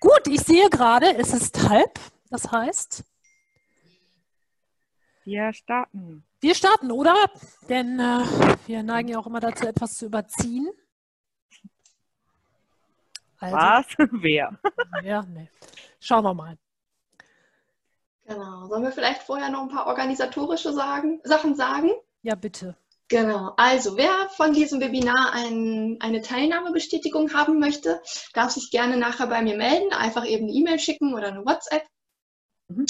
Gut, 0.00 0.26
ich 0.26 0.40
sehe 0.40 0.68
gerade, 0.70 1.16
es 1.16 1.32
ist 1.32 1.68
halb. 1.68 1.98
Das 2.30 2.50
heißt, 2.50 3.04
wir 5.24 5.52
starten. 5.52 6.24
Wir 6.40 6.54
starten, 6.54 6.92
oder? 6.92 7.16
Denn 7.68 7.98
äh, 7.98 8.24
wir 8.66 8.82
neigen 8.84 9.08
ja 9.08 9.18
auch 9.18 9.26
immer 9.26 9.40
dazu, 9.40 9.66
etwas 9.66 9.94
zu 9.94 10.06
überziehen. 10.06 10.70
Also, 13.38 13.56
Was? 13.56 13.86
Wer? 14.12 14.58
Ja, 15.02 15.22
nee. 15.22 15.48
Schauen 15.98 16.24
wir 16.24 16.34
mal. 16.34 16.56
Genau. 18.24 18.66
Sollen 18.68 18.84
wir 18.84 18.92
vielleicht 18.92 19.22
vorher 19.22 19.50
noch 19.50 19.62
ein 19.62 19.68
paar 19.68 19.86
organisatorische 19.86 20.72
sagen, 20.72 21.20
Sachen 21.24 21.54
sagen? 21.54 21.90
Ja, 22.22 22.34
bitte. 22.34 22.76
Genau. 23.08 23.52
Also, 23.56 23.96
wer 23.96 24.28
von 24.30 24.52
diesem 24.52 24.80
Webinar 24.80 25.32
ein, 25.32 25.96
eine 26.00 26.22
Teilnahmebestätigung 26.22 27.32
haben 27.34 27.60
möchte, 27.60 28.02
darf 28.34 28.50
sich 28.50 28.70
gerne 28.70 28.96
nachher 28.96 29.28
bei 29.28 29.42
mir 29.42 29.56
melden. 29.56 29.92
Einfach 29.92 30.26
eben 30.26 30.44
eine 30.44 30.52
E-Mail 30.52 30.80
schicken 30.80 31.14
oder 31.14 31.28
eine 31.28 31.44
WhatsApp 31.46 31.86
mhm. 32.68 32.86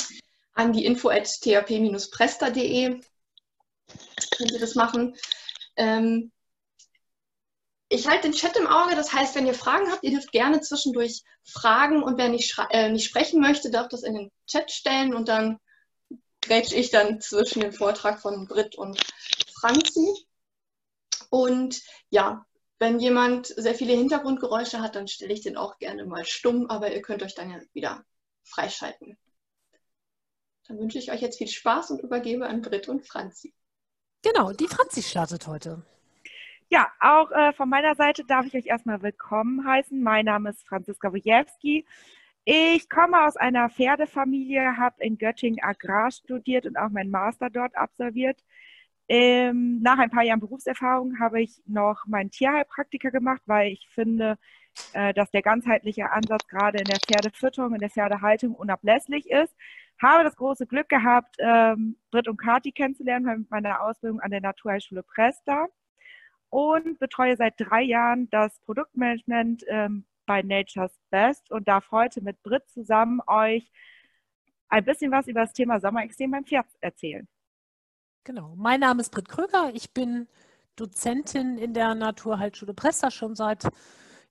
an 0.55 0.73
die 0.73 0.87
info 0.87 1.10
at 1.10 1.27
thp-presta.de. 1.27 3.01
Könnt 4.37 4.52
ihr 4.52 4.59
das 4.59 4.74
machen. 4.74 5.15
Ähm, 5.77 6.33
ich 7.88 8.09
halte 8.09 8.29
den 8.29 8.33
Chat 8.33 8.57
im 8.57 8.66
Auge, 8.66 8.96
das 8.96 9.12
heißt, 9.12 9.35
wenn 9.35 9.46
ihr 9.46 9.55
Fragen 9.55 9.93
habt, 9.93 10.02
ihr 10.02 10.10
dürft 10.10 10.33
gerne 10.33 10.60
zwischendurch 10.60 11.23
fragen 11.45 12.02
und 12.02 12.19
wer 12.19 12.30
nicht, 12.30 12.57
äh, 12.71 12.88
nicht 12.88 13.05
sprechen 13.05 13.41
möchte, 13.41 13.71
darf 13.71 13.88
das 13.88 14.02
in 14.02 14.15
den 14.15 14.33
Chat 14.46 14.73
stellen 14.73 15.15
und 15.15 15.29
dann 15.29 15.60
grätsch 16.41 16.73
ich 16.73 16.91
dann 16.91 17.21
zwischen 17.21 17.60
dem 17.60 17.73
Vortrag 17.73 18.21
von 18.21 18.46
Britt 18.48 18.77
und 18.77 19.01
Franzi. 19.66 20.27
Und 21.30 21.83
ja, 22.11 22.47
wenn 22.79 23.01
jemand 23.01 23.47
sehr 23.47 23.74
viele 23.74 23.95
Hintergrundgeräusche 23.95 24.80
hat, 24.80 24.95
dann 24.95 25.09
stelle 25.09 25.33
ich 25.33 25.41
den 25.41 25.57
auch 25.57 25.79
gerne 25.79 26.04
mal 26.04 26.24
stumm, 26.24 26.66
aber 26.68 26.93
ihr 26.93 27.02
könnt 27.02 27.23
euch 27.23 27.35
dann 27.35 27.51
ja 27.51 27.60
wieder 27.73 28.04
freischalten. 28.45 29.18
Dann 30.68 30.79
wünsche 30.79 30.99
ich 30.99 31.10
euch 31.10 31.21
jetzt 31.21 31.38
viel 31.38 31.49
Spaß 31.49 31.91
und 31.93 32.02
übergebe 32.02 32.46
an 32.46 32.60
Britt 32.63 32.88
und 32.88 33.07
Franzi. 33.07 33.54
Genau, 34.23 34.52
die 34.52 34.68
Franzi 34.68 35.02
startet 35.02 35.46
heute. 35.46 35.85
Ja, 36.69 36.88
auch 37.01 37.30
äh, 37.30 37.52
von 37.52 37.69
meiner 37.69 37.95
Seite 37.95 38.24
darf 38.24 38.46
ich 38.46 38.54
euch 38.54 38.66
erstmal 38.66 39.01
willkommen 39.02 39.66
heißen. 39.66 40.02
Mein 40.02 40.24
Name 40.24 40.51
ist 40.51 40.66
Franziska 40.66 41.13
Wojewski. 41.13 41.87
Ich 42.45 42.88
komme 42.88 43.24
aus 43.24 43.37
einer 43.37 43.69
Pferdefamilie, 43.71 44.76
habe 44.76 45.02
in 45.02 45.19
Göttingen 45.19 45.63
Agrar 45.63 46.10
studiert 46.10 46.66
und 46.66 46.76
auch 46.76 46.91
meinen 46.91 47.10
Master 47.10 47.51
dort 47.51 47.76
absolviert. 47.76 48.41
Ähm, 49.09 49.80
nach 49.82 49.99
ein 49.99 50.10
paar 50.10 50.24
Jahren 50.24 50.40
Berufserfahrung 50.40 51.21
habe 51.21 51.40
ich 51.40 51.62
noch 51.66 52.07
meinen 52.07 52.30
Tierheilpraktiker 52.30 53.10
gemacht, 53.10 53.43
weil 53.46 53.73
ich 53.73 53.88
finde, 53.90 54.37
äh, 54.93 55.15
dass 55.15 55.30
der 55.30 55.43
ganzheitliche 55.43 56.10
Ansatz 56.10 56.46
gerade 56.48 56.79
in 56.79 56.85
der 56.85 56.98
Pferdefütterung, 56.98 57.74
in 57.74 57.80
der 57.80 57.90
Pferdehaltung 57.90 58.54
unablässlich 58.54 59.30
ist. 59.30 59.54
Habe 60.02 60.24
das 60.24 60.37
große 60.37 60.66
Glück 60.66 60.88
gehabt, 60.88 61.37
ähm, 61.38 61.96
Britt 62.10 62.29
und 62.29 62.37
Kati 62.37 62.73
kennenzulernen 62.73 63.40
mit 63.40 63.51
meiner 63.51 63.80
Ausbildung 63.82 64.21
an 64.21 64.31
der 64.31 64.41
Naturheilschule 64.41 65.03
Presta 65.03 65.69
und 66.50 66.98
betreue 66.98 67.37
seit 67.37 67.54
drei 67.59 67.82
Jahren 67.82 68.28
das 68.31 68.59
Produktmanagement 68.60 69.65
ähm, 69.69 70.04
bei 70.26 70.43
Nature's 70.43 70.98
Best 71.10 71.50
und 71.50 71.69
darf 71.69 71.91
heute 71.93 72.20
mit 72.22 72.43
Brit 72.43 72.69
zusammen 72.69 73.20
euch 73.26 73.70
ein 74.69 74.84
bisschen 74.84 75.12
was 75.12 75.28
über 75.28 75.43
das 75.43 75.53
Thema 75.53 75.81
Sommerextrem 75.81 76.31
beim 76.31 76.44
Pferd 76.44 76.66
erzählen. 76.81 77.28
Genau. 78.27 78.55
Mein 78.56 78.81
Name 78.81 79.03
ist 79.03 79.12
Brit 79.12 79.28
Kröger. 79.28 79.71
Ich 79.72 79.93
bin 79.93 80.27
Dozentin 80.75 81.59
in 81.59 81.75
der 81.75 81.94
Naturheilschule 81.94 82.75
Presta 82.75 83.12
schon 83.12 83.37
seit 83.37 83.69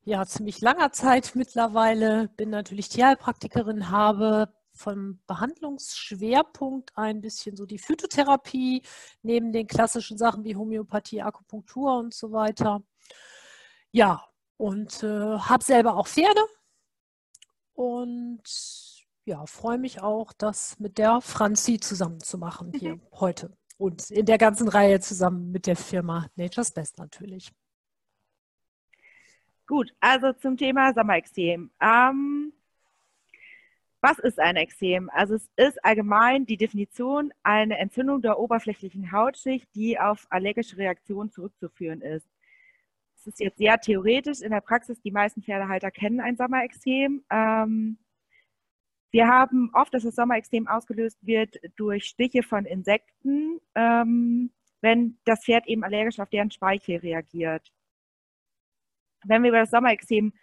ja, 0.04 0.26
ziemlich 0.26 0.60
langer 0.60 0.92
Zeit 0.92 1.32
mittlerweile. 1.36 2.28
Bin 2.36 2.50
natürlich 2.50 2.90
Tierheilpraktikerin, 2.90 3.90
habe 3.92 4.54
vom 4.74 5.22
Behandlungsschwerpunkt 5.28 6.92
ein 6.98 7.22
bisschen 7.22 7.56
so 7.56 7.66
die 7.66 7.80
Phytotherapie 7.80 8.82
neben 9.22 9.54
den 9.54 9.66
klassischen 9.66 10.18
Sachen 10.18 10.44
wie 10.44 10.58
Homöopathie, 10.58 11.22
Akupunktur 11.22 11.98
und 11.98 12.14
so 12.14 12.34
weiter. 12.34 12.84
Ja, 13.92 14.26
und 14.58 15.04
äh, 15.04 15.38
habe 15.40 15.64
selber 15.64 15.96
auch 15.96 16.10
Pferde 16.10 16.42
und 17.72 18.44
ja, 19.24 19.46
freue 19.46 19.78
mich 19.78 20.02
auch, 20.02 20.34
das 20.34 20.82
mit 20.82 20.98
der 20.98 21.22
Franzi 21.22 21.80
zusammen 21.80 22.20
zu 22.20 22.38
machen 22.38 22.74
hier 22.78 23.00
heute 23.14 23.56
und 23.78 24.10
in 24.12 24.26
der 24.26 24.38
ganzen 24.38 24.68
Reihe 24.68 25.00
zusammen 25.00 25.52
mit 25.52 25.68
der 25.68 25.76
Firma 25.76 26.30
Nature's 26.36 26.72
Best 26.72 26.98
natürlich. 26.98 27.52
Gut, 29.68 29.94
also 30.00 30.32
zum 30.34 30.58
Thema 30.58 30.94
Sommerextrem. 30.94 31.72
Ähm, 31.82 32.54
was 34.00 34.20
ist 34.20 34.40
ein 34.40 34.56
Ekzem? 34.56 35.10
Also 35.12 35.34
es 35.34 35.50
ist 35.56 35.84
allgemein 35.84 36.46
die 36.46 36.58
Definition 36.58 37.34
eine 37.42 37.80
Entzündung 37.80 38.22
der 38.22 38.38
oberflächlichen 38.38 39.12
Hautschicht, 39.12 39.68
die 39.74 40.00
auf 40.00 40.28
allergische 40.30 40.78
Reaktionen 40.78 41.32
zurückzuführen 41.32 42.02
ist. 42.02 42.28
Es 43.18 43.26
ist 43.26 43.40
jetzt 43.40 43.58
sehr 43.58 43.80
theoretisch. 43.80 44.42
In 44.42 44.52
der 44.52 44.62
Praxis, 44.62 45.02
die 45.02 45.10
meisten 45.10 45.42
Pferdehalter 45.42 45.90
kennen 45.90 46.20
ein 46.20 46.38
Sommerextrem. 46.38 47.24
Ähm, 47.32 47.98
wir 49.16 49.30
haben 49.30 49.70
oft, 49.72 49.94
dass 49.94 50.04
das 50.04 50.16
Sommerextrem 50.16 50.68
ausgelöst 50.68 51.18
wird 51.22 51.56
durch 51.78 52.04
Stiche 52.04 52.44
von 52.44 52.66
Insekten, 52.66 53.62
ähm, 53.74 54.52
wenn 54.82 55.18
das 55.24 55.46
Pferd 55.46 55.68
eben 55.68 55.86
allergisch 55.86 56.20
auf 56.20 56.30
deren 56.30 56.52
Speichel 56.52 56.98
reagiert. 56.98 57.72
Wenn 59.24 59.44
wir 59.44 59.52
über 59.52 59.62
das 59.62 59.72
Sommerextrem 59.72 60.34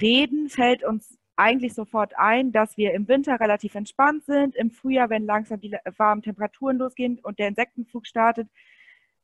reden, 0.00 0.48
fällt 0.48 0.84
uns 0.84 1.18
eigentlich 1.34 1.74
sofort 1.74 2.16
ein, 2.16 2.52
dass 2.52 2.76
wir 2.76 2.94
im 2.94 3.08
Winter 3.08 3.40
relativ 3.40 3.74
entspannt 3.74 4.24
sind. 4.24 4.54
Im 4.54 4.70
Frühjahr, 4.70 5.10
wenn 5.10 5.26
langsam 5.26 5.58
die 5.58 5.76
warmen 5.96 6.22
Temperaturen 6.22 6.78
losgehen 6.78 7.18
und 7.18 7.40
der 7.40 7.48
Insektenflug 7.48 8.06
startet, 8.06 8.48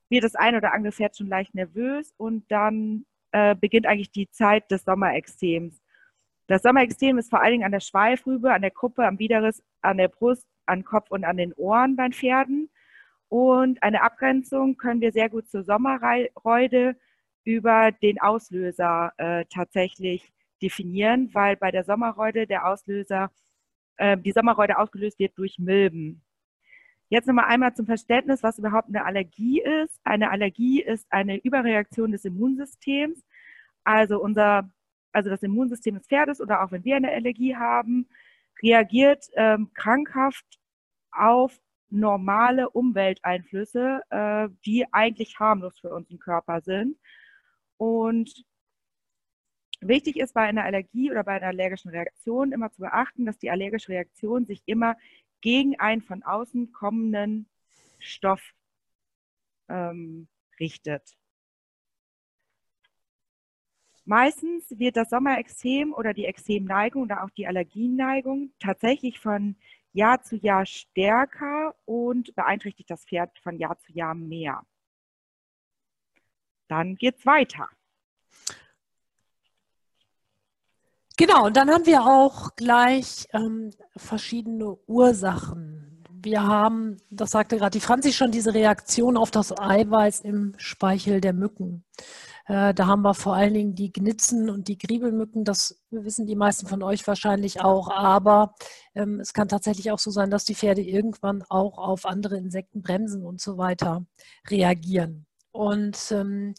wird 0.09 0.25
das 0.25 0.35
ein 0.35 0.57
oder 0.57 0.73
andere 0.73 0.91
Pferd 0.93 1.17
schon 1.17 1.29
leicht 1.29 1.55
nervös 1.55 2.13
und 2.17 2.51
dann 2.51 3.07
äh, 3.31 3.55
beginnt 3.55 3.87
eigentlich 3.87 4.11
die 4.11 4.29
Zeit 4.29 4.73
des 4.73 4.83
Sommerextrems. 4.83 5.81
Das 6.47 6.63
Sommerextrem 6.63 7.19
ist 7.19 7.31
vor 7.31 7.43
allen 7.43 7.53
Dingen 7.53 7.65
an 7.65 7.73
der 7.73 7.81
Schweifrübe, 7.81 8.53
an 8.53 8.63
der 8.63 8.71
Kuppe, 8.71 9.05
am 9.07 9.19
Widerriss, 9.19 9.63
an 9.83 9.99
der 9.99 10.09
Brust, 10.09 10.47
an 10.67 10.85
Kopf 10.85 11.11
und 11.11 11.25
an 11.25 11.37
den 11.37 11.53
Ohren 11.55 11.97
beim 11.97 12.13
Pferden. 12.13 12.71
Und 13.29 13.83
eine 13.83 14.03
Abgrenzung 14.03 14.77
können 14.77 15.01
wir 15.01 15.13
sehr 15.13 15.29
gut 15.29 15.49
zur 15.49 15.65
Sommerreude 15.65 16.97
über 17.45 17.93
den 17.93 18.21
Auslöser 18.21 19.13
äh, 19.17 19.45
tatsächlich 19.47 20.33
definieren, 20.63 21.31
weil 21.33 21.57
bei 21.57 21.71
der 21.71 21.85
Sommerreude 21.85 22.47
der 22.47 22.67
Auslöser, 22.67 23.31
äh, 23.97 24.17
die 24.17 24.33
Sommerreude 24.33 24.79
ausgelöst 24.79 25.19
wird 25.19 25.37
durch 25.39 25.59
Milben. 25.59 26.23
Jetzt 27.09 27.27
nochmal 27.27 27.47
einmal 27.47 27.75
zum 27.75 27.87
Verständnis, 27.87 28.43
was 28.43 28.59
überhaupt 28.59 28.89
eine 28.89 29.05
Allergie 29.05 29.61
ist. 29.63 30.01
Eine 30.03 30.31
Allergie 30.31 30.83
ist 30.83 31.07
eine 31.11 31.37
Überreaktion 31.39 32.11
des 32.11 32.25
Immunsystems. 32.25 33.25
Also 33.85 34.21
unser, 34.21 34.69
also 35.17 35.31
das 35.31 35.43
Immunsystem 35.43 35.95
des 35.95 36.07
Pferdes 36.07 36.43
oder 36.43 36.63
auch 36.63 36.73
wenn 36.73 36.85
wir 36.85 36.97
eine 36.97 37.11
Allergie 37.11 37.57
haben, 37.57 38.07
reagiert 38.63 39.25
ähm, 39.35 39.71
krankhaft 39.73 40.45
auf 41.11 41.59
normale 41.89 42.69
Umwelteinflüsse, 42.69 44.03
äh, 44.11 44.49
die 44.67 44.85
eigentlich 44.93 45.39
harmlos 45.41 45.79
für 45.81 45.93
unseren 45.95 46.19
Körper 46.19 46.61
sind. 46.61 46.99
Und 47.79 48.45
Wichtig 49.83 50.17
ist 50.17 50.33
bei 50.33 50.41
einer 50.41 50.65
Allergie 50.65 51.11
oder 51.11 51.23
bei 51.23 51.33
einer 51.33 51.49
allergischen 51.49 51.91
Reaktion 51.91 52.53
immer 52.53 52.73
zu 52.73 52.81
beachten, 52.81 53.27
dass 53.27 53.37
die 53.37 53.51
allergische 53.51 53.91
Reaktion 53.91 54.47
sich 54.47 54.63
immer 54.65 54.97
gegen 55.43 55.79
einen 55.79 56.01
von 56.01 56.23
außen 56.23 56.73
kommenden 56.73 57.47
Stoff 57.99 58.41
ähm, 59.69 60.29
richtet. 60.59 61.03
Meistens 64.07 64.71
wird 64.71 64.97
das 64.97 65.11
Sommerextrem 65.11 65.93
oder 65.93 66.15
die 66.15 66.27
Extremneigung 66.27 67.03
oder 67.03 67.25
auch 67.25 67.31
die 67.31 67.49
Allergienneigung 67.49 68.53
tatsächlich 68.61 69.19
von 69.19 69.57
Jahr 69.93 70.23
zu 70.23 70.37
Jahr 70.37 70.65
stärker 70.65 71.75
und 71.87 72.33
beeinträchtigt 72.37 72.89
das 72.89 73.05
Pferd 73.05 73.37
von 73.41 73.59
Jahr 73.59 73.77
zu 73.81 73.93
Jahr 73.93 74.15
mehr. 74.15 74.63
Dann 76.69 76.95
geht 76.95 77.19
es 77.19 77.27
weiter. 77.27 77.69
Genau, 81.17 81.47
und 81.47 81.57
dann 81.57 81.71
haben 81.71 81.87
wir 81.87 82.03
auch 82.03 82.55
gleich 82.55 83.27
ähm, 83.33 83.73
verschiedene 83.97 84.77
Ursachen. 84.87 86.05
Wir 86.23 86.45
haben, 86.45 86.99
das 87.11 87.33
sagte 87.33 87.57
gerade 87.57 87.77
die 87.77 87.85
Franzi 87.85 88.13
schon, 88.13 88.31
diese 88.31 88.55
Reaktion 88.55 89.17
auf 89.17 89.33
das 89.33 89.59
Eiweiß 89.59 90.21
im 90.21 90.55
Speichel 90.59 91.21
der 91.21 91.33
Mücken. 91.33 91.85
Äh, 92.47 92.75
da 92.75 92.87
haben 92.87 93.03
wir 93.03 93.15
vor 93.15 93.35
allen 93.35 93.55
Dingen 93.55 93.75
die 93.75 93.93
Gnitzen 93.93 94.49
und 94.49 94.69
die 94.69 94.79
Griebelmücken, 94.79 95.45
das 95.45 95.83
wissen 95.91 96.27
die 96.27 96.37
meisten 96.37 96.67
von 96.67 96.83
euch 96.83 97.07
wahrscheinlich 97.07 97.61
auch, 97.61 97.91
aber 97.91 98.55
ähm, 98.95 99.19
es 99.21 99.33
kann 99.33 99.49
tatsächlich 99.49 99.91
auch 99.91 99.99
so 99.99 100.11
sein, 100.11 100.31
dass 100.31 100.45
die 100.45 100.55
Pferde 100.55 100.81
irgendwann 100.81 101.43
auch 101.49 101.79
auf 101.79 102.07
andere 102.07 102.37
Insekten, 102.37 102.83
Bremsen 102.83 103.25
und 103.25 103.41
so 103.41 103.59
weiter 103.59 104.07
reagieren. 104.49 105.27
Und 105.51 106.13
ähm, 106.13 106.55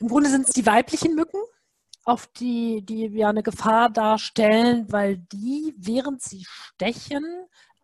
im 0.00 0.08
Grunde 0.08 0.30
sind 0.30 0.48
es 0.48 0.52
die 0.52 0.66
weiblichen 0.66 1.14
Mücken, 1.14 1.40
auf 2.04 2.26
die, 2.26 2.84
die 2.84 3.06
ja 3.06 3.28
eine 3.30 3.42
Gefahr 3.42 3.90
darstellen, 3.90 4.90
weil 4.90 5.18
die, 5.18 5.74
während 5.78 6.22
sie 6.22 6.44
stechen, 6.44 7.24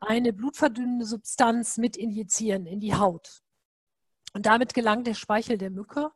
eine 0.00 0.32
blutverdünnende 0.32 1.06
Substanz 1.06 1.76
mit 1.76 1.96
injizieren 1.96 2.66
in 2.66 2.80
die 2.80 2.94
Haut. 2.94 3.42
Und 4.32 4.46
damit 4.46 4.74
gelangt 4.74 5.06
der 5.06 5.14
Speichel 5.14 5.58
der 5.58 5.70
Mücke 5.70 6.10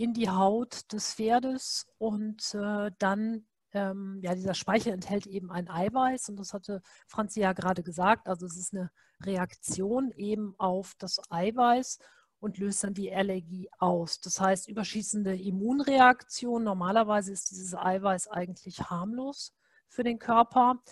in 0.00 0.14
die 0.14 0.30
Haut 0.30 0.90
des 0.94 1.12
Pferdes 1.12 1.86
und 1.98 2.54
äh, 2.54 2.90
dann, 2.98 3.44
ähm, 3.72 4.18
ja, 4.22 4.34
dieser 4.34 4.54
Speichel 4.54 4.94
enthält 4.94 5.26
eben 5.26 5.50
ein 5.52 5.68
Eiweiß 5.68 6.30
und 6.30 6.40
das 6.40 6.54
hatte 6.54 6.80
Franzi 7.06 7.40
ja 7.40 7.52
gerade 7.52 7.82
gesagt, 7.82 8.26
also 8.26 8.46
es 8.46 8.56
ist 8.56 8.72
eine 8.72 8.90
Reaktion 9.20 10.10
eben 10.16 10.54
auf 10.56 10.94
das 10.98 11.20
Eiweiß 11.28 11.98
und 12.38 12.56
löst 12.56 12.82
dann 12.82 12.94
die 12.94 13.14
Allergie 13.14 13.68
aus. 13.78 14.20
Das 14.20 14.40
heißt, 14.40 14.70
überschießende 14.70 15.36
Immunreaktion. 15.36 16.64
Normalerweise 16.64 17.30
ist 17.32 17.50
dieses 17.50 17.74
Eiweiß 17.74 18.28
eigentlich 18.28 18.80
harmlos 18.80 19.54
für 19.86 20.02
den 20.02 20.18
Körper. 20.18 20.82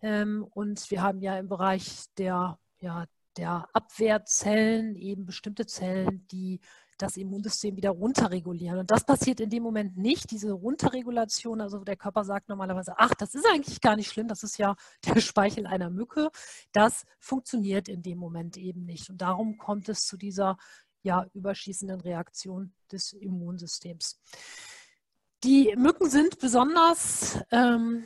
Ähm, 0.00 0.44
und 0.50 0.90
wir 0.90 1.02
haben 1.02 1.20
ja 1.20 1.38
im 1.38 1.48
Bereich 1.48 2.06
der, 2.18 2.58
ja, 2.80 3.06
der 3.36 3.68
Abwehrzellen 3.72 4.96
eben 4.96 5.24
bestimmte 5.24 5.66
Zellen, 5.66 6.26
die 6.32 6.60
das 6.98 7.16
Immunsystem 7.16 7.76
wieder 7.76 7.90
runterregulieren. 7.90 8.78
Und 8.78 8.90
das 8.90 9.04
passiert 9.04 9.40
in 9.40 9.50
dem 9.50 9.62
Moment 9.62 9.96
nicht, 9.96 10.30
diese 10.30 10.52
Runterregulation. 10.52 11.60
Also 11.60 11.80
der 11.84 11.96
Körper 11.96 12.24
sagt 12.24 12.48
normalerweise, 12.48 12.94
ach, 12.96 13.14
das 13.14 13.34
ist 13.34 13.46
eigentlich 13.46 13.80
gar 13.80 13.96
nicht 13.96 14.10
schlimm, 14.10 14.28
das 14.28 14.42
ist 14.42 14.58
ja 14.58 14.76
der 15.06 15.20
Speichel 15.20 15.66
einer 15.66 15.90
Mücke. 15.90 16.30
Das 16.72 17.04
funktioniert 17.18 17.88
in 17.88 18.02
dem 18.02 18.18
Moment 18.18 18.56
eben 18.56 18.84
nicht. 18.84 19.10
Und 19.10 19.20
darum 19.20 19.58
kommt 19.58 19.88
es 19.88 20.06
zu 20.06 20.16
dieser 20.16 20.56
ja, 21.02 21.26
überschießenden 21.34 22.00
Reaktion 22.00 22.72
des 22.90 23.12
Immunsystems. 23.12 24.20
Die 25.44 25.74
Mücken 25.76 26.10
sind 26.10 26.40
besonders 26.40 27.38
ähm, 27.52 28.04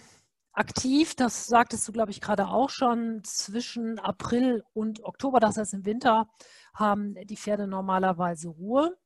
aktiv, 0.52 1.14
das 1.14 1.46
sagtest 1.46 1.86
du, 1.86 1.92
glaube 1.92 2.10
ich, 2.10 2.20
gerade 2.20 2.48
auch 2.48 2.70
schon, 2.70 3.22
zwischen 3.24 3.98
April 3.98 4.64
und 4.72 5.04
Oktober, 5.04 5.40
das 5.40 5.56
heißt 5.56 5.74
im 5.74 5.84
Winter, 5.84 6.28
haben 6.74 7.14
die 7.24 7.36
Pferde 7.36 7.66
normalerweise 7.66 8.48
Ruhe. 8.48 8.96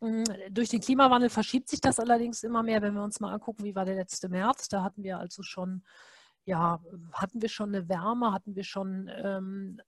Mm, 0.00 0.24
durch 0.50 0.68
den 0.68 0.80
Klimawandel 0.80 1.30
verschiebt 1.30 1.68
sich 1.68 1.80
das 1.80 2.00
allerdings 2.00 2.42
immer 2.42 2.62
mehr, 2.62 2.82
wenn 2.82 2.94
wir 2.94 3.02
uns 3.02 3.20
mal 3.20 3.32
angucken, 3.32 3.64
wie 3.64 3.74
war 3.74 3.84
der 3.84 3.96
letzte 3.96 4.28
März. 4.28 4.68
Da 4.68 4.82
hatten 4.82 5.02
wir 5.02 5.18
also 5.18 5.42
schon, 5.42 5.84
ja, 6.44 6.80
hatten 7.12 7.42
wir 7.42 7.48
schon 7.48 7.74
eine 7.74 7.88
Wärme, 7.88 8.32
hatten 8.32 8.54
wir 8.56 8.64
schon 8.64 9.10
ähm, 9.14 9.80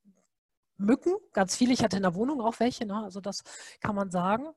Mücken, 0.76 1.14
ganz 1.32 1.56
viele. 1.56 1.72
Ich 1.72 1.82
hatte 1.82 1.96
in 1.96 2.02
der 2.02 2.14
Wohnung 2.14 2.40
auch 2.40 2.58
welche, 2.60 2.86
ne? 2.86 3.02
also 3.04 3.20
das 3.20 3.42
kann 3.80 3.94
man 3.94 4.10
sagen. 4.10 4.48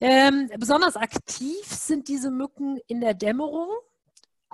Ähm, 0.00 0.50
besonders 0.58 0.96
aktiv 0.96 1.64
sind 1.66 2.08
diese 2.08 2.30
Mücken 2.30 2.78
in 2.86 3.00
der 3.00 3.14
Dämmerung. 3.14 3.70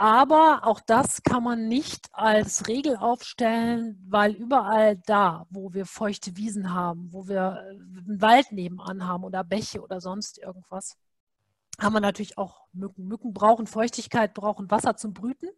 Aber 0.03 0.63
auch 0.65 0.81
das 0.81 1.23
kann 1.23 1.45
man 1.45 1.69
nicht 1.69 2.09
als 2.11 2.67
Regel 2.67 2.97
aufstellen, 2.97 4.05
weil 4.09 4.33
überall 4.33 4.97
da, 5.07 5.47
wo 5.49 5.75
wir 5.75 5.87
feuchte 5.87 6.37
Wiesen 6.37 6.75
haben, 6.75 7.13
wo 7.13 7.29
wir 7.29 7.65
äh, 7.69 7.71
einen 7.71 8.21
Wald 8.21 8.51
nebenan 8.51 9.07
haben 9.07 9.23
oder 9.23 9.45
Bäche 9.45 9.81
oder 9.81 10.01
sonst 10.01 10.39
irgendwas, 10.39 10.97
haben 11.79 11.93
wir 11.93 12.01
natürlich 12.01 12.37
auch 12.37 12.67
Mücken. 12.73 13.07
Mücken 13.07 13.33
brauchen 13.33 13.69
Feuchtigkeit, 13.69 14.35
brauchen 14.35 14.69
Wasser 14.73 14.97
zum 14.97 15.15
Brüten. 15.15 15.51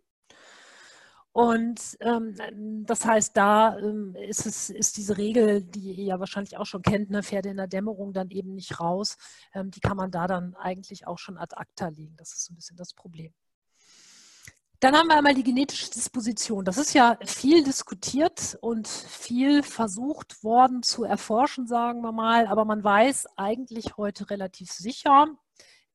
Und 1.33 1.97
ähm, 2.01 2.85
das 2.85 3.07
heißt, 3.07 3.35
da 3.39 3.79
ähm, 3.79 4.15
ist, 4.15 4.45
es, 4.45 4.69
ist 4.69 4.99
diese 4.99 5.17
Regel, 5.17 5.63
die 5.63 5.93
ihr 5.95 6.05
ja 6.05 6.21
wahrscheinlich 6.21 6.59
auch 6.59 6.67
schon 6.67 6.83
kennt, 6.83 7.09
ne, 7.09 7.23
Pferde 7.23 7.49
in 7.49 7.57
der 7.57 7.67
Dämmerung 7.67 8.13
dann 8.13 8.29
eben 8.29 8.55
nicht 8.55 8.79
raus. 8.79 9.17
Ähm, 9.55 9.71
die 9.71 9.81
kann 9.81 9.97
man 9.97 10.11
da 10.11 10.27
dann 10.27 10.55
eigentlich 10.55 11.07
auch 11.07 11.19
schon 11.19 11.39
ad 11.39 11.57
acta 11.57 11.89
legen. 11.89 12.15
Das 12.19 12.35
ist 12.35 12.45
so 12.45 12.53
ein 12.53 12.57
bisschen 12.57 12.77
das 12.77 12.93
Problem. 12.93 13.33
Dann 14.85 14.97
haben 14.97 15.09
wir 15.09 15.17
einmal 15.17 15.33
die 15.33 15.43
genetische 15.43 15.91
Disposition. 15.91 16.63
Das 16.63 16.77
ist 16.77 16.93
ja 16.93 17.17
viel 17.25 17.65
diskutiert 17.65 18.59
und 18.61 18.87
viel 18.87 19.63
versucht 19.63 20.45
worden 20.45 20.83
zu 20.83 21.05
erforschen, 21.05 21.67
sagen 21.67 22.03
wir 22.03 22.13
mal. 22.13 22.47
Aber 22.49 22.67
man 22.67 22.85
weiß 22.85 23.29
eigentlich 23.39 23.97
heute 23.97 24.29
relativ 24.29 24.71
sicher, 24.71 25.29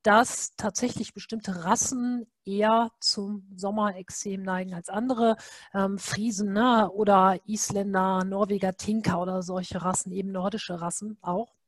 dass 0.02 0.56
tatsächlich 0.56 1.14
bestimmte 1.14 1.66
Rassen 1.66 2.26
eher 2.46 2.90
zum 3.00 3.48
Sommerexem 3.56 4.42
neigen 4.42 4.74
als 4.74 4.90
andere. 4.90 5.36
Ähm, 5.72 6.00
Friesen 6.00 6.54
ne? 6.54 6.90
oder 6.90 7.38
Isländer, 7.46 8.24
Norweger, 8.26 8.76
Tinker 8.76 9.22
oder 9.22 9.44
solche 9.44 9.84
Rassen, 9.84 10.12
eben 10.12 10.32
nordische 10.32 10.82
Rassen 10.82 11.20
auch. 11.22 11.59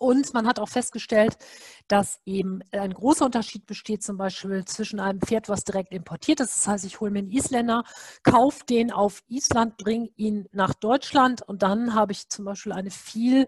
Und 0.00 0.32
man 0.32 0.46
hat 0.46 0.58
auch 0.58 0.70
festgestellt, 0.70 1.36
dass 1.86 2.20
eben 2.24 2.60
ein 2.72 2.94
großer 2.94 3.26
Unterschied 3.26 3.66
besteht, 3.66 4.02
zum 4.02 4.16
Beispiel 4.16 4.64
zwischen 4.64 4.98
einem 4.98 5.20
Pferd, 5.20 5.50
was 5.50 5.62
direkt 5.62 5.92
importiert 5.92 6.40
ist. 6.40 6.56
Das 6.56 6.68
heißt, 6.68 6.84
ich 6.86 7.00
hole 7.00 7.10
mir 7.10 7.18
einen 7.18 7.28
Isländer, 7.28 7.84
kaufe 8.22 8.64
den 8.64 8.92
auf 8.92 9.22
Island, 9.28 9.76
bringe 9.76 10.08
ihn 10.16 10.48
nach 10.52 10.72
Deutschland 10.72 11.42
und 11.46 11.62
dann 11.62 11.94
habe 11.94 12.12
ich 12.12 12.30
zum 12.30 12.46
Beispiel 12.46 12.72
eine 12.72 12.90
viel 12.90 13.46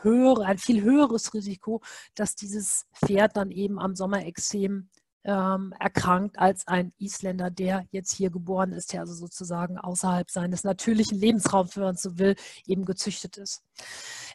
höhere, 0.00 0.44
ein 0.44 0.58
viel 0.58 0.82
höheres 0.82 1.34
Risiko, 1.34 1.82
dass 2.16 2.34
dieses 2.34 2.86
Pferd 2.94 3.36
dann 3.36 3.52
eben 3.52 3.78
am 3.78 3.94
Sommerexem 3.94 4.88
ähm, 5.24 5.72
erkrankt 5.78 6.38
als 6.38 6.66
ein 6.66 6.92
Isländer, 6.98 7.50
der 7.50 7.86
jetzt 7.90 8.12
hier 8.14 8.30
geboren 8.30 8.72
ist, 8.72 8.92
der 8.92 9.00
also 9.00 9.14
sozusagen 9.14 9.78
außerhalb 9.78 10.30
seines 10.30 10.64
natürlichen 10.64 11.18
Lebensraums, 11.18 11.76
wenn 11.76 11.84
man 11.84 11.96
so 11.96 12.18
will, 12.18 12.34
eben 12.66 12.84
gezüchtet 12.84 13.36
ist. 13.36 13.62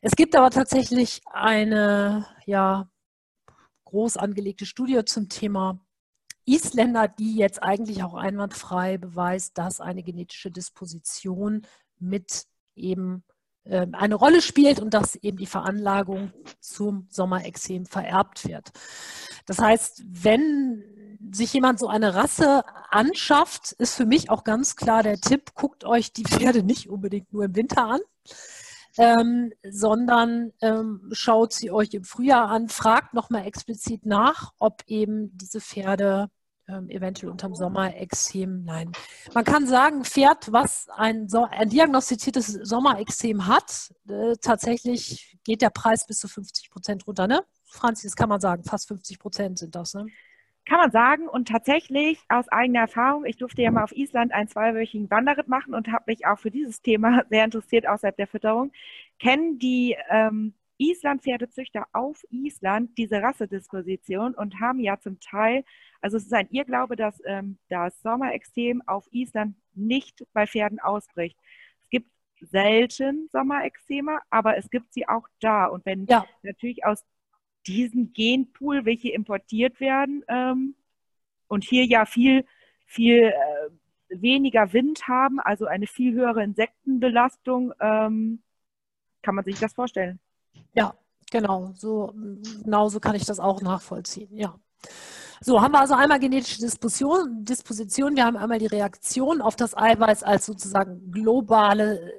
Es 0.01 0.13
gibt 0.15 0.35
aber 0.35 0.49
tatsächlich 0.49 1.21
eine 1.25 2.25
ja, 2.45 2.89
groß 3.85 4.17
angelegte 4.17 4.65
Studie 4.65 5.03
zum 5.05 5.29
Thema 5.29 5.79
Isländer, 6.45 7.09
die 7.09 7.35
jetzt 7.35 7.61
eigentlich 7.61 8.03
auch 8.03 8.13
einwandfrei 8.13 8.97
beweist, 8.97 9.57
dass 9.57 9.81
eine 9.81 10.03
genetische 10.03 10.49
Disposition 10.49 11.67
mit 11.99 12.45
eben 12.75 13.23
eine 13.69 14.15
Rolle 14.15 14.41
spielt 14.41 14.79
und 14.79 14.93
dass 14.93 15.15
eben 15.15 15.37
die 15.37 15.45
Veranlagung 15.45 16.31
zum 16.59 17.07
Sommerexem 17.09 17.85
vererbt 17.85 18.47
wird. 18.47 18.71
Das 19.45 19.59
heißt, 19.59 20.03
wenn 20.07 20.83
sich 21.31 21.53
jemand 21.53 21.79
so 21.79 21.87
eine 21.87 22.15
Rasse 22.15 22.63
anschafft, 22.89 23.73
ist 23.73 23.95
für 23.95 24.05
mich 24.05 24.29
auch 24.29 24.43
ganz 24.43 24.75
klar 24.75 25.03
der 25.03 25.17
Tipp, 25.17 25.53
guckt 25.55 25.83
euch 25.83 26.13
die 26.13 26.23
Pferde 26.27 26.63
nicht 26.63 26.89
unbedingt 26.89 27.33
nur 27.33 27.45
im 27.45 27.55
Winter 27.55 27.85
an, 27.85 27.99
ähm, 28.97 29.53
sondern 29.69 30.53
ähm, 30.61 31.09
schaut 31.11 31.53
sie 31.53 31.71
euch 31.71 31.93
im 31.93 32.03
Frühjahr 32.03 32.49
an, 32.49 32.69
fragt 32.69 33.13
nochmal 33.13 33.45
explizit 33.45 34.05
nach, 34.05 34.53
ob 34.59 34.83
eben 34.87 35.35
diese 35.37 35.61
Pferde 35.61 36.29
ähm, 36.67 36.89
eventuell 36.89 37.31
unterm 37.31 37.55
Sommerexem. 37.55 38.63
Nein. 38.63 38.91
Man 39.33 39.43
kann 39.43 39.67
sagen, 39.67 40.03
Pferd, 40.03 40.51
was 40.51 40.87
ein, 40.89 41.27
so 41.27 41.45
ein 41.49 41.69
diagnostiziertes 41.69 42.47
Sommerexem 42.47 43.47
hat, 43.47 43.93
äh, 44.09 44.35
tatsächlich 44.41 45.37
geht 45.43 45.61
der 45.61 45.69
Preis 45.69 46.05
bis 46.05 46.19
zu 46.19 46.27
50 46.27 46.69
Prozent 46.69 47.07
runter. 47.07 47.27
Ne? 47.27 47.41
Franzi, 47.65 48.07
das 48.07 48.15
kann 48.15 48.29
man 48.29 48.39
sagen, 48.39 48.63
fast 48.63 48.87
50 48.87 49.19
Prozent 49.19 49.59
sind 49.59 49.75
das. 49.75 49.93
Ne? 49.93 50.07
Kann 50.67 50.79
man 50.79 50.91
sagen 50.91 51.29
und 51.29 51.47
tatsächlich 51.47 52.19
aus 52.27 52.49
eigener 52.49 52.81
Erfahrung, 52.81 53.23
ich 53.23 53.37
durfte 53.37 53.61
ja 53.61 53.71
mal 53.71 53.85
auf 53.85 53.93
Island 53.93 54.33
einen 54.33 54.49
zweiwöchigen 54.49 55.09
Wanderritt 55.09 55.47
machen 55.47 55.73
und 55.73 55.87
habe 55.93 56.03
mich 56.07 56.25
auch 56.25 56.39
für 56.39 56.51
dieses 56.51 56.81
Thema 56.81 57.23
sehr 57.29 57.45
interessiert 57.45 57.87
außerhalb 57.87 58.17
der 58.17 58.27
Fütterung, 58.27 58.73
kennen 59.17 59.59
die 59.59 59.95
ähm, 60.09 60.53
Island-Pferdezüchter 60.77 61.87
auf 61.93 62.23
Island 62.29 62.97
diese 62.97 63.21
Rassedisposition 63.21 64.35
und 64.35 64.59
haben 64.59 64.79
ja 64.79 64.99
zum 64.99 65.19
Teil, 65.19 65.63
also 66.01 66.17
es 66.17 66.25
ist 66.25 66.33
ein 66.33 66.49
Irrglaube, 66.51 66.95
dass 66.95 67.21
ähm, 67.25 67.57
das 67.69 67.99
Sommerextrem 68.01 68.81
auf 68.87 69.05
Island 69.11 69.55
nicht 69.73 70.25
bei 70.33 70.47
Pferden 70.47 70.79
ausbricht. 70.79 71.37
Es 71.83 71.89
gibt 71.89 72.11
selten 72.39 73.29
Sommerextreme, 73.31 74.19
aber 74.29 74.57
es 74.57 74.69
gibt 74.69 74.93
sie 74.93 75.07
auch 75.07 75.27
da. 75.39 75.65
Und 75.65 75.85
wenn 75.85 76.05
ja. 76.05 76.25
natürlich 76.43 76.85
aus 76.85 77.03
diesem 77.65 78.13
Genpool, 78.13 78.85
welche 78.85 79.09
importiert 79.09 79.79
werden, 79.79 80.23
ähm, 80.27 80.75
und 81.47 81.63
hier 81.63 81.85
ja 81.85 82.05
viel, 82.05 82.45
viel 82.85 83.33
äh, 83.33 83.69
weniger 84.09 84.73
Wind 84.73 85.07
haben, 85.07 85.39
also 85.39 85.65
eine 85.65 85.87
viel 85.87 86.13
höhere 86.13 86.43
Insektenbelastung, 86.43 87.73
ähm, 87.79 88.41
kann 89.21 89.35
man 89.35 89.45
sich 89.45 89.59
das 89.59 89.73
vorstellen. 89.73 90.19
Ja, 90.73 90.93
genau. 91.31 91.71
So, 91.75 92.13
genau 92.63 92.89
so 92.89 92.99
kann 92.99 93.15
ich 93.15 93.25
das 93.25 93.39
auch 93.39 93.61
nachvollziehen. 93.61 94.35
Ja. 94.37 94.59
So, 95.41 95.61
haben 95.61 95.73
wir 95.73 95.79
also 95.79 95.93
einmal 95.93 96.19
genetische 96.19 96.59
Disposition, 96.59 97.45
Disposition. 97.45 98.15
Wir 98.15 98.25
haben 98.25 98.37
einmal 98.37 98.59
die 98.59 98.65
Reaktion 98.65 99.41
auf 99.41 99.55
das 99.55 99.77
Eiweiß 99.77 100.23
als 100.23 100.45
sozusagen 100.47 101.11
globale, 101.11 102.11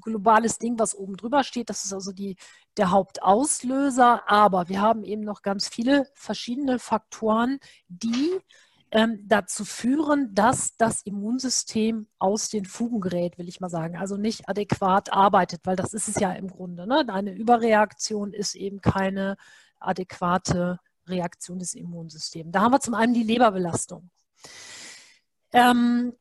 globales 0.00 0.58
Ding, 0.58 0.78
was 0.78 0.94
oben 0.94 1.16
drüber 1.16 1.42
steht. 1.42 1.68
Das 1.68 1.84
ist 1.84 1.92
also 1.92 2.12
die, 2.12 2.36
der 2.76 2.92
Hauptauslöser. 2.92 4.30
Aber 4.30 4.68
wir 4.68 4.80
haben 4.80 5.02
eben 5.04 5.22
noch 5.22 5.42
ganz 5.42 5.68
viele 5.68 6.06
verschiedene 6.14 6.78
Faktoren, 6.78 7.58
die 7.88 8.38
ähm, 8.92 9.18
dazu 9.26 9.64
führen, 9.64 10.32
dass 10.34 10.76
das 10.76 11.02
Immunsystem 11.02 12.06
aus 12.18 12.50
den 12.50 12.66
Fugen 12.66 13.00
gerät, 13.00 13.36
will 13.38 13.48
ich 13.48 13.60
mal 13.60 13.68
sagen. 13.68 13.96
Also 13.96 14.16
nicht 14.16 14.48
adäquat 14.48 15.12
arbeitet, 15.12 15.62
weil 15.64 15.76
das 15.76 15.92
ist 15.92 16.08
es 16.08 16.20
ja 16.20 16.32
im 16.32 16.48
Grunde. 16.48 16.86
Ne? 16.86 17.04
Eine 17.08 17.32
Überreaktion 17.32 18.32
ist 18.32 18.54
eben 18.54 18.80
keine 18.80 19.36
adäquate 19.80 20.78
Reaktion 21.10 21.58
des 21.58 21.74
Immunsystems. 21.74 22.52
Da 22.52 22.60
haben 22.62 22.72
wir 22.72 22.80
zum 22.80 22.94
einen 22.94 23.14
die 23.14 23.22
Leberbelastung. 23.22 24.10
Ähm, 25.52 26.12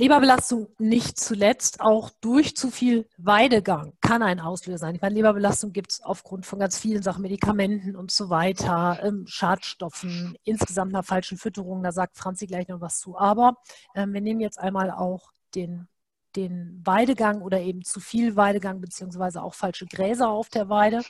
Leberbelastung 0.00 0.68
nicht 0.78 1.20
zuletzt 1.20 1.80
auch 1.82 2.10
durch 2.22 2.56
zu 2.56 2.70
viel 2.70 3.06
Weidegang 3.18 3.92
kann 4.00 4.22
ein 4.22 4.40
Auslöser 4.40 4.78
sein. 4.78 4.94
Ich 4.94 5.02
meine, 5.02 5.14
Leberbelastung 5.14 5.72
gibt 5.72 5.92
es 5.92 6.02
aufgrund 6.02 6.46
von 6.46 6.58
ganz 6.58 6.78
vielen 6.78 7.02
Sachen, 7.02 7.20
Medikamenten 7.20 7.96
und 7.96 8.10
so 8.10 8.30
weiter, 8.30 8.98
ähm, 9.02 9.26
Schadstoffen, 9.26 10.38
insgesamt 10.42 10.94
einer 10.94 11.02
falschen 11.02 11.36
Fütterung, 11.36 11.82
da 11.82 11.92
sagt 11.92 12.16
Franzi 12.16 12.46
gleich 12.46 12.68
noch 12.68 12.80
was 12.80 12.98
zu. 12.98 13.18
Aber 13.18 13.58
ähm, 13.94 14.14
wir 14.14 14.22
nehmen 14.22 14.40
jetzt 14.40 14.58
einmal 14.58 14.90
auch 14.90 15.32
den, 15.54 15.86
den 16.34 16.80
Weidegang 16.82 17.42
oder 17.42 17.60
eben 17.60 17.82
zu 17.82 18.00
viel 18.00 18.36
Weidegang 18.36 18.80
beziehungsweise 18.80 19.42
auch 19.42 19.52
falsche 19.52 19.84
Gräser 19.86 20.30
auf 20.30 20.48
der 20.48 20.70
Weide. 20.70 21.02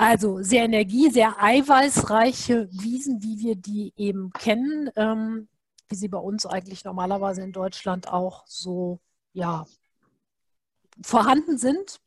Also 0.00 0.42
sehr 0.42 0.64
energie-, 0.64 1.10
sehr 1.10 1.42
eiweißreiche 1.42 2.70
Wiesen, 2.72 3.22
wie 3.22 3.38
wir 3.38 3.54
die 3.54 3.92
eben 3.96 4.30
kennen. 4.32 4.90
Ähm, 4.96 5.48
wie 5.90 5.96
sie 5.96 6.08
bei 6.08 6.18
uns 6.18 6.46
eigentlich 6.46 6.84
normalerweise 6.84 7.42
in 7.42 7.52
Deutschland 7.52 8.08
auch 8.08 8.46
so 8.46 9.00
ja, 9.32 9.66
vorhanden 11.02 11.58
sind. 11.58 12.00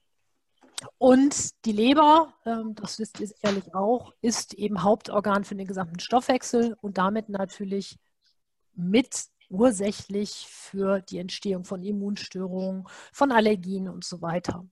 Und 0.98 1.66
die 1.66 1.72
Leber, 1.72 2.34
ähm, 2.46 2.76
das 2.76 2.98
wisst 2.98 3.20
ihr 3.20 3.30
ehrlich 3.42 3.76
auch, 3.76 4.14
ist 4.22 4.54
eben 4.54 4.84
Hauptorgan 4.84 5.44
für 5.44 5.56
den 5.56 5.68
gesamten 5.68 6.00
Stoffwechsel 6.00 6.76
und 6.82 6.98
damit 6.98 7.30
natürlich 7.30 8.00
mit 8.74 9.28
ursächlich 9.50 10.48
für 10.50 11.02
die 11.02 11.20
Entstehung 11.20 11.64
von 11.64 11.84
Immunstörungen, 11.84 12.88
von 13.12 13.32
Allergien 13.32 13.88
und 13.88 14.04
so 14.04 14.22
weiter. 14.22 14.66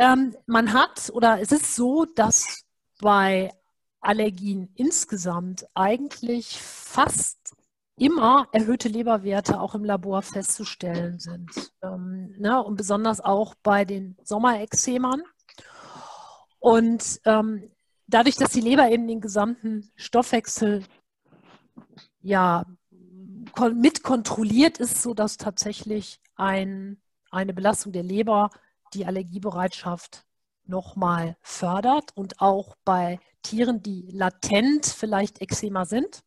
Ähm, 0.00 0.34
man 0.46 0.72
hat 0.72 1.10
oder 1.12 1.42
es 1.42 1.52
ist 1.52 1.76
so, 1.76 2.06
dass 2.06 2.64
bei 3.02 3.52
Allergien 4.00 4.72
insgesamt 4.74 5.66
eigentlich 5.74 6.58
fast 6.58 7.54
immer 7.96 8.48
erhöhte 8.52 8.88
Leberwerte 8.88 9.60
auch 9.60 9.74
im 9.74 9.84
Labor 9.84 10.22
festzustellen 10.22 11.18
sind. 11.18 11.50
Ähm, 11.82 12.34
ne, 12.38 12.64
und 12.64 12.76
besonders 12.76 13.20
auch 13.20 13.54
bei 13.62 13.84
den 13.84 14.16
Sommerexemern. 14.24 15.22
Und 16.60 17.20
ähm, 17.26 17.70
dadurch, 18.06 18.36
dass 18.36 18.52
die 18.52 18.62
Leber 18.62 18.90
eben 18.90 19.06
den 19.06 19.20
gesamten 19.20 19.90
Stoffwechsel 19.96 20.82
ja 22.22 22.64
mit 23.74 24.02
kontrolliert 24.02 24.78
ist, 24.78 25.02
so 25.02 25.12
dass 25.12 25.36
tatsächlich 25.36 26.22
ein, 26.36 27.02
eine 27.30 27.52
Belastung 27.52 27.92
der 27.92 28.02
Leber 28.02 28.48
die 28.94 29.06
Allergiebereitschaft 29.06 30.24
nochmal 30.64 31.36
fördert 31.40 32.10
und 32.14 32.40
auch 32.40 32.76
bei 32.84 33.18
Tieren, 33.42 33.82
die 33.82 34.10
latent 34.12 34.86
vielleicht 34.86 35.40
Eczema 35.40 35.84
sind, 35.84 36.22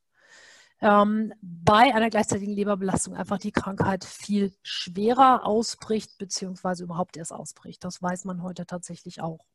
ähm, 0.81 1.33
bei 1.41 1.95
einer 1.95 2.09
gleichzeitigen 2.09 2.53
Leberbelastung 2.53 3.15
einfach 3.15 3.37
die 3.37 3.51
Krankheit 3.51 4.03
viel 4.03 4.53
schwerer 4.63 5.45
ausbricht, 5.45 6.17
beziehungsweise 6.17 6.83
überhaupt 6.83 7.15
erst 7.15 7.31
ausbricht. 7.31 7.83
Das 7.83 8.01
weiß 8.01 8.25
man 8.25 8.43
heute 8.43 8.65
tatsächlich 8.65 9.21
auch. 9.21 9.45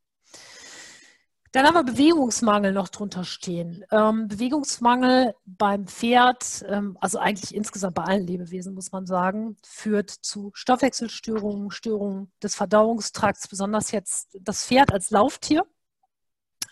Dann 1.52 1.66
haben 1.66 1.74
wir 1.74 1.84
Bewegungsmangel 1.84 2.72
noch 2.72 2.88
drunter 2.88 3.24
stehen. 3.24 3.84
Ähm, 3.90 4.28
Bewegungsmangel 4.28 5.34
beim 5.46 5.86
Pferd, 5.86 6.64
ähm, 6.68 6.96
also 7.00 7.18
eigentlich 7.18 7.54
insgesamt 7.54 7.94
bei 7.94 8.04
allen 8.04 8.26
Lebewesen, 8.26 8.74
muss 8.74 8.92
man 8.92 9.06
sagen, 9.06 9.56
führt 9.64 10.10
zu 10.10 10.50
Stoffwechselstörungen, 10.54 11.70
Störungen 11.70 12.30
des 12.42 12.54
Verdauungstrakts, 12.54 13.48
besonders 13.48 13.92
jetzt 13.92 14.36
das 14.40 14.64
Pferd 14.64 14.92
als 14.92 15.10
Lauftier 15.10 15.64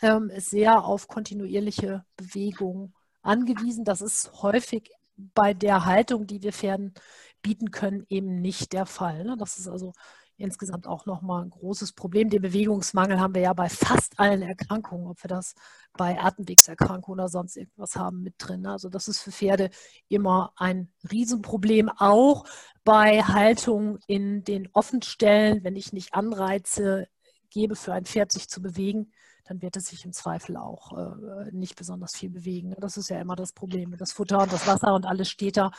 ähm, 0.03 0.31
ist 0.31 0.51
sehr 0.51 0.85
auf 0.85 1.09
kontinuierliche 1.09 2.05
Bewegung 2.17 2.95
angewiesen. 3.23 3.85
Das 3.85 4.01
ist 4.01 4.43
häufig 4.43 4.91
bei 5.17 5.55
der 5.55 5.85
Haltung, 5.85 6.27
die 6.27 6.43
wir 6.43 6.53
Pferden 6.53 6.95
bieten 7.43 7.71
können, 7.71 8.05
eben 8.09 8.41
nicht 8.41 8.73
der 8.73 8.87
Fall. 8.87 9.25
Ne? 9.25 9.37
Das 9.39 9.59
ist 9.59 9.69
also 9.69 9.93
insgesamt 10.37 10.87
auch 10.87 11.07
nochmal 11.07 11.45
ein 11.45 11.51
großes 11.51 11.93
Problem. 11.93 12.31
Den 12.31 12.43
Bewegungsmangel 12.43 13.21
haben 13.21 13.35
wir 13.35 13.43
ja 13.43 13.53
bei 13.53 13.69
fast 13.69 14.19
allen 14.19 14.43
Erkrankungen, 14.43 15.07
ob 15.07 15.23
wir 15.23 15.29
das 15.29 15.55
bei 15.95 16.21
Atemwegserkrankungen 16.21 17.21
oder 17.21 17.29
sonst 17.29 17.57
irgendwas 17.57 17.97
haben 17.97 18.23
mit 18.23 18.35
drin. 18.39 18.63
Ne? 18.63 18.73
Also 18.73 18.89
das 18.89 19.09
ist 19.09 19.21
für 19.21 19.33
Pferde 19.33 19.71
immer 20.09 20.53
ein 20.57 20.91
Riesenproblem, 21.11 21.89
auch 21.89 22.45
bei 22.85 23.23
Haltung 23.23 23.99
in 24.07 24.45
den 24.45 24.69
Offenstellen, 24.73 25.65
wenn 25.65 25.77
ich 25.77 25.93
nicht 25.93 26.15
Anreize 26.15 27.09
gebe 27.51 27.77
für 27.77 27.93
ein 27.93 28.05
Pferd, 28.05 28.33
sich 28.33 28.49
zu 28.49 28.61
bewegen, 28.61 29.13
dann 29.45 29.63
wird 29.63 29.77
es 29.77 29.87
sich 29.87 30.05
im 30.05 30.13
Zweifel 30.13 30.57
auch 30.57 30.93
äh, 30.93 31.51
nicht 31.53 31.77
besonders 31.77 32.17
viel 32.17 32.31
bewegen. 32.31 32.75
Das 32.79 32.97
ist 32.97 33.09
ja 33.09 33.21
immer 33.21 33.37
das 33.37 33.53
Problem. 33.53 33.97
Das 33.97 34.13
Futter 34.13 34.43
und 34.43 34.53
das 34.53 34.67
Wasser 34.67 34.95
und 34.95 35.07
alles 35.07 35.31
steht 35.31 35.57
da, 35.57 35.71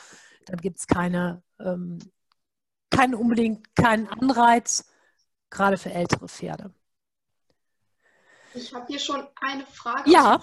dann 0.46 0.58
gibt 0.58 0.78
es 0.78 0.86
keine, 0.86 1.42
ähm, 1.60 1.98
keinen 2.98 3.14
unbedingt 3.14 3.76
keinen 3.76 4.08
Anreiz, 4.08 4.84
gerade 5.50 5.78
für 5.78 5.92
ältere 5.92 6.28
Pferde. 6.28 6.74
Ich 8.54 8.74
habe 8.74 8.86
hier 8.88 8.98
schon 8.98 9.24
eine 9.40 9.64
Frage. 9.66 10.10
Ja. 10.10 10.40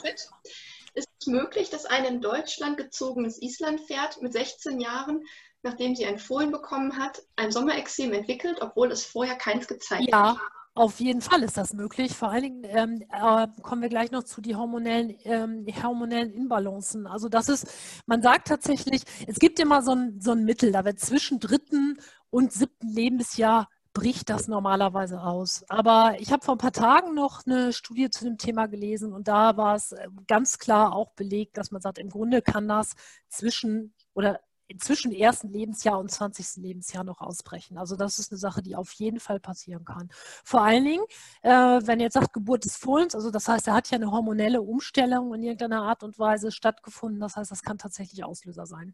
Ist 0.94 1.10
es 1.20 1.28
möglich, 1.28 1.70
dass 1.70 1.86
ein 1.86 2.06
in 2.06 2.22
Deutschland 2.22 2.78
gezogenes 2.78 3.42
Islandpferd 3.42 4.22
mit 4.22 4.32
16 4.32 4.80
Jahren, 4.80 5.26
nachdem 5.64 5.96
sie 5.96 6.06
ein 6.06 6.18
Fohlen 6.18 6.52
bekommen 6.52 6.98
hat, 6.98 7.22
ein 7.36 7.52
Sommerexem 7.52 8.14
entwickelt, 8.14 8.60
obwohl 8.62 8.90
es 8.90 9.04
vorher 9.04 9.36
keins 9.36 9.68
gezeigt 9.68 10.08
ja. 10.10 10.36
hat? 10.36 10.38
Auf 10.78 11.00
jeden 11.00 11.22
Fall 11.22 11.42
ist 11.44 11.56
das 11.56 11.74
möglich. 11.74 12.14
Vor 12.14 12.32
allen 12.32 12.44
Dingen 12.44 12.64
ähm, 12.66 13.04
äh, 13.10 13.48
kommen 13.62 13.82
wir 13.82 13.88
gleich 13.88 14.12
noch 14.12 14.24
zu 14.24 14.42
die 14.42 14.56
hormonellen, 14.56 15.16
ähm, 15.24 15.66
hormonellen 15.82 16.34
Inbalancen. 16.34 17.08
Also 17.08 17.30
das 17.30 17.48
ist, 17.48 17.68
man 18.06 18.22
sagt 18.22 18.50
tatsächlich, 18.50 19.04
es 19.26 19.40
gibt 19.40 19.60
immer 19.62 19.82
so 19.82 19.92
ein, 19.92 20.20
so 20.20 20.32
ein 20.32 20.44
Mittel, 20.44 20.74
da 20.74 20.84
wird 20.84 21.00
zwischen 21.00 21.40
dritten 21.40 21.98
und 22.36 22.52
siebten 22.52 22.90
Lebensjahr 22.90 23.70
bricht 23.94 24.30
das 24.30 24.50
normalerweise 24.50 25.22
aus. 25.22 25.64
Aber 25.70 26.18
ich 26.20 26.34
habe 26.34 26.44
vor 26.44 26.56
ein 26.56 26.58
paar 26.58 26.74
Tagen 26.74 27.16
noch 27.16 27.46
eine 27.46 27.72
Studie 27.72 28.10
zu 28.10 28.26
dem 28.26 28.38
Thema 28.38 28.66
gelesen 28.66 29.14
und 29.14 29.30
da 29.30 29.56
war 29.56 29.76
es 29.76 29.94
äh, 29.94 30.10
ganz 30.28 30.60
klar 30.60 30.94
auch 30.94 31.12
belegt, 31.12 31.56
dass 31.56 31.72
man 31.72 31.82
sagt, 31.82 31.98
im 31.98 32.10
Grunde 32.10 32.42
kann 32.42 32.68
das 32.68 32.96
zwischen 33.30 33.94
oder 34.14 34.42
zwischen 34.80 35.14
ersten 35.14 35.48
Lebensjahr 35.48 35.98
und 35.98 36.12
20. 36.12 36.62
Lebensjahr 36.62 37.06
noch 37.06 37.22
ausbrechen. 37.22 37.78
Also 37.78 37.96
das 37.96 38.20
ist 38.20 38.34
eine 38.34 38.40
Sache, 38.40 38.62
die 38.62 38.76
auf 38.76 38.92
jeden 38.92 39.22
Fall 39.22 39.40
passieren 39.40 39.86
kann. 39.86 40.10
Vor 40.44 40.62
allen 40.62 40.84
Dingen, 40.84 41.06
äh, 41.42 41.50
wenn 41.52 42.02
ihr 42.02 42.08
jetzt 42.08 42.16
sagt 42.16 42.34
Geburt 42.34 42.66
des 42.66 42.76
Fohlens, 42.76 43.16
also 43.16 43.32
das 43.32 43.48
heißt, 43.48 43.70
er 43.70 43.76
hat 43.76 43.90
ja 43.92 43.96
eine 43.96 44.12
hormonelle 44.12 44.62
Umstellung 44.62 45.34
in 45.36 45.44
irgendeiner 45.44 45.84
Art 45.84 46.04
und 46.04 46.20
Weise 46.20 46.52
stattgefunden. 46.52 47.22
Das 47.22 47.38
heißt, 47.38 47.50
das 47.50 47.62
kann 47.62 47.78
tatsächlich 47.78 48.26
Auslöser 48.26 48.66
sein. 48.66 48.94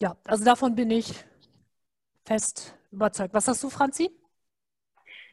Ja, 0.00 0.16
also 0.24 0.44
davon 0.44 0.74
bin 0.74 0.90
ich 0.90 1.24
fest 2.24 2.76
überzeugt. 2.90 3.34
Was 3.34 3.48
hast 3.48 3.62
du, 3.62 3.70
Franzi? 3.70 4.10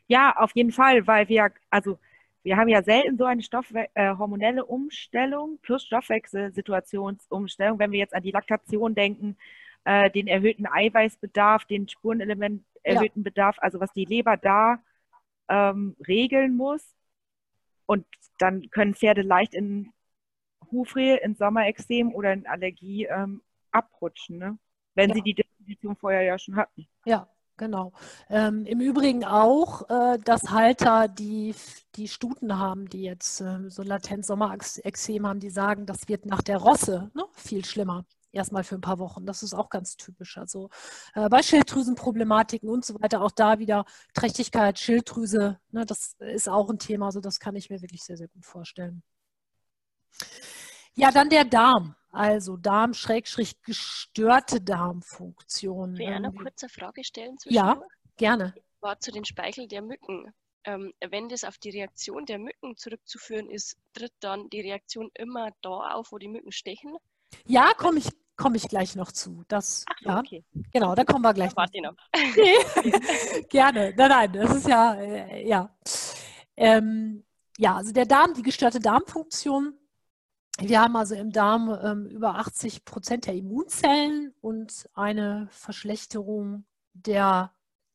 Ja, 0.08 0.36
auf 0.38 0.52
jeden 0.56 0.72
Fall, 0.72 1.08
weil 1.08 1.30
wir, 1.30 1.52
also 1.70 1.98
wir 2.44 2.58
haben 2.58 2.68
ja 2.68 2.84
selten 2.84 3.18
so 3.18 3.26
eine 3.26 3.44
Stoffwe 3.44 3.88
äh, 3.94 4.16
hormonelle 4.18 4.66
Umstellung 4.66 5.60
plus 5.62 5.84
Stoffwechselsituationsumstellung, 5.86 7.80
wenn 7.80 7.92
wir 7.92 8.00
jetzt 8.00 8.16
an 8.16 8.24
die 8.24 8.32
Laktation 8.32 8.96
denken, 8.96 9.38
äh, 9.86 10.10
den 10.12 10.28
erhöhten 10.28 10.66
Eiweißbedarf, 10.66 11.66
den 11.66 11.88
Spurenelement 11.88 12.64
erhöhten 12.84 13.20
ja. 13.20 13.24
Bedarf, 13.24 13.58
also 13.60 13.80
was 13.80 13.94
die 13.94 14.06
Leber 14.06 14.38
da 14.38 14.84
ähm, 15.50 15.96
regeln 16.08 16.56
muss. 16.56 16.84
Und 17.86 18.06
dann 18.40 18.70
können 18.70 18.96
Pferde 18.96 19.22
leicht 19.22 19.54
in 19.54 19.92
Hufrehe, 20.72 21.18
in 21.18 21.36
Sommerexem 21.36 22.14
oder 22.14 22.34
in 22.34 22.48
Allergie 22.48 23.06
ähm, 23.06 23.42
abrutschen, 23.72 24.38
ne? 24.38 24.58
wenn 24.96 25.10
ja. 25.10 25.16
sie 25.16 25.22
die 25.22 25.34
Definition 25.34 25.96
vorher 25.96 26.22
ja 26.22 26.38
schon 26.38 26.56
hatten. 26.56 26.88
Ja, 27.06 27.28
Genau. 27.62 27.94
Ähm, 28.28 28.66
Im 28.66 28.82
Übrigen 28.82 29.24
auch, 29.24 29.88
äh, 29.88 30.18
dass 30.18 30.50
Halter, 30.50 31.08
die, 31.08 31.54
die 31.94 32.08
Stuten 32.08 32.58
haben, 32.58 32.90
die 32.90 33.04
jetzt 33.04 33.40
äh, 33.40 33.70
so 33.70 33.84
latent 33.84 34.26
Sommerexem 34.26 35.28
haben, 35.28 35.40
die 35.40 35.52
sagen, 35.52 35.86
das 35.86 36.08
wird 36.08 36.26
nach 36.26 36.42
der 36.42 36.58
Rosse 36.58 37.12
ne, 37.14 37.24
viel 37.34 37.64
schlimmer. 37.64 38.06
Erstmal 38.32 38.64
für 38.64 38.74
ein 38.74 38.82
paar 38.82 38.98
Wochen. 38.98 39.28
Das 39.28 39.44
ist 39.44 39.54
auch 39.54 39.70
ganz 39.70 39.96
typisch. 39.96 40.40
Also 40.40 40.72
äh, 41.14 41.30
bei 41.30 41.44
Schilddrüsenproblematiken 41.44 42.68
und 42.68 42.84
so 42.84 43.00
weiter, 43.00 43.22
auch 43.22 43.30
da 43.30 43.60
wieder 43.60 43.86
Trächtigkeit, 44.16 44.80
Schilddrüse, 44.80 45.60
ne, 45.70 45.86
das 45.86 46.16
ist 46.18 46.50
auch 46.50 46.68
ein 46.68 46.80
Thema. 46.80 47.06
Also 47.06 47.20
das 47.20 47.40
kann 47.40 47.56
ich 47.56 47.70
mir 47.70 47.80
wirklich 47.84 48.04
sehr, 48.04 48.18
sehr 48.18 48.30
gut 48.30 48.44
vorstellen. 48.44 49.04
Ja, 50.96 51.12
dann 51.12 51.30
der 51.30 51.46
Darm. 51.46 51.96
Also 52.12 52.58
Darm-gestörte 52.58 54.62
Darmfunktion. 54.62 55.96
Ich 55.96 56.08
eine 56.08 56.34
kurze 56.34 56.68
Frage 56.68 57.04
stellen? 57.04 57.38
Ja, 57.46 57.82
gerne. 58.18 58.54
War 58.82 59.00
zu 59.00 59.12
den 59.12 59.26
Speichel 59.26 59.68
der 59.68 59.82
Mücken. 59.82 60.34
Ähm, 60.64 60.94
wenn 61.10 61.30
das 61.30 61.44
auf 61.44 61.58
die 61.58 61.72
Reaktion 61.72 62.26
der 62.26 62.38
Mücken 62.38 62.78
zurückzuführen 62.78 63.50
ist, 63.50 63.78
tritt 63.94 64.14
dann 64.20 64.50
die 64.50 64.62
Reaktion 64.62 65.10
immer 65.16 65.52
da 65.62 65.94
auf, 65.94 66.12
wo 66.12 66.20
die 66.20 66.28
Mücken 66.28 66.52
stechen? 66.52 66.96
Ja, 67.46 67.72
komme 67.76 68.00
ich, 68.00 68.10
komm 68.36 68.56
ich 68.56 68.68
gleich 68.68 68.96
noch 68.96 69.12
zu. 69.12 69.44
Das, 69.48 69.86
Ach, 69.90 70.02
ja, 70.02 70.20
okay. 70.20 70.44
Genau, 70.72 70.94
da 70.94 71.04
kommen 71.04 71.24
wir 71.24 71.34
gleich. 71.34 71.56
Warte 71.56 71.82
noch. 71.82 71.96
Nee, 72.36 73.42
gerne. 73.50 73.94
Nein, 73.96 74.10
nein, 74.10 74.34
das 74.34 74.56
ist 74.58 74.68
ja, 74.68 74.94
äh, 74.96 75.48
ja. 75.48 75.76
Ähm, 76.58 77.24
ja, 77.58 77.78
also 77.78 77.92
der 77.92 78.06
Darm, 78.06 78.34
die 78.34 78.44
gestörte 78.44 78.80
Darmfunktion. 78.80 79.78
Wir 80.62 80.82
haben 80.82 80.96
also 80.96 81.16
im 81.16 81.32
Darm 81.32 81.76
ähm, 81.82 82.06
über 82.06 82.36
80 82.36 82.86
Prozent 82.86 83.26
der 83.26 83.34
Immunzellen 83.36 84.34
und 84.42 84.88
eine 84.94 85.48
Verschlechterung 85.50 86.66
der 86.94 87.52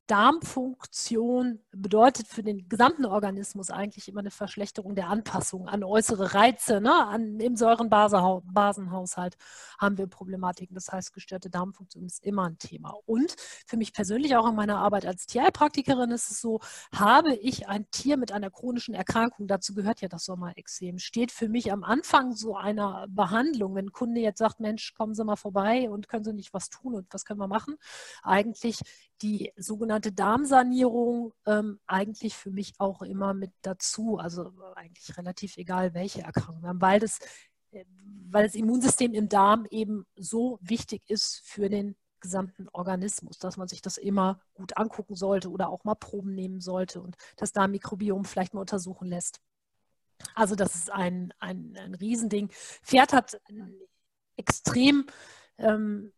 Darmfunktion 0.07 1.61
bedeutet 1.73 2.29
für 2.29 2.43
den 2.43 2.69
gesamten 2.69 3.05
Organismus 3.05 3.71
eigentlich 3.71 4.09
immer 4.09 4.21
eine 4.21 4.31
Verschlechterung 4.31 4.95
der 4.95 5.09
Anpassung 5.09 5.69
an 5.69 5.83
äußere 5.83 6.35
Reize. 6.35 6.81
Ne? 6.81 6.93
An, 7.07 7.41
Im 7.41 7.57
Säurenbasenhaushalt 7.57 9.37
haben 9.79 9.99
wir 9.99 10.07
Problematiken. 10.07 10.75
Das 10.75 10.93
heißt, 10.93 11.13
gestörte 11.13 11.51
Darmfunktion 11.51 12.07
ist 12.07 12.25
immer 12.25 12.45
ein 12.45 12.59
Thema. 12.59 12.95
Und 13.07 13.35
für 13.67 13.77
mich 13.77 13.93
persönlich 13.93 14.37
auch 14.37 14.49
in 14.49 14.55
meiner 14.55 14.79
Arbeit 14.79 15.07
als 15.07 15.27
Tierheilpraktikerin 15.27 16.11
ist 16.11 16.31
es 16.31 16.41
so, 16.41 16.61
habe 16.95 17.35
ich 17.35 17.69
ein 17.69 17.91
Tier 17.91 18.17
mit 18.17 18.33
einer 18.33 18.51
chronischen 18.51 18.95
Erkrankung, 18.95 19.49
dazu 19.49 19.75
gehört 19.75 20.01
ja 20.01 20.09
das 20.09 20.25
Sommerexem, 20.25 20.99
steht 20.99 21.33
für 21.33 21.49
mich 21.49 21.73
am 21.73 21.83
Anfang 21.83 22.35
so 22.35 22.57
einer 22.57 23.07
Behandlung, 23.09 23.75
wenn 23.75 23.87
ein 23.87 23.93
Kunde 23.93 24.21
jetzt 24.21 24.39
sagt, 24.39 24.61
Mensch, 24.61 24.95
kommen 24.95 25.15
Sie 25.15 25.25
mal 25.25 25.37
vorbei 25.37 25.91
und 25.91 26.09
können 26.09 26.25
Sie 26.25 26.33
nicht 26.33 26.55
was 26.55 26.71
tun 26.71 26.95
und 26.95 27.07
was 27.13 27.25
können 27.25 27.41
wir 27.41 27.49
machen? 27.49 27.77
Eigentlich 28.23 28.81
die 29.23 29.53
sogenannte 29.57 30.13
Darmsanierung 30.13 31.33
ähm, 31.47 31.81
eigentlich 31.87 32.37
für 32.37 32.51
mich 32.51 32.75
auch 32.79 33.03
immer 33.03 33.35
mit 33.35 33.53
dazu. 33.63 34.19
Also 34.19 34.53
eigentlich 34.75 35.17
relativ 35.17 35.57
egal, 35.57 35.95
welche 35.95 36.23
Erkrankung 36.23 36.67
haben, 36.67 36.81
weil 36.81 37.01
das, 37.01 37.19
äh, 37.71 37.85
weil 38.29 38.45
das 38.45 38.55
Immunsystem 38.55 39.15
im 39.15 39.29
Darm 39.29 39.67
eben 39.71 40.07
so 40.17 40.59
wichtig 40.61 41.03
ist 41.09 41.41
für 41.45 41.69
den 41.69 41.97
gesamten 42.21 42.69
Organismus, 42.73 43.39
dass 43.39 43.57
man 43.57 43.69
sich 43.69 43.83
das 43.83 43.99
immer 43.99 44.41
gut 44.55 44.77
angucken 44.77 45.15
sollte 45.15 45.51
oder 45.51 45.69
auch 45.69 45.85
mal 45.85 45.95
Proben 45.95 46.35
nehmen 46.35 46.61
sollte 46.61 47.01
und 47.01 47.17
das 47.37 47.53
Darmmikrobiom 47.53 48.25
vielleicht 48.25 48.55
mal 48.55 48.61
untersuchen 48.61 49.09
lässt. 49.09 49.41
Also 50.35 50.55
das 50.55 50.75
ist 50.75 50.91
ein, 50.91 51.33
ein, 51.39 51.77
ein 51.77 51.95
Riesending. 51.95 52.49
Pferd 52.83 53.13
hat 53.13 53.41
extrem 54.37 55.07
ähm, 55.59 56.13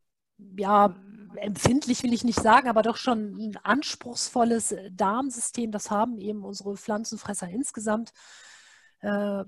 ja, 0.57 0.95
empfindlich 1.37 2.02
will 2.02 2.12
ich 2.12 2.25
nicht 2.25 2.40
sagen, 2.40 2.68
aber 2.68 2.83
doch 2.83 2.97
schon 2.97 3.37
ein 3.37 3.57
anspruchsvolles 3.62 4.75
Darmsystem. 4.92 5.71
Das 5.73 5.90
haben 5.90 6.18
eben 6.18 6.45
unsere 6.45 6.76
Pflanzenfresser 6.76 7.49
insgesamt. 7.49 8.12
Äh, 9.00 9.45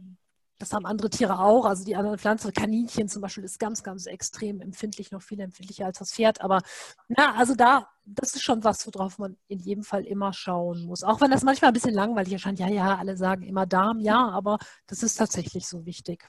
das 0.58 0.74
haben 0.74 0.84
andere 0.84 1.08
Tiere 1.08 1.38
auch. 1.38 1.64
Also 1.64 1.84
die 1.84 1.96
anderen 1.96 2.18
Pflanzen, 2.18 2.52
Kaninchen 2.52 3.08
zum 3.08 3.22
Beispiel, 3.22 3.44
ist 3.44 3.58
ganz, 3.58 3.82
ganz 3.82 4.04
extrem 4.04 4.60
empfindlich, 4.60 5.10
noch 5.10 5.22
viel 5.22 5.40
empfindlicher 5.40 5.86
als 5.86 5.98
das 5.98 6.12
Pferd. 6.12 6.42
Aber 6.42 6.60
na, 7.08 7.34
also 7.36 7.54
da, 7.54 7.88
das 8.04 8.34
ist 8.34 8.42
schon 8.42 8.62
was, 8.62 8.86
worauf 8.86 9.18
man 9.18 9.38
in 9.48 9.58
jedem 9.58 9.84
Fall 9.84 10.04
immer 10.04 10.34
schauen 10.34 10.84
muss. 10.84 11.02
Auch 11.02 11.22
wenn 11.22 11.30
das 11.30 11.44
manchmal 11.44 11.70
ein 11.70 11.74
bisschen 11.74 11.94
langweilig 11.94 12.34
erscheint. 12.34 12.58
Ja, 12.58 12.68
ja, 12.68 12.98
alle 12.98 13.16
sagen 13.16 13.42
immer 13.42 13.64
Darm, 13.64 14.00
ja, 14.00 14.28
aber 14.28 14.58
das 14.86 15.02
ist 15.02 15.14
tatsächlich 15.14 15.66
so 15.66 15.86
wichtig. 15.86 16.28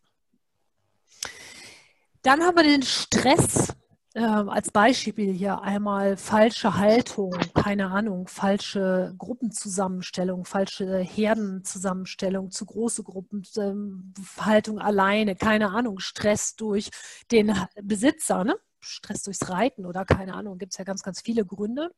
Dann 2.22 2.42
haben 2.42 2.56
wir 2.56 2.64
den 2.64 2.84
Stress 2.84 3.76
äh, 4.14 4.22
als 4.22 4.72
Beispiel 4.72 5.32
hier 5.32 5.62
einmal 5.62 6.18
falsche 6.18 6.78
Haltung, 6.78 7.34
keine 7.54 7.92
Ahnung, 7.92 8.28
falsche 8.28 9.14
Gruppenzusammenstellung, 9.18 10.46
falsche 10.46 10.98
Herdenzusammenstellung, 11.00 12.52
zu 12.52 12.66
große 12.66 13.04
Gruppenhaltung 13.04 14.78
ähm, 14.78 14.82
alleine, 14.82 15.36
keine 15.36 15.70
Ahnung, 15.70 16.00
Stress 16.00 16.56
durch 16.56 16.90
den 17.32 17.56
Besitzer, 17.82 18.44
ne? 18.44 18.56
Stress 18.82 19.24
durchs 19.24 19.48
Reiten 19.48 19.86
oder 19.86 20.06
keine 20.06 20.34
Ahnung, 20.34 20.58
gibt 20.58 20.74
es 20.74 20.78
ja 20.78 20.84
ganz, 20.84 21.04
ganz 21.04 21.22
viele 21.22 21.46
Gründe. 21.46 21.94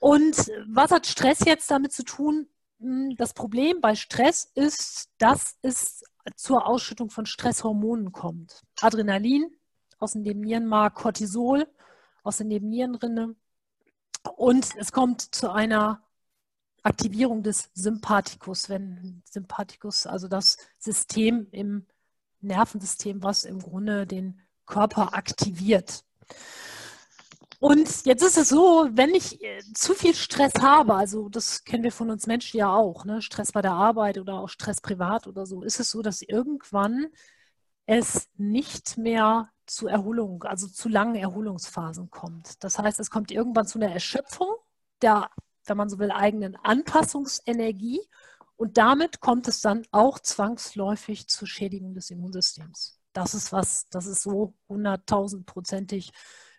Und 0.00 0.36
was 0.68 0.90
hat 0.90 1.06
Stress 1.06 1.40
jetzt 1.46 1.70
damit 1.70 1.92
zu 1.92 2.04
tun? 2.04 2.48
Hm, 2.80 3.14
das 3.16 3.32
Problem 3.32 3.80
bei 3.80 3.94
Stress 3.94 4.50
ist, 4.54 5.10
dass 5.18 5.56
es 5.62 6.02
zur 6.34 6.66
Ausschüttung 6.66 7.08
von 7.08 7.24
Stresshormonen 7.24 8.12
kommt. 8.12 8.62
Adrenalin, 8.80 9.46
aus 9.98 10.12
dem 10.12 10.22
Nebennierenmark, 10.22 10.94
Cortisol 10.94 11.66
aus 12.22 12.38
der 12.38 12.46
Nebennierenrinne. 12.46 13.34
Und 14.36 14.76
es 14.76 14.92
kommt 14.92 15.34
zu 15.34 15.50
einer 15.50 16.02
Aktivierung 16.82 17.42
des 17.42 17.70
Sympathikus, 17.74 18.68
wenn 18.68 19.22
Sympathikus, 19.30 20.06
also 20.06 20.28
das 20.28 20.56
System 20.78 21.48
im 21.50 21.86
Nervensystem, 22.40 23.22
was 23.22 23.44
im 23.44 23.60
Grunde 23.60 24.06
den 24.06 24.40
Körper 24.66 25.14
aktiviert. 25.14 26.04
Und 27.58 28.04
jetzt 28.04 28.22
ist 28.22 28.36
es 28.36 28.50
so, 28.50 28.88
wenn 28.92 29.14
ich 29.14 29.42
äh, 29.42 29.60
zu 29.74 29.94
viel 29.94 30.14
Stress 30.14 30.52
habe, 30.60 30.94
also 30.94 31.28
das 31.28 31.64
kennen 31.64 31.84
wir 31.84 31.92
von 31.92 32.10
uns 32.10 32.26
Menschen 32.26 32.58
ja 32.58 32.74
auch, 32.74 33.04
ne? 33.04 33.22
Stress 33.22 33.52
bei 33.52 33.62
der 33.62 33.72
Arbeit 33.72 34.18
oder 34.18 34.34
auch 34.34 34.48
Stress 34.48 34.80
privat 34.80 35.26
oder 35.26 35.46
so, 35.46 35.62
ist 35.62 35.80
es 35.80 35.90
so, 35.90 36.02
dass 36.02 36.20
irgendwann 36.20 37.06
es 37.86 38.28
nicht 38.36 38.98
mehr 38.98 39.50
zu 39.66 39.88
Erholung, 39.88 40.44
also 40.44 40.68
zu 40.68 40.88
langen 40.88 41.16
Erholungsphasen 41.16 42.10
kommt. 42.10 42.62
Das 42.62 42.78
heißt, 42.78 43.00
es 43.00 43.10
kommt 43.10 43.30
irgendwann 43.30 43.66
zu 43.66 43.78
einer 43.78 43.92
Erschöpfung 43.92 44.48
der, 45.02 45.30
wenn 45.66 45.76
man 45.76 45.88
so 45.88 45.98
will, 45.98 46.10
eigenen 46.10 46.56
Anpassungsenergie 46.56 48.00
und 48.56 48.78
damit 48.78 49.20
kommt 49.20 49.48
es 49.48 49.60
dann 49.60 49.82
auch 49.90 50.18
zwangsläufig 50.18 51.28
zur 51.28 51.46
Schädigung 51.46 51.94
des 51.94 52.10
Immunsystems. 52.10 52.98
Das 53.12 53.34
ist 53.34 53.52
was, 53.52 53.88
das 53.90 54.06
ist 54.06 54.22
so 54.22 54.54
hunderttausendprozentig 54.68 56.12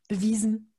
bewiesen. 0.07 0.73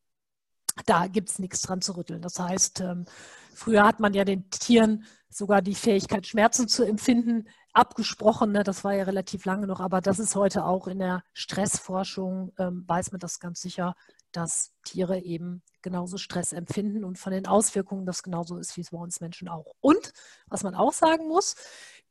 Da 0.86 1.08
gibt 1.08 1.30
es 1.30 1.38
nichts 1.38 1.62
dran 1.62 1.80
zu 1.80 1.96
rütteln. 1.96 2.22
Das 2.22 2.38
heißt, 2.38 2.80
ähm, 2.80 3.04
früher 3.52 3.84
hat 3.84 3.98
man 3.98 4.14
ja 4.14 4.24
den 4.24 4.48
Tieren 4.50 5.04
sogar 5.28 5.60
die 5.60 5.74
Fähigkeit, 5.74 6.26
Schmerzen 6.26 6.68
zu 6.68 6.84
empfinden, 6.84 7.48
abgesprochen. 7.78 8.52
Ne? 8.52 8.64
Das 8.64 8.84
war 8.84 8.92
ja 8.92 9.04
relativ 9.04 9.44
lange 9.44 9.66
noch, 9.66 9.80
aber 9.80 10.00
das 10.00 10.18
ist 10.18 10.34
heute 10.34 10.64
auch 10.64 10.88
in 10.88 10.98
der 10.98 11.22
Stressforschung, 11.32 12.52
ähm, 12.58 12.84
weiß 12.86 13.12
man 13.12 13.20
das 13.20 13.38
ganz 13.38 13.60
sicher, 13.60 13.94
dass 14.32 14.72
Tiere 14.84 15.20
eben 15.20 15.62
genauso 15.80 16.18
Stress 16.18 16.52
empfinden 16.52 17.04
und 17.04 17.18
von 17.18 17.32
den 17.32 17.46
Auswirkungen 17.46 18.04
das 18.04 18.22
genauso 18.22 18.58
ist 18.58 18.76
wie 18.76 18.82
es 18.82 18.90
bei 18.90 18.98
uns 18.98 19.20
Menschen 19.20 19.48
auch. 19.48 19.74
Und 19.80 20.12
was 20.48 20.62
man 20.64 20.74
auch 20.74 20.92
sagen 20.92 21.28
muss, 21.28 21.54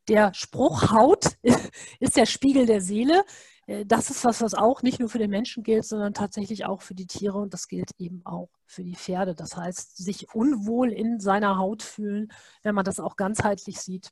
der 0.07 0.33
Spruch 0.33 0.89
Haut 0.91 1.37
ist 1.99 2.15
der 2.15 2.25
Spiegel 2.25 2.65
der 2.65 2.81
Seele. 2.81 3.23
Äh, 3.65 3.85
das 3.85 4.09
ist 4.09 4.23
was, 4.23 4.41
was 4.41 4.53
auch 4.53 4.81
nicht 4.81 4.99
nur 4.99 5.09
für 5.09 5.19
den 5.19 5.29
Menschen 5.29 5.63
gilt, 5.63 5.85
sondern 5.85 6.13
tatsächlich 6.13 6.65
auch 6.65 6.81
für 6.81 6.95
die 6.95 7.07
Tiere 7.07 7.37
und 7.37 7.53
das 7.53 7.67
gilt 7.67 7.91
eben 7.97 8.21
auch 8.25 8.49
für 8.65 8.83
die 8.83 8.95
Pferde. 8.95 9.35
Das 9.35 9.55
heißt, 9.57 9.97
sich 9.97 10.33
unwohl 10.33 10.91
in 10.91 11.19
seiner 11.19 11.57
Haut 11.57 11.83
fühlen, 11.83 12.31
wenn 12.63 12.73
man 12.75 12.85
das 12.85 12.99
auch 12.99 13.17
ganzheitlich 13.17 13.81
sieht, 13.81 14.11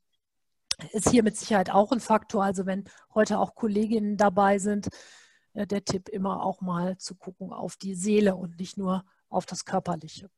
ist 0.92 1.10
hier 1.10 1.24
mit 1.24 1.38
Sicherheit 1.38 1.70
auch 1.70 1.92
ein 1.92 2.00
Faktor. 2.00 2.44
Also 2.44 2.66
wenn 2.66 2.86
heute 3.14 3.40
auch 3.40 3.56
Kolleginnen 3.56 4.18
dabei 4.18 4.60
sind, 4.60 4.90
äh, 5.54 5.68
der 5.68 5.84
Tipp 5.86 6.10
immer 6.10 6.44
auch 6.44 6.62
mal 6.62 6.98
zu 6.98 7.16
gucken 7.16 7.52
auf 7.52 7.76
die 7.78 7.96
Seele 7.96 8.36
und 8.36 8.60
nicht 8.60 8.78
nur 8.78 9.06
auf 9.30 9.46
das 9.46 9.66
Körperliche. 9.66 10.30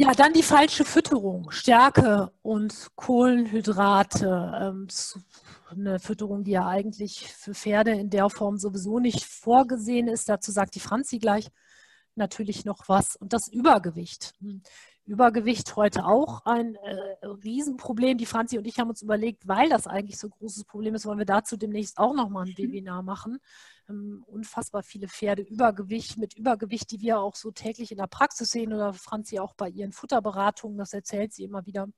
Ja, 0.00 0.12
dann 0.12 0.32
die 0.32 0.44
falsche 0.44 0.84
Fütterung, 0.84 1.50
Stärke 1.50 2.30
und 2.42 2.86
Kohlenhydrate. 2.94 4.52
Ähm, 4.60 4.86
eine 5.70 5.98
Fütterung, 5.98 6.44
die 6.44 6.52
ja 6.52 6.68
eigentlich 6.68 7.26
für 7.32 7.52
Pferde 7.52 7.90
in 7.90 8.08
der 8.08 8.30
Form 8.30 8.58
sowieso 8.58 9.00
nicht 9.00 9.24
vorgesehen 9.24 10.06
ist. 10.06 10.28
Dazu 10.28 10.52
sagt 10.52 10.76
die 10.76 10.80
Franzi 10.80 11.18
gleich 11.18 11.48
natürlich 12.14 12.64
noch 12.64 12.88
was. 12.88 13.16
Und 13.16 13.32
das 13.32 13.48
Übergewicht. 13.48 14.34
Übergewicht 15.08 15.74
heute 15.74 16.04
auch 16.04 16.44
ein 16.44 16.74
äh, 16.74 17.26
Riesenproblem. 17.26 18.18
Die 18.18 18.26
Franzi 18.26 18.58
und 18.58 18.66
ich 18.66 18.78
haben 18.78 18.90
uns 18.90 19.00
überlegt, 19.00 19.48
weil 19.48 19.68
das 19.70 19.86
eigentlich 19.86 20.18
so 20.18 20.28
ein 20.28 20.32
großes 20.38 20.64
Problem 20.64 20.94
ist, 20.94 21.06
wollen 21.06 21.18
wir 21.18 21.24
dazu 21.24 21.56
demnächst 21.56 21.98
auch 21.98 22.14
nochmal 22.14 22.44
ein 22.44 22.50
mhm. 22.50 22.58
Webinar 22.58 23.02
machen. 23.02 23.38
Ähm, 23.88 24.22
unfassbar 24.26 24.82
viele 24.82 25.08
Pferde, 25.08 25.42
Übergewicht, 25.42 26.18
mit 26.18 26.36
Übergewicht, 26.36 26.90
die 26.90 27.00
wir 27.00 27.20
auch 27.20 27.36
so 27.36 27.50
täglich 27.50 27.90
in 27.90 27.96
der 27.96 28.06
Praxis 28.06 28.50
sehen 28.50 28.72
oder 28.72 28.92
Franzi 28.92 29.38
auch 29.38 29.54
bei 29.54 29.70
ihren 29.70 29.92
Futterberatungen, 29.92 30.76
das 30.76 30.92
erzählt 30.92 31.32
sie 31.32 31.44
immer 31.44 31.64
wieder. 31.64 31.88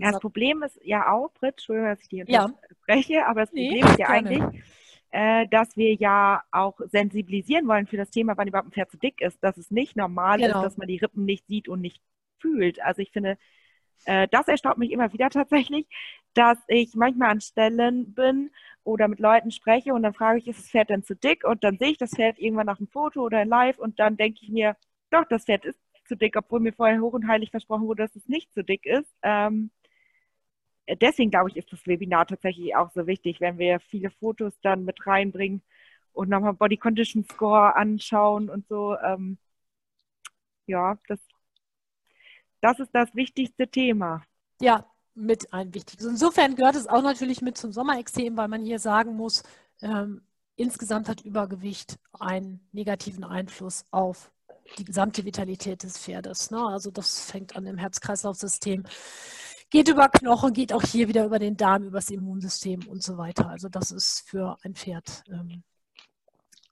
ja, 0.00 0.06
das 0.06 0.12
sagt, 0.14 0.22
Problem 0.22 0.64
ist 0.64 0.78
ja 0.82 1.12
auch, 1.12 1.32
Britt, 1.32 1.54
Entschuldigung, 1.54 1.90
dass 1.90 2.02
ich 2.02 2.08
dir 2.08 2.24
ja. 2.26 2.52
spreche, 2.82 3.26
aber 3.26 3.42
das 3.42 3.50
Problem 3.50 3.72
nee, 3.72 3.80
ist 3.80 3.98
ja 3.98 4.06
gerne. 4.06 4.28
eigentlich, 4.28 4.64
äh, 5.14 5.46
dass 5.46 5.76
wir 5.76 5.94
ja 5.94 6.42
auch 6.50 6.80
sensibilisieren 6.90 7.68
wollen 7.68 7.86
für 7.86 7.96
das 7.96 8.10
Thema, 8.10 8.36
wann 8.36 8.48
überhaupt 8.48 8.66
ein 8.66 8.72
Pferd 8.72 8.90
zu 8.90 8.96
dick 8.98 9.20
ist, 9.20 9.38
dass 9.44 9.56
es 9.56 9.70
nicht 9.70 9.94
normal 9.96 10.38
genau. 10.38 10.58
ist, 10.58 10.64
dass 10.64 10.76
man 10.76 10.88
die 10.88 10.96
Rippen 10.96 11.24
nicht 11.24 11.46
sieht 11.46 11.68
und 11.68 11.80
nicht 11.80 12.02
fühlt. 12.40 12.82
Also 12.82 13.00
ich 13.00 13.12
finde, 13.12 13.38
äh, 14.06 14.26
das 14.32 14.48
erstaunt 14.48 14.78
mich 14.78 14.90
immer 14.90 15.12
wieder 15.12 15.30
tatsächlich, 15.30 15.86
dass 16.34 16.58
ich 16.66 16.96
manchmal 16.96 17.30
an 17.30 17.40
Stellen 17.40 18.12
bin 18.12 18.50
oder 18.82 19.06
mit 19.06 19.20
Leuten 19.20 19.52
spreche 19.52 19.94
und 19.94 20.02
dann 20.02 20.14
frage 20.14 20.40
ich, 20.40 20.48
ist 20.48 20.58
das 20.58 20.70
Pferd 20.70 20.90
denn 20.90 21.04
zu 21.04 21.14
dick? 21.14 21.44
Und 21.44 21.62
dann 21.62 21.78
sehe 21.78 21.92
ich 21.92 21.98
das 21.98 22.10
Pferd 22.10 22.40
irgendwann 22.40 22.66
nach 22.66 22.80
einem 22.80 22.88
Foto 22.88 23.22
oder 23.22 23.40
in 23.40 23.48
Live 23.48 23.78
und 23.78 24.00
dann 24.00 24.16
denke 24.16 24.40
ich 24.42 24.48
mir, 24.48 24.76
doch, 25.10 25.24
das 25.30 25.44
Pferd 25.44 25.64
ist 25.64 25.78
zu 26.08 26.16
dick, 26.16 26.34
obwohl 26.36 26.58
mir 26.58 26.72
vorher 26.72 27.00
hoch 27.00 27.12
und 27.12 27.28
heilig 27.28 27.52
versprochen 27.52 27.86
wurde, 27.86 28.02
dass 28.02 28.16
es 28.16 28.26
nicht 28.26 28.52
zu 28.52 28.64
dick 28.64 28.84
ist. 28.84 29.14
Ähm, 29.22 29.70
deswegen 30.88 31.30
glaube 31.30 31.50
ich, 31.50 31.56
ist 31.56 31.72
das 31.72 31.86
Webinar 31.86 32.26
tatsächlich 32.26 32.74
auch 32.76 32.90
so 32.92 33.06
wichtig, 33.06 33.40
wenn 33.40 33.58
wir 33.58 33.80
viele 33.80 34.10
Fotos 34.10 34.52
dann 34.62 34.84
mit 34.84 35.06
reinbringen 35.06 35.62
und 36.12 36.28
nochmal 36.28 36.54
Body 36.54 36.76
Condition 36.76 37.24
Score 37.24 37.74
anschauen 37.76 38.48
und 38.48 38.66
so. 38.68 38.96
Ähm, 38.98 39.38
ja, 40.66 40.98
das, 41.08 41.18
das 42.60 42.80
ist 42.80 42.94
das 42.94 43.14
wichtigste 43.14 43.68
Thema. 43.68 44.22
Ja, 44.60 44.86
mit 45.14 45.52
ein 45.52 45.74
wichtiges. 45.74 46.06
Insofern 46.06 46.56
gehört 46.56 46.76
es 46.76 46.86
auch 46.86 47.02
natürlich 47.02 47.40
mit 47.40 47.56
zum 47.56 47.72
Sommerextrem, 47.72 48.36
weil 48.36 48.48
man 48.48 48.62
hier 48.62 48.78
sagen 48.78 49.14
muss, 49.16 49.42
ähm, 49.82 50.22
insgesamt 50.56 51.08
hat 51.08 51.22
Übergewicht 51.22 51.98
einen 52.18 52.66
negativen 52.72 53.24
Einfluss 53.24 53.84
auf 53.90 54.32
die 54.78 54.84
gesamte 54.84 55.24
Vitalität 55.24 55.82
des 55.82 55.98
Pferdes. 55.98 56.50
Ne? 56.50 56.58
Also 56.58 56.90
das 56.90 57.30
fängt 57.30 57.56
an 57.56 57.66
im 57.66 57.78
Herz-Kreislauf-System, 57.78 58.84
geht 59.74 59.88
über 59.88 60.08
Knochen, 60.08 60.52
geht 60.52 60.72
auch 60.72 60.84
hier 60.84 61.08
wieder 61.08 61.24
über 61.24 61.40
den 61.40 61.56
Darm, 61.56 61.82
über 61.82 61.98
das 61.98 62.08
Immunsystem 62.08 62.86
und 62.86 63.02
so 63.02 63.18
weiter. 63.18 63.48
Also 63.48 63.68
das 63.68 63.90
ist 63.90 64.22
für 64.24 64.56
ein 64.62 64.76
Pferd 64.76 65.24
ähm, 65.28 65.64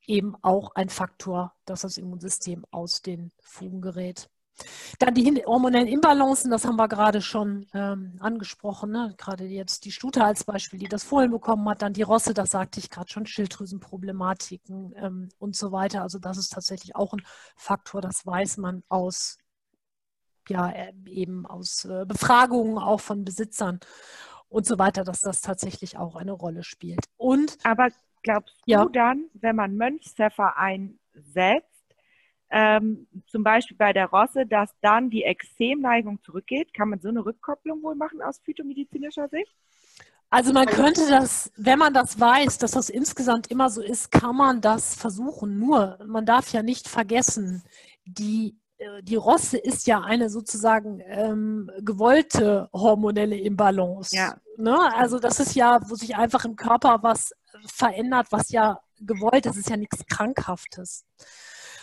eben 0.07 0.37
auch 0.41 0.77
ein 0.77 0.89
Faktor, 0.89 1.53
dass 1.65 1.81
das 1.81 1.97
Immunsystem 1.99 2.65
aus 2.71 3.03
den 3.03 3.33
Fugen 3.41 3.81
gerät. 3.81 4.31
Dann 5.01 5.15
die 5.15 5.43
hormonellen 5.45 5.89
Imbalancen, 5.89 6.53
das 6.53 6.65
haben 6.65 6.77
wir 6.77 6.87
gerade 6.87 7.23
schon 7.23 7.67
ähm, 7.75 8.19
angesprochen. 8.21 8.93
Ne? 8.93 9.17
Gerade 9.19 9.47
jetzt 9.47 9.85
die 9.85 9.91
Stute 9.91 10.23
als 10.23 10.45
Beispiel, 10.45 10.79
die 10.79 10.89
das 10.89 11.03
Fohlen 11.03 11.33
bekommen 11.33 11.69
hat, 11.69 11.83
dann 11.83 11.95
die 11.95 12.03
Rosse, 12.03 12.35
das 12.35 12.51
sagte 12.51 12.79
ich 12.79 12.89
gerade 12.89 13.11
schon, 13.11 13.27
Schilddrüsenproblematiken 13.27 14.95
ähm, 14.95 15.29
und 15.41 15.57
so 15.57 15.73
weiter. 15.73 16.03
Also 16.03 16.21
das 16.21 16.39
ist 16.39 16.53
tatsächlich 16.53 16.95
auch 16.95 17.15
ein 17.15 17.23
Faktor, 17.57 18.01
das 18.01 18.25
weiß 18.25 18.59
man 18.59 18.85
aus, 18.89 19.39
ja, 20.49 20.71
äh, 20.71 20.93
eben 21.07 21.47
aus 21.47 21.85
äh, 21.85 22.05
Befragungen 22.07 22.79
auch 22.79 23.01
von 23.01 23.25
Besitzern 23.25 23.81
und 24.49 24.67
so 24.67 24.79
weiter, 24.79 25.05
dass 25.05 25.21
das 25.21 25.41
tatsächlich 25.41 25.97
auch 25.99 26.17
eine 26.17 26.33
Rolle 26.33 26.63
spielt. 26.63 27.05
Und 27.17 27.59
aber 27.65 27.89
glaubst 28.23 28.57
ja. 28.67 28.85
du 28.85 28.91
dann, 28.91 29.27
wenn 29.35 29.57
man 29.57 29.77
Mönchspfeffer 29.77 30.57
einsetzt, 30.57 31.73
ähm, 32.51 33.07
zum 33.27 33.43
Beispiel 33.43 33.79
bei 33.79 33.95
der 33.95 34.07
Rosse, 34.07 34.45
dass 34.47 34.71
dann 34.83 35.09
die 35.09 35.25
Extremneigung 35.25 36.23
zurückgeht. 36.23 36.75
Kann 36.75 36.91
man 36.91 37.01
so 37.01 37.09
eine 37.09 37.25
Rückkopplung 37.25 37.83
wohl 37.83 37.95
machen 37.95 38.21
aus 38.21 38.41
phytomedizinischer 38.41 39.29
Sicht? 39.29 39.53
Also 40.29 40.53
man 40.53 40.67
könnte 40.67 41.09
das, 41.09 41.51
wenn 41.57 41.79
man 41.79 41.93
das 41.93 42.19
weiß, 42.21 42.59
dass 42.59 42.71
das 42.71 42.89
insgesamt 42.89 43.51
immer 43.51 43.69
so 43.71 43.83
ist, 43.83 44.11
kann 44.11 44.37
man 44.37 44.61
das 44.61 44.95
versuchen. 44.95 45.59
Nur, 45.59 45.99
man 46.07 46.27
darf 46.27 46.53
ja 46.53 46.63
nicht 46.63 46.89
vergessen, 46.89 47.63
die, 48.05 48.57
die 49.03 49.17
Rosse 49.17 49.59
ist 49.59 49.87
ja 49.87 50.01
eine 50.01 50.31
sozusagen 50.31 51.01
ähm, 51.07 51.71
gewollte 51.81 52.69
hormonelle 52.73 53.37
Imbalance. 53.39 54.15
Ja. 54.15 54.37
Ne? 54.57 54.79
Also 54.95 55.19
das 55.19 55.41
ist 55.41 55.55
ja, 55.55 55.81
wo 55.89 55.95
sich 55.95 56.17
einfach 56.17 56.45
im 56.45 56.57
Körper 56.57 56.99
was 57.03 57.33
verändert, 57.67 58.29
was 58.31 58.51
ja 58.51 58.81
gewollt 59.01 59.47
ist, 59.47 59.57
ist 59.57 59.71
ja 59.71 59.77
nichts 59.77 60.05
Krankhaftes. 60.07 61.05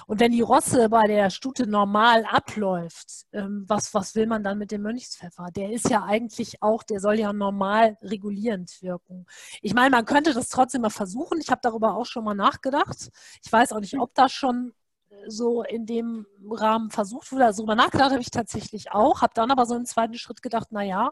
Und 0.09 0.19
wenn 0.19 0.31
die 0.31 0.41
Rosse 0.41 0.89
bei 0.89 1.05
der 1.05 1.29
Stute 1.29 1.67
normal 1.67 2.25
abläuft, 2.25 3.27
ähm, 3.31 3.65
was, 3.67 3.93
was 3.93 4.15
will 4.15 4.25
man 4.25 4.43
dann 4.43 4.57
mit 4.57 4.71
dem 4.71 4.81
Mönchspfeffer? 4.81 5.49
Der 5.55 5.71
ist 5.71 5.87
ja 5.87 6.03
eigentlich 6.03 6.63
auch, 6.63 6.81
der 6.81 6.99
soll 6.99 7.19
ja 7.19 7.31
normal 7.31 7.95
regulierend 8.01 8.81
wirken. 8.81 9.27
Ich 9.61 9.75
meine, 9.75 9.91
man 9.91 10.05
könnte 10.05 10.33
das 10.33 10.49
trotzdem 10.49 10.81
mal 10.81 10.89
versuchen. 10.89 11.39
Ich 11.39 11.49
habe 11.49 11.61
darüber 11.61 11.95
auch 11.95 12.07
schon 12.07 12.23
mal 12.23 12.33
nachgedacht. 12.33 13.11
Ich 13.43 13.51
weiß 13.51 13.71
auch 13.71 13.81
nicht, 13.81 13.99
ob 13.99 14.15
das 14.15 14.31
schon 14.31 14.69
äh, 14.69 14.78
so 15.27 15.63
in 15.63 15.85
dem 15.85 16.25
Rahmen 16.49 16.89
versucht 16.89 17.31
wurde. 17.31 17.45
Also 17.45 17.63
darüber 17.63 17.75
nachgedacht 17.75 18.11
habe 18.11 18.21
ich 18.21 18.31
tatsächlich 18.31 18.91
auch, 18.91 19.21
habe 19.21 19.33
dann 19.35 19.51
aber 19.51 19.65
so 19.65 19.75
im 19.75 19.85
zweiten 19.85 20.15
Schritt 20.15 20.41
gedacht, 20.41 20.71
naja, 20.71 21.11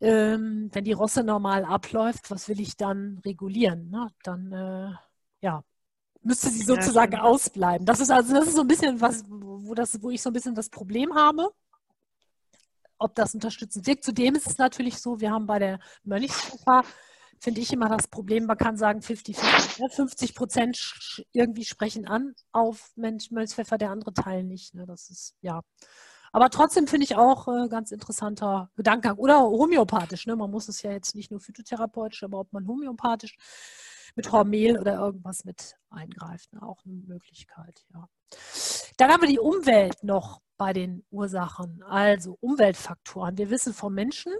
ähm, 0.00 0.70
wenn 0.72 0.84
die 0.84 0.92
Rosse 0.92 1.24
normal 1.24 1.64
abläuft, 1.64 2.30
was 2.30 2.48
will 2.48 2.60
ich 2.60 2.76
dann 2.76 3.20
regulieren? 3.24 3.90
Ne? 3.90 4.08
Dann, 4.22 4.52
äh, 4.52 4.90
ja, 5.40 5.64
müsste 6.22 6.50
sie 6.50 6.62
sozusagen 6.62 7.12
ja, 7.12 7.22
ausbleiben. 7.22 7.86
Das 7.86 8.00
ist 8.00 8.10
also 8.10 8.34
das 8.34 8.48
ist 8.48 8.56
so 8.56 8.62
ein 8.62 8.68
bisschen 8.68 9.00
was, 9.00 9.24
wo, 9.28 9.74
das, 9.74 10.02
wo 10.02 10.10
ich 10.10 10.22
so 10.22 10.30
ein 10.30 10.32
bisschen 10.32 10.54
das 10.54 10.70
Problem 10.70 11.14
habe, 11.14 11.50
ob 12.98 13.14
das 13.14 13.34
unterstützend 13.34 13.86
wirkt. 13.86 14.04
Zudem 14.04 14.34
ist 14.34 14.46
es 14.46 14.58
natürlich 14.58 14.98
so, 14.98 15.20
wir 15.20 15.30
haben 15.30 15.46
bei 15.46 15.58
der 15.58 15.78
Mönchspfeffer, 16.02 16.82
finde 17.44 17.60
ich 17.60 17.72
immer 17.74 17.90
das 17.90 18.08
Problem, 18.08 18.46
man 18.46 18.56
kann 18.56 18.78
sagen 18.78 19.02
50, 19.02 19.36
50, 19.36 19.92
50 19.92 20.34
Prozent 20.34 21.22
irgendwie 21.32 21.64
sprechen 21.64 22.06
an 22.06 22.34
auf 22.52 22.90
Mönchspfeffer, 22.96 23.76
der 23.76 23.90
andere 23.90 24.14
Teil 24.14 24.44
nicht. 24.44 24.74
Ne? 24.74 24.86
Das 24.86 25.10
ist, 25.10 25.34
ja. 25.42 25.60
Aber 26.32 26.48
trotzdem 26.48 26.86
finde 26.86 27.04
ich 27.04 27.16
auch 27.16 27.46
äh, 27.46 27.68
ganz 27.68 27.92
interessanter 27.92 28.70
Gedankengang. 28.76 29.18
Oder 29.18 29.42
homöopathisch. 29.42 30.26
Ne? 30.26 30.34
Man 30.36 30.50
muss 30.50 30.68
es 30.68 30.80
ja 30.80 30.90
jetzt 30.90 31.14
nicht 31.14 31.30
nur 31.30 31.38
phytotherapeutisch, 31.38 32.24
aber 32.24 32.40
ob 32.40 32.52
man 32.52 32.66
homöopathisch 32.66 33.36
mit 34.16 34.32
Hormel 34.32 34.78
oder 34.78 34.94
irgendwas 34.94 35.44
mit 35.44 35.76
eingreift. 35.90 36.50
Ne? 36.54 36.62
Auch 36.62 36.82
eine 36.86 36.94
Möglichkeit, 36.94 37.84
ja. 37.92 38.08
Dann 38.96 39.10
haben 39.10 39.20
wir 39.22 39.28
die 39.28 39.38
Umwelt 39.38 40.02
noch 40.02 40.40
bei 40.56 40.72
den 40.72 41.04
Ursachen. 41.10 41.82
Also 41.82 42.38
Umweltfaktoren. 42.40 43.36
Wir 43.36 43.50
wissen 43.50 43.74
vom 43.74 43.92
Menschen, 43.92 44.32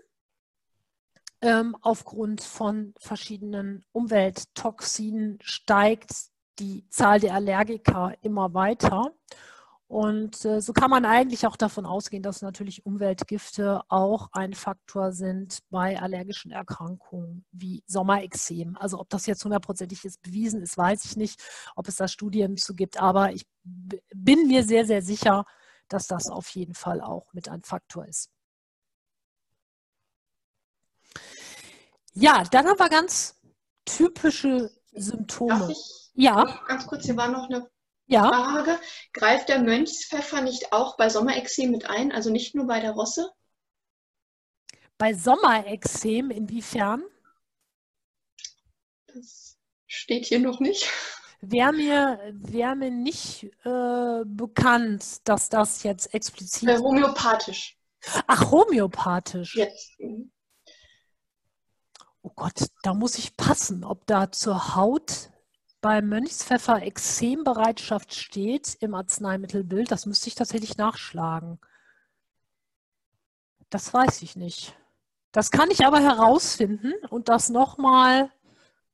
ähm, 1.44 1.76
aufgrund 1.82 2.40
von 2.40 2.94
verschiedenen 2.98 3.84
Umwelttoxinen 3.92 5.38
steigt 5.42 6.10
die 6.58 6.88
Zahl 6.88 7.20
der 7.20 7.34
Allergiker 7.34 8.14
immer 8.22 8.54
weiter. 8.54 9.12
Und 9.86 10.42
äh, 10.46 10.62
so 10.62 10.72
kann 10.72 10.88
man 10.88 11.04
eigentlich 11.04 11.46
auch 11.46 11.56
davon 11.56 11.84
ausgehen, 11.84 12.22
dass 12.22 12.40
natürlich 12.40 12.86
Umweltgifte 12.86 13.82
auch 13.88 14.30
ein 14.32 14.54
Faktor 14.54 15.12
sind 15.12 15.58
bei 15.68 16.00
allergischen 16.00 16.50
Erkrankungen 16.50 17.44
wie 17.52 17.84
Sommerexem. 17.86 18.78
Also 18.78 18.98
ob 18.98 19.10
das 19.10 19.26
jetzt 19.26 19.44
hundertprozentig 19.44 20.02
ist, 20.06 20.22
bewiesen 20.22 20.62
ist, 20.62 20.78
weiß 20.78 21.04
ich 21.04 21.16
nicht, 21.16 21.42
ob 21.76 21.88
es 21.88 21.96
da 21.96 22.08
Studien 22.08 22.56
zu 22.56 22.74
gibt. 22.74 22.98
Aber 22.98 23.32
ich 23.32 23.46
bin 23.62 24.46
mir 24.48 24.64
sehr, 24.64 24.86
sehr 24.86 25.02
sicher, 25.02 25.44
dass 25.88 26.06
das 26.06 26.30
auf 26.30 26.48
jeden 26.48 26.74
Fall 26.74 27.02
auch 27.02 27.34
mit 27.34 27.50
ein 27.50 27.62
Faktor 27.62 28.06
ist. 28.06 28.30
Ja, 32.14 32.44
dann 32.50 32.66
haben 32.66 32.78
wir 32.78 32.88
ganz 32.88 33.40
typische 33.84 34.70
Symptome. 34.92 35.70
Ich 35.70 36.04
ja. 36.14 36.44
Ganz 36.68 36.86
kurz, 36.86 37.04
hier 37.04 37.16
war 37.16 37.28
noch 37.28 37.48
eine 37.48 37.68
ja. 38.06 38.28
Frage, 38.28 38.78
greift 39.12 39.48
der 39.48 39.60
Mönchspfeffer 39.60 40.42
nicht 40.42 40.72
auch 40.72 40.96
bei 40.96 41.08
Sommerexem 41.08 41.70
mit 41.70 41.88
ein, 41.88 42.12
also 42.12 42.30
nicht 42.30 42.54
nur 42.54 42.66
bei 42.66 42.80
der 42.80 42.92
Rosse? 42.92 43.30
Bei 44.96 45.12
Sommerexem 45.12 46.30
inwiefern? 46.30 47.02
Das 49.06 49.56
steht 49.86 50.26
hier 50.26 50.38
noch 50.38 50.60
nicht. 50.60 50.88
Wäre 51.40 51.72
mir, 51.72 52.32
wär 52.32 52.74
mir 52.74 52.90
nicht 52.90 53.44
äh, 53.64 54.24
bekannt, 54.24 55.28
dass 55.28 55.48
das 55.48 55.82
jetzt 55.82 56.14
explizit. 56.14 56.68
Äh, 56.68 56.78
homöopathisch. 56.78 57.76
Ach, 58.26 58.50
homöopathisch. 58.50 59.56
Jetzt. 59.56 59.98
Oh 62.26 62.32
Gott, 62.34 62.68
da 62.82 62.94
muss 62.94 63.18
ich 63.18 63.36
passen, 63.36 63.84
ob 63.84 64.06
da 64.06 64.32
zur 64.32 64.76
Haut 64.76 65.28
beim 65.82 66.08
Mönchspfeffer 66.08 66.82
Exembereitschaft 66.82 68.14
steht 68.14 68.78
im 68.80 68.94
Arzneimittelbild, 68.94 69.92
das 69.92 70.06
müsste 70.06 70.28
ich 70.28 70.34
tatsächlich 70.34 70.78
nachschlagen. 70.78 71.58
Das 73.68 73.92
weiß 73.92 74.22
ich 74.22 74.36
nicht. 74.36 74.74
Das 75.32 75.50
kann 75.50 75.70
ich 75.70 75.84
aber 75.84 76.00
herausfinden 76.00 76.94
und 77.10 77.28
das 77.28 77.50
nochmal 77.50 78.30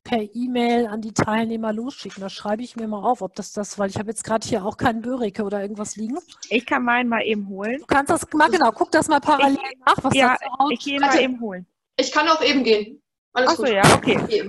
per 0.03 0.23
E-Mail 0.35 0.89
an 0.89 1.01
die 1.01 1.15
Teilnehmer 1.15 1.73
losschicken. 1.73 2.21
Das 2.21 2.33
schreibe 2.33 2.65
ich 2.65 2.75
mir 2.75 2.89
mal 2.89 3.05
auf, 3.05 3.23
ob 3.23 3.37
das 3.37 3.53
das, 3.53 3.79
weil 3.79 3.91
ich 3.91 3.99
habe 3.99 4.09
jetzt 4.11 4.25
gerade 4.25 4.49
hier 4.49 4.65
auch 4.65 4.77
keinen 4.77 5.03
Börike 5.03 5.45
oder 5.45 5.63
irgendwas 5.63 5.95
liegen. 5.95 6.19
Ich 6.49 6.67
kann 6.67 6.83
meinen 6.83 7.09
mal 7.09 7.23
eben 7.23 7.47
holen. 7.49 7.79
Du 7.79 7.87
kannst 7.87 8.11
das 8.11 8.27
mal 8.33 8.51
genau, 8.51 8.73
guck 8.73 8.91
das 8.91 9.07
mal 9.07 9.21
parallel 9.21 9.57
ich, 9.71 9.79
nach, 9.87 10.03
was 10.03 10.15
ja, 10.15 10.37
ich 10.71 10.81
gehe 10.81 10.99
mal 10.99 11.17
eben 11.21 11.41
holen. 11.41 11.65
Ich 11.97 12.11
kann 12.11 12.27
auch 12.27 12.43
eben 12.43 12.65
gehen. 12.65 13.01
Alles 13.33 13.51
Achso, 13.51 13.67
ja, 13.67 13.83
okay. 13.95 14.19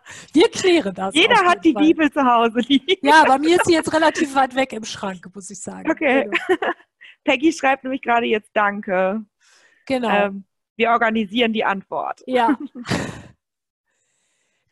Wir 0.32 0.48
klären 0.50 0.94
das. 0.94 1.14
Jeder 1.14 1.36
hat 1.44 1.64
die 1.64 1.72
Fall. 1.72 1.82
Bibel 1.82 2.10
zu 2.10 2.24
Hause. 2.24 2.60
Ja, 3.02 3.24
bei 3.26 3.38
mir 3.38 3.56
ist 3.56 3.66
sie 3.66 3.74
jetzt 3.74 3.92
relativ 3.92 4.34
weit 4.34 4.54
weg 4.54 4.72
im 4.72 4.84
Schrank, 4.84 5.28
muss 5.34 5.50
ich 5.50 5.60
sagen. 5.60 5.90
Okay. 5.90 6.24
Genau. 6.24 6.72
Peggy 7.24 7.52
schreibt 7.52 7.84
nämlich 7.84 8.02
gerade 8.02 8.26
jetzt 8.26 8.50
Danke. 8.54 9.24
Genau. 9.86 10.08
Ähm, 10.08 10.44
wir 10.76 10.90
organisieren 10.90 11.52
die 11.52 11.64
Antwort. 11.64 12.22
Ja. 12.26 12.56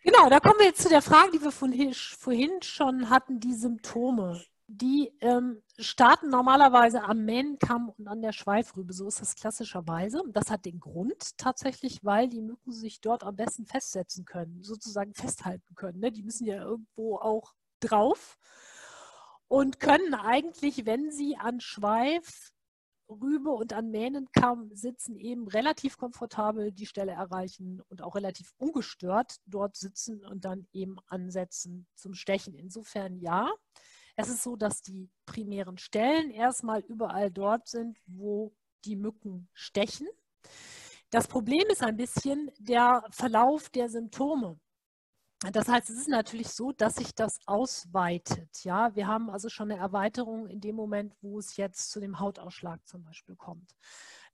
genau, 0.03 0.29
da 0.29 0.41
kommen 0.41 0.59
wir 0.59 0.67
jetzt 0.67 0.83
zu 0.83 0.89
der 0.89 1.03
Frage, 1.03 1.33
die 1.33 1.43
wir 1.43 1.53
vorhin 1.53 2.63
schon 2.63 3.11
hatten, 3.11 3.41
die 3.41 3.55
Symptome 3.55 4.43
die 4.75 5.13
ähm, 5.21 5.63
starten 5.79 6.31
normalerweise 6.31 7.03
am 7.05 7.27
Mähnenkamm 7.27 7.91
und 7.91 8.09
an 8.09 8.23
der 8.23 8.33
Schweifrübe. 8.33 8.95
So 8.95 9.07
ist 9.07 9.21
das 9.21 9.35
klassischerweise. 9.35 10.23
Das 10.33 10.51
hat 10.51 10.65
den 10.65 10.81
Grund 10.81 11.37
tatsächlich, 11.37 12.03
weil 12.03 12.29
die 12.29 12.41
Mücken 12.41 12.73
sich 12.73 13.03
dort 13.03 13.23
am 13.23 13.37
besten 13.37 13.67
festsetzen 13.67 14.25
können, 14.25 14.63
sozusagen 14.63 15.13
festhalten 15.13 15.75
können. 15.75 16.01
Ne? 16.01 16.11
Die 16.11 16.23
müssen 16.23 16.47
ja 16.47 16.63
irgendwo 16.63 17.17
auch 17.17 17.53
drauf 17.81 18.39
und 19.47 19.79
können 19.79 20.15
eigentlich, 20.15 20.87
wenn 20.87 21.11
sie 21.11 21.37
an 21.37 21.61
Schweif, 21.61 22.51
Rübe 23.11 23.51
und 23.51 23.75
an 23.75 23.91
Mähnenkamm 23.91 24.71
sitzen, 24.73 25.19
eben 25.19 25.49
relativ 25.49 25.99
komfortabel 25.99 26.73
die 26.73 26.87
Stelle 26.87 27.13
erreichen 27.13 27.83
und 27.91 28.01
auch 28.01 28.15
relativ 28.15 28.55
ungestört 28.57 29.37
dort 29.45 29.77
sitzen 29.77 30.25
und 30.25 30.47
dann 30.47 30.67
eben 30.73 30.97
ansetzen 31.09 31.87
zum 31.95 32.15
Stechen. 32.15 32.55
Insofern 32.55 33.19
ja. 33.19 33.51
Es 34.23 34.29
ist 34.29 34.45
so, 34.45 34.55
dass 34.55 34.83
die 34.83 35.11
primären 35.27 35.79
Stellen 35.79 36.31
erstmal 36.31 36.81
überall 36.83 37.29
dort 37.29 37.67
sind, 37.67 37.99
wo 38.07 38.55
die 38.85 38.95
Mücken 38.95 39.49
stechen. 39.53 40.07
Das 41.11 41.27
Problem 41.27 41.65
ist 41.71 41.83
ein 41.83 41.97
bisschen 41.97 42.49
der 42.61 43.05
Verlauf 43.11 43.69
der 43.71 43.89
Symptome. 43.89 44.61
Das 45.53 45.67
heißt, 45.67 45.91
es 45.91 45.99
ist 45.99 46.09
natürlich 46.09 46.51
so, 46.51 46.71
dass 46.71 46.95
sich 46.95 47.17
das 47.17 47.41
ausweitet. 47.47 48.63
Ja, 48.63 48.95
wir 48.95 49.09
haben 49.09 49.29
also 49.29 49.49
schon 49.49 49.73
eine 49.73 49.81
Erweiterung 49.81 50.47
in 50.47 50.61
dem 50.61 50.77
Moment, 50.77 51.17
wo 51.21 51.41
es 51.41 51.57
jetzt 51.57 51.91
zu 51.91 51.99
dem 51.99 52.21
Hautausschlag 52.21 52.79
zum 52.87 53.03
Beispiel 53.03 53.35
kommt. 53.35 53.75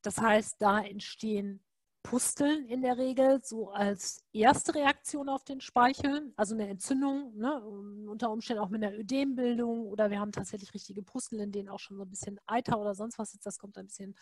Das 0.02 0.18
heißt, 0.18 0.56
da 0.58 0.80
entstehen 0.80 1.64
Pusteln 2.08 2.64
in 2.68 2.80
der 2.80 2.96
Regel 2.96 3.40
so 3.44 3.70
als 3.70 4.24
erste 4.32 4.74
Reaktion 4.74 5.28
auf 5.28 5.44
den 5.44 5.60
Speichel, 5.60 6.32
also 6.36 6.54
eine 6.54 6.66
Entzündung, 6.66 7.36
ne, 7.36 7.62
unter 7.62 8.30
Umständen 8.30 8.62
auch 8.62 8.70
mit 8.70 8.82
einer 8.82 8.96
Ödembildung 8.96 9.86
oder 9.86 10.08
wir 10.08 10.18
haben 10.18 10.32
tatsächlich 10.32 10.72
richtige 10.72 11.02
Pusteln, 11.02 11.42
in 11.42 11.52
denen 11.52 11.68
auch 11.68 11.80
schon 11.80 11.98
so 11.98 12.04
ein 12.04 12.08
bisschen 12.08 12.40
Eiter 12.46 12.80
oder 12.80 12.94
sonst 12.94 13.18
was 13.18 13.34
ist. 13.34 13.44
Das 13.44 13.58
kommt 13.58 13.76
ein 13.76 13.84
bisschen 13.84 14.16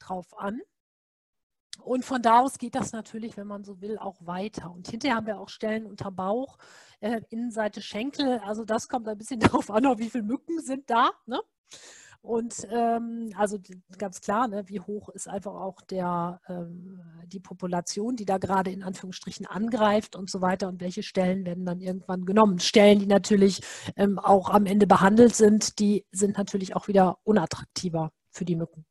drauf 0.00 0.36
an. 0.36 0.60
Und 1.84 2.04
von 2.04 2.22
da 2.22 2.40
aus 2.40 2.58
geht 2.58 2.74
das 2.74 2.90
natürlich, 2.90 3.36
wenn 3.36 3.46
man 3.46 3.62
so 3.62 3.80
will, 3.80 3.98
auch 3.98 4.16
weiter. 4.26 4.72
Und 4.72 4.88
hinterher 4.88 5.14
haben 5.14 5.28
wir 5.28 5.38
auch 5.38 5.48
Stellen 5.48 5.86
unter 5.86 6.10
Bauch, 6.10 6.58
äh, 6.98 7.20
Innenseite 7.30 7.82
Schenkel. 7.82 8.40
Also 8.40 8.64
das 8.64 8.88
kommt 8.88 9.06
ein 9.06 9.16
bisschen 9.16 9.38
darauf 9.62 9.70
an, 9.70 9.84
wie 10.00 10.10
viele 10.10 10.24
Mücken 10.24 10.60
sind 10.60 10.90
da. 10.90 11.12
Ne? 11.26 11.40
Und 12.20 12.66
ähm, 12.70 13.32
also 13.36 13.58
ganz 13.96 14.20
klar, 14.20 14.48
ne, 14.48 14.64
wie 14.66 14.80
hoch 14.80 15.08
ist 15.10 15.28
einfach 15.28 15.54
auch 15.54 15.80
der, 15.82 16.40
ähm, 16.48 17.00
die 17.26 17.40
Population, 17.40 18.16
die 18.16 18.24
da 18.24 18.38
gerade 18.38 18.70
in 18.70 18.82
Anführungsstrichen 18.82 19.46
angreift 19.46 20.16
und 20.16 20.28
so 20.28 20.40
weiter 20.40 20.68
und 20.68 20.80
welche 20.80 21.02
Stellen 21.02 21.46
werden 21.46 21.64
dann 21.64 21.80
irgendwann 21.80 22.24
genommen. 22.26 22.58
Stellen, 22.58 22.98
die 22.98 23.06
natürlich 23.06 23.62
ähm, 23.96 24.18
auch 24.18 24.50
am 24.50 24.66
Ende 24.66 24.86
behandelt 24.86 25.36
sind, 25.36 25.78
die 25.78 26.04
sind 26.10 26.36
natürlich 26.36 26.74
auch 26.74 26.88
wieder 26.88 27.18
unattraktiver 27.24 28.12
für 28.30 28.44
die 28.44 28.56
Mücken. 28.56 28.84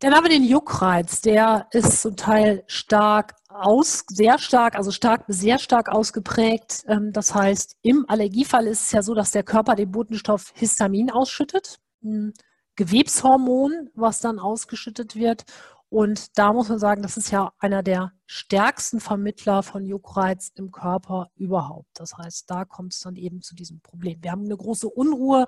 Dann 0.00 0.14
haben 0.14 0.24
wir 0.24 0.30
den 0.30 0.44
Juckreiz, 0.44 1.20
der 1.20 1.66
ist 1.72 2.00
zum 2.00 2.16
Teil 2.16 2.64
stark 2.66 3.34
aus, 3.50 4.04
sehr 4.08 4.38
stark, 4.38 4.74
also 4.74 4.90
stark 4.92 5.26
bis 5.26 5.40
sehr 5.40 5.58
stark 5.58 5.90
ausgeprägt. 5.90 6.84
Ähm, 6.88 7.12
das 7.12 7.34
heißt, 7.34 7.76
im 7.82 8.06
Allergiefall 8.08 8.66
ist 8.66 8.84
es 8.84 8.92
ja 8.92 9.02
so, 9.02 9.12
dass 9.12 9.30
der 9.30 9.42
Körper 9.42 9.74
den 9.74 9.90
Botenstoff 9.92 10.52
Histamin 10.54 11.10
ausschüttet, 11.10 11.80
ein 12.02 12.32
Gewebshormon, 12.76 13.90
was 13.94 14.20
dann 14.20 14.38
ausgeschüttet 14.38 15.16
wird. 15.16 15.44
Und 15.90 16.38
da 16.38 16.52
muss 16.52 16.68
man 16.68 16.78
sagen, 16.78 17.02
das 17.02 17.16
ist 17.16 17.32
ja 17.32 17.52
einer 17.58 17.82
der 17.82 18.12
stärksten 18.26 19.00
Vermittler 19.00 19.64
von 19.64 19.84
Juckreiz 19.84 20.52
im 20.54 20.70
Körper 20.70 21.32
überhaupt. 21.34 21.88
Das 21.94 22.16
heißt, 22.16 22.48
da 22.48 22.64
kommt 22.64 22.92
es 22.94 23.00
dann 23.00 23.16
eben 23.16 23.42
zu 23.42 23.56
diesem 23.56 23.80
Problem. 23.80 24.22
Wir 24.22 24.30
haben 24.30 24.44
eine 24.44 24.56
große 24.56 24.88
Unruhe 24.88 25.46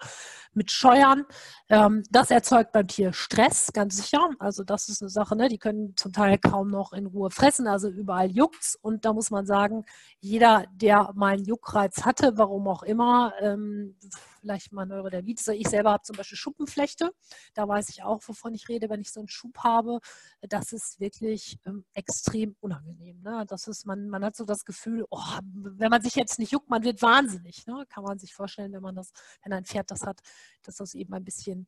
mit 0.52 0.72
Scheuern. 0.72 1.24
Ähm, 1.68 2.02
das 2.10 2.32
erzeugt 2.32 2.72
beim 2.72 2.88
Tier 2.88 3.12
Stress, 3.12 3.72
ganz 3.72 3.98
sicher. 3.98 4.30
Also 4.40 4.64
das 4.64 4.88
ist 4.88 5.00
eine 5.00 5.10
Sache, 5.10 5.36
ne? 5.36 5.48
die 5.48 5.58
können 5.58 5.94
zum 5.96 6.12
Teil 6.12 6.38
kaum 6.38 6.70
noch 6.70 6.92
in 6.92 7.06
Ruhe 7.06 7.30
fressen, 7.30 7.68
also 7.68 7.88
überall 7.88 8.28
juckt's. 8.28 8.74
Und 8.74 9.04
da 9.04 9.12
muss 9.12 9.30
man 9.30 9.46
sagen, 9.46 9.84
jeder, 10.18 10.64
der 10.72 11.12
mal 11.14 11.34
einen 11.34 11.44
Juckreiz 11.44 12.04
hatte, 12.04 12.32
warum 12.34 12.66
auch 12.66 12.82
immer, 12.82 13.32
ähm, 13.40 13.94
vielleicht 14.42 14.72
mal 14.72 14.84
Neurodermitis. 14.84 15.48
Ich 15.48 15.68
selber 15.68 15.92
habe 15.92 16.02
zum 16.02 16.16
Beispiel 16.16 16.36
Schuppenflechte. 16.36 17.12
Da 17.54 17.66
weiß 17.66 17.88
ich 17.88 18.02
auch, 18.02 18.20
wovon 18.26 18.54
ich 18.54 18.68
rede, 18.68 18.90
wenn 18.90 19.00
ich 19.00 19.12
so 19.12 19.20
einen 19.20 19.28
Schub 19.28 19.58
habe. 19.58 20.00
Das 20.42 20.72
ist 20.72 21.00
wirklich 21.00 21.58
ähm, 21.64 21.84
extrem 21.94 22.56
unangenehm. 22.60 23.22
Ne? 23.22 23.44
Das 23.48 23.68
ist, 23.68 23.86
man, 23.86 24.08
man 24.08 24.24
hat 24.24 24.36
so 24.36 24.44
das 24.44 24.64
Gefühl, 24.64 25.06
oh, 25.10 25.38
wenn 25.52 25.90
man 25.90 26.02
sich 26.02 26.16
jetzt 26.16 26.38
nicht 26.38 26.52
juckt, 26.52 26.68
man 26.68 26.82
wird 26.82 27.00
wahnsinnig. 27.00 27.66
Ne? 27.66 27.84
Kann 27.88 28.04
man 28.04 28.18
sich 28.18 28.34
vorstellen, 28.34 28.72
wenn 28.72 28.82
man 28.82 28.96
das, 28.96 29.12
wenn 29.42 29.52
ein 29.52 29.64
Pferd 29.64 29.90
das 29.90 30.02
hat, 30.02 30.20
dass 30.62 30.76
das 30.76 30.94
eben 30.94 31.14
ein 31.14 31.24
bisschen 31.24 31.66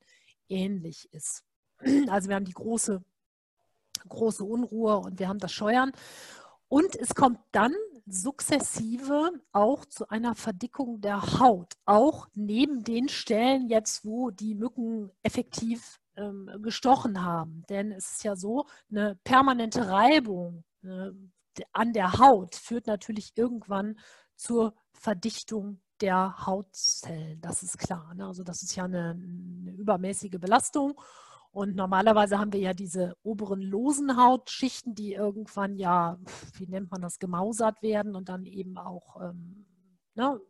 ähnlich 0.49 1.09
ist. 1.13 1.45
Also 2.09 2.29
wir 2.29 2.37
haben 2.37 2.45
die 2.45 2.53
große, 2.53 3.03
große 4.09 4.45
Unruhe 4.45 4.99
und 4.99 5.19
wir 5.19 5.29
haben 5.29 5.39
das 5.39 5.53
Scheuern. 5.53 5.93
Und 6.69 6.97
es 6.97 7.15
kommt 7.15 7.39
dann 7.53 7.75
sukzessive 8.07 9.33
auch 9.53 9.85
zu 9.87 10.09
einer 10.09 10.35
Verdickung 10.35 11.01
der 11.01 11.39
Haut, 11.41 11.73
auch 11.87 12.29
neben 12.35 12.85
den 12.85 13.09
Stellen 13.09 13.69
jetzt, 13.69 14.05
wo 14.05 14.31
die 14.31 14.55
Mücken 14.55 15.11
effektiv 15.23 16.01
ähm, 16.17 16.51
gestochen 16.63 17.25
haben. 17.25 17.65
Denn 17.69 17.93
es 17.93 18.13
ist 18.13 18.25
ja 18.25 18.37
so, 18.37 18.67
eine 18.91 19.17
permanente 19.25 19.89
Reibung 19.89 20.65
äh, 20.83 21.11
an 21.73 21.93
der 21.93 22.19
Haut 22.19 22.55
führt 22.57 22.87
natürlich 22.87 23.33
irgendwann 23.37 23.99
zur 24.37 24.75
Verdichtung 24.93 25.81
der 26.01 26.47
Hautzellen. 26.47 27.41
Das 27.41 27.63
ist 27.63 27.79
klar. 27.79 28.15
Ne? 28.15 28.27
Also 28.27 28.43
das 28.43 28.63
ist 28.63 28.75
ja 28.75 28.85
eine, 28.85 29.11
eine 29.11 29.73
übermäßige 29.73 30.39
Belastung. 30.41 31.01
Und 31.55 31.77
normalerweise 31.77 32.41
haben 32.41 32.53
wir 32.53 32.59
ja 32.59 32.75
diese 32.75 33.17
oberen 33.23 33.63
losen 33.63 34.17
Hautschichten, 34.17 34.97
die 34.97 35.13
irgendwann 35.13 35.77
ja, 35.77 36.19
wie 36.55 36.67
nennt 36.67 36.91
man 36.91 37.01
das, 37.01 37.21
gemausert 37.21 37.81
werden 37.81 38.17
und 38.17 38.29
dann 38.29 38.45
eben 38.45 38.77
auch 38.77 39.21
ähm, 39.23 39.65
ne, 40.17 40.41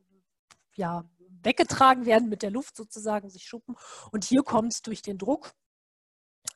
ja, 0.76 1.04
weggetragen 1.42 2.06
werden 2.06 2.30
mit 2.30 2.40
der 2.40 2.50
Luft 2.50 2.74
sozusagen, 2.74 3.28
sich 3.28 3.44
schuppen. 3.44 3.76
Und 4.12 4.24
hier 4.24 4.42
kommt 4.42 4.72
es 4.72 4.80
durch 4.80 5.02
den 5.02 5.18
Druck 5.18 5.52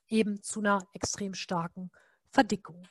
eben 0.09 0.43
zu 0.43 0.61
einer 0.61 0.79
extrem 0.95 1.35
starken 1.35 1.91
Verdickung. 2.31 2.89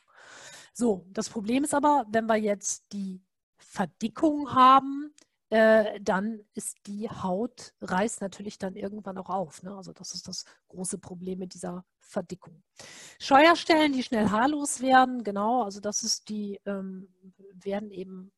So, 0.72 1.08
das 1.10 1.28
Problem 1.28 1.64
ist 1.64 1.74
aber, 1.74 2.06
wenn 2.08 2.26
wir 2.26 2.36
jetzt 2.36 2.92
die 2.92 3.20
Verdickung 3.56 4.54
haben, 4.54 5.12
äh, 5.50 6.00
dann 6.00 6.40
ist 6.54 6.76
die 6.86 7.08
Haut, 7.08 7.74
reißt 7.80 8.20
natürlich 8.20 8.58
dann 8.58 8.76
irgendwann 8.76 9.18
auch 9.18 9.30
auf. 9.30 9.62
Ne? 9.62 9.74
Also 9.74 9.92
das 9.92 10.14
ist 10.14 10.28
das 10.28 10.44
große 10.68 10.98
Problem 10.98 11.38
mit 11.38 11.54
dieser 11.54 11.84
Verdickung. 12.00 12.62
Scheuerstellen, 13.18 13.92
die 13.92 14.02
schnell 14.02 14.30
haarlos 14.30 14.80
werden, 14.80 15.24
genau, 15.24 15.62
also 15.62 15.80
das 15.80 16.02
ist 16.02 16.28
die, 16.28 16.60
ähm, 16.66 17.08
werden 17.52 17.90
eben 17.90 18.32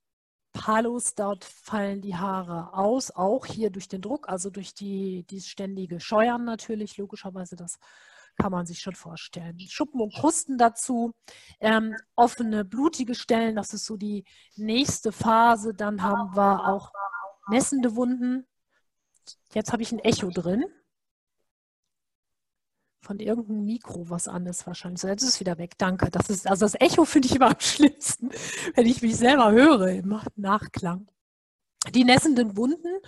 haarlos, 0.57 1.15
dort 1.15 1.45
fallen 1.45 2.01
die 2.01 2.17
Haare 2.17 2.75
aus, 2.75 3.11
auch 3.11 3.47
hier 3.47 3.71
durch 3.71 3.89
den 3.89 4.03
Druck, 4.03 4.29
also 4.29 4.51
durch 4.51 4.75
die, 4.75 5.25
die 5.25 5.41
ständige 5.41 6.01
Scheuern 6.01 6.45
natürlich, 6.45 6.97
logischerweise 6.97 7.57
das 7.57 7.79
kann 8.41 8.53
man 8.53 8.67
sich 8.67 8.81
schon 8.81 8.95
vorstellen. 8.95 9.59
Schuppen 9.61 10.01
und 10.01 10.15
Krusten 10.15 10.59
dazu, 10.59 11.13
ähm, 11.61 11.97
offene, 12.17 12.65
blutige 12.65 13.15
Stellen, 13.15 13.57
das 13.57 13.75
ist 13.75 13.85
so 13.85 13.97
die 13.97 14.25
nächste 14.57 15.13
Phase. 15.13 15.75
Dann 15.75 16.03
haben 16.03 16.35
wir 16.35 16.69
auch 16.69 16.93
nässende 17.49 17.97
Wunden. 17.97 18.47
Jetzt 19.53 19.73
habe 19.73 19.83
ich 19.83 19.93
ein 19.93 19.99
Echo 19.99 20.31
drin. 20.31 20.65
Von 23.03 23.19
irgendeinem 23.19 23.65
Mikro 23.65 24.09
was 24.11 24.29
anderes 24.29 24.67
wahrscheinlich. 24.67 25.01
So, 25.01 25.09
jetzt 25.09 25.23
ist 25.23 25.29
es 25.31 25.41
wieder 25.41 25.59
weg. 25.59 25.77
Danke. 25.79 26.11
Das 26.11 26.31
ist, 26.31 26.47
also 26.47 26.65
das 26.65 26.81
Echo 26.81 27.05
finde 27.05 27.29
ich 27.29 27.37
immer 27.37 27.51
am 27.51 27.61
schlimmsten, 27.61 28.31
wenn 28.75 28.87
ich 28.87 29.03
mich 29.03 29.17
selber 29.17 29.51
höre 29.53 29.89
im 29.89 30.21
Nachklang. 30.37 31.09
Die 31.95 32.05
nässenden 32.05 32.57
Wunden 32.57 32.99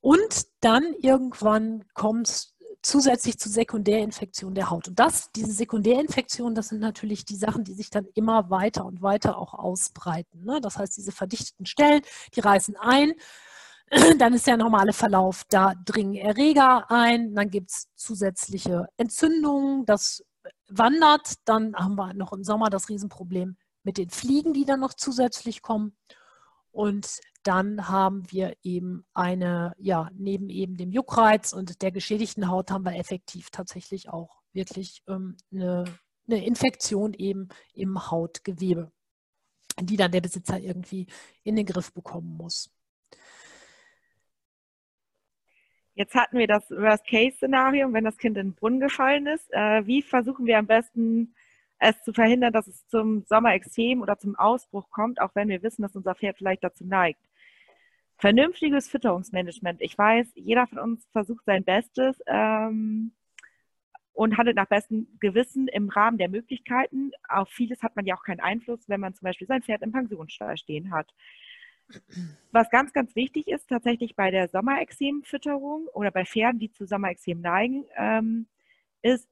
und 0.00 0.46
dann 0.60 0.94
irgendwann 0.94 1.84
kommt 1.94 2.52
zusätzlich 2.82 3.38
zu 3.38 3.48
Sekundärinfektionen 3.48 4.54
der 4.54 4.70
Haut. 4.70 4.88
Und 4.88 4.98
das, 4.98 5.30
diese 5.32 5.52
Sekundärinfektionen, 5.52 6.54
das 6.54 6.68
sind 6.68 6.80
natürlich 6.80 7.24
die 7.24 7.36
Sachen, 7.36 7.64
die 7.64 7.74
sich 7.74 7.90
dann 7.90 8.06
immer 8.14 8.50
weiter 8.50 8.84
und 8.84 9.02
weiter 9.02 9.38
auch 9.38 9.54
ausbreiten. 9.54 10.44
Ne? 10.44 10.60
Das 10.60 10.76
heißt, 10.78 10.96
diese 10.96 11.12
verdichteten 11.12 11.66
Stellen, 11.66 12.02
die 12.34 12.40
reißen 12.40 12.76
ein. 12.76 13.12
Dann 14.18 14.34
ist 14.34 14.46
der 14.46 14.56
normale 14.56 14.92
Verlauf, 14.92 15.42
da 15.48 15.74
dringen 15.84 16.14
Erreger 16.14 16.88
ein, 16.92 17.34
dann 17.34 17.50
gibt 17.50 17.70
es 17.70 17.88
zusätzliche 17.96 18.86
Entzündungen, 18.96 19.84
das 19.84 20.22
wandert, 20.68 21.34
dann 21.44 21.74
haben 21.74 21.96
wir 21.96 22.14
noch 22.14 22.32
im 22.32 22.44
Sommer 22.44 22.70
das 22.70 22.88
Riesenproblem 22.88 23.56
mit 23.82 23.98
den 23.98 24.10
Fliegen, 24.10 24.52
die 24.52 24.64
dann 24.64 24.78
noch 24.78 24.94
zusätzlich 24.94 25.60
kommen. 25.60 25.96
Und 26.70 27.18
dann 27.42 27.88
haben 27.88 28.30
wir 28.30 28.54
eben 28.62 29.04
eine, 29.14 29.74
ja, 29.78 30.10
neben 30.14 30.50
eben 30.50 30.76
dem 30.76 30.92
Juckreiz 30.92 31.52
und 31.52 31.82
der 31.82 31.90
geschädigten 31.90 32.48
Haut 32.48 32.70
haben 32.70 32.84
wir 32.84 32.96
effektiv 32.96 33.50
tatsächlich 33.50 34.10
auch 34.10 34.42
wirklich 34.52 35.02
ähm, 35.08 35.36
eine, 35.52 35.84
eine 36.28 36.44
Infektion 36.44 37.14
eben 37.14 37.48
im 37.72 38.10
Hautgewebe, 38.10 38.92
die 39.80 39.96
dann 39.96 40.12
der 40.12 40.20
Besitzer 40.20 40.58
irgendwie 40.58 41.06
in 41.42 41.56
den 41.56 41.66
Griff 41.66 41.92
bekommen 41.92 42.36
muss. 42.36 42.70
Jetzt 45.94 46.14
hatten 46.14 46.38
wir 46.38 46.46
das 46.46 46.70
Worst-Case-Szenario, 46.70 47.92
wenn 47.92 48.04
das 48.04 48.16
Kind 48.16 48.36
in 48.36 48.48
den 48.48 48.54
Brunnen 48.54 48.80
gefallen 48.80 49.26
ist. 49.26 49.52
Äh, 49.52 49.86
wie 49.86 50.02
versuchen 50.02 50.46
wir 50.46 50.58
am 50.58 50.66
besten 50.66 51.34
es 51.78 52.02
zu 52.02 52.12
verhindern, 52.12 52.52
dass 52.52 52.66
es 52.68 52.86
zum 52.88 53.24
Sommerextrem 53.24 54.02
oder 54.02 54.18
zum 54.18 54.36
Ausbruch 54.36 54.90
kommt, 54.90 55.20
auch 55.20 55.34
wenn 55.34 55.48
wir 55.48 55.62
wissen, 55.62 55.82
dass 55.82 55.96
unser 55.96 56.14
Pferd 56.14 56.36
vielleicht 56.36 56.62
dazu 56.62 56.84
neigt. 56.84 57.20
Vernünftiges 58.20 58.88
Fütterungsmanagement. 58.90 59.80
Ich 59.80 59.96
weiß, 59.96 60.32
jeder 60.34 60.66
von 60.66 60.78
uns 60.78 61.06
versucht 61.10 61.46
sein 61.46 61.64
Bestes 61.64 62.20
ähm, 62.26 63.12
und 64.12 64.36
handelt 64.36 64.56
nach 64.56 64.66
bestem 64.66 65.08
Gewissen 65.20 65.68
im 65.68 65.88
Rahmen 65.88 66.18
der 66.18 66.28
Möglichkeiten. 66.28 67.12
Auf 67.28 67.48
vieles 67.48 67.82
hat 67.82 67.96
man 67.96 68.04
ja 68.04 68.14
auch 68.14 68.22
keinen 68.22 68.40
Einfluss, 68.40 68.86
wenn 68.90 69.00
man 69.00 69.14
zum 69.14 69.24
Beispiel 69.24 69.46
sein 69.46 69.62
Pferd 69.62 69.80
im 69.80 69.92
Pensionsstall 69.92 70.58
stehen 70.58 70.90
hat. 70.92 71.10
Was 72.52 72.68
ganz, 72.68 72.92
ganz 72.92 73.16
wichtig 73.16 73.48
ist, 73.48 73.68
tatsächlich 73.68 74.14
bei 74.14 74.30
der 74.30 74.48
Sommerexemfütterung 74.48 75.86
oder 75.94 76.10
bei 76.10 76.26
Pferden, 76.26 76.60
die 76.60 76.70
zu 76.70 76.84
Sommerexem 76.84 77.40
neigen, 77.40 77.86
ähm, 77.96 78.46
ist 79.00 79.26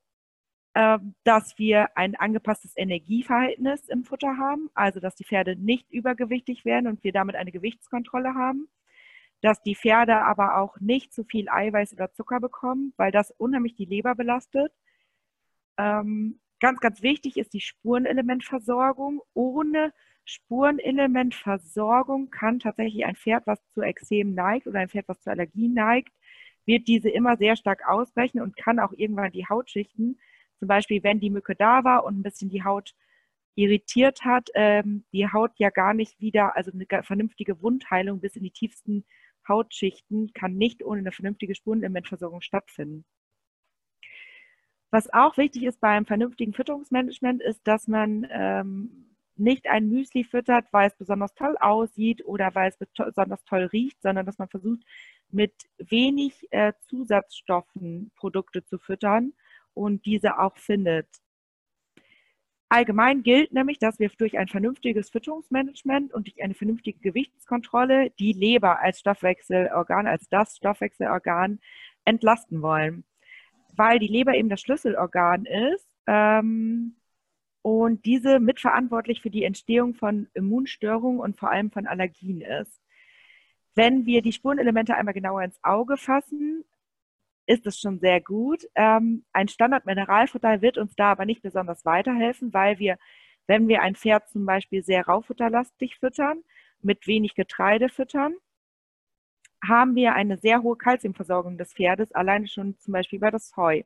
ähm, 0.74 1.14
dass 1.24 1.59
wir 1.59 1.96
ein 1.96 2.14
angepasstes 2.14 2.72
Energieverhältnis 2.77 3.88
im 3.88 4.05
Futter 4.05 4.37
haben, 4.37 4.70
also 4.74 5.01
dass 5.01 5.14
die 5.14 5.24
Pferde 5.24 5.57
nicht 5.57 5.90
übergewichtig 5.90 6.64
werden 6.64 6.87
und 6.87 7.03
wir 7.03 7.12
damit 7.12 7.37
eine 7.37 7.53
Gewichtskontrolle 7.53 8.35
haben, 8.35 8.68
dass 9.40 9.62
die 9.62 9.77
Pferde 9.77 10.22
aber 10.22 10.59
auch 10.59 10.81
nicht 10.81 11.12
zu 11.12 11.24
viel 11.24 11.48
Eiweiß 11.48 11.92
oder 11.92 12.12
Zucker 12.12 12.40
bekommen, 12.40 12.92
weil 12.96 13.12
das 13.12 13.31
unheimlich 13.31 13.74
die 13.74 13.85
Leber 13.85 14.14
belastet. 14.14 14.72
Ähm, 15.77 16.40
ganz, 16.61 16.81
ganz 16.81 17.03
wichtig 17.03 17.37
ist 17.37 17.53
die 17.53 17.61
Spurenelementversorgung. 17.61 19.22
Ohne 19.35 19.92
Spurenelementversorgung 20.24 22.31
kann 22.31 22.59
tatsächlich 22.59 23.05
ein 23.05 23.16
Pferd, 23.16 23.46
was 23.46 23.61
zu 23.70 23.83
Ekzem 23.83 24.35
neigt 24.35 24.66
oder 24.66 24.81
ein 24.81 24.88
Pferd, 24.88 25.09
was 25.09 25.20
zu 25.20 25.31
Allergien 25.31 25.74
neigt, 25.74 26.12
wird 26.66 26.88
diese 26.88 27.09
immer 27.09 27.37
sehr 27.37 27.57
stark 27.57 27.88
ausbrechen 27.88 28.42
und 28.42 28.57
kann 28.57 28.79
auch 28.79 28.92
irgendwann 28.92 29.33
die 29.33 29.48
Hautschichten 29.48 30.18
zum 30.59 30.68
Beispiel, 30.68 31.03
wenn 31.03 31.20
die 31.20 31.31
Mücke 31.31 31.55
da 31.55 31.85
war 31.85 32.05
und 32.05 32.18
ein 32.18 32.22
bisschen 32.22 32.51
die 32.51 32.64
Haut 32.64 32.94
irritiert 33.55 34.24
hat, 34.24 34.51
ähm, 34.55 35.05
die 35.12 35.33
Haut 35.33 35.53
ja 35.57 35.70
gar 35.70 35.94
nicht 35.94 36.20
wieder, 36.20 36.57
also 36.57 36.70
eine 36.72 37.03
vernünftige 37.03 37.62
Wundheilung 37.62 38.20
bis 38.20 38.37
in 38.37 38.42
die 38.42 38.51
tiefsten 38.51 39.05
Hautschichten 39.48 40.32
kann 40.32 40.54
nicht 40.54 40.84
ohne 40.84 41.00
eine 41.00 41.12
vernünftige 41.12 41.54
Spurenelementversorgung 41.54 42.40
stattfinden. 42.40 43.04
Was 44.90 45.12
auch 45.12 45.37
wichtig 45.37 45.64
ist 45.64 45.80
beim 45.80 46.06
vernünftigen 46.06 46.54
Fütterungsmanagement, 46.54 47.42
ist, 47.42 47.61
dass 47.64 47.88
man 47.88 48.26
ähm, 48.30 49.08
nicht 49.37 49.68
ein 49.68 49.88
Müsli 49.88 50.24
füttert, 50.24 50.66
weil 50.72 50.88
es 50.88 50.96
besonders 50.96 51.34
toll 51.34 51.56
aussieht 51.61 52.24
oder 52.24 52.54
weil 52.54 52.70
es 52.70 52.76
besonders 52.76 53.44
toll 53.44 53.64
riecht, 53.64 54.00
sondern 54.02 54.26
dass 54.26 54.38
man 54.38 54.48
versucht, 54.48 54.82
mit 55.30 55.52
wenig 55.78 56.46
äh, 56.50 56.72
Zusatzstoffen 56.88 58.11
Produkte 58.16 58.64
zu 58.64 58.78
füttern 58.78 59.34
und 59.74 60.06
diese 60.06 60.38
auch 60.38 60.56
findet. 60.56 61.06
Allgemein 62.70 63.22
gilt 63.22 63.52
nämlich, 63.52 63.78
dass 63.78 63.98
wir 63.98 64.11
durch 64.11 64.37
ein 64.37 64.48
vernünftiges 64.48 65.09
Fütterungsmanagement 65.09 66.12
und 66.12 66.26
durch 66.26 66.42
eine 66.42 66.54
vernünftige 66.54 66.98
Gewichtskontrolle 67.00 68.11
die 68.18 68.35
Leber 68.35 68.81
als 68.81 69.00
Stoffwechselorgan, 69.00 70.07
als 70.07 70.28
das 70.28 70.57
Stoffwechselorgan 70.57 71.61
entlasten 72.04 72.61
wollen. 72.61 73.04
Weil 73.74 73.98
die 73.98 74.09
Leber 74.09 74.35
eben 74.35 74.50
das 74.50 74.61
Schlüsselorgan 74.61 75.46
ist 75.46 75.87
ähm, 76.07 76.96
und 77.62 78.04
diese 78.04 78.38
mitverantwortlich 78.38 79.22
für 79.22 79.31
die 79.31 79.44
Entstehung 79.44 79.94
von 79.94 80.28
Immunstörungen 80.35 81.20
und 81.20 81.38
vor 81.38 81.50
allem 81.50 81.70
von 81.70 81.87
Allergien 81.87 82.42
ist. 82.42 82.83
Wenn 83.74 84.04
wir 84.04 84.20
die 84.20 84.33
Spurenelemente 84.33 84.94
einmal 84.94 85.14
genauer 85.14 85.42
ins 85.42 85.59
Auge 85.62 85.96
fassen, 85.96 86.64
ist 87.48 87.66
es 87.66 87.80
schon 87.80 87.98
sehr 87.98 88.20
gut. 88.20 88.64
Ähm, 88.74 89.24
ein 89.32 89.48
Standard-Mineralfutter 89.48 90.61
wird 90.61 90.76
uns 90.78 90.94
da 90.94 91.12
aber 91.12 91.24
nicht 91.24 91.42
besonders 91.42 91.84
weiterhelfen, 91.84 92.52
weil 92.52 92.78
wir, 92.78 92.98
wenn 93.46 93.68
wir 93.68 93.80
ein 93.82 93.96
Pferd 93.96 94.28
zum 94.28 94.44
Beispiel 94.44 94.82
sehr 94.84 95.06
raufutterlastig 95.06 95.96
füttern, 95.96 96.44
mit 96.82 97.06
wenig 97.06 97.34
Getreide 97.34 97.88
füttern, 97.88 98.34
haben 99.66 99.96
wir 99.96 100.14
eine 100.14 100.37
sehr 100.37 100.62
hohe 100.62 100.76
Kalziumversorgung 100.76 101.56
des 101.56 101.72
Pferdes, 101.72 102.12
alleine 102.12 102.46
schon 102.46 102.78
zum 102.78 102.92
Beispiel 102.92 103.16
über 103.16 103.30
das 103.30 103.56
Heu. 103.56 103.82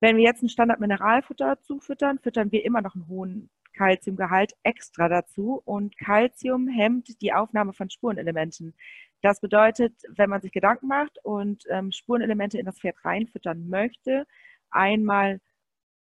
Wenn 0.00 0.16
wir 0.16 0.24
jetzt 0.24 0.42
ein 0.42 0.50
Standard-Mineralfutter 0.50 1.60
zufüttern, 1.62 2.18
füttern 2.18 2.52
wir 2.52 2.64
immer 2.64 2.82
noch 2.82 2.94
einen 2.94 3.08
hohen 3.08 3.50
Kalziumgehalt 3.72 4.52
extra 4.62 5.08
dazu 5.08 5.62
und 5.64 5.96
Kalzium 5.96 6.68
hemmt 6.68 7.20
die 7.22 7.32
Aufnahme 7.32 7.72
von 7.72 7.88
Spurenelementen. 7.88 8.74
Das 9.20 9.40
bedeutet, 9.40 9.94
wenn 10.08 10.30
man 10.30 10.40
sich 10.40 10.52
Gedanken 10.52 10.86
macht 10.86 11.18
und 11.24 11.64
ähm, 11.70 11.90
Spurenelemente 11.90 12.58
in 12.58 12.66
das 12.66 12.78
Pferd 12.78 13.04
reinfüttern 13.04 13.68
möchte, 13.68 14.26
einmal 14.70 15.40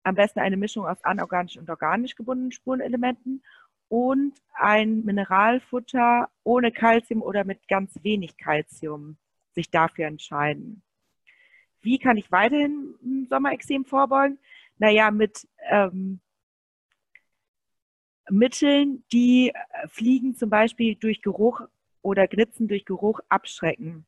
am 0.04 0.16
besten 0.16 0.40
eine 0.40 0.58
Mischung 0.58 0.86
aus 0.86 1.04
anorganisch 1.04 1.58
und 1.58 1.70
organisch 1.70 2.16
gebundenen 2.16 2.52
Spurenelementen 2.52 3.44
und 3.90 4.34
ein 4.54 5.04
Mineralfutter 5.06 6.30
ohne 6.44 6.72
Kalzium 6.72 7.22
oder 7.22 7.44
mit 7.44 7.68
ganz 7.68 7.98
wenig 8.04 8.38
Kalzium 8.38 9.18
sich 9.54 9.70
dafür 9.72 10.06
entscheiden. 10.06 10.82
Wie 11.82 12.00
kann 12.00 12.18
ich 12.18 12.32
weiterhin 12.32 13.28
Sommerexem 13.30 13.86
vorbeugen? 13.86 14.40
Naja, 14.78 15.12
mit 15.12 15.48
ähm, 15.70 16.20
Mitteln, 18.30 19.04
die 19.12 19.50
äh, 19.50 19.88
Fliegen 19.88 20.36
zum 20.36 20.50
Beispiel 20.50 20.96
durch 20.96 21.22
Geruch 21.22 21.62
oder 22.08 22.26
Glitzen 22.30 22.70
durch 22.70 22.86
Geruch 22.86 23.20
abschrecken. 23.28 24.06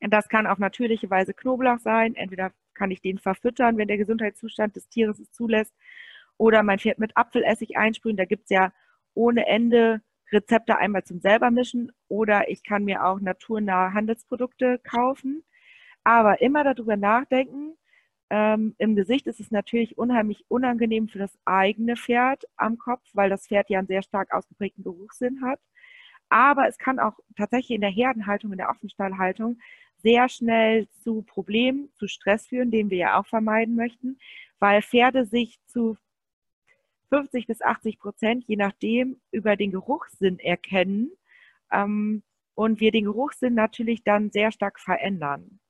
Das 0.00 0.28
kann 0.28 0.48
auf 0.48 0.58
natürliche 0.58 1.08
Weise 1.08 1.32
Knoblauch 1.32 1.78
sein. 1.78 2.16
Entweder 2.16 2.52
kann 2.74 2.90
ich 2.90 3.00
den 3.00 3.18
verfüttern, 3.18 3.78
wenn 3.78 3.86
der 3.86 3.98
Gesundheitszustand 3.98 4.74
des 4.74 4.88
Tieres 4.88 5.20
es 5.20 5.30
zulässt, 5.30 5.72
oder 6.38 6.64
mein 6.64 6.80
Pferd 6.80 6.98
mit 6.98 7.16
Apfelessig 7.16 7.76
einsprühen. 7.76 8.16
Da 8.16 8.24
gibt 8.24 8.44
es 8.44 8.50
ja 8.50 8.72
ohne 9.14 9.46
Ende 9.46 10.02
Rezepte 10.32 10.76
einmal 10.76 11.04
zum 11.04 11.20
selbermischen 11.20 11.92
oder 12.08 12.50
ich 12.50 12.64
kann 12.64 12.84
mir 12.84 13.04
auch 13.04 13.20
naturnahe 13.20 13.94
Handelsprodukte 13.94 14.80
kaufen. 14.80 15.44
Aber 16.02 16.40
immer 16.40 16.64
darüber 16.64 16.96
nachdenken. 16.96 17.76
Ähm, 18.28 18.74
Im 18.78 18.96
Gesicht 18.96 19.28
ist 19.28 19.38
es 19.38 19.52
natürlich 19.52 19.96
unheimlich 19.96 20.44
unangenehm 20.48 21.06
für 21.06 21.20
das 21.20 21.38
eigene 21.44 21.94
Pferd 21.94 22.44
am 22.56 22.76
Kopf, 22.76 23.08
weil 23.12 23.30
das 23.30 23.46
Pferd 23.46 23.70
ja 23.70 23.78
einen 23.78 23.86
sehr 23.86 24.02
stark 24.02 24.34
ausgeprägten 24.34 24.82
Geruchssinn 24.82 25.42
hat. 25.42 25.60
Aber 26.34 26.66
es 26.66 26.78
kann 26.78 26.98
auch 26.98 27.16
tatsächlich 27.36 27.76
in 27.76 27.80
der 27.80 27.90
Herdenhaltung, 27.90 28.50
in 28.50 28.58
der 28.58 28.68
Offenstallhaltung 28.68 29.56
sehr 30.02 30.28
schnell 30.28 30.88
zu 31.04 31.22
Problemen, 31.22 31.92
zu 31.94 32.08
Stress 32.08 32.48
führen, 32.48 32.72
den 32.72 32.90
wir 32.90 32.98
ja 32.98 33.20
auch 33.20 33.26
vermeiden 33.28 33.76
möchten, 33.76 34.18
weil 34.58 34.82
Pferde 34.82 35.26
sich 35.26 35.60
zu 35.66 35.96
50 37.10 37.46
bis 37.46 37.62
80 37.62 38.00
Prozent, 38.00 38.44
je 38.48 38.56
nachdem, 38.56 39.20
über 39.30 39.54
den 39.54 39.70
Geruchssinn 39.70 40.40
erkennen 40.40 41.12
ähm, 41.70 42.24
und 42.56 42.80
wir 42.80 42.90
den 42.90 43.04
Geruchssinn 43.04 43.54
natürlich 43.54 44.02
dann 44.02 44.32
sehr 44.32 44.50
stark 44.50 44.80
verändern. 44.80 45.60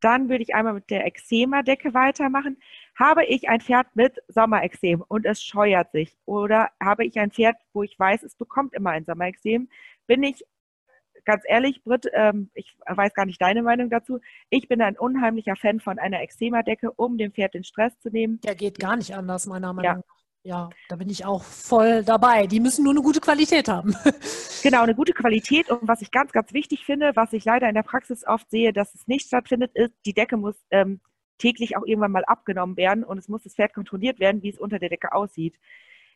Dann 0.00 0.28
würde 0.28 0.42
ich 0.42 0.54
einmal 0.54 0.74
mit 0.74 0.90
der 0.90 1.06
Eczema-Decke 1.06 1.94
weitermachen. 1.94 2.58
Habe 2.98 3.24
ich 3.24 3.48
ein 3.48 3.60
Pferd 3.60 3.86
mit 3.94 4.18
Sommerexem 4.26 5.04
und 5.06 5.24
es 5.24 5.42
scheuert 5.42 5.92
sich 5.92 6.16
oder 6.24 6.70
habe 6.82 7.04
ich 7.04 7.18
ein 7.18 7.30
Pferd, 7.30 7.56
wo 7.72 7.84
ich 7.84 7.96
weiß, 7.98 8.24
es 8.24 8.34
bekommt 8.34 8.74
immer 8.74 8.90
ein 8.90 9.04
Sommerexem, 9.04 9.68
bin 10.06 10.22
ich 10.24 10.44
ganz 11.24 11.42
ehrlich, 11.46 11.84
Britt, 11.84 12.06
ähm, 12.12 12.50
ich 12.54 12.76
weiß 12.86 13.12
gar 13.14 13.26
nicht 13.26 13.40
deine 13.40 13.62
Meinung 13.62 13.90
dazu. 13.90 14.18
Ich 14.48 14.66
bin 14.66 14.80
ein 14.80 14.96
unheimlicher 14.96 15.56
Fan 15.56 15.78
von 15.78 15.98
einer 15.98 16.22
Eczema-Decke, 16.22 16.90
um 16.92 17.18
dem 17.18 17.32
Pferd 17.32 17.54
den 17.54 17.64
Stress 17.64 17.98
zu 18.00 18.08
nehmen. 18.08 18.40
Der 18.40 18.54
geht 18.54 18.78
gar 18.78 18.96
nicht 18.96 19.14
anders, 19.14 19.46
meiner 19.46 19.72
Meinung 19.72 19.98
nach. 19.98 20.04
Ja. 20.04 20.14
Ja, 20.44 20.70
da 20.88 20.96
bin 20.96 21.10
ich 21.10 21.26
auch 21.26 21.42
voll 21.42 22.04
dabei. 22.04 22.46
Die 22.46 22.60
müssen 22.60 22.84
nur 22.84 22.92
eine 22.92 23.02
gute 23.02 23.20
Qualität 23.20 23.68
haben. 23.68 23.94
Genau, 24.62 24.82
eine 24.82 24.94
gute 24.94 25.12
Qualität. 25.12 25.70
Und 25.70 25.86
was 25.86 26.02
ich 26.02 26.10
ganz, 26.10 26.32
ganz 26.32 26.52
wichtig 26.52 26.84
finde, 26.84 27.12
was 27.14 27.32
ich 27.32 27.44
leider 27.44 27.68
in 27.68 27.76
der 27.76 27.84
Praxis 27.84 28.26
oft 28.26 28.50
sehe, 28.50 28.72
dass 28.72 28.92
es 28.92 29.06
nicht 29.06 29.26
stattfindet, 29.26 29.70
ist, 29.74 29.94
die 30.04 30.14
Decke 30.14 30.36
muss 30.36 30.56
ähm, 30.70 31.00
täglich 31.38 31.76
auch 31.76 31.86
irgendwann 31.86 32.12
mal 32.12 32.24
abgenommen 32.24 32.76
werden 32.76 33.04
und 33.04 33.18
es 33.18 33.28
muss 33.28 33.44
das 33.44 33.54
Pferd 33.54 33.74
kontrolliert 33.74 34.20
werden, 34.20 34.42
wie 34.42 34.50
es 34.50 34.58
unter 34.58 34.78
der 34.78 34.88
Decke 34.88 35.12
aussieht. 35.12 35.56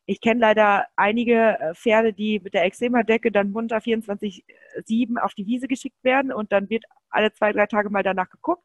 Ich 0.05 0.21
kenne 0.21 0.41
leider 0.41 0.87
einige 0.97 1.59
äh, 1.61 1.75
Pferde, 1.75 2.13
die 2.13 2.41
mit 2.41 2.55
der 2.55 2.65
Eczema-Decke 2.65 3.31
dann 3.31 3.53
munter 3.53 3.79
24-7 3.79 5.17
auf 5.19 5.35
die 5.35 5.47
Wiese 5.47 5.69
geschickt 5.69 6.03
werden 6.03 6.33
und 6.33 6.51
dann 6.53 6.69
wird 6.71 6.85
alle 7.11 7.33
zwei, 7.33 7.53
drei 7.53 7.67
Tage 7.67 7.89
mal 7.91 8.03
danach 8.03 8.29
geguckt. 8.31 8.65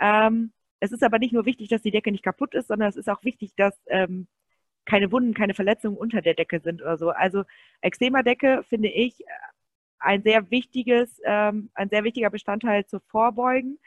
Ähm, 0.00 0.52
es 0.80 0.92
ist 0.92 1.02
aber 1.02 1.18
nicht 1.18 1.32
nur 1.32 1.44
wichtig, 1.44 1.68
dass 1.68 1.82
die 1.82 1.90
Decke 1.90 2.10
nicht 2.10 2.24
kaputt 2.24 2.54
ist, 2.54 2.68
sondern 2.68 2.88
es 2.88 2.96
ist 2.96 3.10
auch 3.10 3.22
wichtig, 3.24 3.54
dass 3.56 3.74
ähm, 3.88 4.26
keine 4.86 5.12
Wunden, 5.12 5.34
keine 5.34 5.54
Verletzungen 5.54 5.98
unter 5.98 6.22
der 6.22 6.34
Decke 6.34 6.60
sind 6.60 6.80
oder 6.80 6.96
so. 6.96 7.10
Also 7.10 7.44
Eczema-Decke 7.82 8.64
finde 8.68 8.88
ich 8.88 9.22
ein 9.98 10.22
sehr 10.22 10.50
wichtiges, 10.50 11.20
ähm, 11.24 11.70
ein 11.74 11.90
sehr 11.90 12.04
wichtiger 12.04 12.30
Bestandteil 12.30 12.86
zur 12.86 13.00
Vorbeugen, 13.00 13.78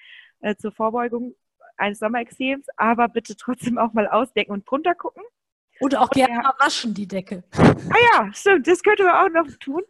äh, 0.42 0.56
zur 0.56 0.72
Vorbeugung 0.72 1.36
eines 1.84 2.00
Sommerexems, 2.00 2.66
aber 2.78 3.08
bitte 3.08 3.36
trotzdem 3.36 3.78
auch 3.78 3.94
mal 3.94 4.08
ausdecken 4.08 4.52
und 4.52 4.70
drunter 4.70 4.96
gucken. 4.96 5.24
Und 5.80 5.96
auch 5.96 6.10
gerne 6.10 6.36
mal 6.36 6.54
waschen, 6.60 6.94
die 6.94 7.08
Decke. 7.08 7.44
Ah 7.52 7.98
ja, 8.14 8.34
stimmt, 8.34 8.68
das 8.68 8.84
könnte 8.84 9.04
man 9.04 9.16
auch 9.16 9.30
noch 9.30 9.52
tun. 9.58 9.82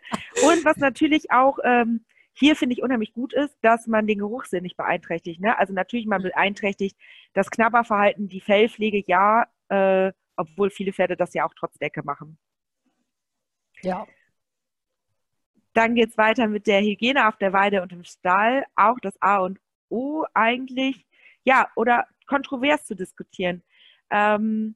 Und 0.44 0.66
was 0.66 0.78
natürlich 0.78 1.32
auch 1.32 1.60
ähm, 1.64 2.06
hier 2.34 2.56
finde 2.56 2.74
ich 2.74 2.82
unheimlich 2.82 3.14
gut 3.14 3.34
ist, 3.34 3.56
dass 3.62 3.88
man 3.88 4.08
den 4.08 4.18
Geruchssinn 4.18 4.64
nicht 4.64 4.76
beeinträchtigt. 4.78 5.40
Ne? 5.40 5.58
Also 5.58 5.74
natürlich, 5.74 6.08
man 6.08 6.24
beeinträchtigt 6.24 6.98
das 7.34 7.52
Knabberverhalten, 7.52 8.28
die 8.28 8.42
Fellpflege, 8.42 9.04
ja, 9.06 9.46
äh, 9.70 10.12
obwohl 10.36 10.72
viele 10.72 10.94
Pferde 10.94 11.16
das 11.16 11.34
ja 11.34 11.46
auch 11.46 11.54
trotz 11.56 11.78
Decke 11.78 12.04
machen. 12.04 12.38
Ja. 13.84 14.08
Dann 15.74 15.96
geht 15.96 16.10
es 16.10 16.18
weiter 16.18 16.48
mit 16.48 16.66
der 16.66 16.82
Hygiene 16.82 17.28
auf 17.28 17.38
der 17.38 17.54
Weide 17.54 17.82
und 17.82 17.92
im 17.92 18.04
Stall. 18.04 18.66
Auch 18.76 19.00
das 19.00 19.20
A 19.22 19.38
und 19.38 19.60
O 19.90 20.26
eigentlich, 20.34 21.06
ja, 21.44 21.70
oder 21.76 22.08
kontrovers 22.28 22.86
zu 22.86 22.96
diskutieren. 22.96 23.64
Ähm, 24.10 24.76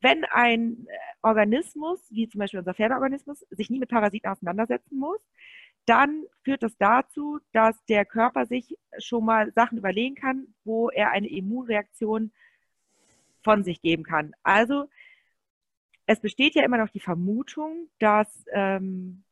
wenn 0.00 0.24
ein 0.26 0.86
Organismus, 1.22 2.00
wie 2.10 2.28
zum 2.28 2.40
Beispiel 2.40 2.60
unser 2.60 2.74
Pferdeorganismus, 2.74 3.40
sich 3.50 3.70
nie 3.70 3.78
mit 3.78 3.88
Parasiten 3.88 4.30
auseinandersetzen 4.30 4.98
muss, 4.98 5.20
dann 5.86 6.24
führt 6.42 6.62
das 6.62 6.76
dazu, 6.78 7.40
dass 7.52 7.82
der 7.86 8.04
Körper 8.04 8.46
sich 8.46 8.78
schon 8.98 9.24
mal 9.24 9.52
Sachen 9.52 9.78
überlegen 9.78 10.14
kann, 10.14 10.54
wo 10.64 10.90
er 10.90 11.10
eine 11.10 11.28
Immunreaktion 11.28 12.32
von 13.42 13.64
sich 13.64 13.80
geben 13.82 14.02
kann. 14.02 14.34
Also 14.42 14.88
es 16.06 16.20
besteht 16.20 16.54
ja 16.54 16.64
immer 16.64 16.78
noch 16.78 16.90
die 16.90 17.00
Vermutung, 17.00 17.88
dass 17.98 18.44
ähm, 18.52 19.23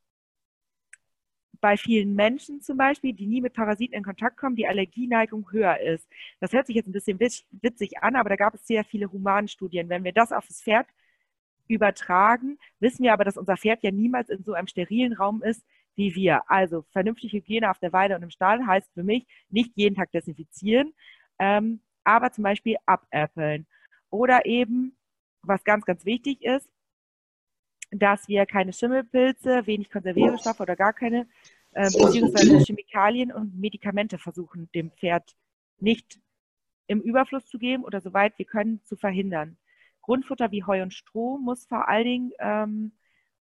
bei 1.62 1.76
vielen 1.76 2.14
Menschen 2.14 2.60
zum 2.60 2.76
Beispiel, 2.76 3.14
die 3.14 3.26
nie 3.26 3.40
mit 3.40 3.54
Parasiten 3.54 3.96
in 3.96 4.02
Kontakt 4.02 4.36
kommen, 4.36 4.56
die 4.56 4.66
Allergieneigung 4.66 5.50
höher 5.52 5.78
ist. 5.78 6.06
Das 6.40 6.52
hört 6.52 6.66
sich 6.66 6.74
jetzt 6.76 6.88
ein 6.88 6.92
bisschen 6.92 7.20
witzig 7.20 8.02
an, 8.02 8.16
aber 8.16 8.28
da 8.28 8.36
gab 8.36 8.54
es 8.54 8.66
sehr 8.66 8.84
viele 8.84 9.10
Humanstudien. 9.10 9.88
Wenn 9.88 10.04
wir 10.04 10.12
das 10.12 10.32
auf 10.32 10.46
das 10.46 10.60
Pferd 10.60 10.88
übertragen, 11.68 12.58
wissen 12.80 13.04
wir 13.04 13.12
aber, 13.12 13.24
dass 13.24 13.36
unser 13.36 13.56
Pferd 13.56 13.82
ja 13.84 13.92
niemals 13.92 14.28
in 14.28 14.42
so 14.42 14.54
einem 14.54 14.66
sterilen 14.66 15.12
Raum 15.14 15.42
ist 15.42 15.64
wie 15.94 16.14
wir. 16.14 16.42
Also 16.50 16.84
vernünftige 16.90 17.36
Hygiene 17.36 17.70
auf 17.70 17.78
der 17.78 17.92
Weide 17.92 18.16
und 18.16 18.22
im 18.22 18.30
Stall 18.30 18.66
heißt 18.66 18.92
für 18.92 19.04
mich 19.04 19.26
nicht 19.48 19.72
jeden 19.76 19.94
Tag 19.94 20.10
desinfizieren, 20.10 20.92
ähm, 21.38 21.80
aber 22.02 22.32
zum 22.32 22.44
Beispiel 22.44 22.76
abäppeln. 22.86 23.66
Oder 24.10 24.46
eben, 24.46 24.96
was 25.42 25.62
ganz, 25.64 25.84
ganz 25.84 26.04
wichtig 26.04 26.42
ist, 26.42 26.68
dass 27.92 28.26
wir 28.26 28.46
keine 28.46 28.72
Schimmelpilze, 28.72 29.66
wenig 29.66 29.90
Konservierungsstoffe 29.90 30.60
oder 30.60 30.76
gar 30.76 30.92
keine, 30.92 31.28
äh, 31.72 31.84
beziehungsweise 31.84 32.58
Chemikalien 32.64 33.30
und 33.30 33.58
Medikamente 33.58 34.18
versuchen, 34.18 34.70
dem 34.74 34.90
Pferd 34.92 35.36
nicht 35.78 36.18
im 36.86 37.00
Überfluss 37.00 37.46
zu 37.46 37.58
geben 37.58 37.84
oder 37.84 38.00
soweit 38.00 38.38
wir 38.38 38.46
können 38.46 38.82
zu 38.84 38.96
verhindern. 38.96 39.58
Grundfutter 40.00 40.50
wie 40.50 40.64
Heu 40.64 40.82
und 40.82 40.94
Stroh 40.94 41.38
muss 41.38 41.66
vor 41.66 41.88
allen 41.88 42.04
Dingen 42.04 42.32
ähm, 42.40 42.92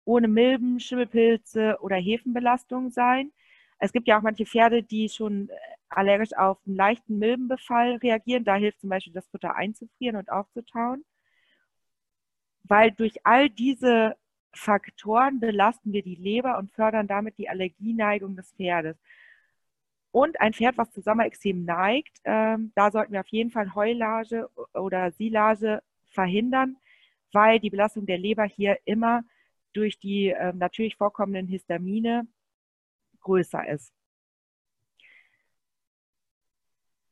ohne 0.04 0.28
Milben, 0.28 0.80
Schimmelpilze 0.80 1.78
oder 1.80 1.96
Hefenbelastung 1.96 2.90
sein. 2.90 3.32
Es 3.78 3.92
gibt 3.92 4.08
ja 4.08 4.18
auch 4.18 4.22
manche 4.22 4.46
Pferde, 4.46 4.82
die 4.82 5.08
schon 5.08 5.50
äh, 5.50 5.54
allergisch 5.88 6.34
auf 6.36 6.58
einen 6.66 6.76
leichten 6.76 7.18
Milbenbefall 7.18 7.96
reagieren. 7.96 8.44
Da 8.44 8.56
hilft 8.56 8.80
zum 8.80 8.90
Beispiel 8.90 9.12
das 9.12 9.28
Futter 9.28 9.54
einzufrieren 9.54 10.16
und 10.16 10.30
aufzutauen. 10.30 11.04
Weil 12.64 12.90
durch 12.90 13.24
all 13.24 13.48
diese 13.48 14.16
Faktoren 14.52 15.40
belasten 15.40 15.92
wir 15.92 16.02
die 16.02 16.16
Leber 16.16 16.58
und 16.58 16.70
fördern 16.72 17.06
damit 17.06 17.38
die 17.38 17.48
Allergieneigung 17.48 18.36
des 18.36 18.52
Pferdes. 18.52 18.96
Und 20.10 20.40
ein 20.40 20.54
Pferd, 20.54 20.78
was 20.78 20.90
zu 20.90 21.00
Sommerexem 21.00 21.64
neigt, 21.64 22.20
ähm, 22.24 22.72
da 22.74 22.90
sollten 22.90 23.12
wir 23.12 23.20
auf 23.20 23.28
jeden 23.28 23.50
Fall 23.50 23.74
Heulage 23.74 24.48
oder 24.74 25.12
Silage 25.12 25.82
verhindern, 26.06 26.76
weil 27.32 27.60
die 27.60 27.70
Belastung 27.70 28.06
der 28.06 28.18
Leber 28.18 28.44
hier 28.44 28.78
immer 28.84 29.22
durch 29.74 29.98
die 29.98 30.30
äh, 30.30 30.52
natürlich 30.54 30.96
vorkommenden 30.96 31.46
Histamine 31.46 32.26
größer 33.20 33.68
ist. 33.68 33.92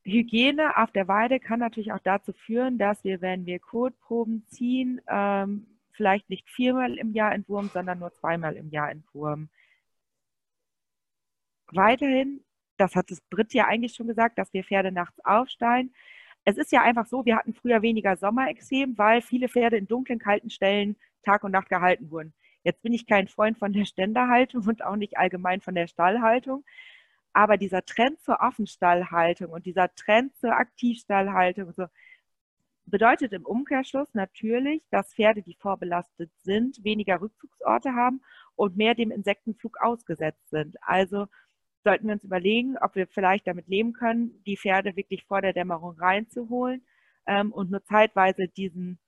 Hygiene 0.05 0.77
auf 0.77 0.93
der 0.93 1.09
Weide 1.09 1.41
kann 1.41 1.59
natürlich 1.59 1.93
auch 1.93 2.01
dazu 2.01 2.33
führen, 2.33 2.79
dass 2.79 3.03
wir, 3.05 3.21
wenn 3.21 3.45
wir 3.45 3.59
Kotproben 3.59 4.47
ziehen, 4.47 5.01
ähm, 5.09 5.67
vielleicht 5.97 6.31
nicht 6.31 6.49
viermal 6.51 6.99
im 6.99 7.13
Jahr 7.13 7.33
entwurmen, 7.35 7.71
sondern 7.73 7.99
nur 7.99 8.13
zweimal 8.13 8.57
im 8.57 8.71
Jahr 8.71 8.91
entwurmen. 8.91 9.51
Weiterhin, 11.73 12.45
das 12.77 12.95
hat 12.95 13.11
das 13.11 13.21
Brit 13.23 13.55
ja 13.55 13.67
eigentlich 13.67 13.95
schon 13.95 14.07
gesagt, 14.07 14.39
dass 14.39 14.53
wir 14.53 14.65
Pferde 14.65 14.93
nachts 14.93 15.19
aufsteigen. 15.25 15.93
Es 16.45 16.57
ist 16.59 16.71
ja 16.73 16.83
einfach 16.83 17.07
so, 17.07 17.25
wir 17.25 17.37
hatten 17.37 17.55
früher 17.55 17.83
weniger 17.83 18.17
Sommerexem, 18.17 18.97
weil 18.99 19.21
viele 19.21 19.49
Pferde 19.49 19.77
in 19.77 19.89
dunklen, 19.89 20.19
kalten 20.19 20.51
Stellen 20.51 20.97
Tag 21.25 21.43
und 21.43 21.53
Nacht 21.53 21.69
gehalten 21.69 22.11
wurden. 22.11 22.35
Jetzt 22.63 22.83
bin 22.83 22.93
ich 22.93 23.07
kein 23.07 23.29
Freund 23.29 23.59
von 23.59 23.73
der 23.73 23.85
Ständerhaltung 23.85 24.67
und 24.67 24.85
auch 24.85 24.97
nicht 24.97 25.19
allgemein 25.19 25.61
von 25.61 25.75
der 25.75 25.87
Stallhaltung. 25.89 26.65
Aber 27.33 27.57
dieser 27.59 27.85
Trend 27.85 28.21
zur 28.23 28.41
Offenstallhaltung 28.41 29.51
und 29.51 29.67
dieser 29.67 29.95
Trend 29.95 30.37
zur 30.37 30.53
Aktivstallhaltung, 30.57 31.73
so, 31.73 31.87
bedeutet 32.87 33.33
im 33.33 33.45
Umkehrschluss 33.45 34.09
natürlich, 34.15 34.83
dass 34.91 35.13
Pferde, 35.15 35.43
die 35.43 35.57
vorbelastet 35.57 36.31
sind, 36.43 36.83
weniger 36.85 37.21
Rückzugsorte 37.21 37.95
haben 37.95 38.23
und 38.55 38.77
mehr 38.77 38.95
dem 38.95 39.11
Insektenflug 39.11 39.79
ausgesetzt 39.81 40.49
sind. 40.51 40.77
Also 40.83 41.27
sollten 41.85 42.07
wir 42.07 42.15
uns 42.15 42.25
überlegen, 42.25 42.77
ob 42.79 42.95
wir 42.95 43.07
vielleicht 43.07 43.47
damit 43.47 43.69
leben 43.69 43.93
können, 43.93 44.43
die 44.45 44.57
Pferde 44.57 44.97
wirklich 44.97 45.25
vor 45.25 45.41
der 45.41 45.53
Dämmerung 45.53 45.97
reinzuholen 45.99 46.85
ähm, 47.27 47.53
und 47.53 47.71
nur 47.71 47.85
zeitweise 47.85 48.49
diesen 48.49 48.99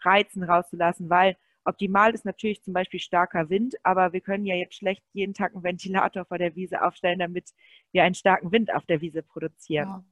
Reizen 0.00 0.42
rauszulassen, 0.42 1.08
weil 1.10 1.36
optimal 1.64 2.14
ist 2.14 2.24
natürlich 2.24 2.62
zum 2.62 2.74
Beispiel 2.74 3.00
starker 3.00 3.48
Wind, 3.48 3.74
aber 3.82 4.12
wir 4.12 4.20
können 4.20 4.44
ja 4.44 4.54
jetzt 4.54 4.76
schlecht 4.76 5.02
jeden 5.12 5.34
Tag 5.34 5.54
einen 5.54 5.64
Ventilator 5.64 6.24
vor 6.24 6.38
der 6.38 6.54
Wiese 6.54 6.82
aufstellen, 6.82 7.18
damit 7.18 7.50
wir 7.92 8.04
einen 8.04 8.14
starken 8.14 8.52
Wind 8.52 8.72
auf 8.72 8.84
der 8.86 9.00
Wiese 9.00 9.22
produzieren. 9.22 9.88
Ja. 9.88 10.04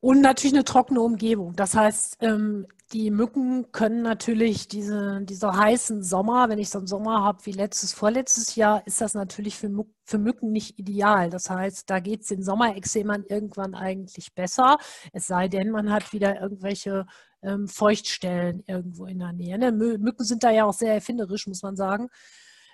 Und 0.00 0.22
natürlich 0.22 0.54
eine 0.54 0.64
trockene 0.64 1.00
Umgebung. 1.02 1.54
Das 1.54 1.74
heißt, 1.74 2.18
ähm, 2.20 2.66
die 2.92 3.10
Mücken 3.10 3.70
können 3.70 4.02
natürlich 4.02 4.66
diese, 4.66 5.20
diese 5.22 5.54
heißen 5.54 6.02
Sommer, 6.02 6.48
wenn 6.48 6.58
ich 6.58 6.70
so 6.70 6.78
einen 6.78 6.86
Sommer 6.86 7.22
habe 7.22 7.44
wie 7.44 7.52
letztes, 7.52 7.92
vorletztes 7.92 8.56
Jahr, 8.56 8.84
ist 8.86 9.00
das 9.00 9.14
natürlich 9.14 9.56
für, 9.56 9.70
für 10.04 10.18
Mücken 10.18 10.52
nicht 10.52 10.78
ideal. 10.78 11.28
Das 11.28 11.50
heißt, 11.50 11.88
da 11.90 12.00
geht 12.00 12.22
es 12.22 12.28
den 12.28 12.42
Sommerexemern 12.42 13.24
irgendwann 13.28 13.74
eigentlich 13.74 14.34
besser. 14.34 14.78
Es 15.12 15.26
sei 15.26 15.48
denn, 15.48 15.70
man 15.70 15.92
hat 15.92 16.12
wieder 16.14 16.40
irgendwelche 16.40 17.06
ähm, 17.42 17.68
Feuchtstellen 17.68 18.64
irgendwo 18.66 19.04
in 19.04 19.18
der 19.18 19.32
Nähe. 19.32 19.58
Ne? 19.58 19.70
Mücken 19.70 20.24
sind 20.24 20.42
da 20.42 20.50
ja 20.50 20.64
auch 20.64 20.72
sehr 20.72 20.94
erfinderisch, 20.94 21.46
muss 21.46 21.62
man 21.62 21.76
sagen 21.76 22.08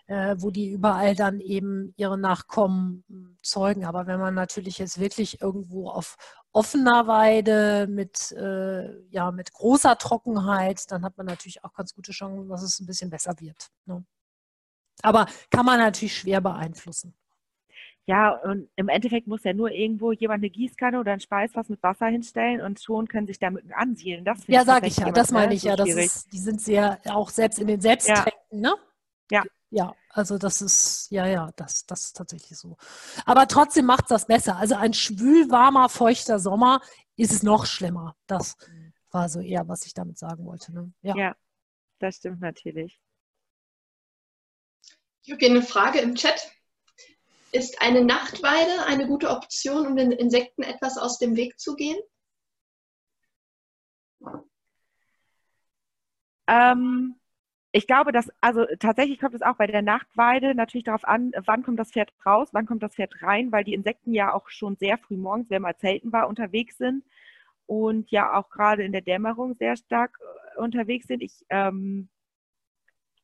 wo 0.08 0.50
die 0.50 0.70
überall 0.70 1.14
dann 1.14 1.40
eben 1.40 1.92
ihre 1.96 2.18
Nachkommen 2.18 3.04
hm, 3.08 3.38
zeugen. 3.42 3.84
Aber 3.84 4.06
wenn 4.06 4.20
man 4.20 4.34
natürlich 4.34 4.78
jetzt 4.78 5.00
wirklich 5.00 5.40
irgendwo 5.40 5.88
auf 5.88 6.16
offener 6.52 7.06
Weide 7.06 7.86
mit, 7.88 8.32
äh, 8.32 8.98
ja, 9.10 9.30
mit 9.30 9.52
großer 9.52 9.98
Trockenheit, 9.98 10.90
dann 10.90 11.04
hat 11.04 11.16
man 11.16 11.26
natürlich 11.26 11.64
auch 11.64 11.74
ganz 11.74 11.94
gute 11.94 12.12
Chancen, 12.12 12.48
dass 12.48 12.62
es 12.62 12.80
ein 12.80 12.86
bisschen 12.86 13.10
besser 13.10 13.34
wird. 13.40 13.68
Ne? 13.84 14.04
Aber 15.02 15.26
kann 15.50 15.66
man 15.66 15.78
natürlich 15.78 16.16
schwer 16.16 16.40
beeinflussen. 16.40 17.14
Ja, 18.08 18.30
und 18.30 18.70
im 18.76 18.88
Endeffekt 18.88 19.26
muss 19.26 19.42
ja 19.42 19.52
nur 19.52 19.72
irgendwo 19.72 20.12
jemand 20.12 20.38
eine 20.38 20.50
Gießkanne 20.50 21.00
oder 21.00 21.12
ein 21.12 21.20
Speisfass 21.20 21.68
mit 21.68 21.82
Wasser 21.82 22.06
hinstellen 22.06 22.60
und 22.60 22.80
schon 22.80 23.08
können 23.08 23.26
sich 23.26 23.40
da 23.40 23.50
Mücken 23.50 23.72
ansiedeln. 23.72 24.24
Das 24.24 24.46
ja, 24.46 24.64
sage 24.64 24.86
ich 24.86 24.96
ja, 24.96 25.10
das 25.10 25.32
meine 25.32 25.54
ich 25.54 25.64
ja. 25.64 25.74
Das 25.74 25.88
ist, 25.88 26.32
die 26.32 26.38
sind 26.38 26.60
sehr 26.60 27.00
auch 27.06 27.30
selbst 27.30 27.58
in 27.58 27.66
den 27.66 27.80
Selbsttränken, 27.80 28.32
ja. 28.50 28.60
ne? 28.60 28.74
Ja. 29.32 29.42
Ja, 29.70 29.94
also 30.10 30.38
das 30.38 30.62
ist, 30.62 31.08
ja, 31.10 31.26
ja, 31.26 31.50
das, 31.56 31.86
das 31.86 32.06
ist 32.06 32.16
tatsächlich 32.16 32.56
so. 32.56 32.76
Aber 33.24 33.48
trotzdem 33.48 33.86
macht 33.86 34.04
es 34.04 34.08
das 34.08 34.26
besser. 34.26 34.56
Also 34.56 34.76
ein 34.76 34.94
schwül, 34.94 35.50
warmer, 35.50 35.88
feuchter 35.88 36.38
Sommer 36.38 36.80
ist 37.16 37.32
es 37.32 37.42
noch 37.42 37.66
schlimmer. 37.66 38.16
Das 38.26 38.56
war 39.10 39.28
so 39.28 39.40
eher, 39.40 39.66
was 39.66 39.86
ich 39.86 39.94
damit 39.94 40.18
sagen 40.18 40.46
wollte. 40.46 40.72
Ne? 40.72 40.92
Ja. 41.02 41.16
ja, 41.16 41.36
das 41.98 42.16
stimmt 42.16 42.40
natürlich. 42.40 43.00
Ich 45.22 45.32
habe 45.32 45.40
hier 45.40 45.50
eine 45.50 45.62
Frage 45.62 45.98
im 45.98 46.14
Chat. 46.14 46.52
Ist 47.50 47.80
eine 47.80 48.04
Nachtweide 48.04 48.84
eine 48.86 49.06
gute 49.06 49.30
Option, 49.30 49.86
um 49.86 49.96
den 49.96 50.12
Insekten 50.12 50.62
etwas 50.62 50.98
aus 50.98 51.18
dem 51.18 51.36
Weg 51.36 51.58
zu 51.58 51.74
gehen? 51.74 51.98
Ähm, 56.46 57.18
ich 57.72 57.86
glaube, 57.86 58.12
dass, 58.12 58.30
also 58.40 58.64
tatsächlich 58.78 59.20
kommt 59.20 59.34
es 59.34 59.42
auch 59.42 59.56
bei 59.56 59.66
der 59.66 59.82
Nachtweide 59.82 60.54
natürlich 60.54 60.84
darauf 60.84 61.04
an, 61.06 61.32
wann 61.44 61.62
kommt 61.62 61.78
das 61.78 61.92
Pferd 61.92 62.12
raus, 62.24 62.48
wann 62.52 62.66
kommt 62.66 62.82
das 62.82 62.94
Pferd 62.94 63.22
rein, 63.22 63.52
weil 63.52 63.64
die 63.64 63.74
Insekten 63.74 64.14
ja 64.14 64.32
auch 64.32 64.48
schon 64.48 64.76
sehr 64.76 64.98
früh 64.98 65.16
morgens, 65.16 65.50
wenn 65.50 65.62
mal 65.62 65.76
Zelten 65.76 66.12
war, 66.12 66.28
unterwegs 66.28 66.78
sind 66.78 67.04
und 67.66 68.10
ja 68.10 68.34
auch 68.34 68.50
gerade 68.50 68.84
in 68.84 68.92
der 68.92 69.02
Dämmerung 69.02 69.54
sehr 69.54 69.76
stark 69.76 70.18
äh, 70.56 70.60
unterwegs 70.60 71.06
sind. 71.06 71.22
Ich, 71.22 71.44
ähm, 71.50 72.08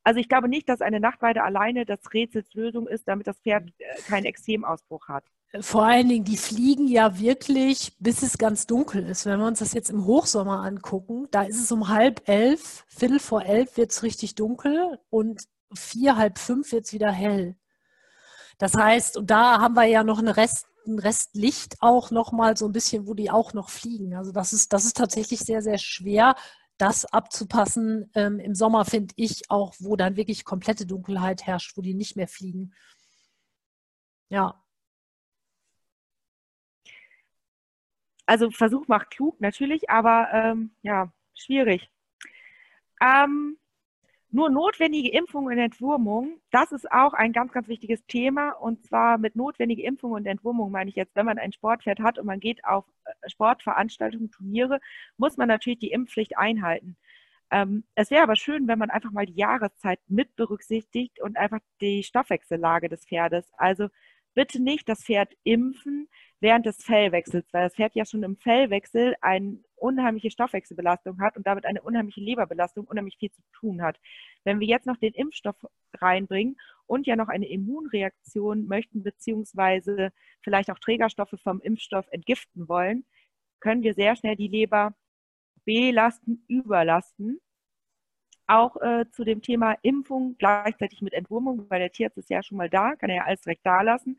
also 0.03 0.19
ich 0.19 0.29
glaube 0.29 0.49
nicht, 0.49 0.69
dass 0.69 0.81
eine 0.81 0.99
Nachtweide 0.99 1.43
alleine 1.43 1.85
das 1.85 2.13
Rätsels 2.13 2.53
Lösung 2.53 2.87
ist, 2.87 3.07
damit 3.07 3.27
das 3.27 3.39
Pferd 3.39 3.69
äh, 3.79 4.01
keinen 4.07 4.25
Extremausbruch 4.25 5.07
hat 5.07 5.23
vor 5.61 5.85
allen 5.85 6.09
Dingen, 6.09 6.25
die 6.25 6.37
fliegen 6.37 6.87
ja 6.87 7.19
wirklich, 7.19 7.95
bis 7.99 8.23
es 8.23 8.37
ganz 8.39 8.65
dunkel 8.65 9.07
ist. 9.07 9.25
Wenn 9.25 9.39
wir 9.39 9.45
uns 9.45 9.59
das 9.59 9.73
jetzt 9.73 9.91
im 9.91 10.05
Hochsommer 10.05 10.63
angucken, 10.63 11.27
da 11.29 11.43
ist 11.43 11.61
es 11.61 11.71
um 11.71 11.89
halb 11.89 12.27
elf, 12.27 12.85
Viertel 12.87 13.19
vor 13.19 13.43
elf 13.43 13.77
wird 13.77 13.91
es 13.91 14.01
richtig 14.01 14.33
dunkel 14.35 14.99
und 15.11 15.43
vier, 15.75 16.17
halb 16.17 16.39
fünf 16.39 16.71
wird 16.71 16.85
es 16.85 16.93
wieder 16.93 17.11
hell. 17.11 17.55
Das 18.57 18.73
heißt, 18.75 19.17
und 19.17 19.29
da 19.29 19.59
haben 19.59 19.75
wir 19.75 19.85
ja 19.85 20.03
noch 20.03 20.19
eine 20.19 20.37
Rest, 20.37 20.67
ein 20.87 20.99
Restlicht 20.99 21.77
auch 21.81 22.11
noch 22.11 22.31
mal 22.31 22.57
so 22.57 22.65
ein 22.65 22.71
bisschen, 22.71 23.07
wo 23.07 23.13
die 23.13 23.29
auch 23.31 23.53
noch 23.53 23.69
fliegen. 23.69 24.15
Also 24.15 24.31
das 24.31 24.53
ist, 24.53 24.73
das 24.73 24.85
ist 24.85 24.97
tatsächlich 24.97 25.41
sehr, 25.41 25.61
sehr 25.61 25.77
schwer, 25.77 26.35
das 26.77 27.05
abzupassen. 27.05 28.09
Ähm, 28.15 28.39
Im 28.39 28.55
Sommer 28.55 28.85
finde 28.85 29.13
ich 29.17 29.49
auch, 29.51 29.73
wo 29.79 29.95
dann 29.95 30.15
wirklich 30.15 30.45
komplette 30.45 30.85
Dunkelheit 30.87 31.45
herrscht, 31.45 31.77
wo 31.77 31.81
die 31.81 31.93
nicht 31.93 32.15
mehr 32.15 32.27
fliegen. 32.27 32.73
Ja, 34.29 34.62
also 38.25 38.51
Versuch 38.51 38.87
macht 38.87 39.11
klug, 39.11 39.39
natürlich, 39.41 39.89
aber 39.89 40.29
ähm, 40.33 40.71
ja, 40.81 41.11
schwierig. 41.35 41.89
Ähm, 43.01 43.57
Nur 44.35 44.49
notwendige 44.49 45.11
Impfung 45.11 45.45
und 45.45 45.59
Entwurmung, 45.59 46.41
das 46.49 46.71
ist 46.71 46.91
auch 46.91 47.13
ein 47.13 47.33
ganz, 47.33 47.51
ganz 47.51 47.67
wichtiges 47.67 48.03
Thema. 48.07 48.51
Und 48.51 48.83
zwar 48.85 49.19
mit 49.19 49.35
notwendige 49.35 49.83
Impfung 49.83 50.13
und 50.13 50.25
Entwurmung 50.25 50.71
meine 50.71 50.89
ich 50.89 50.95
jetzt, 50.95 51.15
wenn 51.15 51.27
man 51.27 51.37
ein 51.37 51.51
Sportpferd 51.53 51.99
hat 51.99 52.17
und 52.17 52.25
man 52.25 52.39
geht 52.39 52.65
auf 52.65 52.85
äh, 53.05 53.29
Sportveranstaltungen, 53.29 54.31
Turniere, 54.31 54.79
muss 55.17 55.37
man 55.37 55.47
natürlich 55.49 55.79
die 55.79 55.91
Impfpflicht 55.91 56.35
einhalten. 56.37 56.97
Ähm, 57.51 57.83
es 57.93 58.09
wäre 58.09 58.23
aber 58.23 58.35
schön, 58.35 58.67
wenn 58.67 58.79
man 58.79 58.89
einfach 58.89 59.11
mal 59.11 59.27
die 59.27 59.35
Jahreszeit 59.35 59.99
mit 60.07 60.35
berücksichtigt 60.35 61.21
und 61.21 61.37
einfach 61.37 61.59
die 61.81 62.01
Stoffwechsellage 62.03 62.89
des 62.89 63.05
Pferdes. 63.05 63.51
Also 63.57 63.89
bitte 64.33 64.59
nicht 64.63 64.89
das 64.89 65.03
Pferd 65.03 65.31
impfen 65.43 66.09
während 66.43 66.65
des 66.65 66.83
Fellwechsels, 66.83 67.47
weil 67.53 67.63
das 67.63 67.75
Pferd 67.75 67.95
ja 67.95 68.05
schon 68.05 68.21
im 68.21 68.35
Fellwechsel 68.35 69.15
eine 69.21 69.59
unheimliche 69.77 70.29
Stoffwechselbelastung 70.29 71.21
hat 71.21 71.37
und 71.37 71.47
damit 71.47 71.65
eine 71.65 71.81
unheimliche 71.81 72.19
Leberbelastung, 72.19 72.85
unheimlich 72.85 73.15
viel 73.17 73.31
zu 73.31 73.41
tun 73.53 73.81
hat. 73.81 73.97
Wenn 74.43 74.59
wir 74.59 74.67
jetzt 74.67 74.85
noch 74.85 74.97
den 74.97 75.13
Impfstoff 75.13 75.55
reinbringen 75.93 76.57
und 76.85 77.07
ja 77.07 77.15
noch 77.15 77.29
eine 77.29 77.47
Immunreaktion 77.47 78.67
möchten, 78.67 79.03
beziehungsweise 79.03 80.11
vielleicht 80.41 80.69
auch 80.69 80.79
Trägerstoffe 80.79 81.39
vom 81.41 81.61
Impfstoff 81.61 82.07
entgiften 82.11 82.67
wollen, 82.67 83.05
können 83.61 83.81
wir 83.81 83.93
sehr 83.93 84.17
schnell 84.17 84.35
die 84.35 84.49
Leber 84.49 84.93
belasten, 85.63 86.43
überlasten. 86.49 87.39
Auch 88.47 88.75
äh, 88.81 89.05
zu 89.11 89.23
dem 89.23 89.41
Thema 89.41 89.77
Impfung 89.81 90.35
gleichzeitig 90.37 91.01
mit 91.01 91.13
Entwurmung, 91.13 91.69
weil 91.69 91.79
der 91.79 91.91
Tierarzt 91.93 92.17
ist 92.17 92.29
ja 92.29 92.43
schon 92.43 92.57
mal 92.57 92.69
da, 92.69 92.97
kann 92.97 93.09
er 93.09 93.15
ja 93.15 93.23
alles 93.23 93.39
direkt 93.39 93.65
da 93.65 93.81
lassen. 93.81 94.17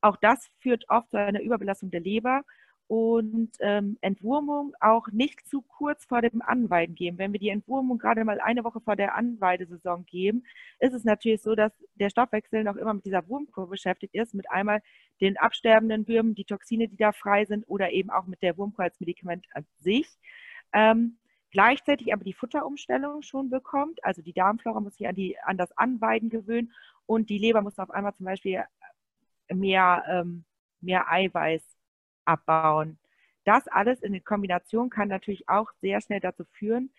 Auch 0.00 0.16
das 0.16 0.50
führt 0.58 0.88
oft 0.88 1.10
zu 1.10 1.18
einer 1.18 1.40
Überbelastung 1.40 1.90
der 1.90 2.00
Leber 2.00 2.42
und 2.90 3.52
ähm, 3.60 3.98
Entwurmung 4.00 4.74
auch 4.80 5.06
nicht 5.12 5.46
zu 5.46 5.62
kurz 5.62 6.04
vor 6.06 6.22
dem 6.22 6.42
Anweiden 6.42 6.96
geben. 6.96 7.18
Wenn 7.18 7.32
wir 7.32 7.38
die 7.38 7.50
Entwurmung 7.50 7.98
gerade 7.98 8.24
mal 8.24 8.40
eine 8.40 8.64
Woche 8.64 8.80
vor 8.80 8.96
der 8.96 9.14
Anweidesaison 9.14 10.06
geben, 10.06 10.42
ist 10.80 10.92
es 10.92 11.04
natürlich 11.04 11.40
so, 11.40 11.54
dass 11.54 11.72
der 11.94 12.10
Stoffwechsel 12.10 12.64
noch 12.64 12.74
immer 12.74 12.92
mit 12.92 13.04
dieser 13.04 13.28
Wurmkur 13.28 13.68
beschäftigt 13.68 14.16
ist, 14.16 14.34
mit 14.34 14.50
einmal 14.50 14.82
den 15.20 15.36
absterbenden 15.36 16.08
Würmen, 16.08 16.34
die 16.34 16.44
Toxine, 16.44 16.88
die 16.88 16.96
da 16.96 17.12
frei 17.12 17.44
sind 17.44 17.62
oder 17.68 17.92
eben 17.92 18.10
auch 18.10 18.26
mit 18.26 18.42
der 18.42 18.58
Wurmkur 18.58 18.86
als 18.86 18.98
Medikament 18.98 19.46
an 19.54 19.64
sich. 19.78 20.08
Ähm, 20.72 21.16
gleichzeitig 21.52 22.12
aber 22.12 22.24
die 22.24 22.34
Futterumstellung 22.34 23.22
schon 23.22 23.50
bekommt, 23.50 24.02
also 24.02 24.20
die 24.20 24.32
Darmflora 24.32 24.80
muss 24.80 24.96
sich 24.96 25.06
an, 25.06 25.14
die, 25.14 25.38
an 25.44 25.58
das 25.58 25.70
Anweiden 25.78 26.28
gewöhnen 26.28 26.72
und 27.06 27.30
die 27.30 27.38
Leber 27.38 27.62
muss 27.62 27.78
auf 27.78 27.92
einmal 27.92 28.14
zum 28.14 28.26
Beispiel 28.26 28.64
mehr, 29.52 30.04
ähm, 30.08 30.44
mehr 30.80 31.10
Eiweiß 31.10 31.62
abbauen. 32.24 32.98
Das 33.44 33.66
alles 33.68 34.00
in 34.02 34.22
Kombination 34.24 34.90
kann 34.90 35.08
natürlich 35.08 35.48
auch 35.48 35.70
sehr 35.80 36.00
schnell 36.00 36.20
dazu 36.20 36.44
führen, 36.44 36.92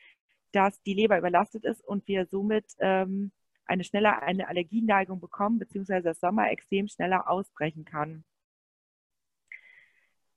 dass 0.52 0.82
die 0.84 0.93
Leber 0.93 1.18
überlastet 1.18 1.64
ist 1.66 1.82
und 1.82 2.08
wir 2.08 2.26
somit 2.26 2.66
ähm, 2.80 3.32
eine 3.66 3.84
schneller 3.84 4.22
eine 4.22 4.47
Allergieneigung 4.47 5.20
bekommen, 5.20 5.60
beziehungsweise 5.60 6.10
das 6.10 6.20
Sommerextrem 6.20 6.88
schneller 6.88 7.30
ausbrechen 7.30 7.86
kann. 7.86 8.24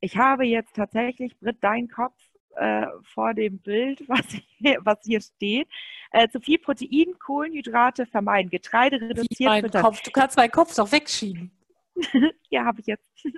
Ich 0.01 0.17
habe 0.19 0.45
jetzt 0.45 0.77
tatsächlich, 0.77 1.39
Britt, 1.41 1.65
deinen 1.65 1.89
Kopf 1.89 2.15
äh, 2.57 2.87
vor 3.03 3.35
dem 3.35 3.59
Bild, 3.59 4.05
was 4.09 4.27
hier, 4.59 4.79
was 4.83 4.99
hier 5.03 5.21
steht. 5.21 5.69
Äh, 6.13 6.29
zu 6.29 6.41
viel 6.41 6.59
Protein, 6.59 7.19
Kohlenhydrate 7.19 8.07
vermeiden, 8.07 8.51
Getreide 8.51 9.01
reduziert. 9.01 9.73
Kopf. 9.73 10.03
Du 10.03 10.11
kannst 10.11 10.37
meinen 10.37 10.51
Kopf 10.51 10.75
doch 10.77 10.93
wegschieben. 10.93 11.51
ja, 12.51 12.65
habe 12.65 12.81
ich 12.81 12.87
jetzt. 12.87 13.05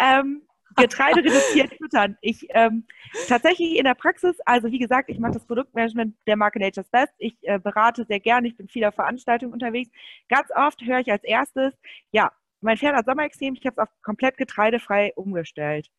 ähm, 0.00 0.42
Getreide 0.76 1.20
reduziert 1.20 1.72
füttern. 1.74 2.16
Ich 2.20 2.46
ähm, 2.50 2.84
tatsächlich 3.28 3.76
in 3.76 3.84
der 3.84 3.94
Praxis, 3.94 4.36
also 4.44 4.70
wie 4.70 4.78
gesagt, 4.78 5.08
ich 5.08 5.18
mache 5.18 5.34
das 5.34 5.46
Produktmanagement 5.46 6.16
der 6.26 6.36
Marke 6.36 6.58
Nature's 6.58 6.88
Best. 6.88 7.14
Ich 7.18 7.36
äh, 7.42 7.58
berate 7.58 8.04
sehr 8.04 8.20
gerne, 8.20 8.48
ich 8.48 8.56
bin 8.56 8.68
viel 8.68 8.84
auf 8.84 8.94
Veranstaltungen 8.94 9.52
unterwegs. 9.52 9.90
Ganz 10.28 10.48
oft 10.54 10.82
höre 10.82 10.98
ich 10.98 11.12
als 11.12 11.22
erstes, 11.22 11.74
ja, 12.10 12.32
mein 12.60 12.78
Pferd 12.78 12.96
hat 12.96 13.04
Sommerextrem, 13.06 13.54
ich 13.54 13.66
habe 13.66 13.74
es 13.74 13.78
auf 13.78 14.02
komplett 14.02 14.36
getreidefrei 14.36 15.12
umgestellt. 15.16 15.90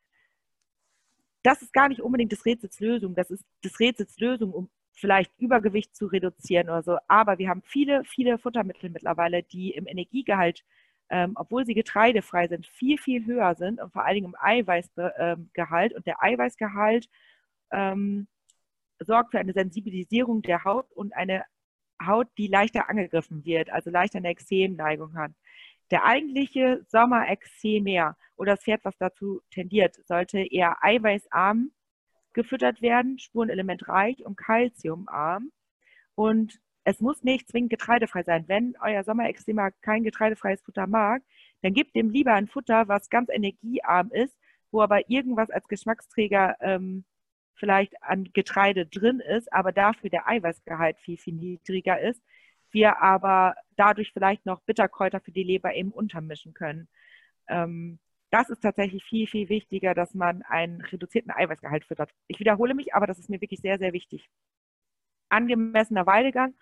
Das 1.44 1.62
ist 1.62 1.74
gar 1.74 1.90
nicht 1.90 2.02
unbedingt 2.02 2.32
das 2.32 2.44
Rätsels 2.44 2.80
Lösung. 2.80 3.14
Das 3.14 3.30
ist 3.30 3.46
das 3.62 3.80
Rätsels 3.80 4.18
Lösung, 4.18 4.52
um 4.52 4.70
vielleicht 4.94 5.32
Übergewicht 5.38 5.96
zu 5.96 6.08
reduzieren 6.08 6.70
oder 6.70 6.82
so. 6.82 6.98
Aber 7.08 7.38
wir 7.38 7.50
haben 7.50 7.62
viele, 7.64 8.04
viele 8.06 8.40
Futtermittel 8.40 8.90
mittlerweile, 8.90 9.44
die 9.44 9.72
im 9.72 9.86
Energiegehalt 9.86 10.64
ähm, 11.10 11.34
obwohl 11.36 11.66
sie 11.66 11.74
getreidefrei 11.74 12.48
sind, 12.48 12.68
viel, 12.68 12.98
viel 12.98 13.26
höher 13.26 13.56
sind 13.56 13.82
und 13.82 13.92
vor 13.94 14.06
allen 14.06 14.16
Dingen 14.16 14.34
im 14.34 14.36
Eiweißgehalt. 14.40 15.94
Und 15.94 16.06
der 16.06 16.24
Eiweißgehalt 16.24 17.08
ähm, 17.72 18.28
sorgt 19.00 19.32
für 19.32 19.40
eine 19.40 19.54
Sensibilisierung 19.54 20.42
der 20.42 20.64
Haut 20.64 20.92
und 20.94 21.16
eine 21.16 21.44
Haut, 22.06 22.28
die 22.38 22.48
leichter 22.48 22.90
angegriffen 22.90 23.46
wird, 23.46 23.70
also 23.70 23.90
leichter 23.90 24.18
eine 24.18 24.30
Extremneigung 24.30 25.16
hat. 25.16 25.32
Der 25.92 26.06
eigentliche 26.06 26.84
Sommerexemer 26.90 28.18
oder 28.36 28.54
das 28.56 28.64
Pferd, 28.64 28.84
was 28.84 28.98
dazu 28.98 29.42
tendiert, 29.52 29.96
sollte 30.08 30.40
eher 30.40 30.84
eiweißarm 30.84 31.72
gefüttert 32.34 32.82
werden, 32.82 33.20
spurenelementreich 33.20 34.26
und 34.26 34.36
kalziumarm. 34.36 35.52
Und 36.16 36.60
es 36.86 37.02
muss 37.02 37.24
nicht 37.24 37.50
zwingend 37.50 37.72
getreidefrei 37.72 38.24
sein. 38.24 38.48
Wenn 38.48 38.76
euer 38.80 39.04
Sommerextrema 39.04 39.72
kein 39.82 40.04
getreidefreies 40.04 40.62
Futter 40.62 40.86
mag, 40.86 41.24
dann 41.62 41.74
gebt 41.74 41.96
dem 41.96 42.12
lieber 42.12 42.34
ein 42.34 42.48
Futter, 42.48 42.88
was 42.88 43.10
ganz 43.10 43.30
energiearm 43.30 44.12
ist, 44.12 44.38
wo 44.72 44.82
aber 44.82 45.10
irgendwas 45.10 45.50
als 45.50 45.68
Geschmacksträger 45.68 46.56
ähm, 46.62 47.04
vielleicht 47.56 48.02
an 48.04 48.30
Getreide 48.34 48.86
drin 48.86 49.20
ist, 49.20 49.52
aber 49.52 49.72
dafür 49.72 50.12
der 50.12 50.28
Eiweißgehalt 50.28 51.00
viel, 51.00 51.18
viel 51.18 51.34
niedriger 51.34 52.00
ist. 52.00 52.22
Wir 52.70 53.02
aber 53.02 53.56
dadurch 53.78 54.12
vielleicht 54.14 54.46
noch 54.46 54.62
Bitterkräuter 54.62 55.22
für 55.22 55.32
die 55.32 55.44
Leber 55.44 55.74
eben 55.74 55.92
untermischen 55.92 56.54
können. 56.54 56.88
Ähm, 57.48 57.98
das 58.30 58.50
ist 58.50 58.62
tatsächlich 58.62 59.04
viel, 59.06 59.28
viel 59.28 59.50
wichtiger, 59.50 59.96
dass 59.96 60.14
man 60.14 60.44
einen 60.44 60.82
reduzierten 60.82 61.32
Eiweißgehalt 61.32 61.86
füttert. 61.86 62.12
Ich 62.28 62.40
wiederhole 62.40 62.76
mich, 62.76 62.94
aber 62.94 63.08
das 63.08 63.18
ist 63.18 63.30
mir 63.30 63.42
wirklich 63.42 63.62
sehr, 63.62 63.80
sehr 63.80 63.94
wichtig. 63.94 64.30
Angemessener 65.30 66.06
Weidegang 66.06 66.54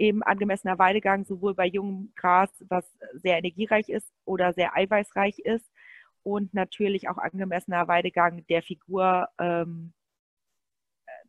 eben 0.00 0.22
angemessener 0.22 0.78
Weidegang 0.78 1.24
sowohl 1.24 1.54
bei 1.54 1.66
jungem 1.66 2.12
Gras, 2.16 2.50
was 2.68 2.84
sehr 3.12 3.36
energiereich 3.36 3.88
ist 3.90 4.10
oder 4.24 4.54
sehr 4.54 4.74
eiweißreich 4.74 5.40
ist 5.40 5.70
und 6.22 6.54
natürlich 6.54 7.08
auch 7.08 7.18
angemessener 7.18 7.86
Weidegang 7.86 8.46
der 8.46 8.62
Figur 8.62 9.28
ähm, 9.38 9.92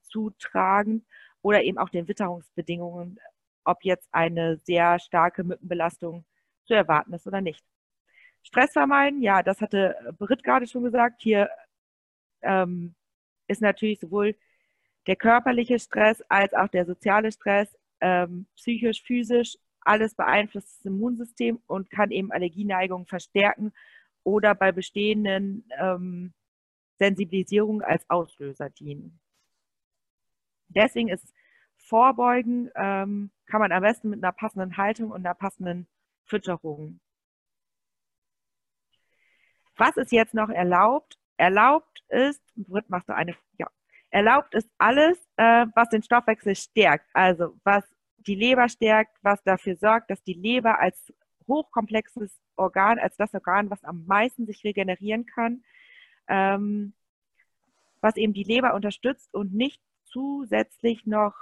zutragen 0.01 1.05
oder 1.41 1.63
eben 1.63 1.77
auch 1.77 1.89
den 1.89 2.07
Witterungsbedingungen, 2.07 3.19
ob 3.65 3.83
jetzt 3.83 4.07
eine 4.13 4.57
sehr 4.57 4.99
starke 4.99 5.43
Mückenbelastung 5.43 6.23
zu 6.65 6.73
erwarten 6.73 7.13
ist 7.13 7.27
oder 7.27 7.41
nicht. 7.41 7.65
Stress 8.43 8.71
vermeiden, 8.71 9.21
ja, 9.21 9.43
das 9.43 9.59
hatte 9.59 9.95
Britt 10.17 10.43
gerade 10.43 10.65
schon 10.65 10.83
gesagt. 10.83 11.21
Hier 11.21 11.49
ähm, 12.41 12.95
ist 13.47 13.61
natürlich 13.61 13.99
sowohl 13.99 14.35
der 15.07 15.17
körperliche 15.17 15.77
Stress 15.77 16.21
als 16.29 16.53
auch 16.53 16.69
der 16.69 16.85
soziale 16.85 17.31
Stress 17.31 17.77
ähm, 18.01 18.47
psychisch, 18.55 19.01
physisch, 19.03 19.57
alles 19.81 20.15
beeinflusst 20.15 20.77
das 20.77 20.85
Immunsystem 20.85 21.59
und 21.67 21.89
kann 21.89 22.11
eben 22.11 22.31
Allergieneigungen 22.31 23.07
verstärken 23.07 23.73
oder 24.23 24.53
bei 24.53 24.71
bestehenden 24.71 25.65
ähm, 25.79 26.33
Sensibilisierungen 26.97 27.81
als 27.81 28.07
Auslöser 28.09 28.69
dienen. 28.69 29.19
Deswegen 30.67 31.09
ist 31.09 31.33
Vorbeugen, 31.77 32.69
ähm, 32.75 33.31
kann 33.47 33.59
man 33.59 33.71
am 33.71 33.81
besten 33.81 34.09
mit 34.09 34.23
einer 34.23 34.31
passenden 34.31 34.77
Haltung 34.77 35.11
und 35.11 35.25
einer 35.25 35.35
passenden 35.35 35.87
Fütterung. 36.25 36.99
Was 39.75 39.97
ist 39.97 40.11
jetzt 40.11 40.33
noch 40.33 40.49
erlaubt? 40.49 41.17
Erlaubt 41.37 42.03
ist, 42.09 42.41
Britt, 42.55 42.89
machst 42.89 43.09
du 43.09 43.15
eine, 43.15 43.35
ja, 43.57 43.67
Erlaubt 44.11 44.53
ist 44.53 44.69
alles, 44.77 45.17
äh, 45.37 45.65
was 45.73 45.89
den 45.89 46.03
Stoffwechsel 46.03 46.55
stärkt, 46.55 47.09
also 47.13 47.57
was 47.63 47.83
die 48.17 48.35
Leber 48.35 48.69
stärkt, 48.69 49.17
was 49.21 49.41
dafür 49.43 49.75
sorgt, 49.77 50.11
dass 50.11 50.21
die 50.21 50.33
Leber 50.33 50.79
als 50.79 51.11
hochkomplexes 51.47 52.39
Organ, 52.55 52.99
als 52.99 53.15
das 53.17 53.33
Organ, 53.33 53.69
was 53.69 53.83
am 53.83 54.05
meisten 54.05 54.45
sich 54.45 54.63
regenerieren 54.63 55.25
kann, 55.25 55.63
ähm, 56.27 56.93
was 58.01 58.17
eben 58.17 58.33
die 58.33 58.43
Leber 58.43 58.73
unterstützt 58.73 59.33
und 59.33 59.53
nicht 59.53 59.81
zusätzlich 60.05 61.05
noch 61.05 61.33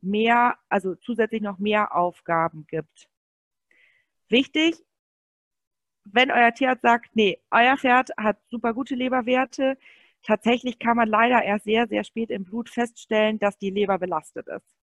mehr, 0.00 0.56
also 0.68 0.94
zusätzlich 0.94 1.42
noch 1.42 1.58
mehr 1.58 1.94
Aufgaben 1.94 2.66
gibt. 2.66 3.08
Wichtig, 4.28 4.76
wenn 6.04 6.30
euer 6.30 6.54
Tierarzt 6.54 6.82
sagt, 6.82 7.14
nee, 7.14 7.38
euer 7.50 7.76
Pferd 7.76 8.10
hat 8.16 8.38
super 8.48 8.72
gute 8.72 8.94
Leberwerte, 8.94 9.76
Tatsächlich 10.22 10.78
kann 10.78 10.96
man 10.96 11.08
leider 11.08 11.42
erst 11.42 11.64
sehr, 11.64 11.86
sehr 11.88 12.04
spät 12.04 12.30
im 12.30 12.44
Blut 12.44 12.68
feststellen, 12.70 13.38
dass 13.38 13.58
die 13.58 13.70
Leber 13.70 13.98
belastet 13.98 14.48
ist. 14.48 14.76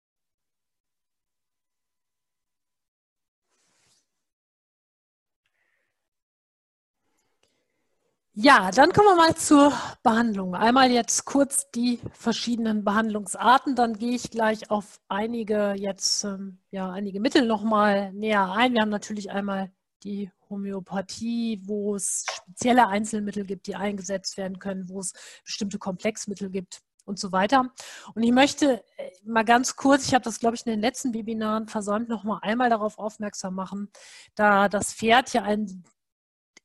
Ja, 8.38 8.70
dann 8.72 8.92
kommen 8.92 9.08
wir 9.08 9.16
mal 9.16 9.36
zur 9.36 9.72
Behandlung. 10.04 10.56
Einmal 10.56 10.92
jetzt 10.92 11.24
kurz 11.24 11.72
die 11.72 12.00
verschiedenen 12.12 12.84
Behandlungsarten, 12.84 13.76
dann 13.78 13.98
gehe 13.98 14.12
ich 14.14 14.30
gleich 14.30 14.70
auf 14.70 15.00
einige 15.08 15.74
jetzt 15.78 16.26
ähm, 16.26 16.60
ja 16.70 16.92
einige 16.92 17.22
Mittel 17.22 17.48
noch 17.48 17.64
mal 17.64 18.12
näher 18.12 18.52
ein. 18.52 18.74
Wir 18.74 18.82
haben 18.82 18.90
natürlich 18.90 19.32
einmal 19.32 19.72
die 20.06 20.32
Homöopathie, 20.50 21.62
wo 21.66 21.96
es 21.96 22.26
spezielle 22.32 22.88
Einzelmittel 22.88 23.44
gibt, 23.46 23.68
die 23.68 23.76
eingesetzt 23.76 24.38
werden 24.38 24.60
können, 24.60 24.88
wo 24.88 25.00
es 25.00 25.14
bestimmte 25.44 25.80
Komplexmittel 25.80 26.50
gibt 26.50 26.82
und 27.06 27.20
so 27.20 27.32
weiter. 27.32 27.72
Und 28.14 28.24
ich 28.24 28.32
möchte 28.32 28.84
äh, 28.98 29.12
mal 29.24 29.44
ganz 29.44 29.76
kurz, 29.76 30.08
ich 30.08 30.14
habe 30.14 30.24
das, 30.24 30.40
glaube 30.40 30.56
ich, 30.56 30.66
in 30.66 30.72
den 30.72 30.82
letzten 30.82 31.14
Webinaren 31.14 31.68
versäumt, 31.68 32.08
noch 32.08 32.24
mal 32.24 32.40
einmal 32.42 32.70
darauf 32.70 32.98
aufmerksam 33.00 33.56
machen, 33.56 33.92
da 34.36 34.70
das 34.70 34.94
Pferd 34.94 35.34
ja 35.34 35.44
ein 35.44 35.84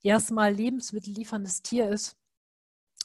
erstmal 0.02 0.52
Lebensmittel 0.52 1.12
lieferndes 1.12 1.62
Tier 1.62 1.88
ist, 1.88 2.16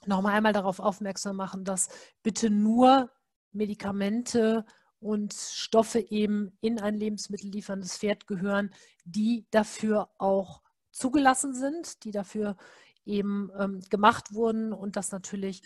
noch 0.06 0.22
mal 0.22 0.34
einmal 0.34 0.54
darauf 0.54 0.80
aufmerksam 0.80 1.36
machen, 1.36 1.64
dass 1.64 1.90
bitte 2.24 2.50
nur 2.50 3.10
Medikamente 3.52 4.66
und 5.06 5.34
Stoffe 5.34 6.00
eben 6.00 6.58
in 6.62 6.82
ein 6.82 6.96
Lebensmittel 6.96 7.52
lieferndes 7.52 7.98
Pferd 7.98 8.26
gehören, 8.26 8.72
die 9.06 9.46
dafür 9.52 10.10
auch 10.18 10.62
zugelassen 10.92 11.54
sind, 11.54 12.04
die 12.04 12.12
dafür 12.12 12.58
eben 13.06 13.52
ähm, 13.60 13.82
gemacht 13.92 14.34
wurden 14.34 14.74
und 14.74 14.96
das 14.96 15.12
natürlich 15.12 15.62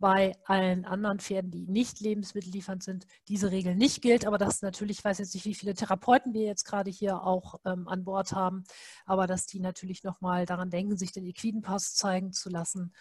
bei 0.00 0.32
allen 0.44 0.86
anderen 0.86 1.20
Pferden, 1.20 1.50
die 1.50 1.66
nicht 1.66 2.00
lebensmittelliefernd 2.00 2.82
sind, 2.82 3.06
diese 3.28 3.50
Regel 3.52 3.76
nicht 3.76 4.00
gilt. 4.00 4.26
Aber 4.26 4.38
das 4.38 4.62
natürlich, 4.62 4.98
ich 4.98 5.04
weiß 5.04 5.18
jetzt 5.18 5.34
nicht, 5.34 5.44
wie 5.44 5.54
viele 5.54 5.74
Therapeuten 5.74 6.32
wir 6.32 6.42
jetzt 6.42 6.64
gerade 6.64 6.90
hier 6.90 7.22
auch 7.22 7.60
ähm, 7.66 7.86
an 7.86 8.02
Bord 8.02 8.32
haben, 8.32 8.64
aber 9.04 9.26
dass 9.26 9.46
die 9.46 9.60
natürlich 9.60 10.02
nochmal 10.02 10.46
daran 10.46 10.70
denken, 10.70 10.96
sich 10.96 11.12
den 11.12 11.26
Equidenpass 11.26 11.94
zeigen 11.94 12.32
zu 12.32 12.48
lassen, 12.48 12.92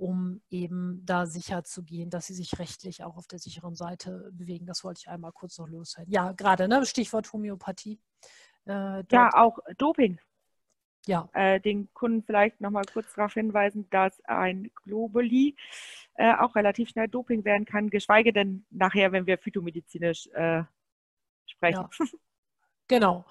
um 0.00 0.40
eben 0.48 1.04
da 1.04 1.26
sicher 1.26 1.62
zu 1.62 1.82
gehen, 1.82 2.08
dass 2.08 2.26
sie 2.26 2.34
sich 2.34 2.58
rechtlich 2.58 3.04
auch 3.04 3.16
auf 3.16 3.26
der 3.26 3.38
sicheren 3.38 3.74
Seite 3.74 4.30
bewegen. 4.32 4.66
Das 4.66 4.82
wollte 4.82 5.00
ich 5.04 5.08
einmal 5.08 5.32
kurz 5.32 5.58
noch 5.58 5.68
loswerden. 5.68 6.12
Ja, 6.12 6.32
gerade, 6.32 6.68
ne? 6.68 6.86
Stichwort 6.86 7.30
Homöopathie. 7.32 8.00
Äh, 8.66 9.04
ja, 9.10 9.30
auch 9.34 9.58
Doping 9.76 10.18
ja. 11.06 11.28
äh, 11.32 11.60
den 11.60 11.92
Kunden 11.92 12.22
vielleicht 12.22 12.60
nochmal 12.60 12.84
kurz 12.90 13.12
darauf 13.14 13.34
hinweisen, 13.34 13.88
dass 13.90 14.20
ein 14.24 14.70
Globuli 14.84 15.56
äh, 16.14 16.34
auch 16.34 16.54
relativ 16.54 16.88
schnell 16.90 17.08
Doping 17.08 17.44
werden 17.44 17.64
kann, 17.64 17.90
geschweige 17.90 18.32
denn 18.32 18.64
nachher, 18.70 19.12
wenn 19.12 19.26
wir 19.26 19.38
phytomedizinisch 19.38 20.28
äh, 20.28 20.62
sprechen. 21.46 21.88
Ja. 21.98 22.06
Genau. 22.88 23.24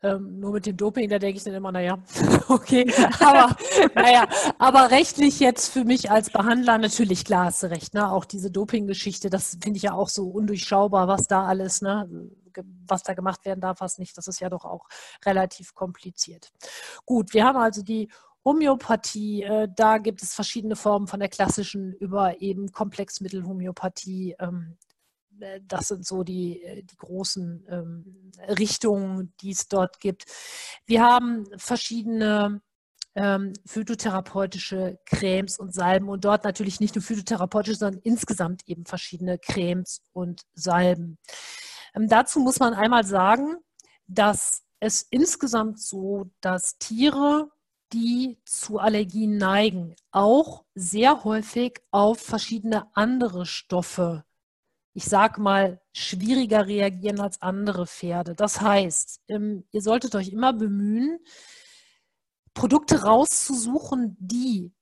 Ähm, 0.00 0.38
nur 0.38 0.52
mit 0.52 0.66
dem 0.66 0.76
Doping, 0.76 1.10
da 1.10 1.18
denke 1.18 1.38
ich 1.38 1.44
dann 1.44 1.54
immer, 1.54 1.72
naja, 1.72 1.98
okay, 2.48 2.92
aber 3.18 3.56
naja, 3.94 4.28
aber 4.58 4.92
rechtlich 4.92 5.40
jetzt 5.40 5.72
für 5.72 5.84
mich 5.84 6.10
als 6.10 6.30
Behandler 6.30 6.78
natürlich 6.78 7.24
klar 7.24 7.46
hast 7.46 7.64
du 7.64 7.70
recht, 7.70 7.94
ne? 7.94 8.12
Auch 8.12 8.24
diese 8.24 8.50
Doping-Geschichte, 8.50 9.28
das 9.28 9.58
finde 9.60 9.78
ich 9.78 9.82
ja 9.82 9.94
auch 9.94 10.08
so 10.08 10.28
undurchschaubar, 10.28 11.08
was 11.08 11.26
da 11.26 11.46
alles, 11.46 11.82
ne? 11.82 12.08
was 12.86 13.02
da 13.02 13.14
gemacht 13.14 13.44
werden 13.44 13.60
darf, 13.60 13.80
was 13.80 13.98
nicht. 13.98 14.16
Das 14.16 14.26
ist 14.26 14.40
ja 14.40 14.48
doch 14.48 14.64
auch 14.64 14.88
relativ 15.24 15.74
kompliziert. 15.74 16.50
Gut, 17.04 17.34
wir 17.34 17.44
haben 17.44 17.58
also 17.58 17.82
die 17.82 18.08
Homöopathie, 18.44 19.42
äh, 19.42 19.68
da 19.74 19.98
gibt 19.98 20.22
es 20.22 20.34
verschiedene 20.34 20.76
Formen 20.76 21.06
von 21.06 21.20
der 21.20 21.28
klassischen 21.28 21.92
über 21.92 22.40
eben 22.40 22.72
Komplexmittelhomöopathie. 22.72 24.36
Ähm, 24.38 24.76
äh, 24.80 24.87
das 25.66 25.88
sind 25.88 26.06
so 26.06 26.22
die, 26.22 26.62
äh, 26.62 26.82
die 26.82 26.96
großen 26.96 27.66
ähm, 27.68 28.32
Richtungen, 28.48 29.32
die 29.40 29.50
es 29.50 29.68
dort 29.68 30.00
gibt. 30.00 30.24
Wir 30.86 31.02
haben 31.02 31.46
verschiedene 31.56 32.60
ähm, 33.14 33.52
phytotherapeutische 33.66 34.98
Cremes 35.04 35.58
und 35.58 35.74
Salben 35.74 36.08
und 36.08 36.24
dort 36.24 36.44
natürlich 36.44 36.78
nicht 36.78 36.94
nur 36.94 37.02
phytotherapeutische, 37.02 37.78
sondern 37.78 38.00
insgesamt 38.04 38.62
eben 38.66 38.84
verschiedene 38.84 39.38
Cremes 39.38 40.02
und 40.12 40.42
Salben. 40.54 41.18
Ähm, 41.94 42.08
dazu 42.08 42.40
muss 42.40 42.60
man 42.60 42.74
einmal 42.74 43.04
sagen, 43.04 43.56
dass 44.06 44.62
es 44.80 45.02
insgesamt 45.10 45.80
so, 45.80 46.30
dass 46.40 46.78
Tiere, 46.78 47.50
die 47.92 48.38
zu 48.44 48.78
Allergien 48.78 49.36
neigen, 49.36 49.96
auch 50.12 50.64
sehr 50.74 51.24
häufig 51.24 51.80
auf 51.90 52.20
verschiedene 52.20 52.86
andere 52.94 53.46
Stoffe, 53.46 54.24
ich 54.94 55.04
sag 55.04 55.38
mal, 55.38 55.80
schwieriger 55.92 56.66
reagieren 56.66 57.20
als 57.20 57.40
andere 57.42 57.86
Pferde. 57.86 58.34
Das 58.34 58.60
heißt, 58.60 59.20
ähm, 59.28 59.64
ihr 59.70 59.82
solltet 59.82 60.14
euch 60.14 60.30
immer 60.30 60.52
bemühen, 60.52 61.18
Produkte 62.54 63.02
rauszusuchen, 63.02 64.16
die 64.18 64.72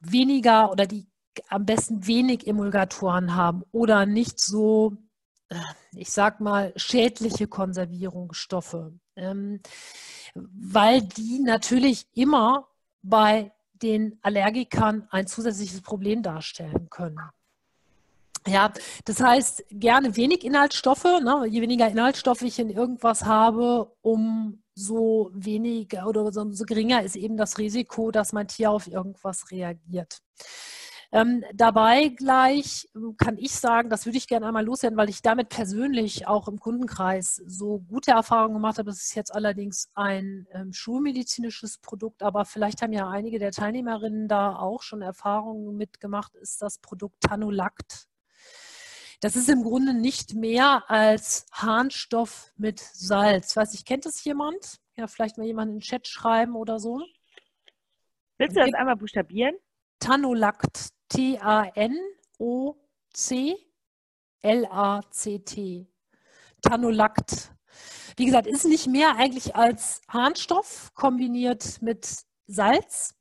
weniger 0.00 0.70
oder 0.70 0.86
die 0.86 1.06
am 1.48 1.66
besten 1.66 2.06
wenig 2.06 2.46
Emulgatoren 2.46 3.34
haben 3.34 3.64
oder 3.72 4.06
nicht 4.06 4.38
so 4.40 4.96
äh, 5.48 5.56
ich 5.94 6.10
sag 6.10 6.40
mal, 6.40 6.72
schädliche 6.76 7.46
Konservierungsstoffe, 7.46 8.92
ähm, 9.16 9.60
weil 10.34 11.02
die 11.02 11.40
natürlich 11.40 12.06
immer 12.14 12.68
bei 13.02 13.52
den 13.72 14.18
Allergikern 14.22 15.06
ein 15.10 15.26
zusätzliches 15.26 15.82
Problem 15.82 16.22
darstellen 16.22 16.88
können. 16.90 17.20
Ja, 18.46 18.72
das 19.04 19.20
heißt, 19.20 19.64
gerne 19.70 20.16
wenig 20.16 20.44
Inhaltsstoffe. 20.44 21.04
Ne? 21.04 21.46
Je 21.48 21.60
weniger 21.60 21.88
Inhaltsstoffe 21.88 22.42
ich 22.42 22.58
in 22.58 22.70
irgendwas 22.70 23.24
habe, 23.24 23.92
umso 24.02 25.30
weniger 25.32 26.06
oder 26.06 26.22
umso 26.24 26.64
geringer 26.64 27.02
ist 27.02 27.16
eben 27.16 27.36
das 27.36 27.58
Risiko, 27.58 28.10
dass 28.12 28.32
mein 28.32 28.46
Tier 28.46 28.70
auf 28.70 28.86
irgendwas 28.86 29.50
reagiert. 29.50 30.20
Ähm, 31.12 31.44
dabei 31.54 32.08
gleich 32.08 32.88
kann 33.16 33.38
ich 33.38 33.52
sagen, 33.52 33.90
das 33.90 34.06
würde 34.06 34.18
ich 34.18 34.26
gerne 34.26 34.46
einmal 34.46 34.64
loswerden, 34.64 34.98
weil 34.98 35.08
ich 35.08 35.22
damit 35.22 35.48
persönlich 35.48 36.26
auch 36.26 36.48
im 36.48 36.58
Kundenkreis 36.58 37.42
so 37.46 37.78
gute 37.88 38.10
Erfahrungen 38.10 38.54
gemacht 38.54 38.78
habe. 38.78 38.90
Das 38.90 38.98
ist 39.02 39.14
jetzt 39.14 39.34
allerdings 39.34 39.88
ein 39.94 40.46
ähm, 40.52 40.72
schulmedizinisches 40.72 41.78
Produkt, 41.78 42.22
aber 42.22 42.44
vielleicht 42.44 42.82
haben 42.82 42.92
ja 42.92 43.08
einige 43.08 43.38
der 43.38 43.52
Teilnehmerinnen 43.52 44.28
da 44.28 44.56
auch 44.56 44.82
schon 44.82 45.00
Erfahrungen 45.02 45.76
mitgemacht, 45.76 46.34
ist 46.34 46.60
das 46.60 46.78
Produkt 46.78 47.20
Tanulakt. 47.20 48.08
Das 49.20 49.36
ist 49.36 49.48
im 49.48 49.62
Grunde 49.62 49.94
nicht 49.94 50.34
mehr 50.34 50.90
als 50.90 51.46
Harnstoff 51.52 52.52
mit 52.56 52.80
Salz. 52.80 53.56
Weiß 53.56 53.72
ich, 53.74 53.84
kennt 53.84 54.04
das 54.04 54.22
jemand? 54.24 54.78
Ja, 54.96 55.06
vielleicht 55.06 55.38
mal 55.38 55.46
jemand 55.46 55.70
in 55.70 55.76
den 55.76 55.82
Chat 55.82 56.06
schreiben 56.06 56.54
oder 56.54 56.78
so. 56.78 57.02
Willst 58.38 58.56
du 58.56 58.60
das 58.60 58.74
einmal 58.74 58.96
buchstabieren? 58.96 59.56
Tanolakt. 59.98 60.90
T-A-N-O-C-L-A-C-T. 61.08 61.86
Tanolakt. 66.62 67.52
Wie 68.16 68.26
gesagt, 68.26 68.46
ist 68.46 68.64
nicht 68.64 68.86
mehr 68.86 69.16
eigentlich 69.16 69.54
als 69.56 70.00
Harnstoff 70.08 70.92
kombiniert 70.94 71.80
mit 71.80 72.25
Salz. 72.46 73.14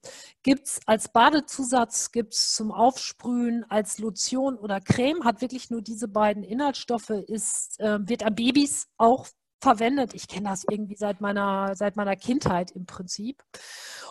Gibt 0.44 0.68
es 0.68 0.80
als 0.86 1.10
Badezusatz, 1.10 2.12
gibt 2.12 2.34
es 2.34 2.54
zum 2.54 2.72
Aufsprühen, 2.72 3.66
als 3.70 3.98
Lotion 3.98 4.58
oder 4.58 4.80
Creme, 4.80 5.24
hat 5.24 5.42
wirklich 5.42 5.70
nur 5.70 5.82
diese 5.82 6.08
beiden 6.08 6.44
Inhaltsstoffe, 6.44 7.10
ist, 7.10 7.80
äh, 7.80 7.98
wird 8.08 8.24
an 8.24 8.36
Babys 8.36 8.88
auch 8.98 9.28
verwendet. 9.62 10.14
Ich 10.14 10.28
kenne 10.28 10.50
das 10.50 10.66
irgendwie 10.70 10.96
seit 10.96 11.22
meiner, 11.22 11.76
seit 11.76 11.96
meiner 11.96 12.16
Kindheit 12.16 12.72
im 12.72 12.86
Prinzip 12.86 13.44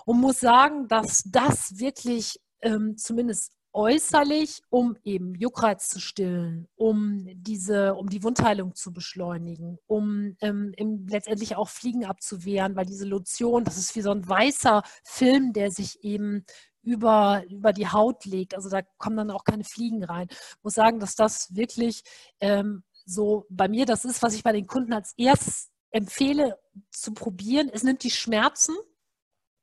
und 0.04 0.20
muss 0.20 0.40
sagen, 0.40 0.88
dass 0.88 1.22
das 1.26 1.78
wirklich 1.78 2.40
ähm, 2.60 2.96
zumindest 2.96 3.52
äußerlich, 3.74 4.62
um 4.70 4.96
eben 5.02 5.34
Juckreiz 5.34 5.88
zu 5.88 6.00
stillen, 6.00 6.68
um 6.76 7.26
diese, 7.34 7.94
um 7.94 8.08
die 8.08 8.22
Wundheilung 8.22 8.74
zu 8.74 8.92
beschleunigen, 8.92 9.78
um 9.86 10.36
ähm, 10.40 10.72
letztendlich 11.08 11.56
auch 11.56 11.68
Fliegen 11.68 12.04
abzuwehren, 12.04 12.76
weil 12.76 12.86
diese 12.86 13.04
Lotion, 13.04 13.64
das 13.64 13.76
ist 13.76 13.94
wie 13.96 14.00
so 14.00 14.12
ein 14.12 14.26
weißer 14.26 14.82
Film, 15.02 15.52
der 15.52 15.70
sich 15.70 16.04
eben 16.04 16.44
über, 16.82 17.42
über 17.50 17.72
die 17.72 17.88
Haut 17.88 18.24
legt. 18.24 18.54
Also 18.54 18.68
da 18.70 18.82
kommen 18.98 19.16
dann 19.16 19.30
auch 19.30 19.44
keine 19.44 19.64
Fliegen 19.64 20.04
rein. 20.04 20.28
Ich 20.30 20.62
muss 20.62 20.74
sagen, 20.74 21.00
dass 21.00 21.16
das 21.16 21.54
wirklich 21.54 22.02
ähm, 22.40 22.84
so 23.04 23.44
bei 23.50 23.68
mir 23.68 23.86
das 23.86 24.04
ist, 24.04 24.22
was 24.22 24.34
ich 24.34 24.44
bei 24.44 24.52
den 24.52 24.66
Kunden 24.66 24.92
als 24.92 25.14
erstes 25.16 25.70
empfehle 25.90 26.58
zu 26.90 27.12
probieren. 27.12 27.70
Es 27.72 27.82
nimmt 27.82 28.02
die 28.04 28.10
Schmerzen 28.10 28.74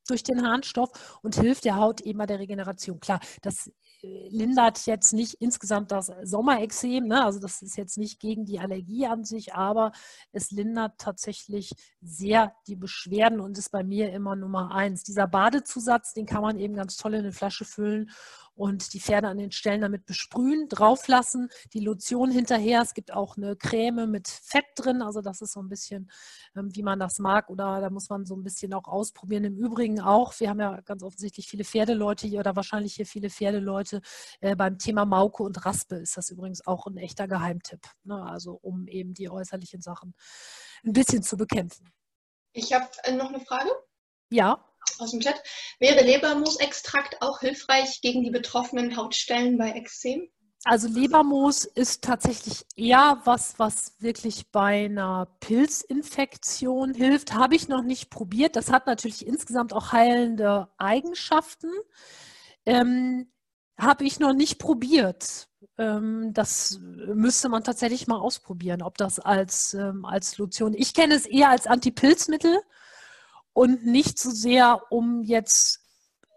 durch 0.07 0.23
den 0.23 0.45
Harnstoff 0.45 1.19
und 1.21 1.35
hilft 1.35 1.65
der 1.65 1.75
Haut 1.75 2.01
eben 2.01 2.19
bei 2.19 2.25
der 2.25 2.39
Regeneration. 2.39 2.99
Klar, 2.99 3.19
das 3.41 3.71
lindert 4.03 4.85
jetzt 4.85 5.13
nicht 5.13 5.35
insgesamt 5.35 5.91
das 5.91 6.11
Sommerexem, 6.23 7.07
ne? 7.07 7.23
also 7.23 7.39
das 7.39 7.61
ist 7.61 7.77
jetzt 7.77 7.97
nicht 7.97 8.19
gegen 8.19 8.45
die 8.45 8.59
Allergie 8.59 9.05
an 9.05 9.23
sich, 9.23 9.53
aber 9.53 9.91
es 10.31 10.51
lindert 10.51 10.97
tatsächlich 10.97 11.71
sehr 12.01 12.55
die 12.67 12.75
Beschwerden 12.75 13.39
und 13.39 13.57
ist 13.57 13.71
bei 13.71 13.83
mir 13.83 14.11
immer 14.11 14.35
Nummer 14.35 14.73
eins. 14.73 15.03
Dieser 15.03 15.27
Badezusatz, 15.27 16.13
den 16.13 16.25
kann 16.25 16.41
man 16.41 16.57
eben 16.57 16.75
ganz 16.75 16.97
toll 16.97 17.13
in 17.13 17.21
eine 17.21 17.31
Flasche 17.31 17.65
füllen 17.65 18.09
und 18.55 18.93
die 18.93 18.99
Pferde 18.99 19.27
an 19.27 19.37
den 19.37 19.51
Stellen 19.51 19.81
damit 19.81 20.05
besprühen, 20.05 20.67
drauflassen, 20.69 21.49
die 21.73 21.79
Lotion 21.79 22.31
hinterher. 22.31 22.81
Es 22.81 22.93
gibt 22.93 23.13
auch 23.13 23.37
eine 23.37 23.55
Creme 23.55 24.09
mit 24.09 24.27
Fett 24.27 24.65
drin, 24.75 25.01
also 25.01 25.21
das 25.21 25.41
ist 25.41 25.53
so 25.53 25.61
ein 25.61 25.69
bisschen, 25.69 26.11
ähm, 26.55 26.69
wie 26.75 26.83
man 26.83 26.99
das 26.99 27.19
mag 27.19 27.49
oder 27.49 27.81
da 27.81 27.89
muss 27.89 28.09
man 28.09 28.25
so 28.25 28.35
ein 28.35 28.43
bisschen 28.43 28.73
auch 28.73 28.87
ausprobieren. 28.87 29.43
Im 29.45 29.57
Übrigen 29.57 30.01
auch, 30.01 30.39
wir 30.39 30.49
haben 30.49 30.59
ja 30.59 30.81
ganz 30.81 31.03
offensichtlich 31.03 31.47
viele 31.47 31.63
Pferdeleute 31.63 32.27
hier 32.27 32.39
oder 32.39 32.55
wahrscheinlich 32.55 32.95
hier 32.95 33.05
viele 33.05 33.29
Pferdeleute. 33.29 34.01
Äh, 34.39 34.55
beim 34.55 34.77
Thema 34.77 35.05
Mauke 35.05 35.43
und 35.43 35.65
Raspe 35.65 35.95
ist 35.95 36.17
das 36.17 36.29
übrigens 36.29 36.65
auch 36.65 36.87
ein 36.87 36.97
echter 36.97 37.27
Geheimtipp, 37.27 37.87
ne? 38.03 38.23
also 38.23 38.59
um 38.61 38.87
eben 38.87 39.13
die 39.13 39.29
äußerlichen 39.29 39.81
Sachen 39.81 40.13
ein 40.83 40.93
bisschen 40.93 41.23
zu 41.23 41.37
bekämpfen. 41.37 41.91
Ich 42.53 42.73
habe 42.73 42.87
äh, 43.03 43.13
noch 43.13 43.29
eine 43.29 43.39
Frage. 43.39 43.69
Ja 44.29 44.70
aus 44.99 45.11
dem 45.11 45.19
Chat. 45.19 45.41
Wäre 45.79 46.03
Lebermoosextrakt 46.03 47.21
auch 47.21 47.39
hilfreich 47.39 48.01
gegen 48.01 48.23
die 48.23 48.31
betroffenen 48.31 48.97
Hautstellen 48.97 49.57
bei 49.57 49.71
Ekzem? 49.71 50.29
Also 50.63 50.87
Lebermoos 50.87 51.65
ist 51.65 52.03
tatsächlich 52.03 52.65
eher 52.75 53.19
was, 53.25 53.57
was 53.57 53.95
wirklich 53.99 54.51
bei 54.51 54.85
einer 54.85 55.25
Pilzinfektion 55.39 56.93
hilft. 56.93 57.33
Habe 57.33 57.55
ich 57.55 57.67
noch 57.67 57.81
nicht 57.81 58.11
probiert. 58.11 58.55
Das 58.55 58.71
hat 58.71 58.85
natürlich 58.85 59.25
insgesamt 59.25 59.73
auch 59.73 59.91
heilende 59.91 60.67
Eigenschaften. 60.77 61.71
Ähm, 62.65 63.31
Habe 63.79 64.03
ich 64.03 64.19
noch 64.19 64.33
nicht 64.33 64.59
probiert. 64.59 65.47
Ähm, 65.79 66.31
das 66.33 66.79
müsste 66.79 67.49
man 67.49 67.63
tatsächlich 67.63 68.05
mal 68.05 68.19
ausprobieren, 68.19 68.83
ob 68.83 68.97
das 68.99 69.19
als, 69.19 69.73
ähm, 69.73 70.05
als 70.05 70.37
Lotion. 70.37 70.75
Ich 70.75 70.93
kenne 70.93 71.15
es 71.15 71.25
eher 71.25 71.49
als 71.49 71.65
Antipilzmittel 71.65 72.61
und 73.53 73.85
nicht 73.85 74.19
so 74.19 74.31
sehr, 74.31 74.81
um 74.91 75.23
jetzt, 75.23 75.81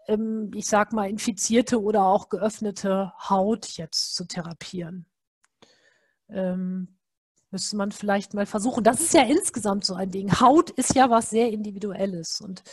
ähm, 0.07 0.51
ich 0.53 0.67
sag 0.67 0.93
mal, 0.93 1.09
infizierte 1.09 1.81
oder 1.81 2.05
auch 2.05 2.29
geöffnete 2.29 3.13
Haut 3.29 3.67
jetzt 3.77 4.15
zu 4.15 4.25
therapieren. 4.25 5.05
Ähm, 6.29 6.95
müsste 7.55 7.77
man 7.77 7.93
vielleicht 7.93 8.33
mal 8.33 8.45
versuchen. 8.45 8.83
Das 8.83 8.99
ist 8.99 9.13
ja 9.13 9.23
insgesamt 9.23 9.85
so 9.85 9.93
ein 9.95 10.11
Ding. 10.11 10.41
Haut 10.41 10.71
ist 10.71 10.93
ja 10.93 11.09
was 11.09 11.29
sehr 11.29 11.51
Individuelles. 11.51 12.41
Und 12.41 12.63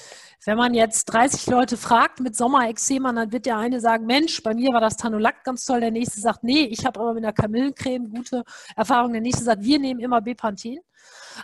wenn 0.44 0.56
man 0.58 0.74
jetzt 0.74 1.04
30 1.04 1.46
Leute 1.46 1.76
fragt 1.76 2.18
mit 2.18 2.34
Sommerexema, 2.36 3.12
dann 3.12 3.30
wird 3.30 3.46
der 3.46 3.58
eine 3.58 3.80
sagen, 3.80 4.06
Mensch, 4.06 4.42
bei 4.42 4.54
mir 4.54 4.72
war 4.72 4.80
das 4.80 4.96
Tanolac 4.96 5.44
ganz 5.44 5.64
toll. 5.64 5.80
Der 5.80 5.92
nächste 5.92 6.20
sagt, 6.20 6.42
nee, 6.42 6.64
ich 6.64 6.84
habe 6.84 6.98
aber 6.98 7.14
mit 7.14 7.22
der 7.22 7.32
Kamillencreme 7.32 8.10
gute 8.10 8.42
Erfahrungen. 8.74 9.12
Der 9.12 9.22
nächste 9.22 9.44
sagt, 9.44 9.62
wir 9.62 9.78
nehmen 9.78 10.00
immer 10.00 10.20
Bepanthen. 10.20 10.80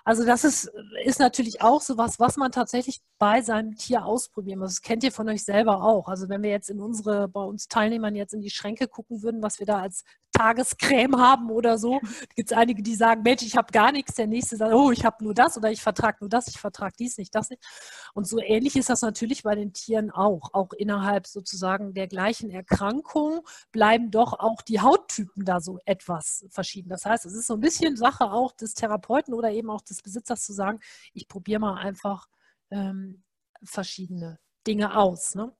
Also 0.05 0.24
das 0.24 0.45
ist, 0.45 0.70
ist 1.05 1.20
natürlich 1.20 1.62
auch 1.62 1.80
so 1.80 1.97
was, 1.97 2.18
was 2.18 2.36
man 2.36 2.53
tatsächlich 2.53 3.01
bei 3.18 3.43
seinem 3.43 3.76
Tier 3.76 4.05
ausprobieren 4.05 4.61
muss. 4.61 4.74
Das 4.74 4.82
kennt 4.82 5.05
ihr 5.05 5.12
von 5.12 5.28
euch 5.28 5.45
selber 5.45 5.82
auch. 5.82 6.09
Also 6.09 6.28
wenn 6.28 6.43
wir 6.43 6.51
jetzt 6.51 6.70
in 6.70 6.80
unsere, 6.80 7.28
bei 7.28 7.43
uns 7.43 7.68
Teilnehmern 7.68 8.14
jetzt 8.14 8.34
in 8.34 8.41
die 8.41 8.51
Schränke 8.51 8.89
gucken 8.89 9.22
würden, 9.22 9.43
was 9.43 9.59
wir 9.59 9.66
da 9.66 9.80
als 9.80 10.05
Tagescreme 10.32 11.16
haben 11.16 11.51
oder 11.51 11.78
so, 11.78 12.01
gibt 12.36 12.51
es 12.51 12.57
einige, 12.57 12.82
die 12.82 12.95
sagen, 12.95 13.22
Mensch, 13.22 13.43
ich 13.43 13.57
habe 13.57 13.72
gar 13.72 13.93
nichts. 13.93 14.14
Der 14.14 14.26
nächste 14.26 14.57
sagt, 14.57 14.72
oh, 14.72 14.91
ich 14.93 15.05
habe 15.05 15.24
nur 15.24 15.34
das 15.34 15.57
oder 15.57 15.70
ich 15.70 15.82
vertrage 15.82 16.18
nur 16.20 16.28
das, 16.28 16.49
ich 16.49 16.59
vertrage 16.59 16.95
dies 16.99 17.18
nicht, 17.18 17.34
das 17.34 17.51
nicht. 17.51 17.62
Und 18.14 18.26
so 18.26 18.39
ähnlich 18.39 18.76
ist 18.76 18.91
das 18.91 19.03
natürlich 19.03 19.43
bei 19.43 19.55
den 19.55 19.72
Tieren 19.72 20.11
auch. 20.11 20.51
Auch 20.53 20.72
innerhalb 20.72 21.26
sozusagen 21.26 21.95
der 21.95 22.07
gleichen 22.07 22.51
Erkrankung 22.51 23.41
bleiben 23.72 24.11
doch 24.11 24.39
auch 24.39 24.62
die 24.62 24.80
Hauttypen 24.80 25.45
da 25.45 25.61
so 25.61 25.78
etwas 25.84 26.47
verschieden. 26.51 26.89
Das 26.89 27.05
heißt, 27.05 27.26
es 27.26 27.34
ist 27.34 27.47
so 27.47 27.55
ein 27.55 27.61
bisschen 27.61 27.97
Sache 27.97 28.30
auch 28.30 28.53
des 28.53 28.74
Therapeuten 28.74 29.34
oder 29.34 29.51
eben 29.51 29.70
auch 29.70 29.78
des 29.83 30.03
Besitzers 30.03 30.43
zu 30.43 30.53
sagen, 30.53 30.81
ich 31.12 31.29
probiere 31.29 31.61
mal 31.61 31.79
einfach 31.79 32.26
ähm, 32.70 33.22
verschiedene 33.62 34.39
Dinge 34.66 34.97
aus. 34.97 35.35
Ne? 35.35 35.55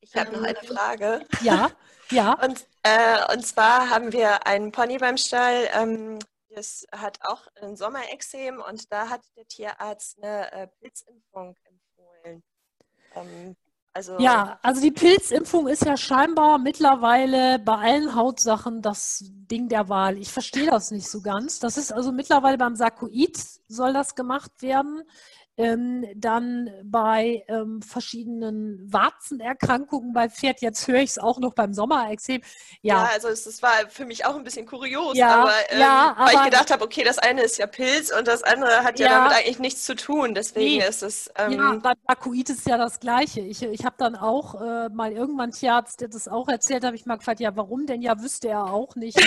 Ich 0.00 0.14
habe 0.16 0.32
noch 0.32 0.42
eine 0.42 0.56
Frage. 0.56 1.26
Ja, 1.42 1.70
ja. 2.10 2.34
Und, 2.42 2.66
äh, 2.82 3.32
und 3.32 3.46
zwar 3.46 3.88
haben 3.88 4.12
wir 4.12 4.46
einen 4.46 4.70
Pony 4.72 4.98
beim 4.98 5.16
Stall, 5.16 5.68
ähm, 5.72 6.18
das 6.50 6.86
hat 6.92 7.18
auch 7.22 7.46
ein 7.60 7.76
Sommerexem 7.76 8.60
und 8.60 8.92
da 8.92 9.08
hat 9.08 9.22
der 9.36 9.46
Tierarzt 9.46 10.22
eine 10.22 10.52
äh, 10.52 10.68
Pilzimpfung 10.80 11.56
empfohlen. 11.64 12.44
Ähm, 13.14 13.56
also 13.94 14.18
ja, 14.18 14.58
also 14.60 14.80
die 14.80 14.90
Pilzimpfung 14.90 15.68
ist 15.68 15.84
ja 15.84 15.96
scheinbar 15.96 16.58
mittlerweile 16.58 17.60
bei 17.60 17.76
allen 17.76 18.16
Hautsachen 18.16 18.82
das 18.82 19.24
Ding 19.24 19.68
der 19.68 19.88
Wahl. 19.88 20.18
Ich 20.18 20.32
verstehe 20.32 20.66
das 20.66 20.90
nicht 20.90 21.08
so 21.08 21.20
ganz. 21.20 21.60
Das 21.60 21.76
ist 21.76 21.92
also 21.92 22.10
mittlerweile 22.10 22.58
beim 22.58 22.74
Sarkoid 22.74 23.38
soll 23.68 23.92
das 23.92 24.16
gemacht 24.16 24.50
werden 24.62 25.04
ähm, 25.56 26.04
dann 26.16 26.70
bei 26.82 27.44
ähm, 27.48 27.80
verschiedenen 27.80 28.92
Warzenerkrankungen 28.92 30.12
bei 30.12 30.28
Pferd. 30.28 30.60
Jetzt 30.60 30.88
höre 30.88 31.00
ich 31.00 31.10
es 31.10 31.18
auch 31.18 31.38
noch 31.38 31.54
beim 31.54 31.72
Sommerexem. 31.72 32.42
Ja. 32.82 33.04
ja, 33.04 33.10
also 33.12 33.28
es, 33.28 33.46
es, 33.46 33.62
war 33.62 33.72
für 33.88 34.04
mich 34.04 34.26
auch 34.26 34.34
ein 34.34 34.42
bisschen 34.42 34.66
kurios, 34.66 35.16
ja, 35.16 35.42
aber, 35.42 35.52
ähm, 35.70 35.80
ja, 35.80 36.16
weil 36.18 36.34
ich 36.34 36.44
gedacht 36.44 36.70
habe, 36.70 36.84
okay, 36.84 37.04
das 37.04 37.18
eine 37.18 37.42
ist 37.42 37.58
ja 37.58 37.66
Pilz 37.66 38.12
und 38.16 38.26
das 38.26 38.42
andere 38.42 38.82
hat 38.82 38.98
ja, 38.98 39.08
damit 39.08 39.32
eigentlich 39.32 39.58
nichts 39.60 39.84
zu 39.84 39.94
tun. 39.94 40.34
Deswegen 40.34 40.78
nee. 40.78 40.88
ist 40.88 41.02
es. 41.02 41.30
Ähm, 41.36 41.52
ja, 41.52 41.72
beim 41.74 41.96
Akuit 42.06 42.50
ist 42.50 42.66
ja 42.66 42.76
das 42.76 42.98
Gleiche. 42.98 43.40
Ich, 43.40 43.62
ich 43.62 43.84
habe 43.84 43.96
dann 43.98 44.16
auch 44.16 44.60
äh, 44.60 44.88
mal 44.88 45.12
irgendwann 45.12 45.52
Tierarzt, 45.52 46.00
der 46.00 46.08
das 46.08 46.26
auch 46.26 46.48
erzählt, 46.48 46.84
habe 46.84 46.96
ich 46.96 47.06
mal 47.06 47.16
gefragt, 47.16 47.40
ja, 47.40 47.54
warum 47.56 47.86
denn? 47.86 48.02
Ja, 48.02 48.20
wüsste 48.20 48.48
er 48.48 48.72
auch 48.72 48.96
nicht. 48.96 49.18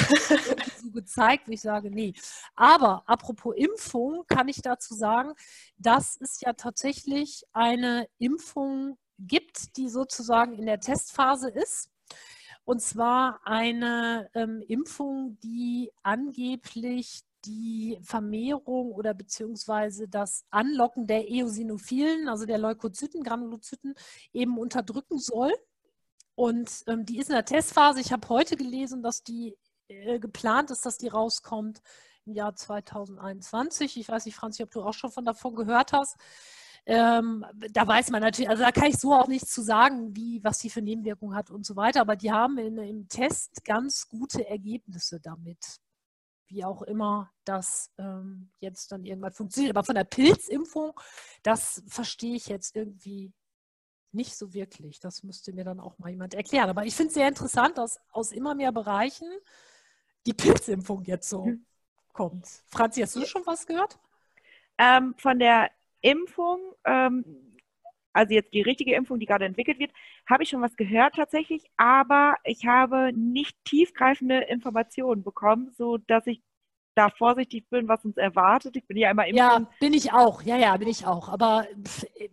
so 0.82 0.91
gezeigt, 0.91 1.47
wie 1.47 1.53
ich 1.53 1.61
sage, 1.61 1.89
nee. 1.89 2.13
Aber 2.55 3.03
apropos 3.05 3.55
Impfung, 3.55 4.25
kann 4.28 4.47
ich 4.47 4.61
dazu 4.61 4.93
sagen, 4.93 5.34
dass 5.78 6.16
es 6.22 6.41
ja 6.41 6.53
tatsächlich 6.53 7.43
eine 7.53 8.07
Impfung 8.18 8.97
gibt, 9.20 9.78
die 9.78 9.89
sozusagen 9.89 10.53
in 10.53 10.65
der 10.65 10.80
Testphase 10.80 11.49
ist. 11.49 11.89
Und 12.65 12.82
zwar 12.82 13.39
eine 13.45 14.30
ähm, 14.34 14.61
Impfung, 14.68 15.38
die 15.41 15.91
angeblich 16.03 17.22
die 17.45 17.97
Vermehrung 18.01 18.91
oder 18.91 19.13
beziehungsweise 19.13 20.07
das 20.07 20.43
Anlocken 20.49 21.07
der 21.07 21.30
Eosinophilen, 21.30 22.28
also 22.28 22.45
der 22.45 22.57
Leukozyten, 22.57 23.24
Granulozyten, 23.24 23.95
eben 24.34 24.57
unterdrücken 24.57 25.18
soll. 25.18 25.53
Und 26.36 26.84
ähm, 26.88 27.05
die 27.05 27.20
ist 27.20 27.30
in 27.30 27.36
der 27.36 27.45
Testphase. 27.45 28.01
Ich 28.01 28.11
habe 28.11 28.28
heute 28.30 28.57
gelesen, 28.57 29.01
dass 29.01 29.24
die 29.24 29.55
äh, 29.88 30.20
geplant 30.20 30.70
ist, 30.70 30.86
dass 30.86 30.97
die 30.97 31.07
rauskommt 31.07 31.82
Jahr 32.34 32.55
2021. 32.55 33.97
Ich 33.97 34.09
weiß 34.09 34.25
nicht, 34.25 34.36
Franzi, 34.36 34.63
ob 34.63 34.71
du 34.71 34.84
auch 34.84 34.93
schon 34.93 35.11
von 35.11 35.25
davon 35.25 35.55
gehört 35.55 35.93
hast. 35.93 36.17
Ähm, 36.89 37.45
da 37.71 37.86
weiß 37.86 38.11
man 38.11 38.21
natürlich, 38.21 38.49
also 38.49 38.63
da 38.63 38.71
kann 38.71 38.86
ich 38.86 38.97
so 38.97 39.13
auch 39.13 39.28
nichts 39.28 39.51
zu 39.51 39.61
sagen, 39.61 40.15
wie, 40.15 40.41
was 40.41 40.59
die 40.59 40.69
für 40.69 40.82
Nebenwirkungen 40.82 41.36
hat 41.36 41.51
und 41.51 41.65
so 41.65 41.75
weiter, 41.75 41.99
aber 41.99 42.15
die 42.15 42.32
haben 42.32 42.57
in, 42.57 42.78
im 42.78 43.09
Test 43.09 43.65
ganz 43.65 44.07
gute 44.07 44.47
Ergebnisse 44.47 45.19
damit. 45.19 45.82
Wie 46.47 46.63
auch 46.63 46.82
immer 46.84 47.30
das 47.43 47.91
ähm, 47.97 48.51
jetzt 48.61 48.93
dann 48.93 49.03
irgendwann 49.03 49.34
funktioniert. 49.34 49.75
Aber 49.75 49.84
von 49.84 49.95
der 49.95 50.05
Pilzimpfung, 50.05 50.97
das 51.43 51.84
verstehe 51.88 52.38
ich 52.38 52.47
jetzt 52.47 52.73
irgendwie 52.73 53.34
nicht 54.13 54.38
so 54.38 54.53
wirklich. 54.53 55.01
Das 55.01 55.23
müsste 55.23 55.51
mir 55.51 55.65
dann 55.65 55.82
auch 55.82 55.99
mal 55.99 56.09
jemand 56.09 56.36
erklären. 56.36 56.69
Aber 56.69 56.86
ich 56.86 56.95
finde 56.95 57.09
es 57.09 57.15
sehr 57.15 57.28
interessant, 57.28 57.78
dass 57.78 57.99
aus 58.11 58.32
immer 58.32 58.55
mehr 58.55 58.71
Bereichen 58.71 59.28
die 60.25 60.34
Pilzimpfung 60.34 61.03
jetzt 61.03 61.28
so 61.28 61.47
hm 61.47 61.65
kommt. 62.18 62.47
Franzi, 62.68 63.01
hast 63.01 63.15
du 63.15 63.26
schon 63.26 63.45
was 63.45 63.68
gehört? 63.68 63.99
Ähm, 64.80 65.13
von 65.18 65.38
der 65.39 65.70
Impfung, 66.01 66.59
ähm, 66.84 67.24
also 68.11 68.34
jetzt 68.34 68.53
die 68.53 68.61
richtige 68.61 68.95
Impfung, 68.95 69.20
die 69.20 69.28
gerade 69.28 69.45
entwickelt 69.45 69.78
wird, 69.78 69.91
habe 70.28 70.43
ich 70.43 70.49
schon 70.49 70.61
was 70.61 70.76
gehört 70.76 71.15
tatsächlich, 71.15 71.63
aber 71.78 72.36
ich 72.43 72.65
habe 72.65 73.11
nicht 73.13 73.55
tiefgreifende 73.65 74.39
Informationen 74.45 75.24
bekommen, 75.24 75.72
sodass 75.78 76.26
ich 76.26 76.41
da 76.95 77.09
vorsichtig 77.09 77.70
bin, 77.70 77.88
was 77.88 78.03
uns 78.03 78.18
erwartet. 78.18 78.76
Ich 78.76 78.88
bin 78.88 78.97
ja 78.97 79.11
immer 79.11 79.28
impfen. 79.28 79.38
Ja, 79.38 79.70
bin 79.80 79.93
ich 79.93 80.11
auch. 80.11 80.41
Ja, 80.41 80.57
ja, 80.57 80.76
bin 80.78 80.88
ich 80.88 81.05
auch. 81.05 81.30
Aber 81.30 81.68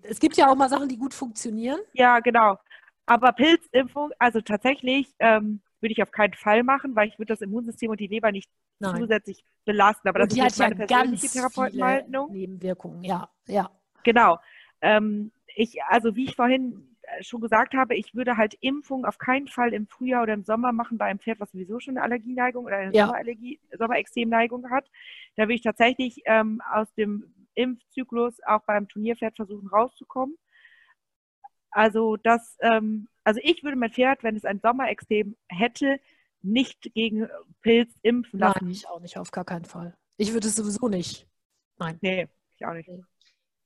es 0.03 0.18
gibt 0.18 0.39
ja 0.39 0.51
auch 0.51 0.57
mal 0.57 0.70
Sachen, 0.70 0.89
die 0.89 0.97
gut 0.97 1.12
funktionieren. 1.12 1.80
Ja, 1.93 2.20
genau. 2.20 2.57
Aber 3.05 3.32
Pilzimpfung, 3.32 4.12
also 4.18 4.41
tatsächlich 4.41 5.14
ähm, 5.18 5.61
würde 5.85 5.93
ich 5.93 6.03
auf 6.03 6.11
keinen 6.11 6.32
Fall 6.32 6.62
machen, 6.62 6.97
weil 6.97 7.09
ich 7.09 7.18
würde 7.18 7.35
das 7.35 7.43
Immunsystem 7.43 7.91
und 7.91 8.01
die 8.01 8.07
Leber 8.07 8.32
nicht 8.32 8.51
Nein. 8.80 8.97
zusätzlich 8.97 9.45
belasten. 9.66 10.09
Aber 10.09 10.22
und 10.22 10.32
das 10.32 10.39
ist 10.39 10.59
meine 10.59 10.76
ja 10.76 10.87
persönliche 10.87 11.28
Therapeutenhaltung. 11.28 12.32
Nebenwirkungen, 12.32 13.05
ja, 13.05 13.28
ja. 13.47 13.70
Genau. 14.03 14.39
Ähm, 14.80 15.30
ich, 15.55 15.82
also 15.85 16.16
wie 16.16 16.24
ich 16.24 16.37
vorhin 16.37 16.97
äh, 17.03 17.22
schon 17.22 17.43
gesagt 17.43 17.74
habe, 17.74 17.95
ich 17.95 18.14
würde 18.14 18.39
halt 18.39 18.55
Impfungen 18.61 19.05
auf 19.05 19.18
keinen 19.18 19.47
Fall 19.47 19.74
im 19.74 19.87
Frühjahr 19.87 20.22
oder 20.22 20.32
im 20.32 20.43
Sommer 20.43 20.72
machen 20.72 20.97
bei 20.97 21.05
einem 21.05 21.18
Pferd, 21.18 21.39
was 21.39 21.53
sowieso 21.53 21.78
schon 21.80 21.99
eine 21.99 22.05
Allergieneigung 22.05 22.64
oder 22.64 22.78
eine 22.78 22.95
ja. 22.95 23.05
Sommerallergie, 23.05 23.61
Sommerextremneigung 23.78 24.70
hat. 24.70 24.91
Da 25.37 25.43
würde 25.45 25.55
ich 25.55 25.62
tatsächlich 25.62 26.22
ähm, 26.24 26.62
aus 26.72 26.93
dem 26.95 27.35
Impfzyklus 27.55 28.39
auch 28.47 28.62
beim 28.66 28.89
Turnierpferd 28.89 29.37
versuchen 29.37 29.68
rauszukommen. 29.68 30.37
Also 31.75 32.16
das, 32.16 32.57
ähm, 32.61 33.09
also 33.25 33.41
ich 33.43 33.64
würde 33.64 33.77
mein 33.77 33.91
Pferd, 33.91 34.22
wenn 34.22 34.37
es 34.37 34.45
ein 34.45 34.61
Sommerextrem 34.61 35.37
hätte, 35.49 35.99
nicht 36.41 36.95
gegen 36.95 37.29
Pilz 37.62 37.93
impfen 38.03 38.39
lassen. 38.39 38.61
Nein, 38.62 38.70
ich 38.70 38.89
auch 38.89 39.01
nicht, 39.01 39.18
auf 39.18 39.33
gar 39.33 39.45
keinen 39.45 39.64
Fall. 39.64 39.97
Ich 40.16 40.33
würde 40.33 40.47
es 40.47 40.55
sowieso 40.55 40.89
nicht. 40.89 41.27
Nein. 41.79 41.99
Nee, 42.01 42.29
ich 42.57 42.64
auch 42.64 42.75
nicht. 42.75 42.89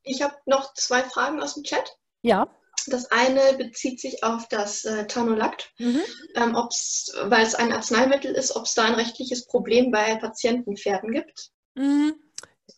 Ich 0.05 0.23
habe 0.23 0.35
noch 0.47 0.73
zwei 0.73 1.03
Fragen 1.03 1.41
aus 1.43 1.55
dem 1.55 1.65
Chat. 1.65 1.99
Ja. 2.23 2.49
Das 2.87 3.11
eine 3.11 3.59
bezieht 3.59 4.01
sich 4.01 4.25
auf 4.25 4.49
das 4.49 4.87
äh, 4.87 5.07
Tanolakt, 5.07 5.75
mhm. 5.79 6.01
ähm, 6.37 6.55
ob's, 6.55 7.13
weil 7.25 7.45
es 7.45 7.55
ein 7.55 7.73
Arzneimittel 7.73 8.33
ist, 8.33 8.57
ob 8.57 8.65
es 8.65 8.75
da 8.75 8.85
ein 8.85 8.95
rechtliches 8.95 9.47
Problem 9.47 9.91
bei 9.91 10.17
Patientenpferden 10.17 11.13
gibt. 11.13 11.51
Mhm. 11.75 12.15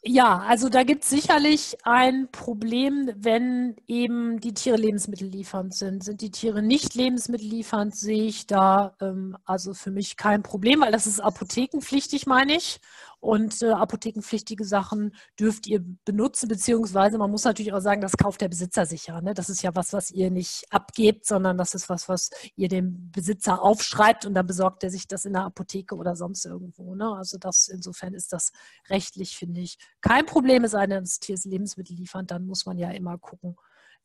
Ja, 0.03 0.39
also 0.47 0.69
da 0.69 0.83
gibt 0.85 1.05
es 1.05 1.11
sicherlich 1.11 1.77
ein 1.85 2.29
Problem, 2.31 3.11
wenn 3.17 3.77
eben 3.87 4.41
die 4.41 4.55
Tiere 4.55 4.77
lebensmittelliefernd 4.77 5.75
sind. 5.75 6.05
Sind 6.05 6.21
die 6.21 6.31
Tiere 6.31 6.63
nicht 6.63 6.95
lebensmittelliefernd, 6.95 7.95
sehe 7.95 8.25
ich 8.25 8.47
da 8.47 8.97
ähm, 9.01 9.37
also 9.45 9.75
für 9.75 9.91
mich 9.91 10.17
kein 10.17 10.43
Problem, 10.43 10.81
weil 10.81 10.93
das 10.93 11.07
ist 11.07 11.21
apothekenpflichtig, 11.21 12.27
meine 12.27 12.55
ich. 12.57 12.81
Und 13.21 13.61
äh, 13.63 13.71
apothekenpflichtige 13.71 14.65
Sachen 14.65 15.15
dürft 15.39 15.67
ihr 15.67 15.85
benutzen, 16.07 16.49
beziehungsweise 16.49 17.19
man 17.19 17.31
muss 17.31 17.45
natürlich 17.45 17.75
auch 17.75 17.81
sagen, 17.81 18.01
das 18.01 18.17
kauft 18.17 18.41
der 18.41 18.49
Besitzer 18.49 18.87
sicher. 18.87 19.21
Ne? 19.21 19.35
Das 19.35 19.51
ist 19.51 19.63
ja 19.63 19.75
was, 19.75 19.93
was 19.93 20.11
ihr 20.11 20.31
nicht 20.31 20.65
abgebt, 20.71 21.27
sondern 21.27 21.59
das 21.59 21.75
ist 21.75 21.91
was, 21.91 22.09
was 22.09 22.31
ihr 22.57 22.69
dem 22.69 23.11
Besitzer 23.13 23.63
aufschreibt 23.63 24.25
und 24.25 24.33
dann 24.33 24.47
besorgt 24.47 24.85
er 24.85 24.91
sich 24.91 25.07
das 25.07 25.27
in 25.27 25.35
der 25.35 25.45
Apotheke 25.45 25.97
oder 25.97 26.17
sonst 26.17 26.47
irgendwo. 26.47 26.95
Ne? 26.95 27.15
Also 27.15 27.37
das 27.37 27.69
insofern 27.69 28.15
ist 28.15 28.33
das 28.33 28.53
rechtlich, 28.89 29.37
finde 29.37 29.61
ich, 29.61 29.77
kein 30.01 30.25
Problem. 30.25 30.65
Es 30.65 30.71
sei 30.71 30.87
denn, 30.87 31.05
das 31.05 31.21
Tier 31.21 31.35
ist 31.35 31.45
lebensmittelliefernd, 31.45 32.31
dann 32.31 32.47
muss 32.47 32.65
man 32.65 32.79
ja 32.79 32.91
immer 32.91 33.19
gucken, 33.19 33.55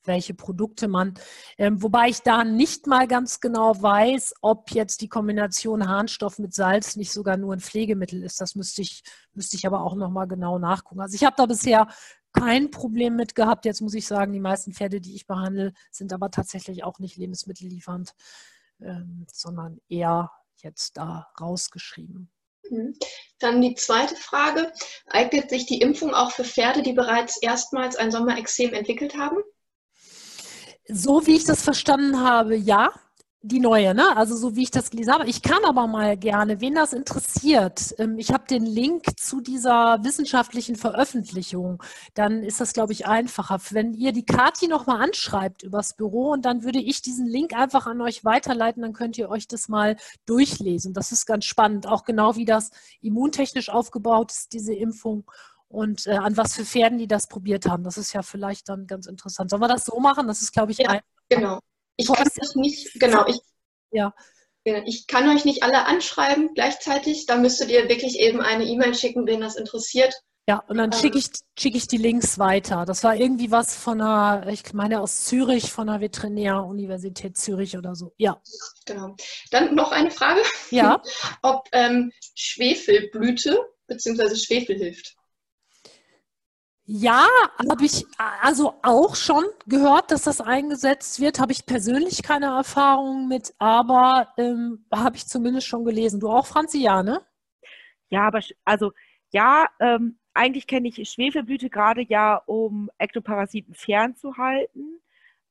welche 0.07 0.33
Produkte 0.33 0.87
man, 0.87 1.13
ähm, 1.57 1.81
wobei 1.81 2.09
ich 2.09 2.21
da 2.21 2.43
nicht 2.43 2.87
mal 2.87 3.07
ganz 3.07 3.39
genau 3.39 3.81
weiß, 3.81 4.35
ob 4.41 4.71
jetzt 4.71 5.01
die 5.01 5.09
Kombination 5.09 5.87
Harnstoff 5.87 6.39
mit 6.39 6.53
Salz 6.53 6.95
nicht 6.95 7.11
sogar 7.11 7.37
nur 7.37 7.53
ein 7.53 7.59
Pflegemittel 7.59 8.23
ist. 8.23 8.41
Das 8.41 8.55
müsste 8.55 8.81
ich, 8.81 9.03
müsste 9.33 9.57
ich 9.57 9.65
aber 9.65 9.81
auch 9.81 9.95
nochmal 9.95 10.27
genau 10.27 10.59
nachgucken. 10.59 11.01
Also 11.01 11.15
ich 11.15 11.23
habe 11.23 11.35
da 11.37 11.45
bisher 11.45 11.87
kein 12.33 12.69
Problem 12.69 13.15
mit 13.15 13.35
gehabt. 13.35 13.65
Jetzt 13.65 13.81
muss 13.81 13.93
ich 13.93 14.05
sagen, 14.05 14.33
die 14.33 14.39
meisten 14.39 14.73
Pferde, 14.73 14.99
die 14.99 15.15
ich 15.15 15.25
behandle, 15.25 15.73
sind 15.91 16.13
aber 16.13 16.31
tatsächlich 16.31 16.83
auch 16.83 16.99
nicht 16.99 17.17
lebensmittelliefernd, 17.17 18.13
ähm, 18.81 19.25
sondern 19.31 19.79
eher 19.87 20.31
jetzt 20.57 20.97
da 20.97 21.27
rausgeschrieben. 21.39 22.29
Mhm. 22.69 22.97
Dann 23.39 23.61
die 23.61 23.75
zweite 23.75 24.15
Frage. 24.15 24.71
Eignet 25.07 25.49
sich 25.49 25.65
die 25.65 25.81
Impfung 25.81 26.13
auch 26.13 26.31
für 26.31 26.43
Pferde, 26.43 26.81
die 26.81 26.93
bereits 26.93 27.37
erstmals 27.37 27.95
ein 27.95 28.11
Sommerexem 28.11 28.73
entwickelt 28.73 29.17
haben? 29.17 29.37
So 30.87 31.25
wie 31.25 31.35
ich 31.35 31.45
das 31.45 31.63
verstanden 31.63 32.19
habe, 32.19 32.55
ja. 32.55 32.91
Die 33.47 33.59
neue, 33.59 33.93
ne? 33.93 34.17
Also 34.17 34.35
so 34.35 34.55
wie 34.55 34.63
ich 34.63 34.71
das 34.71 34.89
gelesen 34.89 35.13
habe. 35.13 35.27
Ich 35.27 35.43
kann 35.43 35.63
aber 35.65 35.85
mal 35.85 36.17
gerne, 36.17 36.61
wen 36.61 36.73
das 36.73 36.93
interessiert, 36.93 37.93
ähm, 37.99 38.17
ich 38.17 38.31
habe 38.33 38.45
den 38.47 38.65
Link 38.65 39.03
zu 39.19 39.39
dieser 39.39 40.03
wissenschaftlichen 40.03 40.75
Veröffentlichung. 40.75 41.83
Dann 42.15 42.43
ist 42.43 42.59
das, 42.59 42.73
glaube 42.73 42.93
ich, 42.93 43.05
einfacher. 43.05 43.59
Wenn 43.69 43.93
ihr 43.93 44.13
die 44.13 44.25
Kati 44.25 44.67
nochmal 44.67 44.99
anschreibt 45.03 45.61
übers 45.61 45.95
Büro 45.95 46.31
und 46.31 46.43
dann 46.43 46.63
würde 46.63 46.79
ich 46.79 47.03
diesen 47.03 47.27
Link 47.27 47.53
einfach 47.53 47.85
an 47.85 48.01
euch 48.01 48.25
weiterleiten, 48.25 48.81
dann 48.81 48.93
könnt 48.93 49.15
ihr 49.19 49.29
euch 49.29 49.47
das 49.47 49.69
mal 49.69 49.95
durchlesen. 50.25 50.93
Das 50.93 51.11
ist 51.11 51.27
ganz 51.27 51.45
spannend. 51.45 51.85
Auch 51.85 52.03
genau 52.03 52.35
wie 52.35 52.45
das 52.45 52.71
immuntechnisch 53.01 53.69
aufgebaut 53.69 54.31
ist, 54.31 54.53
diese 54.53 54.73
Impfung 54.73 55.23
und 55.67 56.07
äh, 56.07 56.11
an 56.11 56.37
was 56.37 56.55
für 56.55 56.65
Pferden 56.65 56.97
die 56.97 57.07
das 57.07 57.27
probiert 57.27 57.65
haben. 57.65 57.83
Das 57.83 57.97
ist 57.97 58.13
ja 58.13 58.21
vielleicht 58.21 58.69
dann 58.69 58.87
ganz 58.87 59.07
interessant. 59.07 59.49
Sollen 59.49 59.61
wir 59.61 59.67
das 59.67 59.85
so 59.85 59.99
machen? 59.99 60.27
Das 60.27 60.41
ist, 60.41 60.53
glaube 60.53 60.71
ich, 60.71 60.79
ja, 60.79 60.89
ein, 60.89 61.01
genau. 61.29 61.59
Ich 61.97 62.07
kann 62.07 62.27
euch 62.27 62.55
nicht, 62.55 62.99
genau, 62.99 63.25
ich, 63.27 63.39
ja. 63.91 64.13
ich 64.63 65.07
kann 65.07 65.29
euch 65.29 65.45
nicht 65.45 65.63
alle 65.63 65.85
anschreiben 65.85 66.53
gleichzeitig. 66.53 67.25
Da 67.25 67.37
müsstet 67.37 67.69
ihr 67.69 67.87
wirklich 67.89 68.19
eben 68.19 68.41
eine 68.41 68.65
E-Mail 68.65 68.95
schicken, 68.95 69.25
wen 69.27 69.41
das 69.41 69.55
interessiert. 69.55 70.13
Ja, 70.47 70.63
und 70.67 70.77
dann 70.77 70.91
ähm, 70.91 70.99
schicke 70.99 71.17
ich, 71.17 71.27
schick 71.57 71.75
ich 71.75 71.87
die 71.87 71.97
Links 71.97 72.37
weiter. 72.37 72.85
Das 72.85 73.03
war 73.03 73.15
irgendwie 73.15 73.49
was 73.49 73.75
von 73.75 73.99
einer, 73.99 74.47
ich 74.47 74.73
meine 74.73 75.01
aus 75.01 75.23
Zürich, 75.25 75.71
von 75.71 75.87
der 75.87 76.01
Veterinäruniversität 76.01 77.35
Zürich 77.35 77.77
oder 77.77 77.95
so. 77.95 78.13
Ja. 78.17 78.39
Genau. 78.85 79.15
Dann 79.49 79.73
noch 79.73 79.91
eine 79.91 80.11
Frage. 80.11 80.41
Ja. 80.69 81.01
Ob 81.41 81.67
ähm, 81.71 82.11
Schwefelblüte 82.35 83.59
bzw. 83.87 84.35
Schwefel 84.35 84.77
hilft. 84.77 85.14
Ja, 86.87 87.25
habe 87.67 87.83
ich 87.83 88.05
also 88.41 88.75
auch 88.83 89.15
schon 89.15 89.43
gehört, 89.65 90.11
dass 90.11 90.23
das 90.23 90.39
eingesetzt 90.39 91.19
wird. 91.19 91.39
Habe 91.39 91.51
ich 91.51 91.65
persönlich 91.65 92.21
keine 92.21 92.45
Erfahrung 92.45 93.27
mit, 93.27 93.55
aber 93.57 94.33
ähm, 94.37 94.85
habe 94.93 95.15
ich 95.15 95.25
zumindest 95.27 95.65
schon 95.67 95.83
gelesen. 95.83 96.19
Du 96.19 96.29
auch, 96.29 96.45
Franzi, 96.45 96.79
ja, 96.81 97.01
ne? 97.01 97.21
Ja, 98.09 98.27
aber 98.27 98.39
also 98.65 98.91
ja, 99.31 99.65
ähm, 99.79 100.19
eigentlich 100.35 100.67
kenne 100.67 100.87
ich 100.89 101.09
Schwefelblüte 101.09 101.71
gerade 101.71 102.03
ja, 102.03 102.35
um 102.45 102.91
Ektoparasiten 102.99 103.73
fernzuhalten. 103.73 105.01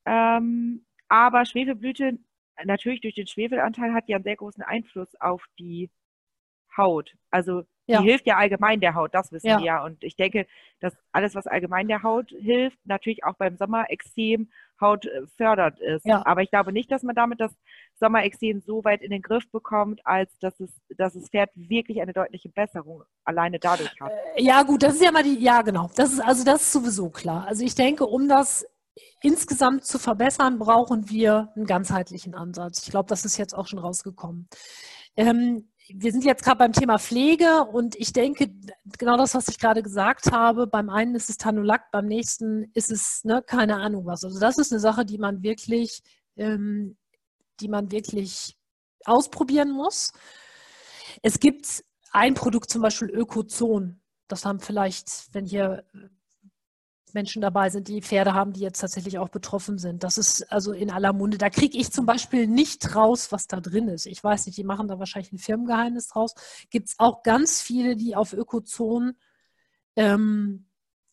Ähm, 0.06 0.86
aber 1.08 1.44
Schwefelblüte, 1.46 2.18
natürlich 2.64 3.00
durch 3.00 3.14
den 3.14 3.26
Schwefelanteil, 3.26 3.92
hat 3.92 4.08
ja 4.08 4.16
einen 4.16 4.24
sehr 4.24 4.36
großen 4.36 4.62
Einfluss 4.62 5.08
auf 5.20 5.44
die 5.58 5.90
Haut. 6.76 7.14
Also 7.30 7.64
ja. 7.86 8.00
Die 8.00 8.08
hilft 8.08 8.26
ja 8.26 8.36
allgemein 8.36 8.80
der 8.80 8.94
Haut, 8.94 9.14
das 9.14 9.30
wissen 9.32 9.46
ja. 9.46 9.58
wir 9.58 9.64
ja. 9.64 9.84
Und 9.84 10.02
ich 10.02 10.16
denke, 10.16 10.46
dass 10.80 10.94
alles, 11.12 11.34
was 11.34 11.46
allgemein 11.46 11.88
der 11.88 12.02
Haut 12.02 12.30
hilft, 12.30 12.78
natürlich 12.84 13.24
auch 13.24 13.34
beim 13.34 13.56
Sommerexem 13.56 14.48
Haut 14.80 15.06
äh, 15.06 15.26
fördert 15.36 15.78
ist. 15.80 16.04
Ja. 16.06 16.24
Aber 16.26 16.42
ich 16.42 16.50
glaube 16.50 16.72
nicht, 16.72 16.90
dass 16.90 17.02
man 17.02 17.14
damit 17.14 17.40
das 17.40 17.52
Sommerexem 17.94 18.60
so 18.60 18.84
weit 18.84 19.02
in 19.02 19.10
den 19.10 19.22
Griff 19.22 19.48
bekommt, 19.50 20.00
als 20.04 20.36
dass 20.38 20.58
es, 20.60 20.70
dass 20.96 21.12
das 21.14 21.28
Pferd 21.28 21.50
wirklich 21.54 22.00
eine 22.00 22.12
deutliche 22.12 22.48
Besserung 22.48 23.04
alleine 23.24 23.58
dadurch 23.58 23.94
hat. 24.00 24.12
Äh, 24.34 24.42
ja, 24.42 24.62
gut, 24.62 24.82
das 24.82 24.94
ist 24.94 25.02
ja 25.04 25.12
mal 25.12 25.22
die, 25.22 25.38
ja 25.38 25.62
genau. 25.62 25.90
Das 25.96 26.12
ist, 26.12 26.20
also 26.20 26.44
das 26.44 26.62
ist 26.62 26.72
sowieso 26.72 27.10
klar. 27.10 27.46
Also 27.46 27.64
ich 27.64 27.74
denke, 27.74 28.06
um 28.06 28.28
das 28.28 28.66
insgesamt 29.22 29.84
zu 29.84 29.98
verbessern, 29.98 30.58
brauchen 30.58 31.08
wir 31.08 31.52
einen 31.56 31.66
ganzheitlichen 31.66 32.34
Ansatz. 32.34 32.82
Ich 32.84 32.90
glaube, 32.90 33.08
das 33.08 33.24
ist 33.24 33.36
jetzt 33.36 33.54
auch 33.54 33.66
schon 33.66 33.78
rausgekommen. 33.78 34.48
Ähm, 35.16 35.68
wir 35.88 36.12
sind 36.12 36.24
jetzt 36.24 36.42
gerade 36.42 36.58
beim 36.58 36.72
Thema 36.72 36.98
Pflege 36.98 37.64
und 37.64 37.94
ich 37.96 38.12
denke, 38.12 38.50
genau 38.98 39.16
das, 39.16 39.34
was 39.34 39.48
ich 39.48 39.58
gerade 39.58 39.82
gesagt 39.82 40.32
habe, 40.32 40.66
beim 40.66 40.88
einen 40.88 41.14
ist 41.14 41.28
es 41.28 41.36
Tanulakt, 41.36 41.90
beim 41.90 42.06
nächsten 42.06 42.70
ist 42.72 42.90
es 42.90 43.22
ne, 43.24 43.42
keine 43.42 43.76
Ahnung 43.76 44.06
was. 44.06 44.24
Also 44.24 44.40
das 44.40 44.58
ist 44.58 44.72
eine 44.72 44.80
Sache, 44.80 45.04
die 45.04 45.18
man 45.18 45.42
wirklich, 45.42 46.02
ähm, 46.36 46.96
die 47.60 47.68
man 47.68 47.90
wirklich 47.90 48.56
ausprobieren 49.04 49.70
muss. 49.70 50.12
Es 51.22 51.38
gibt 51.38 51.84
ein 52.12 52.34
Produkt, 52.34 52.70
zum 52.70 52.80
Beispiel 52.80 53.10
Ökozon. 53.10 54.00
Das 54.28 54.46
haben 54.46 54.60
vielleicht, 54.60 55.28
wenn 55.32 55.44
hier 55.44 55.84
Menschen 57.14 57.42
dabei 57.42 57.70
sind, 57.70 57.88
die 57.88 58.02
Pferde 58.02 58.34
haben, 58.34 58.52
die 58.52 58.60
jetzt 58.60 58.80
tatsächlich 58.80 59.18
auch 59.18 59.28
betroffen 59.28 59.78
sind. 59.78 60.02
Das 60.02 60.18
ist 60.18 60.50
also 60.52 60.72
in 60.72 60.90
aller 60.90 61.12
Munde. 61.12 61.38
Da 61.38 61.50
kriege 61.50 61.78
ich 61.78 61.92
zum 61.92 62.06
Beispiel 62.06 62.46
nicht 62.46 62.94
raus, 62.94 63.32
was 63.32 63.46
da 63.46 63.60
drin 63.60 63.88
ist. 63.88 64.06
Ich 64.06 64.22
weiß 64.22 64.46
nicht, 64.46 64.58
die 64.58 64.64
machen 64.64 64.88
da 64.88 64.98
wahrscheinlich 64.98 65.32
ein 65.32 65.38
Firmengeheimnis 65.38 66.08
draus. 66.08 66.34
Gibt 66.70 66.88
es 66.88 66.94
auch 66.98 67.22
ganz 67.22 67.60
viele, 67.60 67.96
die 67.96 68.16
auf 68.16 68.32
Ökozonen 68.32 69.16
ähm, 69.96 70.66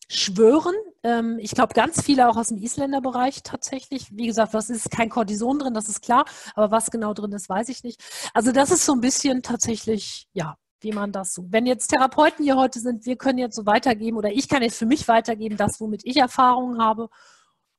schwören. 0.08 0.74
Ähm, 1.02 1.38
ich 1.40 1.52
glaube, 1.52 1.74
ganz 1.74 2.02
viele 2.02 2.28
auch 2.28 2.36
aus 2.36 2.48
dem 2.48 2.58
Isländerbereich 2.58 3.42
tatsächlich. 3.42 4.16
Wie 4.16 4.26
gesagt, 4.26 4.54
was 4.54 4.70
ist 4.70 4.90
kein 4.90 5.08
Cortison 5.08 5.58
drin, 5.58 5.74
das 5.74 5.88
ist 5.88 6.02
klar. 6.02 6.24
Aber 6.54 6.70
was 6.70 6.90
genau 6.90 7.14
drin 7.14 7.32
ist, 7.32 7.48
weiß 7.48 7.68
ich 7.68 7.82
nicht. 7.82 8.02
Also 8.34 8.52
das 8.52 8.70
ist 8.70 8.84
so 8.84 8.92
ein 8.92 9.00
bisschen 9.00 9.42
tatsächlich, 9.42 10.28
ja, 10.32 10.56
wie 10.82 10.92
man 10.92 11.12
das 11.12 11.34
so. 11.34 11.44
Wenn 11.48 11.66
jetzt 11.66 11.88
Therapeuten 11.88 12.44
hier 12.44 12.56
heute 12.56 12.80
sind, 12.80 13.06
wir 13.06 13.16
können 13.16 13.38
jetzt 13.38 13.56
so 13.56 13.66
weitergeben 13.66 14.16
oder 14.16 14.30
ich 14.30 14.48
kann 14.48 14.62
jetzt 14.62 14.78
für 14.78 14.86
mich 14.86 15.08
weitergeben, 15.08 15.56
das, 15.56 15.80
womit 15.80 16.04
ich 16.04 16.16
Erfahrungen 16.16 16.80
habe. 16.80 17.08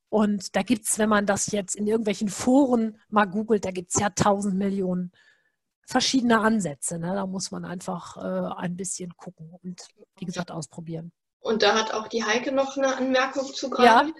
Und 0.08 0.54
da 0.54 0.62
gibt 0.62 0.86
es, 0.86 0.98
wenn 0.98 1.08
man 1.08 1.26
das 1.26 1.50
jetzt 1.50 1.74
in 1.74 1.86
irgendwelchen 1.86 2.28
Foren 2.28 3.00
mal 3.08 3.24
googelt, 3.24 3.64
da 3.64 3.70
gibt 3.70 3.92
es 3.94 4.00
ja 4.00 4.10
tausend 4.10 4.56
Millionen 4.56 5.12
verschiedene 5.86 6.40
Ansätze. 6.40 6.98
Ne? 6.98 7.14
Da 7.14 7.26
muss 7.26 7.50
man 7.50 7.64
einfach 7.64 8.16
äh, 8.16 8.54
ein 8.56 8.76
bisschen 8.76 9.16
gucken 9.16 9.52
und, 9.62 9.88
wie 10.18 10.24
gesagt, 10.24 10.50
ausprobieren. 10.50 11.12
Und 11.40 11.62
da 11.62 11.74
hat 11.74 11.92
auch 11.92 12.08
die 12.08 12.24
Heike 12.24 12.52
noch 12.52 12.76
eine 12.76 12.96
Anmerkung 12.96 13.52
zu 13.52 13.68
gerade. 13.68 14.08
Ja. 14.08 14.14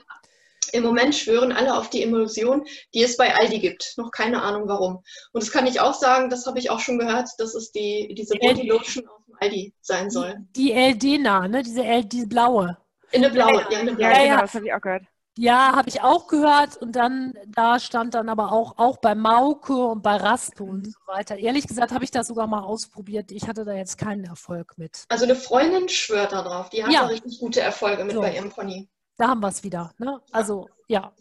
Im 0.69 0.83
Moment 0.83 1.15
schwören 1.15 1.53
alle 1.53 1.77
auf 1.77 1.91
die 1.91 2.03
Emulsion, 2.03 2.65
die 2.95 3.03
es 3.03 3.17
bei 3.17 3.35
Aldi 3.35 3.59
gibt. 3.59 3.95
Noch 3.97 4.11
keine 4.11 4.43
Ahnung 4.43 4.69
warum. 4.69 5.03
Und 5.33 5.43
das 5.43 5.51
kann 5.51 5.67
ich 5.67 5.81
auch 5.81 5.95
sagen, 5.95 6.31
das 6.31 6.47
habe 6.47 6.59
ich 6.59 6.71
auch 6.71 6.81
schon 6.81 6.99
gehört, 6.99 7.29
dass 7.39 7.55
es 7.55 7.73
die, 7.73 8.15
diese 8.17 8.37
Body 8.37 8.67
Lotion 8.67 9.07
aus 9.09 9.25
dem 9.27 9.37
Aldi 9.41 9.75
sein 9.81 10.11
soll. 10.11 10.37
Die, 10.57 10.73
LD-nah, 10.73 11.49
ne? 11.49 11.63
Diese, 11.63 11.85
L, 11.85 12.05
diese 12.05 12.27
blaue. 12.27 12.77
In 13.13 13.25
eine 13.25 13.33
blaue, 13.33 13.53
ja, 13.53 13.71
ja, 13.71 13.79
in 13.79 13.89
eine 13.89 13.97
blaue. 13.97 14.13
Ja, 14.13 14.25
ja, 14.25 14.41
das 14.41 14.55
habe 14.55 14.67
ich 14.67 14.73
auch 14.73 14.81
gehört. 14.81 15.05
Ja, 15.37 15.75
habe 15.75 15.89
ich 15.89 16.01
auch 16.01 16.29
gehört. 16.29 16.77
Und 16.77 16.95
dann, 16.95 17.35
da 17.49 17.81
stand 17.81 18.15
dann 18.15 18.29
aber 18.29 18.53
auch, 18.53 18.79
auch 18.79 18.99
bei 18.99 19.15
Mauke 19.15 19.75
und 19.75 20.03
bei 20.03 20.17
Rasto 20.17 20.65
und 20.65 20.87
so 20.87 20.99
weiter. 21.07 21.37
Ehrlich 21.37 21.67
gesagt 21.67 21.93
habe 21.93 22.05
ich 22.05 22.11
das 22.11 22.29
sogar 22.29 22.47
mal 22.47 22.63
ausprobiert. 22.63 23.33
Ich 23.33 23.49
hatte 23.49 23.65
da 23.65 23.73
jetzt 23.73 23.99
keinen 23.99 24.25
Erfolg 24.25 24.75
mit. 24.77 25.05
Also 25.09 25.25
eine 25.25 25.35
Freundin 25.35 25.89
schwört 25.89 26.33
da 26.33 26.43
drauf. 26.43 26.71
Die 26.71 26.85
hat 26.85 26.93
ja. 26.93 27.07
richtig 27.07 27.41
gute 27.41 27.61
Erfolge 27.61 28.05
mit 28.05 28.15
so. 28.15 28.21
bei 28.21 28.35
ihrem 28.35 28.51
Pony. 28.51 28.89
Da 29.17 29.29
haben 29.29 29.41
wir 29.41 29.49
es 29.49 29.63
wieder. 29.63 29.93
Ne? 29.99 30.21
Also 30.33 30.69
ja. 30.89 31.13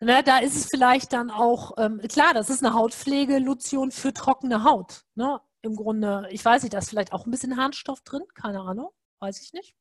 Ne, 0.00 0.22
da 0.24 0.38
ist 0.38 0.56
es 0.56 0.66
vielleicht 0.66 1.12
dann 1.12 1.30
auch, 1.30 1.74
ähm, 1.78 2.00
klar, 2.08 2.34
das 2.34 2.50
ist 2.50 2.64
eine 2.64 2.74
Hautpflegelotion 2.74 3.92
für 3.92 4.12
trockene 4.12 4.64
Haut. 4.64 5.04
Ne? 5.14 5.40
Im 5.62 5.76
Grunde, 5.76 6.26
ich 6.30 6.44
weiß 6.44 6.64
nicht, 6.64 6.74
da 6.74 6.78
ist 6.78 6.90
vielleicht 6.90 7.12
auch 7.12 7.24
ein 7.24 7.30
bisschen 7.30 7.56
Harnstoff 7.56 8.00
drin, 8.00 8.22
keine 8.34 8.62
Ahnung, 8.62 8.90
weiß 9.20 9.40
ich 9.42 9.52
nicht. 9.52 9.76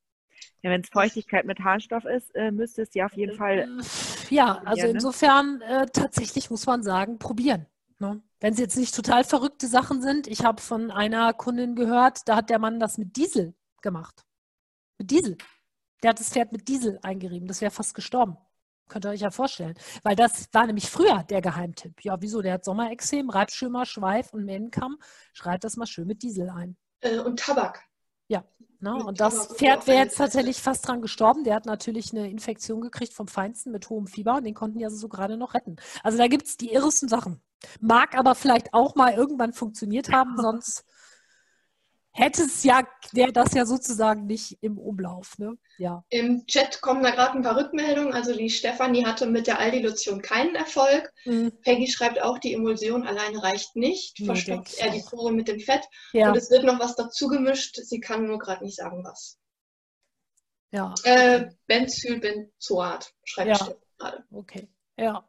Ja, 0.61 0.69
wenn 0.69 0.81
es 0.81 0.89
Feuchtigkeit 0.89 1.45
mit 1.45 1.59
Harnstoff 1.61 2.05
ist, 2.05 2.35
äh, 2.35 2.51
müsste 2.51 2.83
es 2.83 2.93
ja 2.93 3.07
auf 3.07 3.13
jeden 3.13 3.35
Fall 3.35 3.67
ja, 4.29 4.61
also 4.63 4.83
ne? 4.83 4.89
insofern 4.89 5.61
äh, 5.61 5.87
tatsächlich 5.87 6.49
muss 6.49 6.65
man 6.65 6.83
sagen, 6.83 7.19
probieren. 7.19 7.65
Ne? 7.99 8.21
Wenn 8.39 8.53
es 8.53 8.59
jetzt 8.59 8.77
nicht 8.77 8.95
total 8.95 9.23
verrückte 9.23 9.67
Sachen 9.67 10.01
sind. 10.01 10.27
Ich 10.27 10.43
habe 10.43 10.61
von 10.61 10.89
einer 10.89 11.33
Kundin 11.33 11.75
gehört, 11.75 12.27
da 12.27 12.37
hat 12.37 12.49
der 12.49 12.57
Mann 12.57 12.79
das 12.79 12.97
mit 12.97 13.15
Diesel 13.17 13.53
gemacht. 13.81 14.25
Mit 14.97 15.11
Diesel. 15.11 15.37
Der 16.03 16.11
hat 16.11 16.19
das 16.19 16.29
Pferd 16.29 16.51
mit 16.51 16.67
Diesel 16.67 16.99
eingerieben. 17.01 17.47
Das 17.47 17.61
wäre 17.61 17.71
fast 17.71 17.93
gestorben. 17.93 18.37
Könnt 18.87 19.05
ihr 19.05 19.11
euch 19.11 19.21
ja 19.21 19.31
vorstellen. 19.31 19.75
Weil 20.03 20.15
das 20.15 20.49
war 20.51 20.65
nämlich 20.65 20.89
früher 20.89 21.23
der 21.23 21.41
Geheimtipp. 21.41 22.03
Ja, 22.03 22.21
wieso? 22.21 22.41
Der 22.41 22.53
hat 22.53 22.65
Sommerexem, 22.65 23.29
Reibschimmer, 23.29 23.85
Schweif 23.85 24.33
und 24.33 24.43
Mähnenkamm. 24.43 24.97
Schreibt 25.33 25.63
das 25.63 25.77
mal 25.77 25.85
schön 25.85 26.07
mit 26.07 26.23
Diesel 26.23 26.49
ein. 26.49 26.75
Äh, 26.99 27.19
und 27.19 27.39
Tabak. 27.39 27.83
Ja, 28.27 28.45
ne? 28.79 28.95
und 28.95 29.19
das 29.19 29.47
Pferd 29.55 29.87
wäre 29.87 29.97
jetzt 29.97 30.17
tatsächlich 30.17 30.61
fast 30.61 30.87
dran 30.87 31.01
gestorben. 31.01 31.43
Der 31.43 31.55
hat 31.55 31.65
natürlich 31.65 32.13
eine 32.13 32.29
Infektion 32.29 32.81
gekriegt 32.81 33.13
vom 33.13 33.27
Feinsten 33.27 33.71
mit 33.71 33.89
hohem 33.89 34.07
Fieber 34.07 34.35
und 34.35 34.45
den 34.45 34.53
konnten 34.53 34.77
die 34.77 34.85
also 34.85 34.97
so 34.97 35.09
gerade 35.09 35.37
noch 35.37 35.53
retten. 35.53 35.75
Also 36.01 36.17
da 36.17 36.27
gibt 36.27 36.47
es 36.47 36.57
die 36.57 36.71
irresten 36.71 37.09
Sachen. 37.09 37.41
Mag 37.79 38.17
aber 38.17 38.33
vielleicht 38.35 38.73
auch 38.73 38.95
mal 38.95 39.13
irgendwann 39.13 39.53
funktioniert 39.53 40.11
haben, 40.11 40.37
sonst 40.41 40.85
hätte 42.11 42.43
es 42.43 42.63
ja, 42.63 42.83
wäre 43.13 43.31
das 43.31 43.53
ja 43.53 43.65
sozusagen 43.65 44.25
nicht 44.25 44.57
im 44.61 44.77
Umlauf. 44.77 45.37
Ne? 45.37 45.57
Ja. 45.77 46.03
Im 46.09 46.45
Chat 46.45 46.81
kommen 46.81 47.03
da 47.03 47.11
gerade 47.11 47.37
ein 47.37 47.43
paar 47.43 47.57
Rückmeldungen. 47.57 48.13
Also 48.13 48.35
die 48.35 48.49
Stefanie 48.49 49.05
hatte 49.05 49.27
mit 49.27 49.47
der 49.47 49.59
Aldi-Lotion 49.59 50.21
keinen 50.21 50.55
Erfolg. 50.55 51.11
Mhm. 51.25 51.51
Peggy 51.61 51.87
schreibt 51.87 52.21
auch, 52.21 52.37
die 52.37 52.53
Emulsion 52.53 53.07
alleine 53.07 53.41
reicht 53.41 53.75
nicht. 53.75 54.19
Nee, 54.19 54.25
Verstopft 54.25 54.77
er 54.79 54.91
die 54.91 55.03
Pore 55.09 55.31
mit 55.31 55.47
dem 55.47 55.59
Fett. 55.59 55.85
Ja. 56.13 56.29
Und 56.29 56.37
es 56.37 56.51
wird 56.51 56.63
noch 56.63 56.79
was 56.79 56.95
dazu 56.95 57.27
gemischt. 57.27 57.77
Sie 57.77 57.99
kann 57.99 58.25
nur 58.25 58.39
gerade 58.39 58.63
nicht 58.63 58.75
sagen, 58.75 59.03
was. 59.03 59.37
Ja. 60.71 60.93
Äh, 61.03 61.49
Benzylbenzoat 61.67 63.13
schreibt 63.23 63.59
ja. 63.59 63.73
gerade. 63.97 64.25
Okay. 64.31 64.69
Ja. 64.97 65.27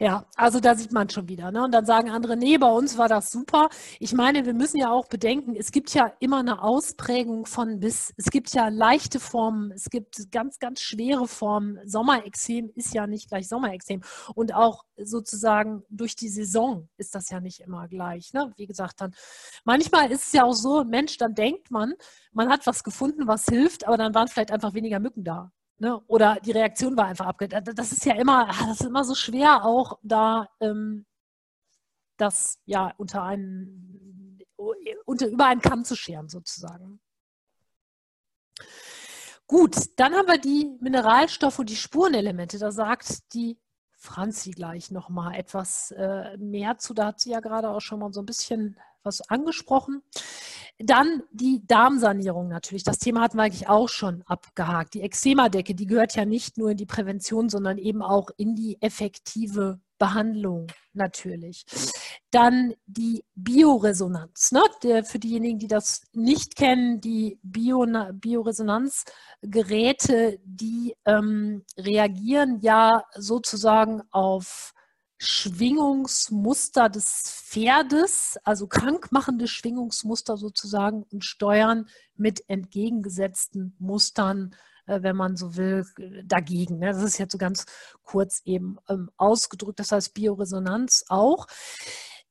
Ja, 0.00 0.26
also 0.36 0.60
da 0.60 0.76
sieht 0.76 0.92
man 0.92 1.10
schon 1.10 1.26
wieder. 1.28 1.50
Ne? 1.50 1.64
Und 1.64 1.72
dann 1.72 1.84
sagen 1.84 2.10
andere, 2.10 2.36
nee, 2.36 2.56
bei 2.56 2.70
uns 2.70 2.96
war 2.98 3.08
das 3.08 3.32
super. 3.32 3.68
Ich 3.98 4.12
meine, 4.12 4.46
wir 4.46 4.54
müssen 4.54 4.76
ja 4.76 4.92
auch 4.92 5.08
bedenken, 5.08 5.56
es 5.56 5.72
gibt 5.72 5.92
ja 5.92 6.12
immer 6.20 6.38
eine 6.38 6.62
Ausprägung 6.62 7.46
von 7.46 7.80
bis. 7.80 8.12
Es 8.16 8.26
gibt 8.26 8.54
ja 8.54 8.68
leichte 8.68 9.18
Formen, 9.18 9.72
es 9.72 9.90
gibt 9.90 10.30
ganz, 10.30 10.60
ganz 10.60 10.80
schwere 10.82 11.26
Formen. 11.26 11.80
Sommerexem 11.84 12.70
ist 12.76 12.94
ja 12.94 13.08
nicht 13.08 13.28
gleich 13.28 13.48
Sommerexem. 13.48 14.02
Und 14.36 14.54
auch 14.54 14.84
sozusagen 14.96 15.82
durch 15.90 16.14
die 16.14 16.28
Saison 16.28 16.88
ist 16.96 17.16
das 17.16 17.30
ja 17.30 17.40
nicht 17.40 17.58
immer 17.60 17.88
gleich. 17.88 18.32
Ne? 18.32 18.52
Wie 18.56 18.66
gesagt, 18.66 19.00
dann 19.00 19.14
manchmal 19.64 20.12
ist 20.12 20.26
es 20.26 20.32
ja 20.32 20.44
auch 20.44 20.54
so, 20.54 20.84
Mensch, 20.84 21.16
dann 21.16 21.34
denkt 21.34 21.72
man, 21.72 21.94
man 22.32 22.50
hat 22.50 22.68
was 22.68 22.84
gefunden, 22.84 23.26
was 23.26 23.46
hilft, 23.46 23.84
aber 23.88 23.96
dann 23.96 24.14
waren 24.14 24.28
vielleicht 24.28 24.52
einfach 24.52 24.74
weniger 24.74 25.00
Mücken 25.00 25.24
da. 25.24 25.50
Ne? 25.78 26.00
Oder 26.06 26.38
die 26.44 26.50
Reaktion 26.50 26.96
war 26.96 27.06
einfach 27.06 27.26
abgedreht. 27.26 27.78
Das 27.78 27.92
ist 27.92 28.04
ja 28.04 28.14
immer, 28.14 28.48
ah, 28.48 28.66
das 28.66 28.80
ist 28.80 28.86
immer 28.86 29.04
so 29.04 29.14
schwer, 29.14 29.64
auch 29.64 29.98
da 30.02 30.48
ähm, 30.60 31.06
das 32.16 32.60
ja 32.64 32.92
unter 32.96 33.22
einen, 33.22 34.40
unter, 35.04 35.28
über 35.28 35.46
einen 35.46 35.60
Kamm 35.60 35.84
zu 35.84 35.94
scheren, 35.94 36.28
sozusagen. 36.28 37.00
Gut, 39.46 39.76
dann 39.96 40.14
haben 40.14 40.26
wir 40.26 40.38
die 40.38 40.76
Mineralstoffe 40.80 41.58
und 41.60 41.70
die 41.70 41.76
Spurenelemente. 41.76 42.58
Da 42.58 42.70
sagt 42.70 43.32
die 43.32 43.58
Franzi 43.92 44.50
gleich 44.50 44.90
nochmal 44.90 45.36
etwas 45.36 45.90
äh, 45.92 46.36
mehr 46.36 46.76
zu. 46.78 46.92
Da 46.92 47.06
hat 47.06 47.20
sie 47.20 47.30
ja 47.30 47.40
gerade 47.40 47.70
auch 47.70 47.80
schon 47.80 48.00
mal 48.00 48.12
so 48.12 48.20
ein 48.20 48.26
bisschen 48.26 48.78
was 49.02 49.22
angesprochen. 49.30 50.02
Dann 50.78 51.24
die 51.32 51.66
Darmsanierung 51.66 52.48
natürlich. 52.48 52.84
Das 52.84 52.98
Thema 52.98 53.22
hatten 53.22 53.36
wir 53.36 53.42
eigentlich 53.42 53.68
auch 53.68 53.88
schon 53.88 54.22
abgehakt. 54.26 54.94
Die 54.94 55.02
Eczema-Decke, 55.02 55.74
die 55.74 55.86
gehört 55.86 56.14
ja 56.14 56.24
nicht 56.24 56.56
nur 56.56 56.70
in 56.70 56.76
die 56.76 56.86
Prävention, 56.86 57.48
sondern 57.48 57.78
eben 57.78 58.00
auch 58.00 58.30
in 58.36 58.54
die 58.54 58.80
effektive 58.80 59.80
Behandlung 59.98 60.68
natürlich. 60.92 61.66
Dann 62.30 62.74
die 62.86 63.24
Bioresonanz. 63.34 64.52
Ne? 64.52 64.62
Der, 64.84 65.02
für 65.04 65.18
diejenigen, 65.18 65.58
die 65.58 65.66
das 65.66 66.02
nicht 66.12 66.54
kennen, 66.54 67.00
die 67.00 67.40
Bio, 67.42 67.84
Bioresonanzgeräte, 68.12 70.38
die 70.44 70.94
ähm, 71.04 71.64
reagieren 71.76 72.60
ja 72.60 73.02
sozusagen 73.16 74.02
auf 74.12 74.74
Schwingungsmuster 75.18 76.88
des 76.88 77.30
Pferdes, 77.30 78.38
also 78.44 78.68
krankmachende 78.68 79.48
Schwingungsmuster 79.48 80.36
sozusagen 80.36 81.04
und 81.10 81.24
steuern 81.24 81.88
mit 82.16 82.48
entgegengesetzten 82.48 83.74
Mustern, 83.78 84.54
äh, 84.86 85.02
wenn 85.02 85.16
man 85.16 85.36
so 85.36 85.56
will, 85.56 85.84
dagegen. 86.24 86.78
Ne? 86.78 86.92
Das 86.92 87.02
ist 87.02 87.18
jetzt 87.18 87.32
so 87.32 87.38
ganz 87.38 87.66
kurz 88.04 88.42
eben 88.44 88.78
ähm, 88.88 89.10
ausgedrückt, 89.16 89.80
das 89.80 89.92
heißt 89.92 90.14
Bioresonanz 90.14 91.04
auch. 91.08 91.46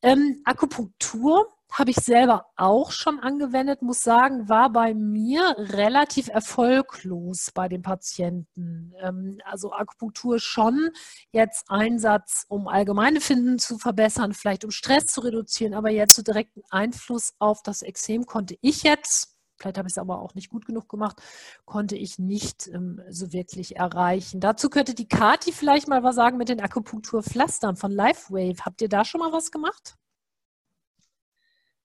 Ähm, 0.02 0.42
Akupunktur 0.46 1.57
habe 1.72 1.92
ich 1.92 1.98
selber 1.98 2.48
auch 2.56 2.92
schon 2.92 3.20
angewendet, 3.20 3.82
muss 3.82 4.02
sagen, 4.02 4.50
war 4.50 4.72
bei 4.72 4.94
mir 4.94 5.56
relativ 5.58 6.30
erfolglos 6.30 7.52
bei 7.54 7.68
den 7.68 7.82
Patienten. 7.82 8.94
Ähm, 9.00 9.40
also 9.46 9.72
Akupunktur 9.72 10.40
schon 10.40 10.90
jetzt 11.32 11.70
Einsatz, 11.70 12.46
um 12.48 12.68
allgemeine 12.68 13.22
Finden 13.22 13.60
zu 13.60 13.78
verbessern, 13.78 14.34
vielleicht 14.34 14.64
um 14.64 14.72
Stress 14.72 15.08
zu 15.08 15.22
reduzieren, 15.22 15.74
aber 15.74 15.90
jetzt 15.90 16.16
so 16.16 16.22
direkten 16.22 16.62
Einfluss 16.70 17.34
auf 17.40 17.62
das 17.64 17.82
Exem 17.82 18.26
konnte 18.26 18.58
ich 18.62 18.84
jetzt 18.84 19.38
vielleicht 19.60 19.78
habe 19.78 19.88
ich 19.88 19.94
es 19.94 19.98
aber 19.98 20.22
auch 20.22 20.36
nicht 20.36 20.50
gut 20.50 20.66
genug 20.66 20.88
gemacht, 20.88 21.20
konnte 21.66 21.96
ich 21.96 22.20
nicht 22.20 22.68
ähm, 22.68 23.02
so 23.10 23.34
wirklich 23.34 23.76
erreichen. 23.76 24.40
Dazu 24.40 24.70
könnte 24.70 24.94
die 24.94 25.08
Kati 25.08 25.52
vielleicht 25.52 25.88
mal 25.88 26.04
was 26.04 26.16
sagen 26.16 26.38
mit 26.38 26.50
den 26.50 26.62
Akupunkturpflastern 26.62 27.76
von 27.76 27.92
LifeWave. 27.92 28.64
Habt 28.64 28.82
ihr 28.82 28.90
da 28.90 29.04
schon 29.04 29.20
mal 29.20 29.32
was 29.32 29.50
gemacht? 29.52 29.98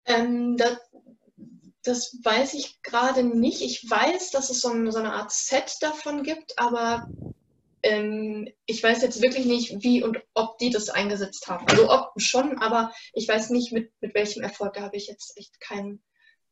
Ähm, 0.08 0.58
das, 0.58 0.78
das, 1.84 2.18
weiß 2.24 2.54
ich 2.56 2.82
gerade 2.82 3.24
nicht. 3.24 3.62
Ich 3.62 3.90
weiß, 3.90 4.32
dass 4.32 4.50
es 4.50 4.62
so, 4.62 4.70
ein, 4.70 4.92
so, 4.92 5.00
eine 5.00 5.14
Art 5.14 5.32
Set 5.32 5.78
davon 5.82 6.24
gibt, 6.24 6.58
aber 6.58 7.08
ähm, 7.84 8.50
ich 8.66 8.82
weiß 8.82 9.02
jetzt 9.02 9.22
wirklich 9.22 9.46
nicht, 9.46 9.84
wie 9.84 10.04
und 10.04 10.18
ob 10.34 10.58
die 10.58 10.70
das 10.70 10.90
eingesetzt 10.90 11.48
haben. 11.48 11.68
Also 11.68 11.92
ob 11.92 12.12
schon, 12.18 12.58
aber 12.58 12.92
ich 13.14 13.28
weiß 13.28 13.52
nicht, 13.52 13.72
mit, 13.72 13.92
mit 14.02 14.16
welchem 14.16 14.44
Erfolg. 14.44 14.74
Da 14.74 14.82
habe 14.82 14.98
ich 14.98 15.08
jetzt 15.08 15.38
echt 15.38 15.60
keinen 15.60 16.02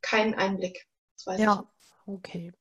keinen 0.06 0.36
Einblick. 0.36 0.86
ja, 1.38 1.64
ich. 1.64 2.14
okay. 2.14 2.54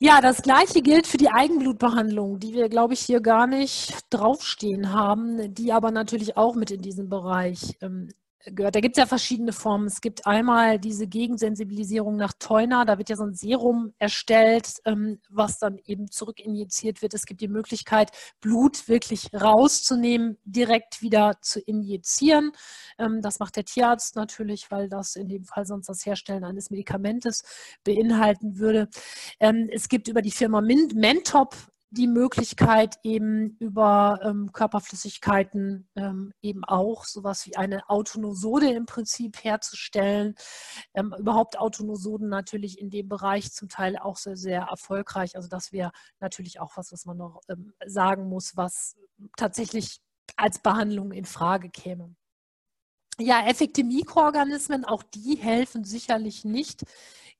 Ja, 0.00 0.20
das 0.20 0.42
gleiche 0.42 0.80
gilt 0.80 1.06
für 1.06 1.16
die 1.16 1.30
Eigenblutbehandlung, 1.30 2.38
die 2.38 2.54
wir, 2.54 2.68
glaube 2.68 2.94
ich, 2.94 3.00
hier 3.00 3.20
gar 3.20 3.46
nicht 3.46 3.94
draufstehen 4.10 4.92
haben, 4.92 5.54
die 5.54 5.72
aber 5.72 5.90
natürlich 5.90 6.36
auch 6.36 6.54
mit 6.54 6.70
in 6.70 6.82
diesen 6.82 7.08
Bereich 7.08 7.76
ähm, 7.80 8.08
gehört. 8.44 8.74
Da 8.74 8.80
gibt 8.80 8.96
es 8.96 9.00
ja 9.00 9.06
verschiedene 9.06 9.52
Formen. 9.52 9.86
Es 9.86 10.00
gibt 10.00 10.26
einmal 10.26 10.78
diese 10.78 11.06
Gegensensibilisierung 11.06 12.16
nach 12.16 12.32
Teuna. 12.38 12.84
Da 12.84 12.98
wird 12.98 13.10
ja 13.10 13.16
so 13.16 13.24
ein 13.24 13.34
Serum 13.34 13.92
erstellt, 13.98 14.74
ähm, 14.84 15.20
was 15.28 15.58
dann 15.58 15.78
eben 15.84 16.10
zurückinjiziert 16.10 17.02
wird. 17.02 17.14
Es 17.14 17.26
gibt 17.26 17.40
die 17.40 17.48
Möglichkeit, 17.48 18.10
Blut 18.40 18.88
wirklich 18.88 19.28
rauszunehmen, 19.34 20.38
direkt 20.44 21.02
wieder 21.02 21.34
zu 21.40 21.60
injizieren. 21.60 22.52
Ähm, 22.98 23.20
das 23.22 23.38
macht 23.38 23.56
der 23.56 23.64
Tierarzt 23.64 24.16
natürlich, 24.16 24.70
weil 24.70 24.88
das 24.88 25.16
in 25.16 25.28
dem 25.28 25.44
Fall 25.44 25.66
sonst 25.66 25.88
das 25.88 26.06
Herstellen 26.06 26.44
eines 26.44 26.70
Medikamentes 26.70 27.42
beinhalten 27.84 28.58
würde. 28.58 28.88
Ähm, 29.40 29.68
es 29.72 29.88
gibt 29.88 30.08
über 30.08 30.22
die 30.22 30.30
Firma 30.30 30.60
Mentop 30.60 31.54
die 31.90 32.06
Möglichkeit, 32.06 32.96
eben 33.02 33.56
über 33.60 34.20
ähm, 34.22 34.52
Körperflüssigkeiten 34.52 35.88
ähm, 35.96 36.32
eben 36.42 36.64
auch 36.64 37.04
sowas 37.04 37.46
wie 37.46 37.56
eine 37.56 37.88
Autonosode 37.88 38.70
im 38.70 38.84
Prinzip 38.84 39.42
herzustellen. 39.42 40.34
Ähm, 40.94 41.14
überhaupt 41.18 41.58
Autonosoden 41.58 42.28
natürlich 42.28 42.78
in 42.78 42.90
dem 42.90 43.08
Bereich 43.08 43.52
zum 43.52 43.68
Teil 43.68 43.96
auch 43.96 44.18
sehr, 44.18 44.36
sehr 44.36 44.62
erfolgreich. 44.62 45.36
Also 45.36 45.48
das 45.48 45.72
wäre 45.72 45.92
natürlich 46.20 46.60
auch 46.60 46.76
was, 46.76 46.92
was 46.92 47.06
man 47.06 47.16
noch 47.16 47.40
ähm, 47.48 47.72
sagen 47.86 48.28
muss, 48.28 48.56
was 48.56 48.96
tatsächlich 49.36 50.00
als 50.36 50.58
Behandlung 50.58 51.12
in 51.12 51.24
Frage 51.24 51.70
käme. 51.70 52.14
Ja, 53.20 53.46
effekte 53.48 53.82
Mikroorganismen, 53.82 54.84
auch 54.84 55.02
die 55.02 55.36
helfen 55.36 55.82
sicherlich 55.82 56.44
nicht 56.44 56.84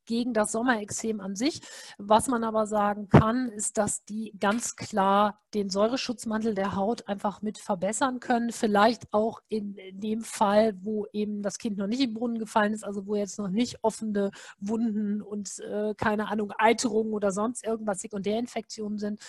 gegen 0.08 0.32
das 0.32 0.52
Sommerexem 0.52 1.20
an 1.20 1.36
sich. 1.36 1.60
Was 1.98 2.26
man 2.28 2.42
aber 2.42 2.66
sagen 2.66 3.08
kann, 3.08 3.50
ist, 3.50 3.78
dass 3.78 4.04
die 4.04 4.34
ganz 4.40 4.74
klar 4.74 5.38
den 5.54 5.70
Säureschutzmantel 5.70 6.54
der 6.54 6.76
Haut 6.76 7.08
einfach 7.08 7.42
mit 7.42 7.58
verbessern 7.58 8.18
können. 8.18 8.50
Vielleicht 8.50 9.12
auch 9.12 9.40
in 9.48 9.78
dem 9.92 10.22
Fall, 10.22 10.74
wo 10.82 11.06
eben 11.12 11.42
das 11.42 11.58
Kind 11.58 11.78
noch 11.78 11.86
nicht 11.86 12.00
im 12.00 12.14
Brunnen 12.14 12.38
gefallen 12.38 12.72
ist, 12.72 12.84
also 12.84 13.06
wo 13.06 13.16
jetzt 13.16 13.38
noch 13.38 13.48
nicht 13.48 13.78
offene 13.82 14.30
Wunden 14.58 15.22
und 15.22 15.58
äh, 15.60 15.94
keine 15.94 16.28
Ahnung, 16.28 16.52
Eiterungen 16.58 17.12
oder 17.12 17.30
sonst 17.30 17.64
irgendwas 17.64 18.00
Sekundärinfektionen 18.00 18.98
sind, 18.98 19.20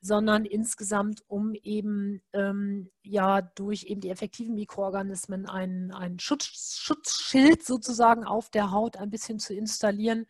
sondern 0.00 0.44
insgesamt 0.44 1.22
um 1.28 1.54
eben 1.62 2.22
ähm, 2.32 2.90
ja 3.02 3.42
durch 3.42 3.84
eben 3.84 4.00
die 4.00 4.10
effektiven 4.10 4.54
Mikroorganismen 4.54 5.46
ein, 5.46 5.92
ein 5.92 6.18
Schutz, 6.18 6.78
Schutzschild 6.78 7.64
sozusagen 7.64 8.24
auf 8.24 8.48
der 8.48 8.70
Haut 8.70 8.96
ein 8.96 9.10
bisschen 9.10 9.38
zu 9.38 9.54
installieren 9.54 10.21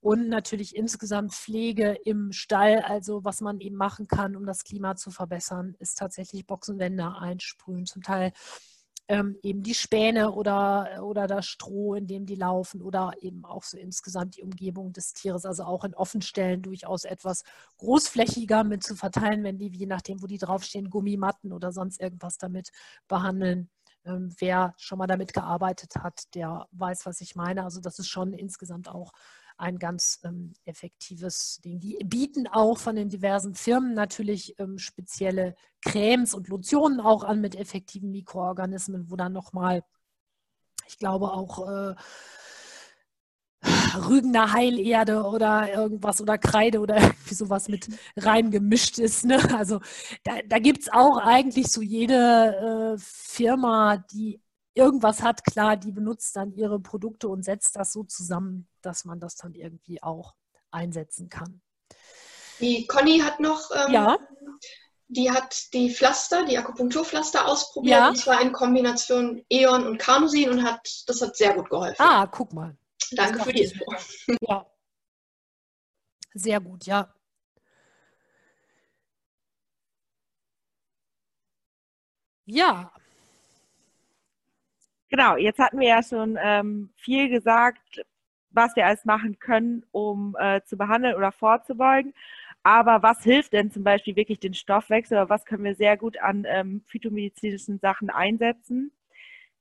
und 0.00 0.28
natürlich 0.28 0.76
insgesamt 0.76 1.32
Pflege 1.34 1.96
im 2.04 2.32
Stall, 2.32 2.80
also 2.80 3.24
was 3.24 3.40
man 3.40 3.60
eben 3.60 3.76
machen 3.76 4.06
kann, 4.06 4.36
um 4.36 4.46
das 4.46 4.64
Klima 4.64 4.96
zu 4.96 5.10
verbessern, 5.10 5.74
ist 5.78 5.98
tatsächlich 5.98 6.46
Boxenwände 6.46 7.16
einsprühen. 7.18 7.86
Zum 7.86 8.02
Teil 8.02 8.32
ähm, 9.08 9.36
eben 9.42 9.62
die 9.62 9.74
Späne 9.74 10.32
oder, 10.32 11.02
oder 11.02 11.26
das 11.26 11.46
Stroh, 11.46 11.94
in 11.94 12.06
dem 12.06 12.26
die 12.26 12.34
laufen 12.34 12.82
oder 12.82 13.12
eben 13.20 13.44
auch 13.44 13.62
so 13.62 13.78
insgesamt 13.78 14.36
die 14.36 14.42
Umgebung 14.42 14.92
des 14.92 15.12
Tieres, 15.12 15.44
also 15.44 15.64
auch 15.64 15.84
in 15.84 15.94
Offenstellen 15.94 16.62
durchaus 16.62 17.04
etwas 17.04 17.44
großflächiger 17.78 18.64
mit 18.64 18.82
zu 18.82 18.96
verteilen, 18.96 19.44
wenn 19.44 19.58
die, 19.58 19.68
je 19.68 19.86
nachdem, 19.86 20.22
wo 20.22 20.26
die 20.26 20.38
draufstehen, 20.38 20.90
Gummimatten 20.90 21.52
oder 21.52 21.72
sonst 21.72 22.00
irgendwas 22.00 22.38
damit 22.38 22.70
behandeln. 23.06 23.70
Ähm, 24.06 24.34
wer 24.38 24.74
schon 24.78 24.98
mal 24.98 25.06
damit 25.06 25.32
gearbeitet 25.32 25.96
hat, 25.96 26.34
der 26.34 26.66
weiß, 26.72 27.06
was 27.06 27.20
ich 27.20 27.34
meine. 27.36 27.64
Also 27.64 27.80
das 27.80 27.98
ist 27.98 28.08
schon 28.08 28.32
insgesamt 28.32 28.88
auch 28.88 29.12
ein 29.58 29.78
ganz 29.78 30.20
ähm, 30.24 30.52
effektives 30.64 31.60
Ding. 31.64 31.80
Die 31.80 31.98
bieten 32.04 32.46
auch 32.46 32.78
von 32.78 32.96
den 32.96 33.08
diversen 33.08 33.54
Firmen 33.54 33.94
natürlich 33.94 34.58
ähm, 34.58 34.78
spezielle 34.78 35.54
Cremes 35.82 36.34
und 36.34 36.48
Lotionen 36.48 37.00
auch 37.00 37.24
an 37.24 37.40
mit 37.40 37.54
effektiven 37.54 38.10
Mikroorganismen, 38.10 39.10
wo 39.10 39.16
dann 39.16 39.32
nochmal, 39.32 39.82
ich 40.86 40.98
glaube 40.98 41.32
auch 41.32 41.68
äh, 41.68 41.94
Rügener 43.96 44.52
Heilerde 44.52 45.22
oder 45.22 45.72
irgendwas 45.72 46.20
oder 46.20 46.38
Kreide 46.38 46.80
oder 46.80 46.96
irgendwie 47.00 47.34
sowas 47.34 47.68
mit 47.68 47.88
reingemischt 48.16 48.98
ist. 48.98 49.24
Ne? 49.24 49.38
Also 49.56 49.80
da, 50.24 50.34
da 50.46 50.58
gibt 50.58 50.82
es 50.82 50.92
auch 50.92 51.18
eigentlich 51.18 51.68
so 51.68 51.82
jede 51.82 52.94
äh, 52.94 52.98
Firma, 52.98 53.98
die 54.12 54.40
irgendwas 54.74 55.22
hat, 55.22 55.44
klar, 55.44 55.76
die 55.76 55.90
benutzt 55.90 56.36
dann 56.36 56.52
ihre 56.52 56.78
Produkte 56.78 57.28
und 57.28 57.44
setzt 57.44 57.76
das 57.76 57.92
so 57.92 58.04
zusammen, 58.04 58.68
dass 58.82 59.04
man 59.04 59.18
das 59.18 59.36
dann 59.36 59.54
irgendwie 59.54 60.02
auch 60.02 60.34
einsetzen 60.70 61.28
kann. 61.28 61.62
Die 62.60 62.86
Conny 62.86 63.20
hat 63.20 63.40
noch, 63.40 63.70
ähm, 63.74 63.92
ja. 63.92 64.18
die 65.08 65.30
hat 65.30 65.72
die 65.72 65.90
Pflaster, 65.90 66.44
die 66.44 66.58
Akupunkturpflaster 66.58 67.46
ausprobiert, 67.46 67.98
ja. 67.98 68.08
und 68.08 68.16
zwar 68.16 68.40
in 68.40 68.52
Kombination 68.52 69.44
Eon 69.50 69.86
und 69.86 69.98
Carnosin 69.98 70.50
und 70.50 70.64
hat, 70.64 71.04
das 71.06 71.22
hat 71.22 71.36
sehr 71.36 71.54
gut 71.54 71.70
geholfen. 71.70 71.96
Ah, 71.98 72.26
guck 72.26 72.52
mal. 72.52 72.76
Danke 73.16 73.42
für 73.42 73.52
die 73.52 73.64
Info. 73.64 73.84
Ja. 74.48 74.66
Sehr 76.34 76.60
gut, 76.60 76.86
ja. 76.86 77.12
Ja, 82.46 82.92
Genau, 85.08 85.36
jetzt 85.36 85.58
hatten 85.58 85.78
wir 85.78 85.88
ja 85.88 86.02
schon 86.02 86.36
ähm, 86.42 86.90
viel 86.96 87.28
gesagt, 87.28 88.02
was 88.50 88.74
wir 88.76 88.86
alles 88.86 89.04
machen 89.04 89.38
können, 89.38 89.84
um 89.92 90.36
äh, 90.38 90.62
zu 90.64 90.76
behandeln 90.76 91.14
oder 91.16 91.32
vorzubeugen. 91.32 92.12
Aber 92.62 93.02
was 93.02 93.22
hilft 93.22 93.52
denn 93.52 93.70
zum 93.70 93.84
Beispiel 93.84 94.16
wirklich 94.16 94.40
den 94.40 94.54
Stoffwechsel 94.54 95.16
oder 95.18 95.28
was 95.30 95.44
können 95.44 95.62
wir 95.64 95.76
sehr 95.76 95.96
gut 95.96 96.18
an 96.18 96.44
ähm, 96.48 96.82
phytomedizinischen 96.88 97.78
Sachen 97.78 98.10
einsetzen? 98.10 98.90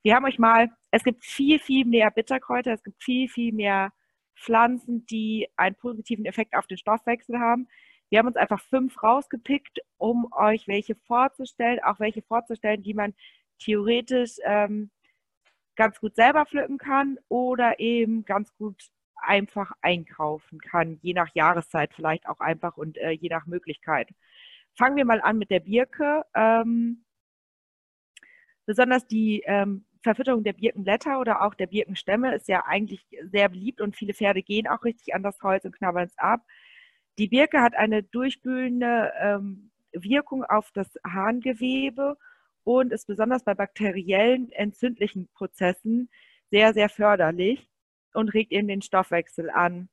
Wir 0.05 0.13
haben 0.13 0.25
euch 0.25 0.37
mal, 0.37 0.69
es 0.91 1.03
gibt 1.03 1.25
viel, 1.25 1.57
viel 1.57 1.83
mehr 1.83 2.11
Bitterkräuter, 2.11 2.71
es 2.71 2.83
gibt 2.83 3.03
viel, 3.03 3.27
viel 3.27 3.51
mehr 3.51 3.91
Pflanzen, 4.35 5.03
die 5.07 5.47
einen 5.55 5.75
positiven 5.75 6.25
Effekt 6.25 6.55
auf 6.55 6.67
den 6.67 6.77
Stoffwechsel 6.77 7.39
haben. 7.39 7.67
Wir 8.09 8.19
haben 8.19 8.27
uns 8.27 8.35
einfach 8.35 8.61
fünf 8.61 9.01
rausgepickt, 9.01 9.79
um 9.97 10.31
euch 10.31 10.67
welche 10.67 10.93
vorzustellen, 10.93 11.79
auch 11.83 11.99
welche 11.99 12.21
vorzustellen, 12.21 12.83
die 12.83 12.93
man 12.93 13.15
theoretisch 13.57 14.35
ähm, 14.43 14.91
ganz 15.75 15.99
gut 15.99 16.15
selber 16.15 16.45
pflücken 16.45 16.77
kann 16.77 17.17
oder 17.27 17.79
eben 17.79 18.25
ganz 18.25 18.55
gut 18.59 18.91
einfach 19.15 19.71
einkaufen 19.81 20.59
kann, 20.59 20.99
je 21.01 21.13
nach 21.13 21.33
Jahreszeit 21.33 21.95
vielleicht 21.95 22.29
auch 22.29 22.41
einfach 22.41 22.77
und 22.77 22.99
äh, 22.99 23.09
je 23.09 23.29
nach 23.29 23.47
Möglichkeit. 23.47 24.09
Fangen 24.75 24.97
wir 24.97 25.05
mal 25.05 25.21
an 25.21 25.39
mit 25.39 25.49
der 25.49 25.61
Birke. 25.61 26.23
Ähm, 26.35 27.05
besonders 28.67 29.07
die 29.07 29.41
ähm, 29.45 29.85
Verfütterung 30.05 30.43
der 30.43 30.53
Birkenblätter 30.53 31.19
oder 31.19 31.41
auch 31.41 31.55
der 31.55 31.67
Birkenstämme 31.67 32.33
ist 32.35 32.47
ja 32.47 32.63
eigentlich 32.65 33.05
sehr 33.31 33.49
beliebt 33.49 33.81
und 33.81 33.95
viele 33.95 34.13
Pferde 34.13 34.41
gehen 34.43 34.67
auch 34.67 34.83
richtig 34.83 35.13
an 35.13 35.23
das 35.23 35.41
Holz 35.41 35.65
und 35.65 35.75
knabbern 35.75 36.05
es 36.05 36.17
ab. 36.17 36.41
Die 37.17 37.27
Birke 37.27 37.61
hat 37.61 37.75
eine 37.75 38.03
durchspülende 38.03 39.11
ähm, 39.19 39.71
Wirkung 39.91 40.43
auf 40.43 40.71
das 40.71 40.89
Harngewebe 41.05 42.17
und 42.63 42.93
ist 42.93 43.07
besonders 43.07 43.43
bei 43.43 43.53
bakteriellen 43.53 44.51
entzündlichen 44.51 45.27
Prozessen 45.33 46.09
sehr, 46.51 46.73
sehr 46.73 46.89
förderlich 46.89 47.67
und 48.13 48.29
regt 48.29 48.51
eben 48.51 48.67
den 48.67 48.81
Stoffwechsel 48.81 49.49
an. 49.49 49.89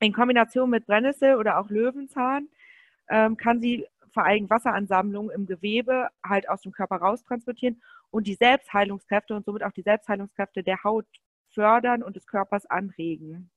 In 0.00 0.12
Kombination 0.12 0.70
mit 0.70 0.86
Brennnessel 0.86 1.36
oder 1.36 1.58
auch 1.58 1.68
Löwenzahn 1.68 2.48
ähm, 3.10 3.36
kann 3.36 3.60
sie 3.60 3.86
vor 4.12 4.24
allem 4.24 4.48
Wasseransammlungen 4.50 5.30
im 5.30 5.46
Gewebe 5.46 6.08
halt 6.24 6.48
aus 6.48 6.62
dem 6.62 6.72
Körper 6.72 6.96
raustransportieren 6.96 7.82
und 8.10 8.26
die 8.26 8.34
Selbstheilungskräfte 8.34 9.34
und 9.34 9.44
somit 9.44 9.62
auch 9.62 9.72
die 9.72 9.82
Selbstheilungskräfte 9.82 10.62
der 10.62 10.82
Haut 10.84 11.06
fördern 11.50 12.02
und 12.02 12.16
des 12.16 12.26
Körpers 12.26 12.66
anregen. 12.66 13.50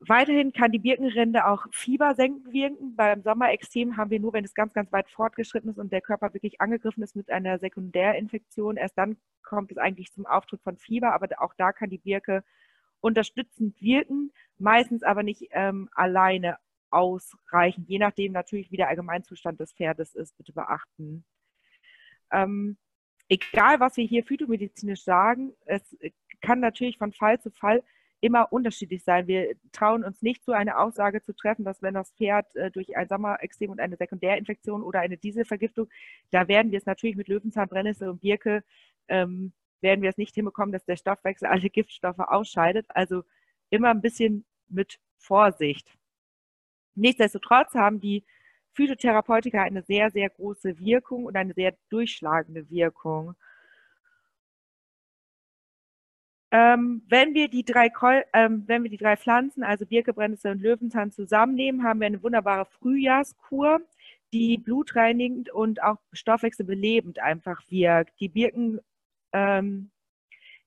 Weiterhin 0.00 0.52
kann 0.52 0.70
die 0.70 0.78
Birkenrinde 0.78 1.46
auch 1.46 1.66
fiebersenkend 1.72 2.52
wirken. 2.52 2.94
Beim 2.94 3.22
Sommerextrem 3.22 3.96
haben 3.96 4.10
wir 4.10 4.20
nur, 4.20 4.34
wenn 4.34 4.44
es 4.44 4.54
ganz, 4.54 4.74
ganz 4.74 4.92
weit 4.92 5.08
fortgeschritten 5.08 5.70
ist 5.70 5.78
und 5.78 5.92
der 5.92 6.02
Körper 6.02 6.34
wirklich 6.34 6.60
angegriffen 6.60 7.02
ist 7.02 7.16
mit 7.16 7.30
einer 7.30 7.58
Sekundärinfektion, 7.58 8.76
erst 8.76 8.98
dann 8.98 9.16
kommt 9.42 9.70
es 9.70 9.78
eigentlich 9.78 10.12
zum 10.12 10.26
Auftritt 10.26 10.62
von 10.62 10.76
Fieber, 10.76 11.14
aber 11.14 11.28
auch 11.38 11.54
da 11.54 11.72
kann 11.72 11.88
die 11.88 11.98
Birke 11.98 12.44
unterstützend 13.00 13.80
wirken, 13.80 14.32
meistens 14.58 15.02
aber 15.02 15.22
nicht 15.22 15.48
ähm, 15.52 15.88
alleine 15.94 16.58
ausreichen, 16.94 17.84
je 17.86 17.98
nachdem 17.98 18.32
natürlich, 18.32 18.70
wie 18.70 18.76
der 18.76 18.88
Allgemeinzustand 18.88 19.60
des 19.60 19.72
Pferdes 19.72 20.14
ist, 20.14 20.36
bitte 20.36 20.52
beachten. 20.52 21.24
Ähm, 22.32 22.76
egal, 23.28 23.80
was 23.80 23.96
wir 23.96 24.04
hier 24.04 24.24
phytomedizinisch 24.24 25.02
sagen, 25.02 25.52
es 25.66 25.96
kann 26.40 26.60
natürlich 26.60 26.98
von 26.98 27.12
Fall 27.12 27.40
zu 27.40 27.50
Fall 27.50 27.82
immer 28.20 28.52
unterschiedlich 28.52 29.04
sein. 29.04 29.26
Wir 29.26 29.54
trauen 29.72 30.02
uns 30.02 30.22
nicht 30.22 30.44
so 30.44 30.52
eine 30.52 30.78
Aussage 30.78 31.20
zu 31.20 31.34
treffen, 31.34 31.64
dass 31.64 31.82
wenn 31.82 31.92
das 31.92 32.10
Pferd 32.12 32.56
äh, 32.56 32.70
durch 32.70 32.96
ein 32.96 33.06
Sommerextrem 33.06 33.70
und 33.70 33.80
eine 33.80 33.96
Sekundärinfektion 33.96 34.82
oder 34.82 35.00
eine 35.00 35.18
Dieselvergiftung, 35.18 35.88
da 36.30 36.48
werden 36.48 36.72
wir 36.72 36.78
es 36.78 36.86
natürlich 36.86 37.16
mit 37.16 37.28
Löwenzahn, 37.28 37.68
Brennnessel 37.68 38.08
und 38.08 38.22
Birke, 38.22 38.64
ähm, 39.08 39.52
werden 39.82 40.00
wir 40.00 40.08
es 40.08 40.16
nicht 40.16 40.34
hinbekommen, 40.34 40.72
dass 40.72 40.86
der 40.86 40.96
Stoffwechsel 40.96 41.48
alle 41.48 41.68
Giftstoffe 41.68 42.18
ausscheidet. 42.18 42.86
Also 42.88 43.24
immer 43.68 43.90
ein 43.90 44.00
bisschen 44.00 44.46
mit 44.68 44.98
Vorsicht. 45.18 45.94
Nichtsdestotrotz 46.94 47.74
haben 47.74 48.00
die 48.00 48.24
Phytotherapeutika 48.74 49.62
eine 49.62 49.82
sehr, 49.82 50.10
sehr 50.10 50.30
große 50.30 50.78
Wirkung 50.78 51.24
und 51.26 51.36
eine 51.36 51.54
sehr 51.54 51.74
durchschlagende 51.90 52.68
Wirkung. 52.70 53.34
Ähm, 56.50 57.02
wenn, 57.08 57.34
wir 57.34 57.48
die 57.48 57.64
drei 57.64 57.90
ähm, 58.32 58.62
wenn 58.66 58.84
wir 58.84 58.90
die 58.90 58.96
drei 58.96 59.16
Pflanzen, 59.16 59.64
also 59.64 59.86
Birke, 59.86 60.12
Brennnessel 60.12 60.52
und 60.52 60.62
Löwenzahn 60.62 61.10
zusammennehmen, 61.10 61.82
haben 61.82 61.98
wir 61.98 62.06
eine 62.06 62.22
wunderbare 62.22 62.66
Frühjahrskur, 62.66 63.80
die 64.32 64.58
blutreinigend 64.58 65.50
und 65.50 65.82
auch 65.82 65.98
stoffwechselbelebend 66.12 67.18
einfach 67.18 67.60
wirkt. 67.70 68.20
Die 68.20 68.28
Birken, 68.28 68.80
ähm, 69.32 69.90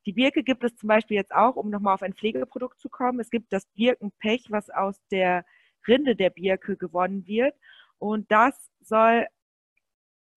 die 0.05 0.13
Birke 0.13 0.43
gibt 0.43 0.63
es 0.65 0.75
zum 0.75 0.87
Beispiel 0.87 1.15
jetzt 1.15 1.33
auch, 1.33 1.55
um 1.55 1.69
nochmal 1.69 1.93
auf 1.93 2.01
ein 2.03 2.13
Pflegeprodukt 2.13 2.79
zu 2.79 2.89
kommen. 2.89 3.21
Es 3.21 3.29
gibt 3.29 3.53
das 3.53 3.65
Birkenpech, 3.67 4.47
was 4.49 4.69
aus 4.69 5.01
der 5.09 5.45
Rinde 5.87 6.15
der 6.15 6.29
Birke 6.29 6.77
gewonnen 6.77 7.25
wird. 7.27 7.55
Und 7.99 8.31
das 8.31 8.69
soll 8.81 9.27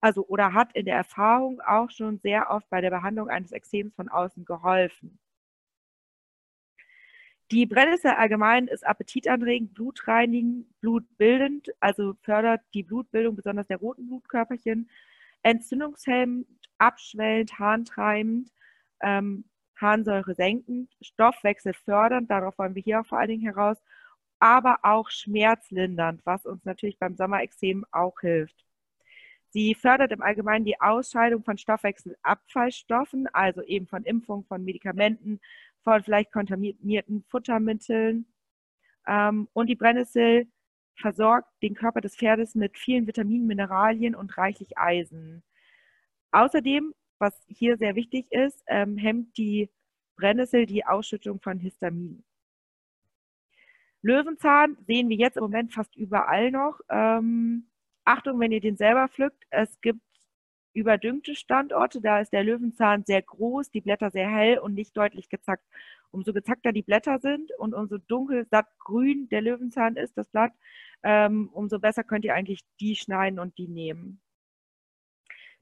also 0.01 0.27
oder 0.27 0.55
hat 0.55 0.75
in 0.75 0.87
der 0.87 0.97
Erfahrung 0.97 1.61
auch 1.61 1.91
schon 1.91 2.19
sehr 2.19 2.51
oft 2.51 2.69
bei 2.71 2.81
der 2.81 2.91
Behandlung 2.91 3.29
eines 3.29 3.53
Extrems 3.53 3.95
von 3.95 4.09
außen 4.09 4.45
geholfen. 4.45 5.19
Die 7.51 7.67
Brennnessel 7.67 8.13
allgemein 8.13 8.69
ist 8.69 8.87
appetitanregend, 8.87 9.75
blutreinigend, 9.75 10.67
blutbildend, 10.81 11.69
also 11.81 12.15
fördert 12.23 12.61
die 12.75 12.85
Blutbildung 12.85 13.35
besonders 13.35 13.67
der 13.67 13.79
roten 13.79 14.07
Blutkörperchen, 14.07 14.89
entzündungshemmend, 15.43 16.47
abschwellend, 16.79 17.59
harntreibend, 17.59 18.53
ähm, 19.03 19.45
Harnsäure 19.77 20.35
senkend, 20.35 20.95
Stoffwechsel 21.01 21.73
fördernd, 21.73 22.31
darauf 22.31 22.57
wollen 22.59 22.75
wir 22.75 22.83
hier 22.83 23.01
auch 23.01 23.07
vor 23.07 23.19
allen 23.19 23.31
Dingen 23.31 23.43
heraus, 23.43 23.79
aber 24.41 24.79
auch 24.83 25.11
schmerzlindernd, 25.11 26.23
was 26.25 26.47
uns 26.47 26.65
natürlich 26.65 26.99
beim 26.99 27.15
Sommerexem 27.15 27.85
auch 27.93 28.19
hilft. 28.21 28.65
Sie 29.51 29.75
fördert 29.75 30.13
im 30.13 30.23
Allgemeinen 30.23 30.65
die 30.65 30.81
Ausscheidung 30.81 31.43
von 31.45 31.59
Stoffwechselabfallstoffen, 31.59 33.27
also 33.33 33.63
eben 33.63 33.87
von 33.87 34.05
Impfungen, 34.05 34.45
von 34.45 34.65
Medikamenten, 34.65 35.41
von 35.83 36.03
vielleicht 36.03 36.33
kontaminierten 36.33 37.25
Futtermitteln. 37.29 38.27
Ähm, 39.07 39.49
und 39.53 39.69
die 39.69 39.75
Brennnessel 39.77 40.47
versorgt 40.97 41.49
den 41.63 41.75
Körper 41.75 42.01
des 42.01 42.17
Pferdes 42.17 42.55
mit 42.55 42.79
vielen 42.79 43.07
Vitaminen, 43.07 43.47
Mineralien 43.47 44.15
und 44.15 44.37
reichlich 44.39 44.79
Eisen. 44.79 45.43
Außerdem, 46.31 46.95
was 47.19 47.35
hier 47.49 47.77
sehr 47.77 47.97
wichtig 47.97 48.31
ist, 48.31 48.63
ähm, 48.69 48.97
hemmt 48.99 49.37
die 49.37 49.71
Brennnessel 50.17 50.67
die 50.67 50.87
Ausschüttung 50.87 51.41
von 51.41 51.59
Histamin. 51.59 52.23
Löwenzahn 54.03 54.77
sehen 54.87 55.09
wir 55.09 55.17
jetzt 55.17 55.37
im 55.37 55.43
Moment 55.43 55.73
fast 55.73 55.95
überall 55.97 56.51
noch. 56.51 56.81
Ähm, 56.89 57.71
Achtung, 58.05 58.41
wenn 58.41 58.53
ihr 58.53 58.61
den 58.61 58.77
selber 58.77 59.09
pflückt, 59.09 59.45
es 59.51 59.81
gibt 59.81 60.01
überdüngte 60.73 61.35
Standorte, 61.35 62.01
da 62.01 62.21
ist 62.21 62.33
der 62.33 62.45
Löwenzahn 62.45 63.05
sehr 63.05 63.23
groß, 63.23 63.71
die 63.71 63.81
Blätter 63.81 64.11
sehr 64.11 64.31
hell 64.31 64.59
und 64.59 64.75
nicht 64.75 64.97
deutlich 64.97 65.29
gezackt. 65.29 65.65
Umso 66.13 66.33
gezackter 66.33 66.73
die 66.73 66.83
Blätter 66.83 67.19
sind 67.21 67.51
und 67.59 67.75
umso 67.75 67.99
dunkel, 67.99 68.47
satt 68.51 68.67
grün 68.79 69.29
der 69.29 69.43
Löwenzahn 69.43 69.97
ist, 69.97 70.17
das 70.17 70.29
Blatt, 70.29 70.53
ähm, 71.03 71.51
umso 71.53 71.79
besser 71.79 72.05
könnt 72.05 72.25
ihr 72.25 72.35
eigentlich 72.35 72.63
die 72.81 72.97
schneiden 72.97 73.39
und 73.39 73.59
die 73.59 73.69
nehmen. 73.69 74.21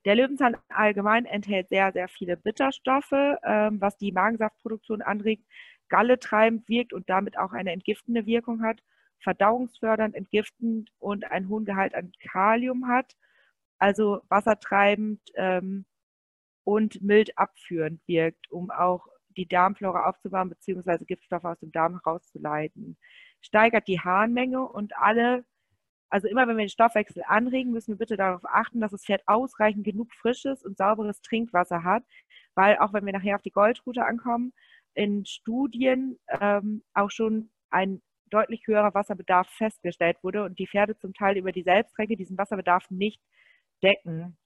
Der 0.05 0.15
Löwenzahn 0.15 0.57
allgemein 0.69 1.27
enthält 1.27 1.69
sehr, 1.69 1.93
sehr 1.93 2.09
viele 2.09 2.37
Bitterstoffe, 2.37 3.13
ähm, 3.13 3.81
was 3.81 3.99
die 3.99 4.13
Magensaftproduktion 4.13 5.03
anregt, 5.03 5.45
Galle 5.89 6.19
treibend 6.19 6.69
wirkt 6.69 6.93
und 6.93 7.09
damit 7.09 7.39
auch 7.39 7.53
eine 7.53 7.73
entgiftende 7.73 8.27
Wirkung 8.27 8.63
hat, 8.63 8.83
verdauungsfördernd, 9.21 10.15
entgiftend 10.15 10.91
und 10.99 11.25
einen 11.31 11.49
hohen 11.49 11.65
Gehalt 11.65 11.95
an 11.95 12.13
Kalium 12.21 12.89
hat, 12.89 13.17
also 13.79 14.21
wassertreibend 14.29 15.21
ähm, 15.35 15.85
und 16.65 17.03
mild 17.03 17.37
abführend 17.39 18.01
wirkt, 18.07 18.51
um 18.51 18.71
auch 18.71 19.07
die 19.37 19.47
Darmflora 19.47 20.09
aufzubauen 20.09 20.51
bzw. 20.51 21.05
Giftstoffe 21.05 21.45
aus 21.45 21.59
dem 21.61 21.73
Darm 21.73 22.01
herauszuleiten. 22.03 22.97
Steigert 23.41 23.89
die 23.89 24.01
Harnmenge 24.01 24.63
und 24.63 24.97
alle 24.97 25.45
also 26.11 26.29
immer 26.29 26.47
wenn 26.49 26.57
wir 26.57 26.65
den 26.65 26.71
Stoffwechsel 26.71 27.23
anregen, 27.27 27.73
müssen 27.73 27.93
wir 27.93 27.99
bitte 27.99 28.17
darauf 28.17 28.45
achten, 28.45 28.81
dass 28.81 28.93
das 28.93 29.05
Pferd 29.05 29.23
ausreichend 29.27 29.85
genug 29.85 30.13
frisches 30.15 30.65
und 30.65 30.79
sauberes 30.79 31.21
Trinkwasser 31.21 31.85
hat, 31.85 32.05
weil 32.55 32.79
auch 32.79 32.93
wenn 32.93 33.05
wir 33.05 33.13
nachher 33.13 33.37
auf 33.37 33.43
die 33.43 33.51
Goldroute 33.51 34.05
ankommen, 34.05 34.53
in 34.99 35.25
Studien 35.25 36.19
ähm, 36.29 36.83
auch 36.93 37.13
schon 37.13 37.51
ein 37.71 38.03
deutlich 38.31 38.67
höherer 38.67 38.93
Wasserbedarf 38.95 39.49
festgestellt 39.49 40.19
wurde 40.23 40.43
und 40.43 40.59
die 40.59 40.67
Pferde 40.67 40.99
zum 40.99 41.15
Teil 41.15 41.37
über 41.37 41.53
die 41.53 41.63
Selbststrecke 41.63 42.17
diesen 42.17 42.37
Wasserbedarf 42.37 42.91
nicht 42.91 43.23
decken. 43.81 44.37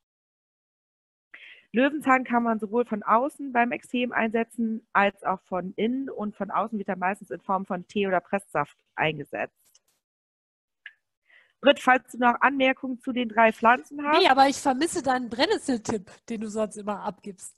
Löwenzahn 1.73 2.24
kann 2.24 2.43
man 2.43 2.59
sowohl 2.59 2.85
von 2.85 3.03
außen 3.03 3.51
beim 3.55 3.73
Extrem 3.73 4.12
einsetzen, 4.12 4.87
als 4.93 5.24
auch 5.24 5.41
von 5.45 5.73
innen 5.77 6.11
und 6.11 6.37
von 6.37 6.51
außen 6.51 6.79
wird 6.79 6.89
er 6.91 6.97
meistens 6.97 7.31
in 7.31 7.41
Form 7.41 7.65
von 7.65 7.87
Tee 7.89 8.07
oder 8.07 8.20
Presssaft 8.20 8.77
eingesetzt. 8.95 9.57
Britt, 11.62 11.81
falls 11.81 12.12
du 12.12 12.19
noch 12.19 12.35
Anmerkungen 12.43 13.01
zu 13.01 13.12
den 13.12 13.31
drei 13.31 13.53
Pflanzen 13.53 14.05
hast. 14.05 14.20
Nee, 14.20 14.29
aber 14.29 14.49
ich 14.49 14.57
vermisse 14.57 15.03
deinen 15.03 15.31
Brennnesseltipp, 15.31 16.11
den 16.29 16.43
du 16.43 16.49
sonst 16.49 16.77
immer 16.77 17.01
abgibst. 17.01 17.57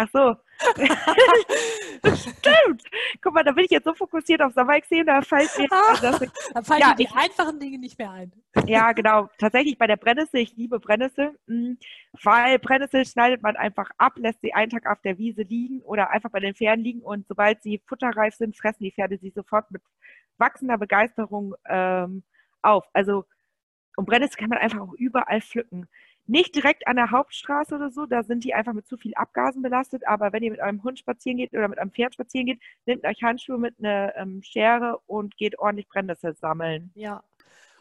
Ach 0.00 0.08
so. 0.12 0.36
Stimmt. 2.14 2.84
Guck 3.20 3.34
mal, 3.34 3.42
da 3.42 3.50
bin 3.50 3.64
ich 3.64 3.70
jetzt 3.72 3.82
so 3.82 3.94
fokussiert 3.94 4.40
auf 4.40 4.52
Sommerexem, 4.52 5.04
da 5.04 5.22
fällt 5.22 5.50
mir 5.58 5.66
das 6.00 6.20
Da 6.54 6.62
fallen 6.62 6.80
ja, 6.80 6.94
die 6.94 7.02
ich, 7.02 7.12
einfachen 7.12 7.58
Dinge 7.58 7.78
nicht 7.78 7.98
mehr 7.98 8.12
ein. 8.12 8.32
Ja, 8.66 8.92
genau. 8.92 9.28
Tatsächlich 9.38 9.76
bei 9.76 9.88
der 9.88 9.96
Brennnessel, 9.96 10.38
ich 10.38 10.56
liebe 10.56 10.78
Brennnessel, 10.78 11.36
hm, 11.48 11.78
weil 12.22 12.60
Brennnessel 12.60 13.04
schneidet 13.06 13.42
man 13.42 13.56
einfach 13.56 13.90
ab, 13.98 14.12
lässt 14.18 14.40
sie 14.40 14.54
einen 14.54 14.70
Tag 14.70 14.86
auf 14.86 15.00
der 15.00 15.18
Wiese 15.18 15.42
liegen 15.42 15.80
oder 15.80 16.10
einfach 16.10 16.30
bei 16.30 16.38
den 16.38 16.54
Pferden 16.54 16.84
liegen 16.84 17.00
und 17.00 17.26
sobald 17.26 17.60
sie 17.64 17.82
futterreif 17.84 18.36
sind, 18.36 18.56
fressen 18.56 18.84
die 18.84 18.92
Pferde 18.92 19.18
sie 19.18 19.30
sofort 19.30 19.68
mit 19.72 19.82
wachsender 20.36 20.78
Begeisterung 20.78 21.56
ähm, 21.68 22.22
auf. 22.62 22.84
Also, 22.92 23.24
und 23.96 24.06
Brennnessel 24.06 24.38
kann 24.38 24.50
man 24.50 24.58
einfach 24.58 24.78
auch 24.78 24.92
überall 24.92 25.40
pflücken. 25.40 25.88
Nicht 26.28 26.54
direkt 26.54 26.86
an 26.86 26.96
der 26.96 27.10
Hauptstraße 27.10 27.74
oder 27.74 27.90
so, 27.90 28.04
da 28.04 28.22
sind 28.22 28.44
die 28.44 28.52
einfach 28.52 28.74
mit 28.74 28.86
zu 28.86 28.98
viel 28.98 29.14
Abgasen 29.14 29.62
belastet, 29.62 30.06
aber 30.06 30.30
wenn 30.32 30.42
ihr 30.42 30.50
mit 30.50 30.60
eurem 30.60 30.82
Hund 30.82 30.98
spazieren 30.98 31.38
geht 31.38 31.54
oder 31.54 31.68
mit 31.68 31.78
einem 31.78 31.90
Pferd 31.90 32.12
spazieren 32.12 32.46
geht, 32.46 32.60
nehmt 32.84 33.04
euch 33.04 33.22
Handschuhe 33.22 33.56
mit 33.56 33.76
einer 33.78 34.14
ähm, 34.14 34.42
Schere 34.42 34.98
und 35.06 35.38
geht 35.38 35.58
ordentlich 35.58 35.88
Brennnessel 35.88 36.34
sammeln. 36.36 36.90
Ja, 36.94 37.24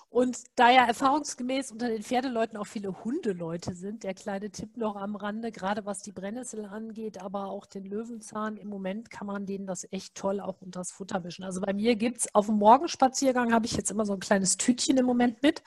und 0.09 0.37
da 0.55 0.71
ja 0.71 0.85
erfahrungsgemäß 0.85 1.71
unter 1.71 1.89
den 1.89 2.01
Pferdeleuten 2.01 2.57
auch 2.57 2.65
viele 2.65 3.03
Hundeleute 3.03 3.75
sind, 3.75 4.03
der 4.03 4.13
kleine 4.13 4.49
Tipp 4.49 4.77
noch 4.77 4.95
am 4.95 5.17
Rande, 5.17 5.51
gerade 5.51 5.85
was 5.85 6.01
die 6.01 6.13
Brennnessel 6.13 6.65
angeht, 6.65 7.21
aber 7.21 7.47
auch 7.47 7.65
den 7.65 7.83
Löwenzahn, 7.83 8.55
im 8.55 8.69
Moment 8.69 9.11
kann 9.11 9.27
man 9.27 9.45
denen 9.45 9.67
das 9.67 9.85
echt 9.91 10.15
toll 10.15 10.39
auch 10.39 10.61
unter 10.61 10.79
das 10.79 10.91
Futter 10.91 11.19
mischen. 11.19 11.43
Also 11.43 11.59
bei 11.59 11.73
mir 11.73 11.95
gibt 11.95 12.19
es 12.19 12.33
auf 12.33 12.45
dem 12.45 12.55
Morgenspaziergang, 12.55 13.51
habe 13.53 13.65
ich 13.65 13.73
jetzt 13.73 13.91
immer 13.91 14.05
so 14.05 14.13
ein 14.13 14.21
kleines 14.21 14.55
Tütchen 14.55 14.97
im 14.97 15.05
Moment 15.05 15.43
mit 15.43 15.61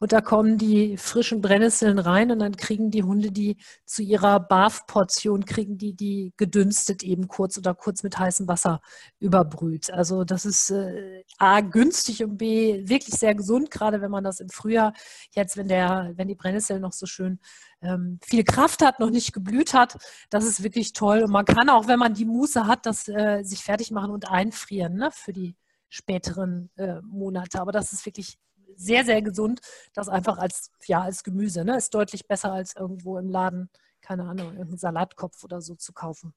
und 0.00 0.12
da 0.12 0.20
kommen 0.20 0.58
die 0.58 0.96
frischen 0.96 1.40
Brennnesseln 1.40 2.00
rein 2.00 2.32
und 2.32 2.40
dann 2.40 2.56
kriegen 2.56 2.90
die 2.90 3.04
Hunde 3.04 3.30
die 3.30 3.58
zu 3.84 4.02
ihrer 4.02 4.40
Barfportion, 4.40 5.44
kriegen 5.44 5.78
die 5.78 5.94
die 5.94 6.32
gedünstet 6.36 7.04
eben 7.04 7.28
kurz 7.28 7.56
oder 7.56 7.74
kurz 7.74 8.02
mit 8.02 8.18
heißem 8.18 8.48
Wasser 8.48 8.80
überbrüht. 9.20 9.90
Also 9.92 10.24
das 10.24 10.44
ist 10.44 10.70
äh, 10.70 11.22
A, 11.38 11.60
günstig 11.60 12.24
und 12.24 12.38
B, 12.38 12.88
wirklich 12.88 13.14
sehr 13.14 13.36
gesund 13.36 13.67
gerade 13.70 14.00
wenn 14.00 14.10
man 14.10 14.24
das 14.24 14.40
im 14.40 14.48
Frühjahr, 14.48 14.92
jetzt 15.30 15.56
wenn 15.56 15.68
der, 15.68 16.12
wenn 16.16 16.28
die 16.28 16.34
Brennnessel 16.34 16.80
noch 16.80 16.92
so 16.92 17.06
schön 17.06 17.40
ähm, 17.82 18.18
viel 18.24 18.44
Kraft 18.44 18.82
hat, 18.82 19.00
noch 19.00 19.10
nicht 19.10 19.32
geblüht 19.32 19.74
hat, 19.74 19.96
das 20.30 20.44
ist 20.44 20.62
wirklich 20.62 20.92
toll. 20.92 21.22
Und 21.22 21.30
man 21.30 21.44
kann 21.44 21.68
auch, 21.68 21.88
wenn 21.88 21.98
man 21.98 22.14
die 22.14 22.24
Muße 22.24 22.66
hat, 22.66 22.86
das 22.86 23.08
äh, 23.08 23.42
sich 23.42 23.62
fertig 23.62 23.90
machen 23.90 24.10
und 24.10 24.30
einfrieren 24.30 24.94
ne, 24.94 25.10
für 25.12 25.32
die 25.32 25.56
späteren 25.88 26.70
äh, 26.76 27.00
Monate. 27.02 27.60
Aber 27.60 27.72
das 27.72 27.92
ist 27.92 28.04
wirklich 28.06 28.38
sehr, 28.76 29.04
sehr 29.04 29.22
gesund, 29.22 29.60
das 29.92 30.08
einfach 30.08 30.38
als, 30.38 30.70
ja, 30.86 31.02
als 31.02 31.24
Gemüse. 31.24 31.64
Ne? 31.64 31.76
Ist 31.76 31.94
deutlich 31.94 32.26
besser 32.26 32.52
als 32.52 32.76
irgendwo 32.76 33.18
im 33.18 33.28
Laden, 33.28 33.70
keine 34.00 34.24
Ahnung, 34.24 34.52
irgendeinen 34.52 34.78
Salatkopf 34.78 35.42
oder 35.44 35.60
so 35.60 35.74
zu 35.74 35.92
kaufen. 35.92 36.34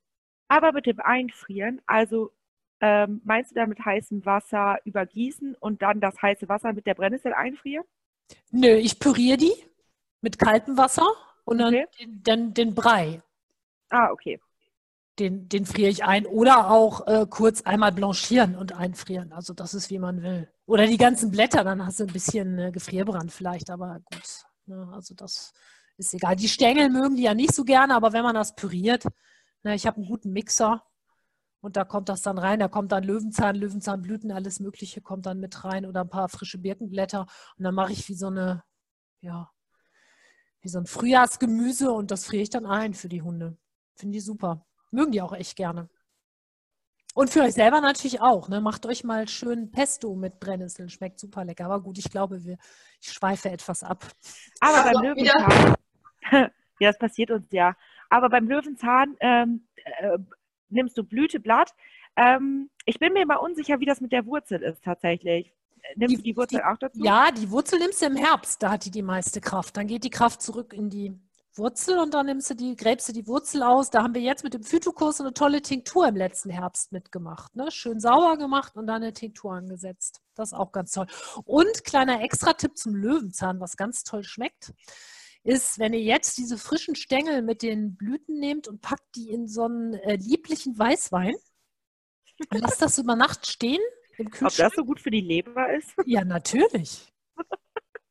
Aber 0.48 0.74
mit 0.74 0.86
dem 0.86 1.00
Einfrieren, 1.00 1.82
also 1.86 2.32
ähm, 2.82 3.22
meinst 3.24 3.52
du 3.52 3.56
da 3.56 3.68
mit 3.68 3.80
heißem 3.80 4.26
Wasser 4.26 4.80
übergießen 4.86 5.56
und 5.60 5.82
dann 5.82 6.02
das 6.02 6.20
heiße 6.22 6.50
Wasser 6.50 6.74
mit 6.74 6.88
der 6.88 6.96
Brennnessel 6.96 7.34
einfrieren? 7.34 7.86
Nö, 8.50 8.70
ich 8.70 9.00
püriere 9.00 9.38
die 9.38 9.54
mit 10.22 10.40
kaltem 10.40 10.78
Wasser 10.78 11.08
und 11.46 11.60
dann 11.60 11.74
okay. 11.74 11.88
den, 12.00 12.24
den, 12.24 12.54
den, 12.54 12.76
Brei. 12.76 13.22
Ah, 13.90 14.10
okay. 14.12 14.40
Den, 15.20 15.48
den 15.48 15.66
friere 15.66 15.90
ich 15.90 16.04
ein 16.04 16.26
oder 16.26 16.72
auch 16.72 17.06
äh, 17.08 17.28
kurz 17.30 17.62
einmal 17.62 17.92
blanchieren 17.92 18.56
und 18.56 18.74
einfrieren. 18.74 19.32
Also 19.32 19.54
das 19.54 19.74
ist, 19.74 19.90
wie 19.90 20.00
man 20.00 20.24
will. 20.24 20.50
Oder 20.66 20.88
die 20.88 20.98
ganzen 20.98 21.32
Blätter, 21.32 21.64
dann 21.64 21.86
hast 21.86 22.00
du 22.00 22.06
ein 22.06 22.14
bisschen 22.14 22.58
äh, 22.58 22.72
Gefrierbrand 22.72 23.32
vielleicht, 23.32 23.70
aber 23.70 24.00
gut. 24.06 24.46
Ne, 24.66 24.90
also 24.94 25.14
das 25.14 25.54
ist 25.98 26.14
egal. 26.14 26.36
Die 26.36 26.48
Stängel 26.48 26.90
mögen 26.90 27.16
die 27.16 27.24
ja 27.24 27.36
nicht 27.36 27.54
so 27.54 27.64
gerne, 27.64 27.94
aber 27.94 28.14
wenn 28.14 28.24
man 28.24 28.36
das 28.36 28.56
püriert, 28.56 29.06
ne, 29.64 29.76
ich 29.76 29.86
habe 29.86 29.98
einen 29.98 30.08
guten 30.08 30.32
Mixer, 30.32 30.84
und 31.62 31.78
da 31.78 31.86
kommt 31.86 32.10
das 32.10 32.24
dann 32.24 32.38
rein, 32.40 32.60
da 32.60 32.68
kommt 32.68 32.92
dann 32.92 33.04
Löwenzahn, 33.04 33.56
Löwenzahnblüten, 33.56 34.32
alles 34.32 34.60
Mögliche 34.60 35.00
kommt 35.00 35.28
dann 35.28 35.40
mit 35.40 35.64
rein 35.64 35.86
oder 35.86 36.02
ein 36.02 36.10
paar 36.10 36.28
frische 36.28 36.58
Birkenblätter. 36.58 37.28
Und 37.58 37.64
dann 37.64 37.76
mache 37.76 37.94
ich 37.94 38.10
wie 38.10 38.16
so 38.16 38.28
eine, 38.28 38.64
ja, 39.22 39.52
wie 40.62 40.70
so 40.70 40.80
ein 40.80 40.88
Frühjahrsgemüse 40.88 41.92
und 41.92 42.12
das 42.12 42.26
friere 42.26 42.44
ich 42.44 42.50
dann 42.50 42.66
ein 42.66 42.94
für 42.94 43.10
die 43.10 43.22
Hunde. 43.22 43.58
Finde 43.96 44.18
ich 44.18 44.26
super. 44.26 44.66
Mögen 44.90 45.12
die 45.12 45.22
auch 45.22 45.34
echt 45.34 45.56
gerne. 45.56 45.90
Und 47.14 47.30
für 47.30 47.42
euch 47.42 47.54
selber 47.54 47.82
natürlich 47.82 48.22
auch. 48.22 48.48
Ne? 48.48 48.62
Macht 48.62 48.86
euch 48.86 49.04
mal 49.04 49.28
schön 49.28 49.70
Pesto 49.72 50.16
mit 50.16 50.40
Brennnesseln. 50.40 50.90
Schmeckt 50.90 51.20
super 51.20 51.44
lecker. 51.44 51.66
Aber 51.66 51.82
gut, 51.82 51.98
ich 51.98 52.10
glaube, 52.10 52.44
wir, 52.44 52.58
ich 53.02 53.12
schweife 53.12 53.50
etwas 53.50 53.84
ab. 53.84 54.08
Aber 54.62 54.92
beim 54.92 55.04
Löwenzahn, 55.04 55.76
ja, 56.32 56.50
das 56.80 56.98
passiert 56.98 57.32
uns 57.32 57.48
ja. 57.52 57.76
Aber 58.10 58.30
beim 58.30 58.48
Löwenzahn 58.48 59.16
ähm, 59.20 59.68
äh, 59.76 60.18
nimmst 60.72 60.98
du 60.98 61.04
Blüteblatt. 61.04 61.74
Ähm, 62.16 62.70
ich 62.86 63.00
bin 63.00 63.14
mir 63.14 63.26
mal 63.26 63.38
unsicher, 63.38 63.80
wie 63.80 63.86
das 63.86 64.02
mit 64.02 64.12
der 64.12 64.26
Wurzel 64.26 64.62
ist 64.62 64.84
tatsächlich. 64.84 65.54
Nimmst 65.96 66.14
die, 66.14 66.18
du 66.18 66.24
die 66.24 66.38
Wurzel 66.38 66.58
die, 66.58 66.64
auch 66.64 66.78
dazu? 66.78 67.00
Ja, 67.04 67.32
die 67.32 67.50
Wurzel 67.50 67.80
nimmst 67.80 68.02
du 68.02 68.06
im 68.06 68.16
Herbst, 68.16 68.62
da 68.62 68.72
hat 68.72 68.86
die 68.86 68.92
die 68.92 69.02
meiste 69.02 69.42
Kraft. 69.42 69.78
Dann 69.78 69.88
geht 69.88 70.04
die 70.04 70.10
Kraft 70.10 70.42
zurück 70.42 70.74
in 70.74 70.90
die 70.90 71.20
Wurzel 71.56 72.00
und 72.00 72.14
dann 72.14 72.28
nimmst 72.28 72.50
du 72.50 72.54
die, 72.54 72.76
gräbst 72.76 73.10
du 73.10 73.14
die 73.14 73.28
Wurzel 73.28 73.62
aus. 73.64 73.90
Da 73.90 74.04
haben 74.04 74.14
wir 74.14 74.22
jetzt 74.22 74.44
mit 74.44 74.54
dem 74.54 74.64
Phytokurs 74.64 75.20
eine 75.20 75.34
tolle 75.34 75.62
Tinktur 75.62 76.08
im 76.08 76.16
letzten 76.16 76.50
Herbst 76.50 76.92
mitgemacht. 76.92 77.56
Ne? 77.56 77.72
Schön 77.72 78.00
sauer 78.00 78.38
gemacht 78.38 78.76
und 78.76 78.88
dann 78.88 79.04
eine 79.04 79.14
Tinktur 79.14 79.54
angesetzt. 79.54 80.22
Das 80.36 80.50
ist 80.50 80.54
auch 80.54 80.72
ganz 80.72 80.92
toll. 80.92 81.08
Und 81.44 81.84
kleiner 81.84 82.22
Extra-Tipp 82.22 82.78
zum 82.78 82.96
Löwenzahn, 82.96 83.60
was 83.60 83.76
ganz 83.76 84.04
toll 84.04 84.24
schmeckt 84.24 84.74
ist, 85.44 85.80
wenn 85.80 85.94
ihr 85.94 86.02
jetzt 86.02 86.38
diese 86.38 86.58
frischen 86.58 86.96
Stängel 86.96 87.42
mit 87.42 87.62
den 87.62 87.96
Blüten 87.96 88.40
nehmt 88.40 88.68
und 88.68 88.82
packt 88.82 89.16
die 89.16 89.30
in 89.30 89.48
so 89.48 89.64
einen 89.64 89.94
äh, 89.94 90.16
lieblichen 90.16 90.78
Weißwein 90.78 91.36
und 92.50 92.60
lasst 92.62 92.82
das 92.82 92.98
über 92.98 93.16
Nacht 93.16 93.48
stehen 93.48 93.82
im 94.18 94.30
Kühlschrank. 94.30 94.52
Ob 94.52 94.58
das 94.58 94.74
so 94.76 94.86
gut 94.86 95.00
für 95.00 95.12
die 95.12 95.22
Leber 95.22 95.74
ist? 95.74 95.94
Ja, 96.06 96.24
natürlich. 96.24 97.12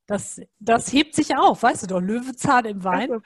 Das, 0.07 0.41
das 0.59 0.91
hebt 0.91 1.15
sich 1.15 1.37
auf, 1.37 1.63
weißt 1.63 1.83
du 1.83 1.87
doch, 1.87 2.01
Löwenzahn 2.01 2.65
im 2.65 2.83
Wein. 2.83 3.11
Also. 3.11 3.23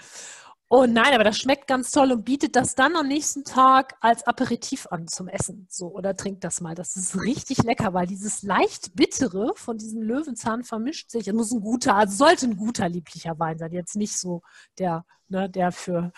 Oh 0.67 0.85
nein, 0.87 1.13
aber 1.13 1.23
das 1.23 1.37
schmeckt 1.37 1.67
ganz 1.67 1.91
toll 1.91 2.11
und 2.11 2.25
bietet 2.25 2.55
das 2.55 2.73
dann 2.73 2.95
am 2.95 3.07
nächsten 3.07 3.43
Tag 3.43 3.95
als 4.01 4.25
Aperitif 4.25 4.87
an 4.87 5.07
zum 5.07 5.27
Essen. 5.27 5.67
So, 5.69 5.91
oder 5.91 6.15
trinkt 6.15 6.43
das 6.43 6.59
mal. 6.59 6.73
Das 6.73 6.95
ist 6.95 7.15
richtig 7.21 7.59
lecker, 7.63 7.93
weil 7.93 8.07
dieses 8.07 8.41
leicht 8.41 8.95
bittere 8.95 9.53
von 9.55 9.77
diesem 9.77 10.01
Löwenzahn 10.01 10.63
vermischt 10.63 11.11
sich. 11.11 11.27
Es 11.27 11.35
muss 11.35 11.51
ein 11.51 11.61
guter, 11.61 11.95
also 11.95 12.15
sollte 12.15 12.47
ein 12.47 12.57
guter 12.57 12.89
lieblicher 12.89 13.37
Wein 13.37 13.59
sein. 13.59 13.71
Jetzt 13.73 13.95
nicht 13.95 14.17
so 14.17 14.41
der, 14.79 15.05
ne, 15.27 15.47
der 15.51 15.71
für 15.71 16.11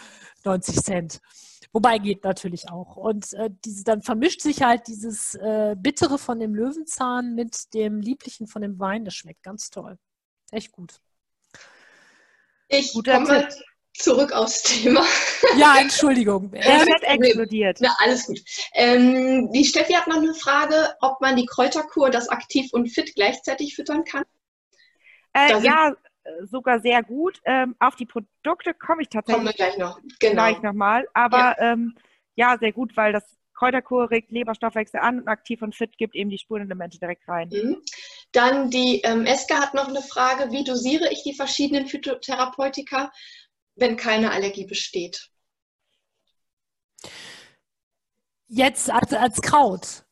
90 0.45 0.81
Cent. 0.81 1.21
Wobei 1.73 1.97
geht 1.97 2.23
natürlich 2.23 2.69
auch. 2.69 2.95
Und 2.95 3.33
äh, 3.33 3.49
diese, 3.65 3.83
dann 3.83 4.01
vermischt 4.01 4.41
sich 4.41 4.61
halt 4.61 4.87
dieses 4.87 5.35
äh, 5.35 5.75
Bittere 5.77 6.17
von 6.17 6.39
dem 6.39 6.55
Löwenzahn 6.55 7.35
mit 7.35 7.73
dem 7.73 7.99
Lieblichen 7.99 8.47
von 8.47 8.61
dem 8.61 8.79
Wein. 8.79 9.03
Das 9.03 9.13
schmeckt 9.13 9.43
ganz 9.43 9.69
toll. 9.69 9.97
Echt 10.51 10.71
gut. 10.71 11.01
Ich 12.69 12.93
Guter 12.93 13.15
komme 13.15 13.49
Tipp. 13.49 13.63
Zurück 13.97 14.31
aufs 14.31 14.63
Thema. 14.63 15.03
Ja, 15.57 15.77
Entschuldigung. 15.79 16.51
Er 16.53 16.81
hat 16.81 17.03
explodiert. 17.03 17.79
Ja, 17.79 17.95
alles 17.99 18.27
gut. 18.27 18.39
Ähm, 18.73 19.51
die 19.51 19.65
Steffi 19.65 19.93
hat 19.93 20.07
noch 20.07 20.17
eine 20.17 20.33
Frage, 20.33 20.95
ob 21.01 21.21
man 21.21 21.35
die 21.35 21.45
Kräuterkur, 21.45 22.09
das 22.09 22.29
aktiv 22.29 22.71
und 22.73 22.89
fit 22.89 23.13
gleichzeitig 23.15 23.75
füttern 23.75 24.03
kann. 24.03 24.23
Äh, 25.33 25.59
ja, 25.61 25.93
sogar 26.43 26.79
sehr 26.79 27.03
gut. 27.03 27.39
Ähm, 27.45 27.75
auf 27.79 27.95
die 27.95 28.05
Produkte 28.05 28.73
komme 28.73 29.01
ich 29.03 29.09
tatsächlich 29.09 29.35
Kommen 29.35 29.47
wir 29.47 29.53
gleich 29.53 29.77
noch. 29.77 29.99
Genau. 30.19 30.33
Gleich 30.33 30.61
nochmal. 30.61 31.07
Aber 31.13 31.55
ja. 31.59 31.73
Ähm, 31.73 31.95
ja, 32.35 32.57
sehr 32.59 32.71
gut, 32.71 32.95
weil 32.95 33.13
das 33.13 33.23
Kräuterkur 33.57 34.11
regt 34.11 34.31
Leberstoffwechsel 34.31 34.99
an 34.99 35.21
und 35.21 35.27
aktiv 35.27 35.61
und 35.63 35.75
fit 35.75 35.97
gibt 35.97 36.15
eben 36.15 36.29
die 36.29 36.37
Spurenelemente 36.37 36.99
direkt 36.99 37.27
rein. 37.27 37.49
Mhm. 37.49 37.81
Dann 38.31 38.69
die 38.69 39.01
ähm, 39.01 39.25
Eska 39.25 39.59
hat 39.59 39.73
noch 39.73 39.87
eine 39.87 40.03
Frage, 40.03 40.51
wie 40.51 40.63
dosiere 40.63 41.11
ich 41.11 41.23
die 41.23 41.33
verschiedenen 41.33 41.87
Phytotherapeutika, 41.87 43.11
wenn 43.77 43.95
keine 43.95 44.31
Allergie 44.31 44.65
besteht? 44.65 45.29
Jetzt 48.47 48.89
als, 48.89 49.13
als 49.13 49.41
Kraut. 49.41 50.06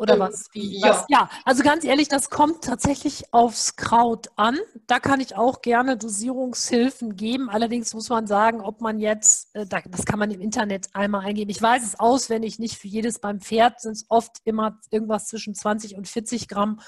Oder 0.00 0.14
ähm, 0.14 0.20
was? 0.20 0.48
Ja. 0.54 0.88
Was? 0.88 1.04
ja, 1.08 1.28
also 1.44 1.62
ganz 1.62 1.84
ehrlich, 1.84 2.08
das 2.08 2.30
kommt 2.30 2.64
tatsächlich 2.64 3.34
aufs 3.34 3.76
Kraut 3.76 4.28
an. 4.34 4.58
Da 4.86 4.98
kann 4.98 5.20
ich 5.20 5.36
auch 5.36 5.60
gerne 5.60 5.98
Dosierungshilfen 5.98 7.16
geben. 7.16 7.50
Allerdings 7.50 7.92
muss 7.92 8.08
man 8.08 8.26
sagen, 8.26 8.62
ob 8.62 8.80
man 8.80 8.98
jetzt, 8.98 9.54
äh, 9.54 9.66
das 9.66 10.06
kann 10.06 10.18
man 10.18 10.30
im 10.30 10.40
Internet 10.40 10.88
einmal 10.94 11.26
eingeben. 11.26 11.50
Ich 11.50 11.60
weiß 11.60 11.84
es 11.84 12.00
auswendig 12.00 12.58
nicht. 12.58 12.78
Für 12.78 12.88
jedes 12.88 13.18
beim 13.18 13.42
Pferd 13.42 13.82
sind 13.82 13.92
es 13.92 14.06
oft 14.08 14.38
immer 14.44 14.78
irgendwas 14.90 15.26
zwischen 15.26 15.54
20 15.54 15.96
und 15.96 16.08
40 16.08 16.48
Gramm. 16.48 16.80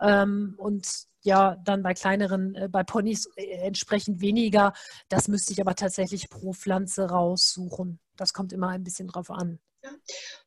Ähm, 0.00 0.56
und 0.58 0.88
ja, 1.22 1.54
dann 1.64 1.84
bei 1.84 1.94
kleineren, 1.94 2.56
äh, 2.56 2.68
bei 2.68 2.82
Ponys 2.82 3.30
äh, 3.36 3.44
entsprechend 3.58 4.20
weniger. 4.20 4.72
Das 5.08 5.28
müsste 5.28 5.52
ich 5.52 5.60
aber 5.60 5.76
tatsächlich 5.76 6.28
pro 6.30 6.52
Pflanze 6.52 7.10
raussuchen. 7.10 8.00
Das 8.16 8.32
kommt 8.32 8.52
immer 8.52 8.70
ein 8.70 8.82
bisschen 8.82 9.06
drauf 9.06 9.30
an. 9.30 9.60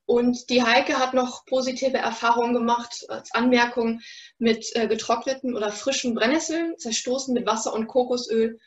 Und 0.05 0.49
die 0.49 0.63
Heike 0.63 0.97
hat 0.97 1.13
noch 1.13 1.45
positive 1.45 1.97
Erfahrungen 1.97 2.53
gemacht 2.53 3.05
als 3.09 3.31
Anmerkung 3.33 4.01
mit 4.39 4.75
äh, 4.75 4.87
getrockneten 4.87 5.55
oder 5.55 5.71
frischen 5.71 6.15
Brennnesseln, 6.15 6.77
zerstoßen 6.77 7.33
mit 7.33 7.45
Wasser 7.45 7.73
und 7.73 7.87
Kokosöl 7.87 8.59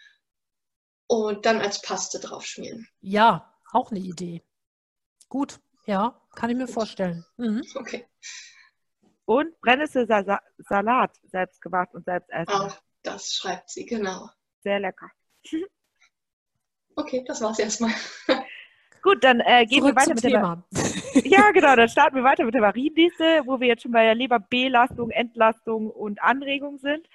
und 1.08 1.44
dann 1.44 1.60
als 1.60 1.82
Paste 1.82 2.20
draufschmieren. 2.20 2.88
Ja, 3.00 3.52
auch 3.72 3.90
eine 3.90 4.00
Idee. 4.00 4.42
Gut, 5.28 5.60
ja, 5.86 6.20
kann 6.34 6.50
ich 6.50 6.56
mir 6.56 6.66
Gut. 6.66 6.74
vorstellen. 6.74 7.24
Mhm. 7.36 7.62
Okay. 7.74 8.06
Und 9.24 9.58
Brennnesselsalat 9.60 11.18
selbst 11.24 11.60
gemacht 11.60 11.94
und 11.94 12.04
selbst 12.04 12.30
essen. 12.30 12.52
Auch 12.52 12.76
das 13.02 13.34
schreibt 13.34 13.70
sie, 13.70 13.84
genau. 13.86 14.28
Sehr 14.62 14.80
lecker. 14.80 15.10
Okay, 16.94 17.24
das 17.26 17.40
war's 17.40 17.58
erstmal. 17.58 17.94
Gut, 19.02 19.24
dann 19.24 19.40
äh, 19.40 19.66
gehen 19.66 19.80
Zurück 19.80 19.96
wir 19.96 20.02
weiter 20.02 20.14
mit 20.14 20.22
Thema. 20.22 20.64
der 20.72 21.22
Ja, 21.24 21.50
genau, 21.50 21.74
dann 21.74 21.88
starten 21.88 22.16
wir 22.16 22.24
weiter 22.24 22.44
mit 22.44 22.54
der 22.54 22.60
Mariendienste, 22.60 23.42
wo 23.44 23.60
wir 23.60 23.66
jetzt 23.66 23.82
schon 23.82 23.92
bei 23.92 24.04
der 24.04 24.14
Leberbelastung, 24.14 25.10
Entlastung 25.10 25.90
und 25.90 26.22
Anregung 26.22 26.78
sind. 26.78 27.08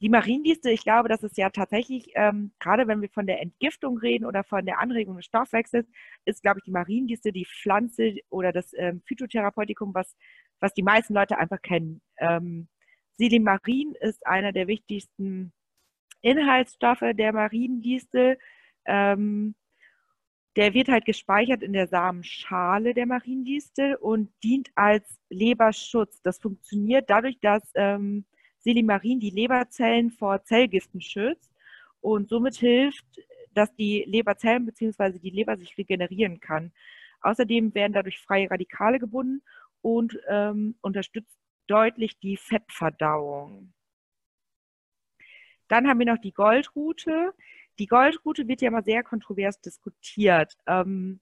Die 0.00 0.08
Mariendienste, 0.08 0.70
ich 0.70 0.82
glaube, 0.82 1.08
das 1.08 1.22
ist 1.22 1.36
ja 1.36 1.50
tatsächlich, 1.50 2.10
ähm, 2.14 2.52
gerade 2.60 2.86
wenn 2.86 3.00
wir 3.00 3.08
von 3.08 3.26
der 3.26 3.40
Entgiftung 3.40 3.98
reden 3.98 4.26
oder 4.26 4.44
von 4.44 4.64
der 4.64 4.78
Anregung 4.78 5.16
des 5.16 5.24
Stoffwechsels, 5.24 5.88
ist, 6.24 6.42
glaube 6.42 6.58
ich, 6.58 6.64
die 6.64 6.70
Mariendienste 6.70 7.32
die 7.32 7.46
Pflanze 7.46 8.16
oder 8.28 8.52
das 8.52 8.72
ähm, 8.76 9.02
Phytotherapeutikum, 9.06 9.94
was, 9.94 10.14
was 10.60 10.72
die 10.74 10.82
meisten 10.82 11.14
Leute 11.14 11.38
einfach 11.38 11.62
kennen. 11.62 12.00
Ähm, 12.18 12.68
Silimarin 13.16 13.94
ist 14.00 14.26
einer 14.26 14.52
der 14.52 14.66
wichtigsten 14.66 15.52
Inhaltsstoffe 16.20 17.04
der 17.14 17.32
Mariendienste. 17.32 18.38
Ähm, 18.86 19.54
der 20.56 20.72
wird 20.74 20.88
halt 20.88 21.04
gespeichert 21.04 21.62
in 21.62 21.72
der 21.72 21.88
Samenschale 21.88 22.94
der 22.94 23.06
Mariendistel 23.06 23.96
und 23.96 24.30
dient 24.42 24.70
als 24.76 25.18
Leberschutz. 25.28 26.22
Das 26.22 26.38
funktioniert 26.38 27.10
dadurch, 27.10 27.38
dass 27.40 27.62
ähm, 27.74 28.24
Silimarin 28.58 29.20
die 29.20 29.30
Leberzellen 29.30 30.10
vor 30.10 30.42
Zellgiften 30.44 31.00
schützt 31.00 31.50
und 32.00 32.28
somit 32.28 32.56
hilft, 32.56 33.04
dass 33.52 33.74
die 33.74 34.04
Leberzellen 34.06 34.66
bzw. 34.66 35.18
die 35.18 35.30
Leber 35.30 35.56
sich 35.56 35.76
regenerieren 35.76 36.40
kann. 36.40 36.72
Außerdem 37.20 37.74
werden 37.74 37.92
dadurch 37.92 38.20
freie 38.20 38.50
Radikale 38.50 38.98
gebunden 38.98 39.42
und 39.80 40.18
ähm, 40.28 40.76
unterstützt 40.82 41.38
deutlich 41.66 42.18
die 42.20 42.36
Fettverdauung. 42.36 43.72
Dann 45.68 45.88
haben 45.88 45.98
wir 45.98 46.06
noch 46.06 46.20
die 46.20 46.32
Goldrute. 46.32 47.34
Die 47.78 47.86
Goldrute 47.86 48.46
wird 48.46 48.62
ja 48.62 48.68
immer 48.68 48.82
sehr 48.82 49.02
kontrovers 49.02 49.60
diskutiert. 49.60 50.56
Ähm, 50.66 51.20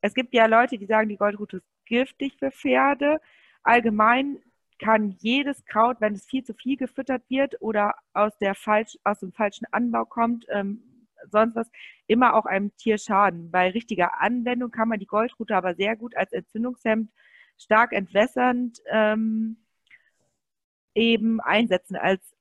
es 0.00 0.14
gibt 0.14 0.34
ja 0.34 0.46
Leute, 0.46 0.78
die 0.78 0.86
sagen, 0.86 1.08
die 1.08 1.16
Goldrute 1.16 1.58
ist 1.58 1.66
giftig 1.86 2.36
für 2.38 2.50
Pferde. 2.50 3.20
Allgemein 3.62 4.38
kann 4.78 5.10
jedes 5.18 5.64
Kraut, 5.66 6.00
wenn 6.00 6.14
es 6.14 6.24
viel 6.24 6.42
zu 6.42 6.54
viel 6.54 6.76
gefüttert 6.76 7.22
wird 7.28 7.60
oder 7.60 7.94
aus, 8.14 8.36
der 8.38 8.54
falsch, 8.54 8.98
aus 9.04 9.20
dem 9.20 9.32
falschen 9.32 9.66
Anbau 9.72 10.06
kommt, 10.06 10.46
ähm, 10.48 10.82
sonst 11.30 11.54
was, 11.54 11.70
immer 12.06 12.34
auch 12.34 12.46
einem 12.46 12.74
Tier 12.76 12.96
schaden. 12.96 13.50
Bei 13.50 13.70
richtiger 13.70 14.20
Anwendung 14.20 14.70
kann 14.70 14.88
man 14.88 14.98
die 14.98 15.06
Goldrute 15.06 15.54
aber 15.54 15.74
sehr 15.74 15.96
gut 15.96 16.16
als 16.16 16.32
Entzündungshemd, 16.32 17.10
stark 17.58 17.92
entwässernd 17.92 18.80
ähm, 18.90 19.58
eben 20.94 21.40
einsetzen 21.40 21.96
als 21.96 22.34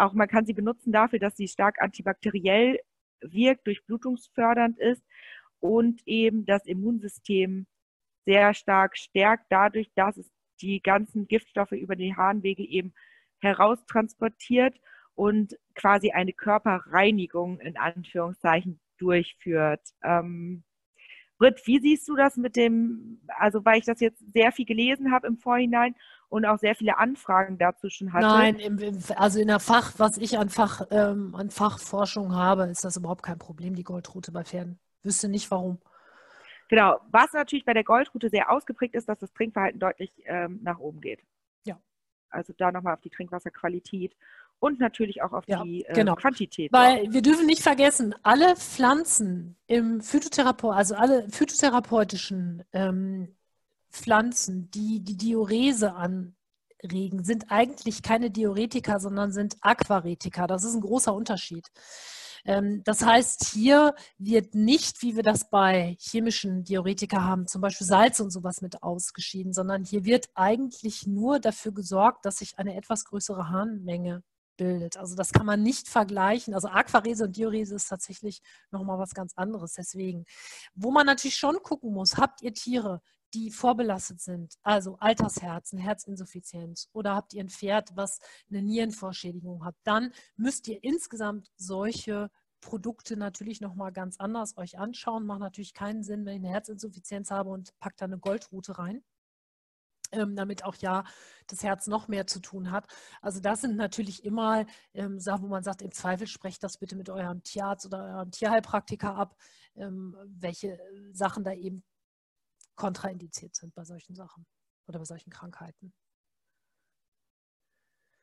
auch 0.00 0.12
man 0.14 0.28
kann 0.28 0.46
sie 0.46 0.54
benutzen 0.54 0.92
dafür, 0.92 1.18
dass 1.18 1.36
sie 1.36 1.48
stark 1.48 1.80
antibakteriell 1.80 2.80
wirkt, 3.20 3.66
durchblutungsfördernd 3.66 4.78
ist 4.78 5.02
und 5.60 6.00
eben 6.06 6.46
das 6.46 6.66
Immunsystem 6.66 7.66
sehr 8.24 8.54
stark 8.54 8.96
stärkt, 8.96 9.46
dadurch, 9.50 9.90
dass 9.94 10.16
es 10.16 10.30
die 10.60 10.80
ganzen 10.82 11.26
Giftstoffe 11.26 11.72
über 11.72 11.96
die 11.96 12.16
Harnwege 12.16 12.62
eben 12.62 12.92
heraustransportiert 13.40 14.78
und 15.14 15.58
quasi 15.74 16.10
eine 16.12 16.32
Körperreinigung 16.32 17.60
in 17.60 17.76
Anführungszeichen 17.76 18.80
durchführt. 18.98 19.82
Ähm, 20.02 20.64
Britt, 21.38 21.66
wie 21.66 21.80
siehst 21.80 22.06
du 22.08 22.16
das 22.16 22.36
mit 22.36 22.56
dem, 22.56 23.22
also 23.28 23.64
weil 23.64 23.78
ich 23.78 23.86
das 23.86 24.00
jetzt 24.00 24.22
sehr 24.32 24.52
viel 24.52 24.66
gelesen 24.66 25.10
habe 25.10 25.26
im 25.26 25.38
Vorhinein 25.38 25.94
und 26.30 26.46
auch 26.46 26.58
sehr 26.58 26.74
viele 26.74 26.96
Anfragen 26.96 27.58
dazu 27.58 27.90
schon 27.90 28.12
hatte. 28.12 28.26
Nein, 28.26 28.54
im, 28.56 28.78
im, 28.78 28.98
also 29.16 29.40
in 29.40 29.48
der 29.48 29.60
Fach, 29.60 29.92
was 29.98 30.16
ich 30.16 30.38
an, 30.38 30.48
Fach, 30.48 30.86
ähm, 30.90 31.34
an 31.34 31.50
Fachforschung 31.50 32.34
habe, 32.34 32.64
ist 32.64 32.84
das 32.84 32.96
überhaupt 32.96 33.22
kein 33.22 33.38
Problem, 33.38 33.74
die 33.74 33.84
Goldrute 33.84 34.32
bei 34.32 34.44
Pferden. 34.44 34.78
Wüsste 35.02 35.28
nicht 35.28 35.50
warum. 35.50 35.78
Genau, 36.68 37.00
was 37.10 37.32
natürlich 37.32 37.64
bei 37.64 37.74
der 37.74 37.82
Goldrute 37.82 38.30
sehr 38.30 38.50
ausgeprägt 38.50 38.94
ist, 38.94 39.08
dass 39.08 39.18
das 39.18 39.32
Trinkverhalten 39.32 39.80
deutlich 39.80 40.12
ähm, 40.24 40.60
nach 40.62 40.78
oben 40.78 41.00
geht. 41.00 41.20
Ja. 41.64 41.80
Also 42.30 42.52
da 42.56 42.70
nochmal 42.70 42.94
auf 42.94 43.00
die 43.00 43.10
Trinkwasserqualität 43.10 44.14
und 44.60 44.78
natürlich 44.78 45.22
auch 45.22 45.32
auf 45.32 45.48
ja, 45.48 45.64
die 45.64 45.84
äh, 45.84 45.94
genau. 45.94 46.14
Quantität. 46.14 46.72
Weil 46.72 47.12
wir 47.12 47.22
dürfen 47.22 47.46
nicht 47.46 47.62
vergessen, 47.62 48.14
alle 48.22 48.54
Pflanzen 48.54 49.56
im 49.66 50.00
Phytotherapeut, 50.00 50.76
also 50.76 50.94
alle 50.94 51.28
phytotherapeutischen 51.28 52.62
ähm, 52.72 53.34
Pflanzen, 53.90 54.70
die 54.70 55.00
die 55.00 55.16
Diurese 55.16 55.94
anregen, 55.94 57.24
sind 57.24 57.50
eigentlich 57.50 58.02
keine 58.02 58.30
Diuretika, 58.30 58.98
sondern 59.00 59.32
sind 59.32 59.56
Aquaretika. 59.60 60.46
Das 60.46 60.64
ist 60.64 60.74
ein 60.74 60.80
großer 60.80 61.14
Unterschied. 61.14 61.68
Ähm, 62.44 62.82
das 62.84 63.04
heißt, 63.04 63.46
hier 63.52 63.94
wird 64.18 64.54
nicht, 64.54 65.02
wie 65.02 65.16
wir 65.16 65.22
das 65.22 65.50
bei 65.50 65.96
chemischen 66.00 66.64
Diuretika 66.64 67.22
haben, 67.22 67.46
zum 67.46 67.60
Beispiel 67.60 67.86
Salz 67.86 68.20
und 68.20 68.30
sowas 68.30 68.62
mit 68.62 68.82
ausgeschieden, 68.82 69.52
sondern 69.52 69.84
hier 69.84 70.04
wird 70.04 70.28
eigentlich 70.34 71.06
nur 71.06 71.40
dafür 71.40 71.72
gesorgt, 71.72 72.24
dass 72.24 72.38
sich 72.38 72.58
eine 72.58 72.76
etwas 72.76 73.04
größere 73.04 73.48
Harnmenge 73.48 74.22
bildet. 74.56 74.96
Also 74.98 75.16
das 75.16 75.32
kann 75.32 75.46
man 75.46 75.62
nicht 75.62 75.88
vergleichen. 75.88 76.54
Also 76.54 76.68
Aquarese 76.68 77.24
und 77.24 77.36
Diurese 77.36 77.76
ist 77.76 77.88
tatsächlich 77.88 78.42
nochmal 78.70 78.98
was 78.98 79.14
ganz 79.14 79.32
anderes. 79.34 79.74
Deswegen, 79.74 80.26
wo 80.74 80.90
man 80.90 81.06
natürlich 81.06 81.36
schon 81.36 81.62
gucken 81.62 81.92
muss, 81.92 82.18
habt 82.18 82.42
ihr 82.42 82.52
Tiere, 82.52 83.00
die 83.34 83.50
vorbelastet 83.50 84.20
sind, 84.20 84.54
also 84.62 84.96
Altersherzen, 84.98 85.78
Herzinsuffizienz 85.78 86.88
oder 86.92 87.14
habt 87.14 87.32
ihr 87.34 87.42
ein 87.42 87.48
Pferd, 87.48 87.90
was 87.96 88.18
eine 88.48 88.62
Nierenvorschädigung 88.62 89.64
hat, 89.64 89.76
dann 89.84 90.12
müsst 90.36 90.68
ihr 90.68 90.82
insgesamt 90.82 91.50
solche 91.56 92.30
Produkte 92.60 93.16
natürlich 93.16 93.60
nochmal 93.60 93.92
ganz 93.92 94.18
anders 94.18 94.56
euch 94.56 94.78
anschauen. 94.78 95.24
Macht 95.26 95.40
natürlich 95.40 95.74
keinen 95.74 96.02
Sinn, 96.02 96.26
wenn 96.26 96.34
ich 96.34 96.44
eine 96.44 96.50
Herzinsuffizienz 96.54 97.30
habe 97.30 97.50
und 97.50 97.78
packt 97.80 98.00
da 98.00 98.04
eine 98.06 98.18
Goldrute 98.18 98.78
rein. 98.78 99.02
ähm, 100.12 100.36
damit 100.36 100.64
auch 100.64 100.74
ja 100.76 101.04
das 101.46 101.62
Herz 101.62 101.86
noch 101.86 102.08
mehr 102.08 102.26
zu 102.26 102.40
tun 102.40 102.70
hat. 102.70 102.86
Also 103.22 103.40
das 103.40 103.60
sind 103.60 103.76
natürlich 103.76 104.24
immer 104.24 104.66
ähm, 104.94 105.20
Sachen, 105.20 105.44
wo 105.44 105.48
man 105.48 105.62
sagt, 105.62 105.82
im 105.82 105.92
Zweifel 105.92 106.26
sprecht 106.26 106.62
das 106.62 106.78
bitte 106.78 106.96
mit 106.96 107.10
eurem 107.10 107.42
Tierarzt 107.42 107.86
oder 107.86 108.16
eurem 108.16 108.30
Tierheilpraktiker 108.30 109.14
ab, 109.14 109.36
ähm, 109.76 110.16
welche 110.26 110.78
Sachen 111.12 111.44
da 111.44 111.52
eben 111.52 111.82
kontraindiziert 112.80 113.54
sind 113.54 113.74
bei 113.74 113.84
solchen 113.84 114.14
Sachen 114.14 114.46
oder 114.86 114.98
bei 114.98 115.04
solchen 115.04 115.28
Krankheiten. 115.28 115.92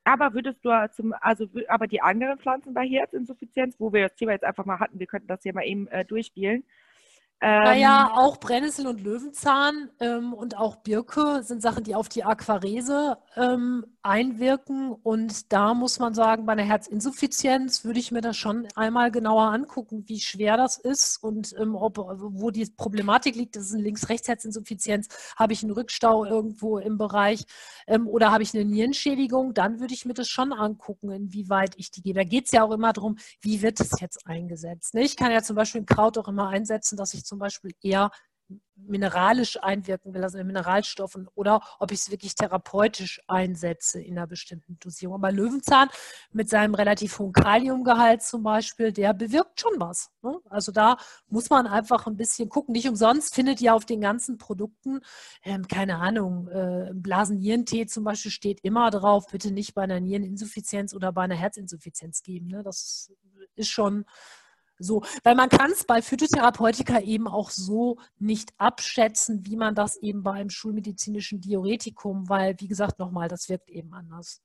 Aber 0.03 0.33
würdest 0.33 0.65
du 0.65 0.71
zum, 0.93 1.13
also 1.19 1.47
aber 1.67 1.85
die 1.85 2.01
anderen 2.01 2.39
Pflanzen 2.39 2.73
bei 2.73 2.87
Herzinsuffizienz, 2.87 3.79
wo 3.79 3.93
wir 3.93 4.07
das 4.07 4.15
Thema 4.15 4.31
jetzt 4.31 4.45
einfach 4.45 4.65
mal 4.65 4.79
hatten, 4.79 4.99
wir 4.99 5.05
könnten 5.05 5.27
das 5.27 5.43
hier 5.43 5.53
mal 5.53 5.65
eben 5.65 5.87
äh, 5.89 6.05
durchspielen, 6.05 6.63
ähm, 7.39 7.63
naja, 7.63 8.11
auch 8.15 8.37
Brennnessel 8.37 8.87
und 8.87 9.01
Löwenzahn 9.01 9.91
ähm, 9.99 10.33
und 10.33 10.57
auch 10.57 10.77
Birke 10.77 11.43
sind 11.43 11.61
Sachen, 11.61 11.83
die 11.83 11.93
auf 11.93 12.09
die 12.09 12.23
Aquarese 12.23 13.19
ähm, 13.35 13.85
einwirken. 14.01 14.91
Und 14.91 15.53
da 15.53 15.75
muss 15.75 15.99
man 15.99 16.15
sagen, 16.15 16.47
bei 16.47 16.53
einer 16.53 16.63
Herzinsuffizienz 16.63 17.85
würde 17.85 17.99
ich 17.99 18.11
mir 18.11 18.21
das 18.21 18.37
schon 18.37 18.67
einmal 18.73 19.11
genauer 19.11 19.51
angucken, 19.51 20.05
wie 20.07 20.19
schwer 20.19 20.57
das 20.57 20.77
ist 20.77 21.23
und 21.23 21.53
ähm, 21.59 21.75
ob, 21.75 21.99
wo 21.99 22.49
die 22.49 22.65
Problematik 22.75 23.35
liegt. 23.35 23.55
Das 23.55 23.65
ist 23.67 23.73
eine 23.75 23.83
Links-Rechts-Herzinsuffizienz. 23.83 25.07
Habe 25.35 25.53
ich 25.53 25.61
einen 25.61 25.73
Rückstau 25.73 26.25
irgendwo 26.25 26.79
im 26.79 26.97
Bereich 26.97 27.45
ähm, 27.85 28.07
oder 28.07 28.31
habe 28.31 28.41
ich 28.41 28.55
eine 28.55 28.65
Nierenschädigung? 28.65 29.53
Dann 29.53 29.79
würde 29.79 29.93
ich 29.93 30.05
mir 30.05 30.15
das 30.15 30.27
schon 30.27 30.53
angucken, 30.53 31.11
inwieweit 31.11 31.75
ich 31.77 31.91
die 31.91 32.01
gehe. 32.01 32.15
Da 32.15 32.23
geht 32.23 32.45
es 32.45 32.51
ja 32.51 32.63
auch 32.63 32.71
immer 32.71 32.93
darum, 32.93 33.17
wie 33.41 33.61
wird 33.61 33.79
es 33.79 33.91
jetzt 34.01 34.25
eingesetzt. 34.25 34.95
Ne? 34.95 35.03
Ich 35.03 35.15
kann 35.15 35.31
ja 35.31 35.43
zum 35.43 35.55
Beispiel 35.55 35.81
ein 35.81 35.85
Kraut 35.85 36.17
auch 36.17 36.27
immer 36.27 36.47
einsetzen, 36.47 36.97
dass 36.97 37.13
ich 37.13 37.26
zum 37.27 37.39
Beispiel 37.39 37.71
eher 37.81 38.11
mineralisch 38.75 39.61
einwirken 39.61 40.13
will, 40.13 40.23
also 40.23 40.37
in 40.37 40.47
Mineralstoffen, 40.47 41.27
oder 41.33 41.61
ob 41.79 41.91
ich 41.91 41.99
es 41.99 42.11
wirklich 42.11 42.35
therapeutisch 42.35 43.19
einsetze 43.27 43.99
in 44.01 44.17
einer 44.17 44.27
bestimmten 44.27 44.77
Dosierung. 44.79 45.15
Aber 45.15 45.31
Löwenzahn 45.31 45.89
mit 46.31 46.49
seinem 46.49 46.75
relativ 46.75 47.17
hohen 47.17 47.33
Kaliumgehalt 47.33 48.21
zum 48.21 48.43
Beispiel, 48.43 48.91
der 48.93 49.13
bewirkt 49.13 49.59
schon 49.59 49.73
was. 49.79 50.11
Ne? 50.21 50.39
Also 50.49 50.71
da 50.71 50.97
muss 51.27 51.49
man 51.49 51.65
einfach 51.65 52.05
ein 52.05 52.17
bisschen 52.17 52.49
gucken. 52.49 52.73
Nicht 52.73 52.87
umsonst 52.87 53.33
findet 53.33 53.61
ihr 53.61 53.73
auf 53.73 53.85
den 53.85 53.99
ganzen 53.99 54.37
Produkten, 54.37 55.01
ähm, 55.43 55.67
keine 55.67 55.97
Ahnung, 55.97 56.47
äh, 56.47 56.91
Blasennierentee 56.93 57.87
zum 57.87 58.03
Beispiel 58.03 58.31
steht 58.31 58.59
immer 58.61 58.91
drauf, 58.91 59.25
bitte 59.31 59.51
nicht 59.51 59.73
bei 59.73 59.81
einer 59.81 59.99
Niereninsuffizienz 59.99 60.93
oder 60.93 61.11
bei 61.11 61.23
einer 61.23 61.35
Herzinsuffizienz 61.35 62.21
geben. 62.21 62.47
Ne? 62.47 62.61
Das 62.63 63.11
ist 63.55 63.69
schon 63.69 64.05
so, 64.79 65.03
weil 65.23 65.35
man 65.35 65.49
kann 65.49 65.71
es 65.71 65.85
bei 65.85 66.01
Phytotherapeutika 66.01 66.99
eben 66.99 67.27
auch 67.27 67.49
so 67.49 67.97
nicht 68.19 68.53
abschätzen, 68.57 69.45
wie 69.45 69.55
man 69.55 69.75
das 69.75 69.97
eben 69.97 70.23
bei 70.23 70.33
einem 70.33 70.49
schulmedizinischen 70.49 71.41
Diuretikum, 71.41 72.29
weil, 72.29 72.55
wie 72.59 72.67
gesagt, 72.67 72.99
nochmal, 72.99 73.27
das 73.27 73.49
wirkt 73.49 73.69
eben 73.69 73.93
anders. 73.93 74.41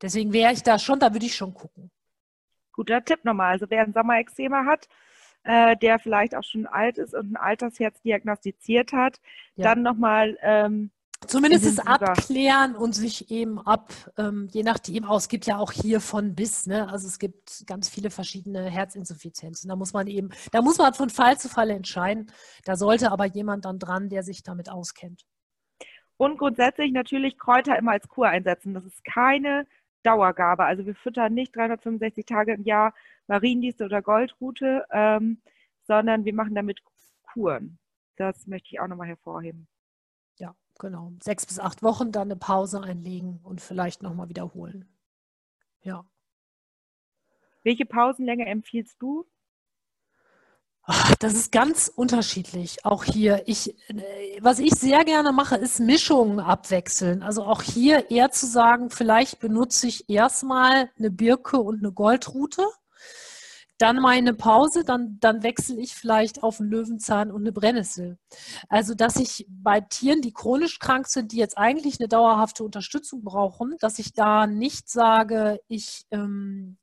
Deswegen 0.00 0.32
wäre 0.32 0.52
ich 0.52 0.62
da 0.62 0.78
schon, 0.78 1.00
da 1.00 1.12
würde 1.12 1.26
ich 1.26 1.34
schon 1.34 1.54
gucken. 1.54 1.90
Guter 2.72 3.04
Tipp 3.04 3.24
nochmal. 3.24 3.52
Also 3.52 3.66
wer 3.68 3.82
ein 3.82 3.92
Sommerexzema 3.92 4.64
hat, 4.64 4.88
äh, 5.42 5.76
der 5.76 5.98
vielleicht 5.98 6.34
auch 6.34 6.44
schon 6.44 6.66
alt 6.66 6.98
ist 6.98 7.14
und 7.14 7.32
ein 7.32 7.36
Altersherz 7.36 8.00
diagnostiziert 8.02 8.92
hat, 8.92 9.20
ja. 9.56 9.64
dann 9.64 9.82
nochmal 9.82 10.38
ähm, 10.42 10.90
Zumindest 11.26 11.66
es 11.66 11.78
abklären 11.80 12.76
und 12.76 12.94
sich 12.94 13.30
eben 13.30 13.58
ab, 13.58 13.92
ähm, 14.16 14.48
je 14.52 14.62
nachdem 14.62 15.04
aus, 15.04 15.24
es 15.24 15.28
gibt 15.28 15.46
ja 15.46 15.58
auch 15.58 15.72
hier 15.72 16.00
von 16.00 16.34
bis, 16.34 16.66
ne? 16.66 16.88
Also 16.88 17.08
es 17.08 17.18
gibt 17.18 17.66
ganz 17.66 17.88
viele 17.88 18.10
verschiedene 18.10 18.70
Herzinsuffizienzen. 18.70 19.68
Da 19.68 19.76
muss 19.76 19.92
man 19.92 20.06
eben, 20.06 20.30
da 20.52 20.62
muss 20.62 20.78
man 20.78 20.94
von 20.94 21.10
Fall 21.10 21.36
zu 21.36 21.48
Fall 21.48 21.70
entscheiden. 21.70 22.30
Da 22.64 22.76
sollte 22.76 23.10
aber 23.10 23.26
jemand 23.26 23.64
dann 23.64 23.78
dran, 23.78 24.08
der 24.08 24.22
sich 24.22 24.42
damit 24.42 24.70
auskennt. 24.70 25.26
Und 26.16 26.38
grundsätzlich 26.38 26.92
natürlich 26.92 27.36
Kräuter 27.36 27.76
immer 27.76 27.92
als 27.92 28.08
Kur 28.08 28.28
einsetzen. 28.28 28.72
Das 28.72 28.84
ist 28.84 29.04
keine 29.04 29.66
Dauergabe. 30.04 30.64
Also 30.64 30.86
wir 30.86 30.94
füttern 30.94 31.34
nicht 31.34 31.54
365 31.54 32.26
Tage 32.26 32.54
im 32.54 32.64
Jahr 32.64 32.94
Mariendieste 33.26 33.84
oder 33.84 34.02
Goldrute, 34.02 34.84
ähm, 34.92 35.42
sondern 35.82 36.24
wir 36.24 36.34
machen 36.34 36.54
damit 36.54 36.80
Kuren. 37.32 37.78
Das 38.16 38.46
möchte 38.46 38.68
ich 38.70 38.80
auch 38.80 38.88
nochmal 38.88 39.08
hervorheben 39.08 39.68
genau. 40.78 41.12
Sechs 41.22 41.46
bis 41.46 41.58
acht 41.58 41.82
Wochen, 41.82 42.12
dann 42.12 42.28
eine 42.28 42.36
Pause 42.36 42.82
einlegen 42.82 43.40
und 43.42 43.60
vielleicht 43.60 44.02
nochmal 44.02 44.28
wiederholen. 44.28 44.88
Ja. 45.82 46.04
Welche 47.62 47.84
Pausenlänge 47.84 48.46
empfiehlst 48.46 49.00
du? 49.00 49.26
Ach, 50.90 51.14
das 51.16 51.34
ist 51.34 51.52
ganz 51.52 51.92
unterschiedlich. 51.94 52.86
Auch 52.86 53.04
hier, 53.04 53.42
ich, 53.44 53.74
äh, 53.90 54.38
was 54.40 54.58
ich 54.58 54.72
sehr 54.72 55.04
gerne 55.04 55.32
mache, 55.32 55.56
ist 55.56 55.80
Mischungen 55.80 56.40
abwechseln. 56.40 57.22
Also 57.22 57.44
auch 57.44 57.60
hier 57.60 58.10
eher 58.10 58.30
zu 58.30 58.46
sagen, 58.46 58.88
vielleicht 58.88 59.38
benutze 59.38 59.86
ich 59.86 60.08
erstmal 60.08 60.90
eine 60.98 61.10
Birke 61.10 61.58
und 61.58 61.80
eine 61.80 61.92
Goldrute 61.92 62.64
dann 63.78 64.00
mal 64.00 64.16
eine 64.16 64.34
Pause, 64.34 64.84
dann, 64.84 65.18
dann 65.20 65.42
wechsle 65.42 65.80
ich 65.80 65.94
vielleicht 65.94 66.42
auf 66.42 66.60
einen 66.60 66.70
Löwenzahn 66.70 67.30
und 67.30 67.42
eine 67.42 67.52
Brennnessel. 67.52 68.18
Also, 68.68 68.94
dass 68.94 69.16
ich 69.16 69.46
bei 69.48 69.80
Tieren, 69.80 70.20
die 70.20 70.32
chronisch 70.32 70.78
krank 70.78 71.06
sind, 71.06 71.32
die 71.32 71.36
jetzt 71.36 71.56
eigentlich 71.56 72.00
eine 72.00 72.08
dauerhafte 72.08 72.64
Unterstützung 72.64 73.22
brauchen, 73.24 73.76
dass 73.80 73.98
ich 73.98 74.12
da 74.12 74.46
nicht 74.46 74.90
sage, 74.90 75.60
ich, 75.68 76.06
ähm, 76.10 76.76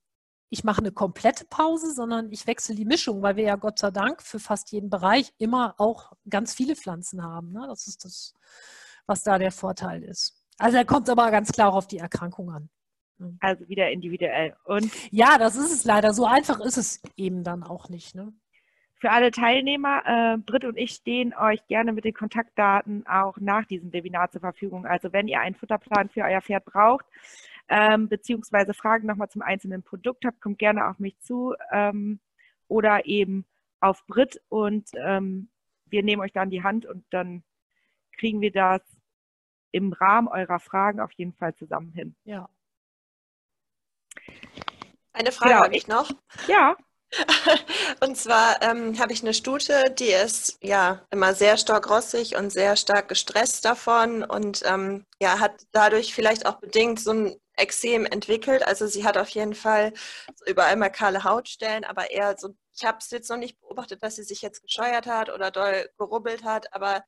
ich 0.50 0.64
mache 0.64 0.80
eine 0.80 0.92
komplette 0.92 1.46
Pause, 1.46 1.94
sondern 1.94 2.32
ich 2.32 2.48
wechsle 2.48 2.76
die 2.76 2.86
Mischung, 2.86 3.22
weil 3.22 3.36
wir 3.36 3.44
ja 3.44 3.56
Gott 3.58 3.80
sei 3.80 3.92
Dank 3.92 4.22
für 4.22 4.40
fast 4.40 4.72
jeden 4.72 4.90
Bereich 4.90 5.34
immer 5.38 5.76
auch 5.78 6.14
ganz 6.30 6.54
viele 6.54 6.76
Pflanzen 6.76 7.24
haben. 7.24 7.52
Ne? 7.52 7.66
Das 7.68 7.88
ist 7.88 8.06
das, 8.06 8.34
was 9.06 9.24
da 9.24 9.38
der 9.38 9.52
Vorteil 9.52 10.04
ist. 10.04 10.42
Also 10.58 10.78
er 10.78 10.86
kommt 10.86 11.10
aber 11.10 11.30
ganz 11.32 11.52
klar 11.52 11.70
auch 11.70 11.76
auf 11.76 11.88
die 11.88 11.98
Erkrankung 11.98 12.52
an. 12.52 12.70
Mhm. 13.18 13.38
Also 13.40 13.68
wieder 13.68 13.92
individuell. 13.92 14.56
Und 14.64 14.92
ja, 15.12 15.38
das 15.38 15.56
ist 15.56 15.72
es 15.72 15.86
leider. 15.86 16.14
So 16.14 16.26
einfach 16.26 16.60
ist 16.60 16.78
es 16.78 17.02
eben 17.16 17.44
dann 17.44 17.64
auch 17.64 17.90
nicht. 17.90 18.16
Ne? 18.16 18.34
Für 19.00 19.12
alle 19.12 19.32
Teilnehmer, 19.32 20.04
äh, 20.06 20.38
Britt 20.38 20.66
und 20.66 20.78
ich 20.78 20.92
stehen 20.92 21.34
euch 21.34 21.66
gerne 21.68 21.94
mit 21.94 22.06
den 22.06 22.14
Kontaktdaten 22.14 23.06
auch 23.08 23.38
nach 23.38 23.66
diesem 23.66 23.94
Webinar 23.94 24.32
zur 24.32 24.42
Verfügung. 24.42 24.86
Also 24.86 25.12
wenn 25.14 25.28
ihr 25.28 25.40
einen 25.40 25.56
Futterplan 25.56 26.10
für 26.10 26.22
euer 26.22 26.42
Pferd 26.42 26.66
braucht, 26.66 27.06
ähm, 27.68 28.08
beziehungsweise 28.10 28.74
Fragen 28.74 29.08
nochmal 29.08 29.30
zum 29.30 29.42
einzelnen 29.42 29.84
Produkt 29.84 30.26
habt, 30.26 30.42
kommt 30.42 30.60
gerne 30.60 30.88
auf 30.88 31.00
mich 31.00 31.20
zu 31.20 31.56
ähm, 31.72 32.20
oder 32.68 33.06
eben 33.06 33.46
auf 33.80 34.06
Brit 34.08 34.42
und 34.50 34.90
ähm, 34.96 35.50
wir 35.88 36.04
nehmen 36.04 36.22
euch 36.22 36.34
dann 36.34 36.50
die 36.50 36.64
Hand 36.64 36.86
und 36.86 37.06
dann 37.10 37.44
kriegen 38.18 38.42
wir 38.42 38.52
das 38.52 38.82
im 39.72 39.94
Rahmen 39.94 40.28
eurer 40.28 40.60
Fragen 40.60 41.00
auf 41.00 41.12
jeden 41.12 41.34
Fall 41.34 41.54
zusammen 41.56 41.92
hin. 41.92 42.16
Ja, 42.24 42.50
eine 45.16 45.32
Frage 45.32 45.52
genau. 45.54 45.64
habe 45.64 45.76
ich 45.76 45.88
noch. 45.88 46.12
Ja. 46.48 46.76
Und 48.02 48.18
zwar 48.18 48.62
ähm, 48.62 49.00
habe 49.00 49.14
ich 49.14 49.22
eine 49.22 49.34
Stute, 49.34 49.84
die 49.98 50.12
ist 50.12 50.58
ja 50.62 51.06
immer 51.12 51.34
sehr 51.34 51.58
stark 51.58 51.90
rossig 51.90 52.36
und 52.36 52.52
sehr 52.52 52.76
stark 52.76 53.08
gestresst 53.08 53.64
davon 53.64 54.24
und 54.24 54.64
ähm, 54.66 55.06
ja, 55.22 55.40
hat 55.40 55.54
dadurch 55.72 56.14
vielleicht 56.14 56.46
auch 56.46 56.56
bedingt 56.60 57.00
so 57.00 57.12
ein 57.12 57.36
Exem 57.58 58.06
entwickelt. 58.06 58.68
Also 58.68 58.88
sie 58.88 59.06
hat 59.06 59.18
auf 59.18 59.30
jeden 59.30 59.54
Fall 59.54 59.94
so 60.36 60.46
überall 60.46 60.76
mal 60.76 60.90
kahle 60.90 61.24
Hautstellen, 61.24 61.86
aber 61.86 62.12
eher 62.12 62.36
so, 62.38 62.50
ich 62.76 62.84
habe 62.84 62.98
es 63.00 63.10
jetzt 63.12 63.30
noch 63.30 63.38
nicht 63.38 63.60
beobachtet, 63.62 64.04
dass 64.04 64.18
sie 64.18 64.24
sich 64.24 64.42
jetzt 64.42 64.62
gescheuert 64.62 65.08
hat 65.08 65.30
oder 65.30 65.52
doll 65.52 65.90
gerubbelt 65.98 66.44
hat, 66.44 66.74
aber 66.74 67.04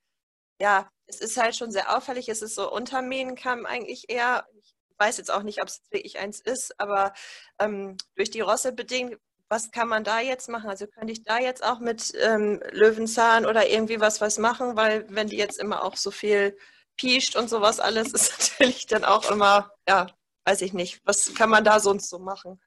ja, 0.60 0.88
es 1.06 1.20
ist 1.20 1.36
halt 1.36 1.56
schon 1.56 1.70
sehr 1.70 1.96
auffällig. 1.96 2.28
Es 2.28 2.42
ist 2.42 2.54
so 2.54 2.70
Untermähnenkamm 2.72 3.66
eigentlich 3.66 4.08
eher. 4.08 4.46
Ich 4.60 4.74
weiß 4.98 5.18
jetzt 5.18 5.30
auch 5.32 5.42
nicht, 5.42 5.62
ob 5.62 5.68
es 5.68 5.82
wirklich 5.90 6.18
eins 6.18 6.40
ist, 6.40 6.78
aber 6.80 7.12
ähm, 7.58 7.96
durch 8.16 8.30
die 8.30 8.40
Rosse 8.40 8.72
bedingt, 8.72 9.18
was 9.48 9.70
kann 9.70 9.88
man 9.88 10.04
da 10.04 10.20
jetzt 10.20 10.48
machen? 10.48 10.68
Also 10.68 10.86
könnte 10.86 11.12
ich 11.12 11.24
da 11.24 11.38
jetzt 11.38 11.64
auch 11.64 11.80
mit 11.80 12.12
ähm, 12.20 12.60
Löwenzahn 12.70 13.46
oder 13.46 13.68
irgendwie 13.68 14.00
was 14.00 14.20
was 14.20 14.38
machen, 14.38 14.76
weil 14.76 15.06
wenn 15.08 15.28
die 15.28 15.36
jetzt 15.38 15.58
immer 15.58 15.84
auch 15.84 15.96
so 15.96 16.10
viel 16.10 16.56
piescht 16.96 17.36
und 17.36 17.48
sowas 17.48 17.80
alles, 17.80 18.12
ist 18.12 18.32
natürlich 18.60 18.86
dann 18.86 19.04
auch 19.04 19.30
immer, 19.30 19.72
ja, 19.88 20.08
weiß 20.44 20.62
ich 20.62 20.72
nicht, 20.72 21.00
was 21.04 21.34
kann 21.34 21.50
man 21.50 21.64
da 21.64 21.80
sonst 21.80 22.10
so 22.10 22.18
machen? 22.18 22.60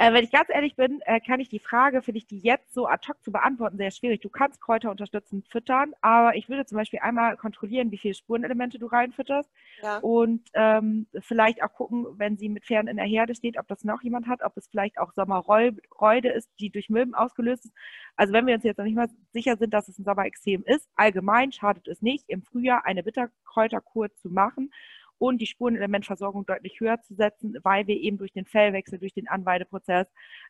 Äh, 0.00 0.12
wenn 0.12 0.22
ich 0.22 0.30
ganz 0.30 0.48
ehrlich 0.48 0.76
bin, 0.76 1.00
äh, 1.06 1.18
kann 1.18 1.40
ich 1.40 1.48
die 1.48 1.58
Frage, 1.58 2.02
finde 2.02 2.18
ich 2.18 2.26
die 2.26 2.38
jetzt 2.38 2.72
so 2.72 2.86
ad 2.86 3.06
hoc 3.08 3.20
zu 3.24 3.32
beantworten, 3.32 3.76
sehr 3.76 3.90
schwierig. 3.90 4.20
Du 4.20 4.28
kannst 4.28 4.60
Kräuter 4.60 4.92
unterstützend 4.92 5.48
füttern, 5.48 5.92
aber 6.02 6.36
ich 6.36 6.48
würde 6.48 6.64
zum 6.66 6.78
Beispiel 6.78 7.00
einmal 7.00 7.36
kontrollieren, 7.36 7.90
wie 7.90 7.98
viele 7.98 8.14
Spurenelemente 8.14 8.78
du 8.78 8.86
reinfütterst 8.86 9.50
ja. 9.82 9.98
und 9.98 10.48
ähm, 10.54 11.08
vielleicht 11.18 11.64
auch 11.64 11.72
gucken, 11.72 12.06
wenn 12.16 12.36
sie 12.36 12.48
mit 12.48 12.64
Pferden 12.64 12.88
in 12.88 12.96
der 12.96 13.06
Herde 13.06 13.34
steht, 13.34 13.58
ob 13.58 13.66
das 13.66 13.82
noch 13.82 14.00
jemand 14.02 14.28
hat, 14.28 14.42
ob 14.44 14.56
es 14.56 14.68
vielleicht 14.68 14.98
auch 14.98 15.12
Sommerreude 15.14 16.28
ist, 16.28 16.48
die 16.60 16.70
durch 16.70 16.88
Milben 16.88 17.16
ausgelöst 17.16 17.64
ist. 17.64 17.74
Also 18.14 18.32
wenn 18.32 18.46
wir 18.46 18.54
uns 18.54 18.62
jetzt 18.62 18.78
noch 18.78 18.84
nicht 18.84 18.94
mal 18.96 19.08
sicher 19.32 19.56
sind, 19.56 19.74
dass 19.74 19.88
es 19.88 19.98
ein 19.98 20.04
Sommerexem 20.04 20.62
ist, 20.64 20.88
allgemein 20.94 21.50
schadet 21.50 21.88
es 21.88 22.02
nicht, 22.02 22.24
im 22.28 22.42
Frühjahr 22.42 22.86
eine 22.86 23.02
Bitterkräuterkur 23.02 24.14
zu 24.14 24.28
machen 24.28 24.70
und 25.18 25.38
die 25.40 25.46
Spurenelementversorgung 25.46 26.46
deutlich 26.46 26.80
höher 26.80 27.00
zu 27.02 27.14
setzen, 27.14 27.56
weil 27.62 27.86
wir 27.86 27.96
eben 27.96 28.18
durch 28.18 28.32
den 28.32 28.46
Fellwechsel, 28.46 28.98
durch 28.98 29.12
den 29.12 29.28
Anweideprozess 29.28 30.06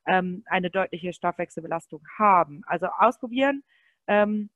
ähm, 0.06 0.42
eine 0.46 0.70
deutliche 0.70 1.12
Stoffwechselbelastung 1.12 2.02
haben. 2.18 2.62
Also 2.66 2.86
ausprobieren. 2.86 3.62
Ähm, 4.06 4.50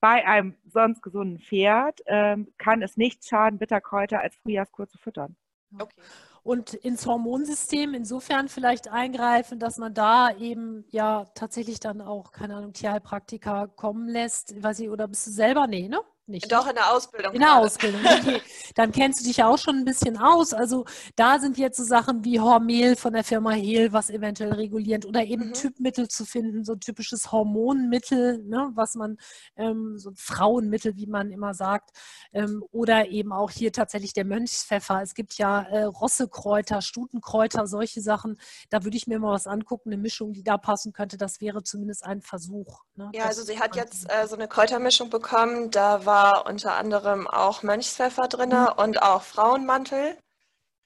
bei 0.00 0.26
einem 0.26 0.56
sonst 0.66 1.00
gesunden 1.00 1.38
Pferd 1.38 2.00
ähm, 2.06 2.52
kann 2.58 2.82
es 2.82 2.96
nicht 2.96 3.24
schaden, 3.24 3.60
Bitterkräuter 3.60 4.20
als 4.20 4.34
Frühjahrskur 4.36 4.88
zu 4.88 4.98
füttern. 4.98 5.36
Okay. 5.78 5.94
Und 6.42 6.74
ins 6.74 7.06
Hormonsystem 7.06 7.94
insofern 7.94 8.48
vielleicht 8.48 8.88
eingreifen, 8.88 9.60
dass 9.60 9.78
man 9.78 9.94
da 9.94 10.36
eben 10.36 10.84
ja 10.90 11.26
tatsächlich 11.36 11.78
dann 11.78 12.00
auch, 12.00 12.32
keine 12.32 12.56
Ahnung, 12.56 12.72
Tierheilpraktiker 12.72 13.68
kommen 13.68 14.08
lässt. 14.08 14.60
Weiß 14.60 14.80
ich, 14.80 14.90
oder 14.90 15.06
bist 15.06 15.28
du 15.28 15.30
selber? 15.30 15.68
Nee, 15.68 15.88
ne? 15.88 16.00
Nicht. 16.26 16.50
Doch, 16.52 16.68
in 16.68 16.74
der 16.74 16.92
Ausbildung. 16.92 17.32
In 17.34 17.40
der 17.40 17.48
gerade. 17.48 17.66
Ausbildung, 17.66 18.00
okay. 18.00 18.40
Dann 18.76 18.92
kennst 18.92 19.20
du 19.20 19.24
dich 19.24 19.38
ja 19.38 19.48
auch 19.48 19.58
schon 19.58 19.76
ein 19.76 19.84
bisschen 19.84 20.16
aus. 20.16 20.54
Also 20.54 20.84
da 21.16 21.38
sind 21.38 21.58
jetzt 21.58 21.76
so 21.76 21.84
Sachen 21.84 22.24
wie 22.24 22.38
Hormel 22.38 22.96
von 22.96 23.12
der 23.12 23.24
Firma 23.24 23.50
Hehl, 23.50 23.92
was 23.92 24.08
eventuell 24.08 24.52
regulierend 24.52 25.04
oder 25.04 25.24
eben 25.24 25.48
mhm. 25.48 25.52
Typmittel 25.52 26.08
zu 26.08 26.24
finden, 26.24 26.64
so 26.64 26.74
ein 26.74 26.80
typisches 26.80 27.32
Hormonmittel, 27.32 28.38
ne, 28.44 28.70
was 28.74 28.94
man, 28.94 29.16
ähm, 29.56 29.98
so 29.98 30.10
ein 30.10 30.16
Frauenmittel, 30.16 30.96
wie 30.96 31.06
man 31.06 31.32
immer 31.32 31.54
sagt. 31.54 31.90
Ähm, 32.32 32.64
oder 32.70 33.08
eben 33.08 33.32
auch 33.32 33.50
hier 33.50 33.72
tatsächlich 33.72 34.12
der 34.12 34.24
Mönchspfeffer. 34.24 35.02
Es 35.02 35.14
gibt 35.14 35.34
ja 35.38 35.62
äh, 35.62 35.84
Rossekräuter, 35.84 36.82
Stutenkräuter, 36.82 37.66
solche 37.66 38.00
Sachen. 38.00 38.38
Da 38.70 38.84
würde 38.84 38.96
ich 38.96 39.08
mir 39.08 39.18
mal 39.18 39.32
was 39.32 39.48
angucken, 39.48 39.90
eine 39.90 40.00
Mischung, 40.00 40.32
die 40.32 40.44
da 40.44 40.56
passen 40.56 40.92
könnte. 40.92 41.16
Das 41.16 41.40
wäre 41.40 41.64
zumindest 41.64 42.04
ein 42.04 42.22
Versuch. 42.22 42.82
Ne, 42.94 43.10
ja, 43.12 43.24
also 43.24 43.42
sie 43.42 43.58
hat 43.58 43.74
jetzt 43.74 44.08
äh, 44.08 44.28
so 44.28 44.36
eine 44.36 44.46
Kräutermischung 44.46 45.10
bekommen. 45.10 45.70
Da 45.70 46.06
war 46.06 46.11
war 46.12 46.44
unter 46.46 46.74
anderem 46.74 47.26
auch 47.26 47.62
Mönchspfeffer 47.62 48.28
drin 48.28 48.50
mhm. 48.50 48.68
und 48.76 49.02
auch 49.02 49.22
Frauenmantel. 49.22 50.18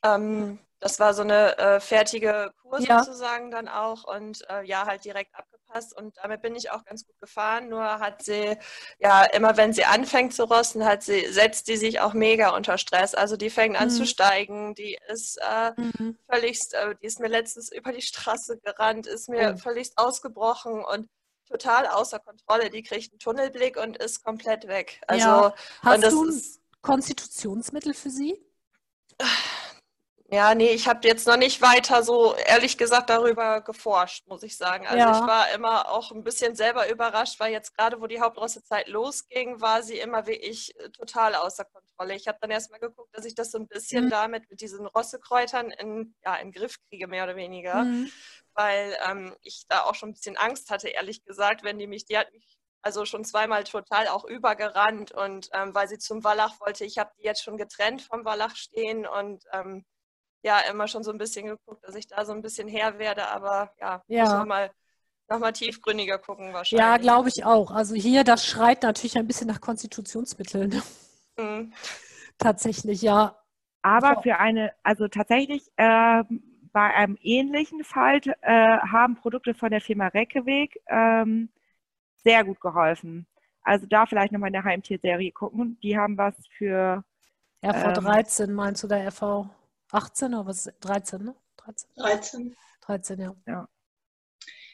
Ähm, 0.04 0.60
das 0.78 1.00
war 1.00 1.14
so 1.14 1.22
eine 1.22 1.58
äh, 1.58 1.80
fertige 1.80 2.52
Kur 2.62 2.78
ja. 2.80 3.02
sozusagen 3.02 3.50
dann 3.50 3.66
auch 3.66 4.04
und 4.04 4.48
äh, 4.48 4.62
ja, 4.62 4.86
halt 4.86 5.04
direkt 5.04 5.34
abgepasst 5.34 5.96
und 5.96 6.16
damit 6.22 6.42
bin 6.42 6.54
ich 6.54 6.70
auch 6.70 6.84
ganz 6.84 7.04
gut 7.04 7.18
gefahren. 7.18 7.68
Nur 7.68 7.98
hat 7.98 8.22
sie, 8.22 8.56
ja, 9.00 9.24
immer 9.24 9.56
wenn 9.56 9.72
sie 9.72 9.84
anfängt 9.84 10.32
zu 10.32 10.44
rosten, 10.44 10.84
hat 10.84 11.02
sie, 11.02 11.26
setzt 11.26 11.66
die 11.66 11.76
sich 11.76 11.98
auch 11.98 12.12
mega 12.12 12.54
unter 12.54 12.78
Stress. 12.78 13.16
Also 13.16 13.36
die 13.36 13.50
fängt 13.50 13.80
an 13.80 13.88
mhm. 13.88 13.92
zu 13.98 14.06
steigen, 14.06 14.76
die 14.76 14.96
ist 15.08 15.38
äh, 15.38 15.72
mhm. 15.76 16.16
völligst, 16.30 16.74
äh, 16.74 16.94
die 17.02 17.06
ist 17.06 17.18
mir 17.18 17.28
letztens 17.28 17.72
über 17.72 17.90
die 17.90 18.02
Straße 18.02 18.58
gerannt, 18.58 19.08
ist 19.08 19.28
mir 19.28 19.52
mhm. 19.52 19.58
völligst 19.58 19.98
ausgebrochen 19.98 20.84
und 20.84 21.08
total 21.46 21.86
außer 21.86 22.18
Kontrolle. 22.18 22.70
Die 22.70 22.82
kriegt 22.82 23.12
einen 23.12 23.18
Tunnelblick 23.18 23.76
und 23.76 23.96
ist 23.96 24.24
komplett 24.24 24.68
weg. 24.68 25.00
Also, 25.06 25.26
ja. 25.26 25.54
Hast 25.82 26.04
du 26.04 26.24
ein 26.24 26.42
Konstitutionsmittel 26.82 27.94
für 27.94 28.10
sie? 28.10 28.40
Ja, 30.28 30.56
nee, 30.56 30.70
ich 30.70 30.88
habe 30.88 31.06
jetzt 31.06 31.26
noch 31.28 31.36
nicht 31.36 31.62
weiter 31.62 32.02
so 32.02 32.34
ehrlich 32.34 32.76
gesagt 32.76 33.10
darüber 33.10 33.60
geforscht, 33.60 34.26
muss 34.26 34.42
ich 34.42 34.56
sagen. 34.56 34.84
Also 34.84 34.98
ja. 34.98 35.12
ich 35.12 35.26
war 35.26 35.52
immer 35.52 35.88
auch 35.88 36.10
ein 36.10 36.24
bisschen 36.24 36.56
selber 36.56 36.90
überrascht, 36.90 37.38
weil 37.38 37.52
jetzt 37.52 37.76
gerade, 37.76 38.00
wo 38.00 38.08
die 38.08 38.20
Hauptrossezeit 38.20 38.88
losging, 38.88 39.60
war 39.60 39.84
sie 39.84 39.98
immer 39.98 40.26
wie 40.26 40.32
ich 40.32 40.78
äh, 40.80 40.90
total 40.90 41.36
außer 41.36 41.64
Kontrolle. 41.64 42.16
Ich 42.16 42.26
habe 42.26 42.38
dann 42.40 42.50
erstmal 42.50 42.80
geguckt, 42.80 43.16
dass 43.16 43.24
ich 43.24 43.36
das 43.36 43.52
so 43.52 43.58
ein 43.58 43.68
bisschen 43.68 44.06
mhm. 44.06 44.10
damit 44.10 44.50
mit 44.50 44.60
diesen 44.60 44.86
Rossekräutern 44.86 45.70
in, 45.70 46.16
ja, 46.24 46.34
in 46.36 46.50
den 46.50 46.60
Griff 46.60 46.76
kriege, 46.88 47.06
mehr 47.06 47.22
oder 47.22 47.36
weniger. 47.36 47.84
Mhm 47.84 48.10
weil 48.56 48.96
ähm, 49.08 49.36
ich 49.42 49.64
da 49.68 49.82
auch 49.82 49.94
schon 49.94 50.10
ein 50.10 50.14
bisschen 50.14 50.36
Angst 50.36 50.70
hatte, 50.70 50.88
ehrlich 50.88 51.24
gesagt, 51.24 51.62
wenn 51.62 51.78
die 51.78 51.86
mich, 51.86 52.04
die 52.04 52.18
hat 52.18 52.32
mich 52.32 52.58
also 52.82 53.04
schon 53.04 53.24
zweimal 53.24 53.64
total 53.64 54.08
auch 54.08 54.24
übergerannt 54.24 55.12
und 55.12 55.50
ähm, 55.52 55.74
weil 55.74 55.88
sie 55.88 55.98
zum 55.98 56.24
Wallach 56.24 56.60
wollte, 56.60 56.84
ich 56.84 56.98
habe 56.98 57.10
die 57.18 57.24
jetzt 57.24 57.42
schon 57.42 57.56
getrennt 57.56 58.02
vom 58.02 58.24
Wallach 58.24 58.54
stehen 58.54 59.06
und 59.06 59.44
ähm, 59.52 59.84
ja, 60.42 60.60
immer 60.60 60.86
schon 60.86 61.02
so 61.02 61.10
ein 61.10 61.18
bisschen 61.18 61.46
geguckt, 61.46 61.84
dass 61.84 61.96
ich 61.96 62.06
da 62.06 62.24
so 62.24 62.32
ein 62.32 62.42
bisschen 62.42 62.68
her 62.68 62.98
werde, 62.98 63.26
aber 63.28 63.72
ja, 63.80 64.02
ja. 64.06 64.22
muss 64.22 64.32
nochmal 64.32 64.70
noch 65.28 65.40
mal 65.40 65.52
tiefgründiger 65.52 66.18
gucken 66.18 66.52
wahrscheinlich. 66.52 66.86
Ja, 66.86 66.96
glaube 66.98 67.28
ich 67.28 67.44
auch. 67.44 67.72
Also 67.72 67.94
hier, 67.94 68.22
das 68.22 68.46
schreit 68.46 68.84
natürlich 68.84 69.18
ein 69.18 69.26
bisschen 69.26 69.48
nach 69.48 69.60
Konstitutionsmitteln. 69.60 70.80
Mhm. 71.36 71.72
Tatsächlich, 72.38 73.02
ja. 73.02 73.36
Aber 73.82 74.22
für 74.22 74.38
eine, 74.38 74.72
also 74.82 75.08
tatsächlich, 75.08 75.62
ähm, 75.76 76.55
bei 76.76 76.92
einem 76.92 77.16
ähnlichen 77.22 77.84
Fall 77.84 78.20
äh, 78.42 78.50
haben 78.52 79.16
Produkte 79.16 79.54
von 79.54 79.70
der 79.70 79.80
Firma 79.80 80.08
Reckeweg 80.08 80.78
ähm, 80.88 81.48
sehr 82.22 82.44
gut 82.44 82.60
geholfen. 82.60 83.26
Also 83.62 83.86
da 83.86 84.04
vielleicht 84.04 84.30
nochmal 84.30 84.48
in 84.48 84.52
der 84.52 84.64
HMT-Serie 84.64 85.32
gucken. 85.32 85.78
Die 85.82 85.96
haben 85.96 86.18
was 86.18 86.34
für 86.58 87.02
RV13 87.64 88.44
ähm, 88.44 88.52
meinst 88.52 88.82
du 88.82 88.88
der 88.88 89.08
RV 89.08 89.46
18 89.90 90.34
oder 90.34 90.48
was? 90.48 90.70
13, 90.80 91.24
ne? 91.24 91.34
13. 91.56 91.88
13. 91.96 92.56
13, 92.82 93.20
ja. 93.20 93.34
ja. 93.46 93.68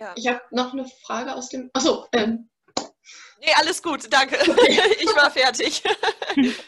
ja. 0.00 0.12
Ich 0.16 0.26
habe 0.26 0.40
noch 0.50 0.72
eine 0.72 0.86
Frage 1.06 1.32
aus 1.36 1.50
dem. 1.50 1.70
Achso, 1.72 2.08
ähm. 2.14 2.50
Nee, 3.38 3.52
alles 3.60 3.80
gut, 3.80 4.12
danke. 4.12 4.40
Okay. 4.40 4.80
ich 4.98 5.14
war 5.14 5.30
fertig. 5.30 5.84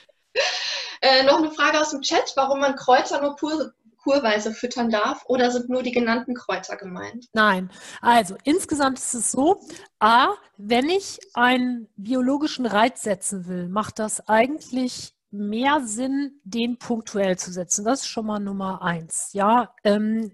äh, 1.01 1.25
noch 1.25 1.39
eine 1.39 1.51
Frage 1.51 1.81
aus 1.81 1.91
dem 1.91 2.03
Chat, 2.03 2.35
warum 2.37 2.61
man 2.61 2.77
Kreuzer 2.77 3.21
nur 3.21 3.35
pur 3.35 3.75
kurweise 4.05 4.53
füttern 4.53 4.91
darf 4.91 5.25
oder 5.27 5.51
sind 5.51 5.69
nur 5.69 5.83
die 5.83 5.93
genannten 5.93 6.35
Kräuter 6.35 6.77
gemeint? 6.77 7.27
Nein, 7.33 7.71
also 8.01 8.37
insgesamt 8.45 8.99
ist 8.99 9.15
es 9.15 9.33
so, 9.33 9.61
a, 9.99 10.29
wenn 10.57 10.89
ich 10.89 11.19
einen 11.33 11.89
biologischen 11.97 12.67
Reiz 12.67 13.03
setzen 13.03 13.47
will, 13.49 13.69
macht 13.69 13.99
das 13.99 14.29
eigentlich 14.29 15.15
mehr 15.31 15.81
Sinn, 15.85 16.41
den 16.45 16.79
punktuell 16.79 17.37
zu 17.37 17.51
setzen. 17.51 17.85
Das 17.85 18.03
ist 18.03 18.09
schon 18.09 18.27
mal 18.27 18.39
Nummer 18.39 18.83
eins. 18.83 19.31
Ja, 19.33 19.75
ähm, 19.83 20.31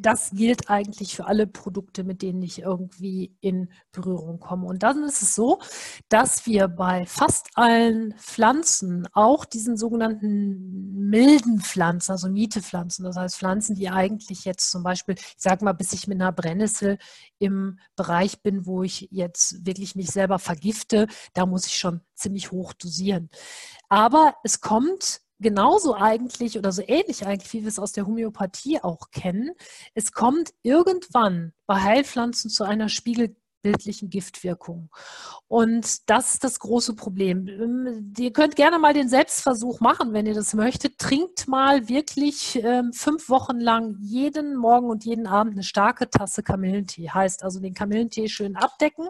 das 0.00 0.30
gilt 0.30 0.70
eigentlich 0.70 1.16
für 1.16 1.26
alle 1.26 1.46
Produkte, 1.46 2.04
mit 2.04 2.22
denen 2.22 2.42
ich 2.42 2.60
irgendwie 2.60 3.36
in 3.40 3.70
Berührung 3.92 4.40
komme. 4.40 4.66
Und 4.66 4.82
dann 4.82 5.02
ist 5.04 5.22
es 5.22 5.34
so, 5.34 5.60
dass 6.08 6.46
wir 6.46 6.68
bei 6.68 7.06
fast 7.06 7.48
allen 7.54 8.14
Pflanzen, 8.18 9.06
auch 9.12 9.44
diesen 9.44 9.76
sogenannten 9.76 11.08
milden 11.08 11.60
Pflanzen, 11.60 12.12
also 12.12 12.28
Mietepflanzen, 12.28 13.04
das 13.04 13.16
heißt 13.16 13.36
Pflanzen, 13.36 13.74
die 13.74 13.90
eigentlich 13.90 14.44
jetzt 14.44 14.70
zum 14.70 14.82
Beispiel, 14.82 15.14
ich 15.16 15.34
sage 15.36 15.64
mal, 15.64 15.72
bis 15.72 15.92
ich 15.92 16.06
mit 16.06 16.20
einer 16.20 16.32
Brennnessel 16.32 16.98
im 17.38 17.78
Bereich 17.96 18.42
bin, 18.42 18.66
wo 18.66 18.82
ich 18.82 19.08
jetzt 19.10 19.66
wirklich 19.66 19.96
mich 19.96 20.10
selber 20.10 20.38
vergifte, 20.38 21.06
da 21.32 21.46
muss 21.46 21.66
ich 21.66 21.76
schon 21.76 22.00
ziemlich 22.14 22.50
hoch 22.50 22.72
dosieren. 22.72 23.30
Aber 23.88 24.34
es 24.44 24.60
kommt 24.60 25.23
genauso 25.44 25.94
eigentlich 25.94 26.58
oder 26.58 26.72
so 26.72 26.82
ähnlich 26.84 27.24
eigentlich, 27.24 27.52
wie 27.52 27.60
wir 27.60 27.68
es 27.68 27.78
aus 27.78 27.92
der 27.92 28.06
Homöopathie 28.06 28.80
auch 28.82 29.10
kennen. 29.12 29.52
Es 29.94 30.10
kommt 30.10 30.52
irgendwann 30.62 31.52
bei 31.66 31.80
Heilpflanzen 31.80 32.50
zu 32.50 32.64
einer 32.64 32.88
Spiegel 32.88 33.36
bildlichen 33.64 34.10
Giftwirkung. 34.10 34.90
Und 35.48 36.08
das 36.10 36.34
ist 36.34 36.44
das 36.44 36.58
große 36.58 36.94
Problem. 36.94 37.48
Ähm, 37.48 38.12
ihr 38.18 38.32
könnt 38.32 38.56
gerne 38.56 38.78
mal 38.78 38.92
den 38.92 39.08
Selbstversuch 39.08 39.80
machen, 39.80 40.12
wenn 40.12 40.26
ihr 40.26 40.34
das 40.34 40.52
möchtet. 40.52 40.98
Trinkt 40.98 41.48
mal 41.48 41.88
wirklich 41.88 42.60
ähm, 42.62 42.92
fünf 42.92 43.28
Wochen 43.30 43.58
lang 43.58 43.96
jeden 44.00 44.54
Morgen 44.54 44.90
und 44.90 45.04
jeden 45.04 45.26
Abend 45.26 45.54
eine 45.54 45.62
starke 45.62 46.10
Tasse 46.10 46.42
Kamillentee. 46.42 47.08
Heißt 47.08 47.42
also 47.42 47.58
den 47.58 47.72
Kamillentee 47.72 48.28
schön 48.28 48.54
abdecken 48.54 49.08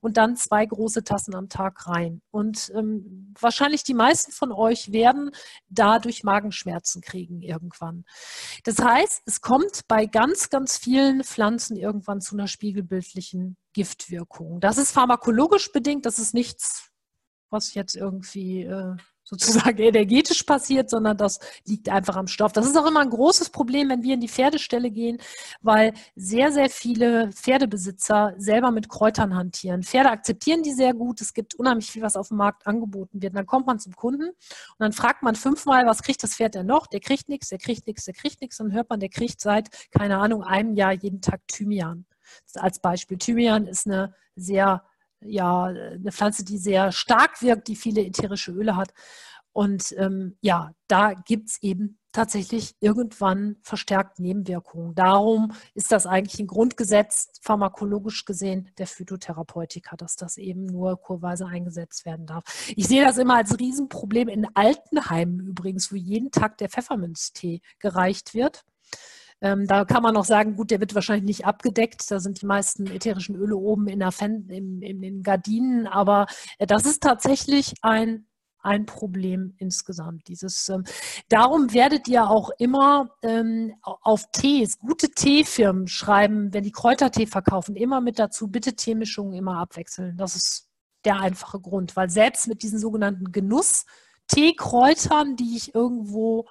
und 0.00 0.16
dann 0.16 0.36
zwei 0.36 0.66
große 0.66 1.04
Tassen 1.04 1.36
am 1.36 1.48
Tag 1.48 1.86
rein. 1.86 2.20
Und 2.32 2.72
ähm, 2.74 3.32
wahrscheinlich 3.40 3.84
die 3.84 3.94
meisten 3.94 4.32
von 4.32 4.50
euch 4.50 4.92
werden 4.92 5.30
dadurch 5.68 6.24
Magenschmerzen 6.24 7.02
kriegen 7.02 7.40
irgendwann. 7.40 8.04
Das 8.64 8.78
heißt, 8.78 9.22
es 9.26 9.40
kommt 9.40 9.82
bei 9.86 10.06
ganz, 10.06 10.50
ganz 10.50 10.76
vielen 10.76 11.22
Pflanzen 11.22 11.76
irgendwann 11.76 12.20
zu 12.20 12.34
einer 12.34 12.48
spiegelbildlichen 12.48 13.56
Giftwirkung. 13.72 14.60
Das 14.60 14.78
ist 14.78 14.92
pharmakologisch 14.92 15.72
bedingt, 15.72 16.06
das 16.06 16.18
ist 16.18 16.34
nichts, 16.34 16.90
was 17.50 17.74
jetzt 17.74 17.96
irgendwie 17.96 18.62
äh, 18.62 18.96
sozusagen 19.24 19.78
energetisch 19.82 20.42
passiert, 20.42 20.90
sondern 20.90 21.16
das 21.16 21.38
liegt 21.66 21.88
einfach 21.88 22.16
am 22.16 22.26
Stoff. 22.26 22.52
Das 22.52 22.66
ist 22.66 22.76
auch 22.76 22.86
immer 22.86 23.00
ein 23.00 23.10
großes 23.10 23.50
Problem, 23.50 23.88
wenn 23.88 24.02
wir 24.02 24.14
in 24.14 24.20
die 24.20 24.28
Pferdestelle 24.28 24.90
gehen, 24.90 25.18
weil 25.60 25.92
sehr, 26.16 26.52
sehr 26.52 26.68
viele 26.70 27.30
Pferdebesitzer 27.32 28.34
selber 28.36 28.70
mit 28.70 28.88
Kräutern 28.88 29.34
hantieren. 29.34 29.82
Pferde 29.82 30.10
akzeptieren 30.10 30.62
die 30.62 30.72
sehr 30.72 30.94
gut. 30.94 31.20
Es 31.20 31.32
gibt 31.34 31.54
unheimlich 31.54 31.90
viel, 31.90 32.02
was 32.02 32.16
auf 32.16 32.28
dem 32.28 32.38
Markt 32.38 32.66
angeboten 32.66 33.22
wird. 33.22 33.36
dann 33.36 33.46
kommt 33.46 33.66
man 33.66 33.78
zum 33.78 33.94
Kunden 33.94 34.28
und 34.28 34.78
dann 34.78 34.92
fragt 34.92 35.22
man 35.22 35.34
fünfmal, 35.34 35.86
was 35.86 36.02
kriegt 36.02 36.22
das 36.22 36.34
Pferd 36.34 36.54
denn 36.54 36.66
noch? 36.66 36.86
Der 36.86 37.00
kriegt 37.00 37.28
nichts, 37.28 37.48
der 37.48 37.58
kriegt 37.58 37.86
nichts, 37.86 38.04
der 38.04 38.14
kriegt 38.14 38.40
nichts. 38.40 38.58
Dann 38.58 38.72
hört 38.72 38.90
man, 38.90 39.00
der 39.00 39.08
kriegt 39.08 39.40
seit, 39.40 39.68
keine 39.90 40.18
Ahnung, 40.18 40.42
einem 40.42 40.74
Jahr 40.74 40.92
jeden 40.92 41.20
Tag 41.20 41.40
Thymian. 41.48 42.06
Als 42.54 42.80
Beispiel. 42.80 43.18
Thymian 43.18 43.66
ist 43.66 43.86
eine 43.86 44.14
sehr, 44.36 44.84
ja, 45.20 45.64
eine 45.64 46.12
Pflanze, 46.12 46.44
die 46.44 46.58
sehr 46.58 46.92
stark 46.92 47.42
wirkt, 47.42 47.68
die 47.68 47.76
viele 47.76 48.04
ätherische 48.04 48.52
Öle 48.52 48.76
hat. 48.76 48.92
Und 49.52 49.94
ähm, 49.98 50.36
ja, 50.40 50.72
da 50.88 51.12
gibt 51.12 51.50
es 51.50 51.62
eben 51.62 51.98
tatsächlich 52.12 52.74
irgendwann 52.80 53.56
verstärkt 53.62 54.18
Nebenwirkungen. 54.18 54.94
Darum 54.94 55.52
ist 55.74 55.92
das 55.92 56.06
eigentlich 56.06 56.40
ein 56.40 56.46
Grundgesetz, 56.46 57.32
pharmakologisch 57.40 58.24
gesehen, 58.24 58.70
der 58.78 58.86
Phytotherapeutika, 58.86 59.96
dass 59.96 60.16
das 60.16 60.36
eben 60.36 60.66
nur 60.66 61.00
kurweise 61.00 61.46
eingesetzt 61.46 62.04
werden 62.04 62.26
darf. 62.26 62.44
Ich 62.76 62.86
sehe 62.86 63.04
das 63.04 63.18
immer 63.18 63.36
als 63.36 63.58
Riesenproblem 63.58 64.28
in 64.28 64.46
Altenheimen 64.54 65.40
übrigens, 65.40 65.90
wo 65.92 65.96
jeden 65.96 66.30
Tag 66.30 66.58
der 66.58 66.68
Pfefferminztee 66.68 67.60
gereicht 67.78 68.34
wird 68.34 68.64
Ähm, 69.42 69.66
da 69.66 69.84
kann 69.84 70.02
man 70.02 70.14
noch 70.14 70.24
sagen, 70.24 70.56
gut, 70.56 70.70
der 70.70 70.80
wird 70.80 70.94
wahrscheinlich 70.94 71.26
nicht 71.26 71.46
abgedeckt. 71.46 72.10
Da 72.10 72.20
sind 72.20 72.40
die 72.40 72.46
meisten 72.46 72.86
ätherischen 72.86 73.34
Öle 73.34 73.56
oben 73.56 73.88
in, 73.88 73.98
der 73.98 74.12
Fen 74.12 74.48
in, 74.48 74.80
in 74.80 75.02
den 75.02 75.22
Gardinen. 75.22 75.86
Aber 75.86 76.26
äh, 76.58 76.66
das 76.66 76.86
ist 76.86 77.02
tatsächlich 77.02 77.74
ein 77.82 78.26
ein 78.62 78.86
Problem 78.86 79.54
insgesamt. 79.58 80.26
Dieses, 80.28 80.68
ähm, 80.68 80.84
darum 81.28 81.74
werdet 81.74 82.06
ihr 82.08 82.30
auch 82.30 82.50
immer 82.58 83.10
ähm, 83.22 83.74
auf 83.82 84.30
Tees, 84.32 84.78
gute 84.78 85.10
Teefirmen 85.10 85.88
schreiben, 85.88 86.54
wenn 86.54 86.62
die 86.62 86.70
Kräutertee 86.70 87.26
verkaufen, 87.26 87.74
immer 87.76 88.00
mit 88.00 88.18
dazu, 88.18 88.48
bitte 88.48 88.74
Teemischungen 88.74 89.34
immer 89.34 89.58
abwechseln. 89.58 90.16
Das 90.16 90.34
ist 90.36 90.70
der 91.04 91.20
einfache 91.20 91.60
Grund, 91.60 91.96
weil 91.96 92.08
selbst 92.08 92.46
mit 92.46 92.62
diesen 92.62 92.78
sogenannten 92.78 93.32
Genuss-Teekräutern, 93.32 95.34
die 95.34 95.56
ich 95.56 95.74
irgendwo 95.74 96.46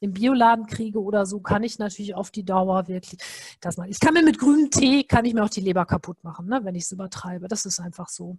im 0.00 0.12
Bioladen 0.12 0.66
kriege 0.66 1.00
oder 1.00 1.26
so, 1.26 1.40
kann 1.40 1.62
ich 1.62 1.78
natürlich 1.78 2.14
auf 2.14 2.30
die 2.30 2.44
Dauer 2.44 2.88
wirklich 2.88 3.20
das 3.60 3.76
machen. 3.76 3.90
Ich 3.90 4.00
kann 4.00 4.14
mir 4.14 4.22
mit 4.22 4.38
grünem 4.38 4.70
Tee, 4.70 5.04
kann 5.04 5.24
ich 5.24 5.34
mir 5.34 5.44
auch 5.44 5.50
die 5.50 5.60
Leber 5.60 5.86
kaputt 5.86 6.22
machen, 6.22 6.46
ne, 6.46 6.60
wenn 6.64 6.74
ich 6.74 6.84
es 6.84 6.92
übertreibe. 6.92 7.48
Das 7.48 7.64
ist 7.64 7.80
einfach 7.80 8.08
so. 8.08 8.38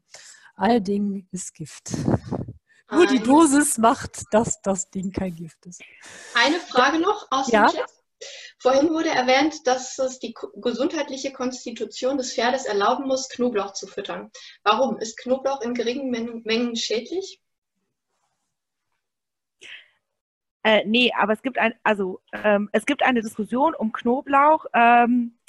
All 0.56 0.81
Ding 0.81 1.27
ist 1.31 1.53
Gift. 1.53 1.91
Nur 2.91 3.06
die 3.06 3.19
Dosis 3.19 3.77
macht, 3.77 4.23
dass 4.31 4.61
das 4.61 4.90
Ding 4.90 5.11
kein 5.11 5.36
Gift 5.36 5.65
ist. 5.65 5.81
Eine 6.34 6.60
Frage 6.60 6.99
noch 6.99 7.27
aus 7.30 7.52
ja? 7.52 7.68
dem 7.68 7.77
Chat. 7.77 7.90
Vorhin 8.61 8.90
wurde 8.90 9.10
erwähnt, 9.10 9.65
dass 9.65 9.98
es 9.99 10.19
die 10.19 10.34
gesundheitliche 10.56 11.31
Konstitution 11.31 12.18
des 12.18 12.34
Pferdes 12.34 12.65
erlauben 12.65 13.07
muss, 13.07 13.30
Knoblauch 13.30 13.73
zu 13.73 13.88
füttern. 13.88 14.31
Warum? 14.64 14.98
Ist 14.98 15.18
Knoblauch 15.18 15.61
in 15.61 15.73
geringen 15.73 16.10
Mengen 16.44 16.76
schädlich? 16.76 17.40
Äh, 20.64 20.84
nee, 20.86 21.11
aber 21.18 21.34
es 21.34 21.41
gibt 21.41 21.57
ein, 21.57 21.73
also 21.84 22.19
ähm, 22.34 22.69
es 22.73 22.86
gibt 22.86 23.03
eine 23.03 23.22
Diskussion 23.22 23.73
um 23.76 23.91
Knoblauch. 23.91 24.65
Ähm, 24.73 25.40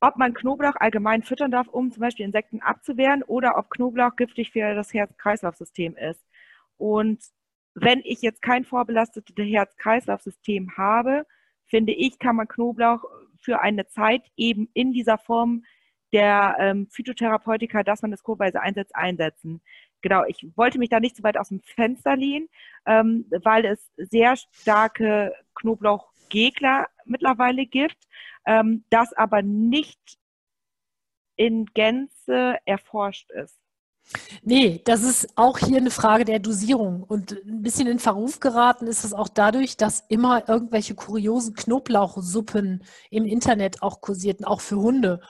ob 0.00 0.16
man 0.16 0.32
Knoblauch 0.32 0.76
allgemein 0.76 1.22
füttern 1.22 1.50
darf, 1.50 1.68
um 1.68 1.92
zum 1.92 2.00
Beispiel 2.00 2.24
Insekten 2.24 2.60
abzuwehren, 2.60 3.22
oder 3.22 3.58
ob 3.58 3.70
Knoblauch 3.70 4.16
giftig 4.16 4.50
für 4.50 4.74
das 4.74 4.94
Herz-Kreislauf-System 4.94 5.94
ist. 5.96 6.24
Und 6.78 7.22
wenn 7.74 8.00
ich 8.04 8.22
jetzt 8.22 8.42
kein 8.42 8.64
vorbelastetes 8.64 9.34
Herz-Kreislauf-System 9.36 10.76
habe, 10.76 11.26
finde 11.66 11.92
ich, 11.92 12.18
kann 12.18 12.36
man 12.36 12.48
Knoblauch 12.48 13.04
für 13.38 13.60
eine 13.60 13.86
Zeit 13.88 14.22
eben 14.36 14.68
in 14.74 14.92
dieser 14.92 15.18
Form 15.18 15.64
der 16.12 16.56
ähm, 16.58 16.88
Phytotherapeutika, 16.90 17.82
dass 17.82 18.02
man 18.02 18.12
es 18.12 18.22
kurweise 18.22 18.60
einsetzt, 18.60 18.96
einsetzen. 18.96 19.60
Genau, 20.02 20.24
ich 20.26 20.46
wollte 20.56 20.78
mich 20.78 20.88
da 20.88 21.00
nicht 21.00 21.16
zu 21.16 21.22
weit 21.22 21.36
aus 21.36 21.48
dem 21.48 21.60
Fenster 21.60 22.16
lehnen, 22.16 22.48
ähm, 22.86 23.26
weil 23.42 23.64
es 23.66 23.90
sehr 23.96 24.36
starke 24.36 25.34
Knoblauchgegner 25.54 26.86
mittlerweile 27.04 27.66
gibt 27.66 28.06
ähm, 28.46 28.84
das 28.90 29.12
aber 29.12 29.42
nicht 29.42 30.18
in 31.36 31.66
Gänze 31.66 32.56
erforscht 32.64 33.30
ist. 33.30 33.56
Nee, 34.42 34.82
das 34.84 35.02
ist 35.02 35.36
auch 35.36 35.58
hier 35.58 35.76
eine 35.76 35.90
Frage 35.90 36.24
der 36.24 36.40
Dosierung. 36.40 37.04
Und 37.04 37.32
ein 37.32 37.62
bisschen 37.62 37.86
in 37.86 38.00
Verruf 38.00 38.40
geraten 38.40 38.86
ist 38.86 39.04
es 39.04 39.12
auch 39.12 39.28
dadurch, 39.28 39.76
dass 39.76 40.04
immer 40.08 40.48
irgendwelche 40.48 40.94
kuriosen 40.94 41.54
Knoblauchsuppen 41.54 42.82
im 43.10 43.24
Internet 43.24 43.82
auch 43.82 44.00
kursierten, 44.00 44.44
auch 44.44 44.60
für 44.60 44.76
Hunde, 44.76 45.20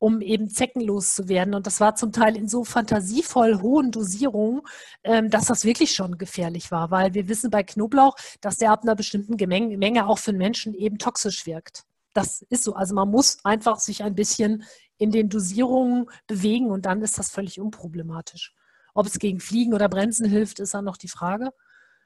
um 0.00 0.20
eben 0.20 0.48
zeckenlos 0.48 1.14
zu 1.14 1.28
werden. 1.28 1.54
Und 1.54 1.68
das 1.68 1.78
war 1.78 1.94
zum 1.94 2.10
Teil 2.10 2.36
in 2.36 2.48
so 2.48 2.64
fantasievoll 2.64 3.60
hohen 3.60 3.92
Dosierungen, 3.92 4.62
ähm, 5.04 5.30
dass 5.30 5.46
das 5.46 5.64
wirklich 5.64 5.94
schon 5.94 6.18
gefährlich 6.18 6.72
war, 6.72 6.90
weil 6.90 7.14
wir 7.14 7.28
wissen 7.28 7.50
bei 7.50 7.62
Knoblauch, 7.62 8.16
dass 8.40 8.56
der 8.56 8.72
ab 8.72 8.82
einer 8.82 8.96
bestimmten 8.96 9.36
Menge 9.46 10.08
auch 10.08 10.18
für 10.18 10.32
den 10.32 10.38
Menschen 10.38 10.74
eben 10.74 10.98
toxisch 10.98 11.46
wirkt 11.46 11.84
das 12.12 12.42
ist 12.42 12.64
so. 12.64 12.74
Also 12.74 12.94
man 12.94 13.10
muss 13.10 13.44
einfach 13.44 13.78
sich 13.78 14.02
ein 14.02 14.14
bisschen 14.14 14.64
in 14.98 15.10
den 15.10 15.28
Dosierungen 15.28 16.06
bewegen 16.26 16.70
und 16.70 16.86
dann 16.86 17.02
ist 17.02 17.18
das 17.18 17.30
völlig 17.30 17.60
unproblematisch. 17.60 18.54
Ob 18.94 19.06
es 19.06 19.18
gegen 19.18 19.40
Fliegen 19.40 19.74
oder 19.74 19.88
Bremsen 19.88 20.26
hilft, 20.28 20.58
ist 20.58 20.74
dann 20.74 20.84
noch 20.84 20.96
die 20.96 21.08
Frage. 21.08 21.50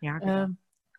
Ja, 0.00 0.18
genau. 0.18 0.48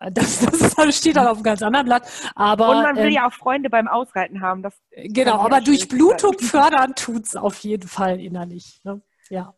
Äh, 0.06 0.11
das, 0.11 0.40
das, 0.76 0.98
steht 0.98 1.15
dann 1.15 1.27
auf 1.27 1.38
einem 1.38 1.44
ganz 1.44 1.61
anderen 1.61 1.86
Blatt. 1.86 2.32
Aber, 2.36 2.69
und 2.69 2.84
man 2.84 2.95
will 2.95 3.06
ähm, 3.06 3.11
ja 3.11 3.27
auch 3.27 3.34
Freunde 3.34 3.69
beim 3.69 3.88
Ausreiten 3.88 4.41
haben. 4.41 4.61
Das 4.61 4.80
genau, 4.91 5.40
aber 5.40 5.61
durch 5.61 5.88
Blutung 5.88 6.38
fördern 6.40 6.95
tut 6.95 7.26
es 7.26 7.36
auf 7.36 7.57
jeden 7.60 7.88
Fall 7.88 8.19
innerlich. 8.19 8.82
Ne? 8.84 9.02
Ja. 9.30 9.53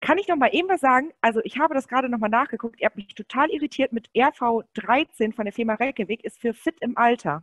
Kann 0.00 0.16
ich 0.16 0.28
noch 0.28 0.36
mal 0.36 0.48
eben 0.52 0.68
was 0.68 0.80
sagen? 0.80 1.10
Also 1.20 1.40
ich 1.44 1.58
habe 1.58 1.74
das 1.74 1.86
gerade 1.86 2.08
noch 2.08 2.18
mal 2.18 2.28
nachgeguckt. 2.28 2.80
Ihr 2.80 2.86
habt 2.86 2.96
mich 2.96 3.14
total 3.14 3.50
irritiert 3.50 3.92
mit 3.92 4.08
RV13 4.14 5.34
von 5.34 5.44
der 5.44 5.52
Firma 5.52 5.74
Reykjavik, 5.74 6.24
ist 6.24 6.40
für 6.40 6.54
fit 6.54 6.76
im 6.80 6.96
Alter. 6.96 7.42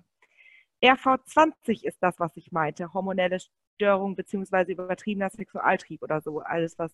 RV20 0.84 1.84
ist 1.84 1.98
das, 2.02 2.20
was 2.20 2.36
ich 2.36 2.52
meinte. 2.52 2.94
Hormonelle 2.94 3.38
Störung 3.76 4.16
beziehungsweise 4.16 4.72
übertriebener 4.72 5.30
Sexualtrieb 5.30 6.02
oder 6.02 6.22
so. 6.22 6.40
Alles, 6.40 6.80
was. 6.80 6.92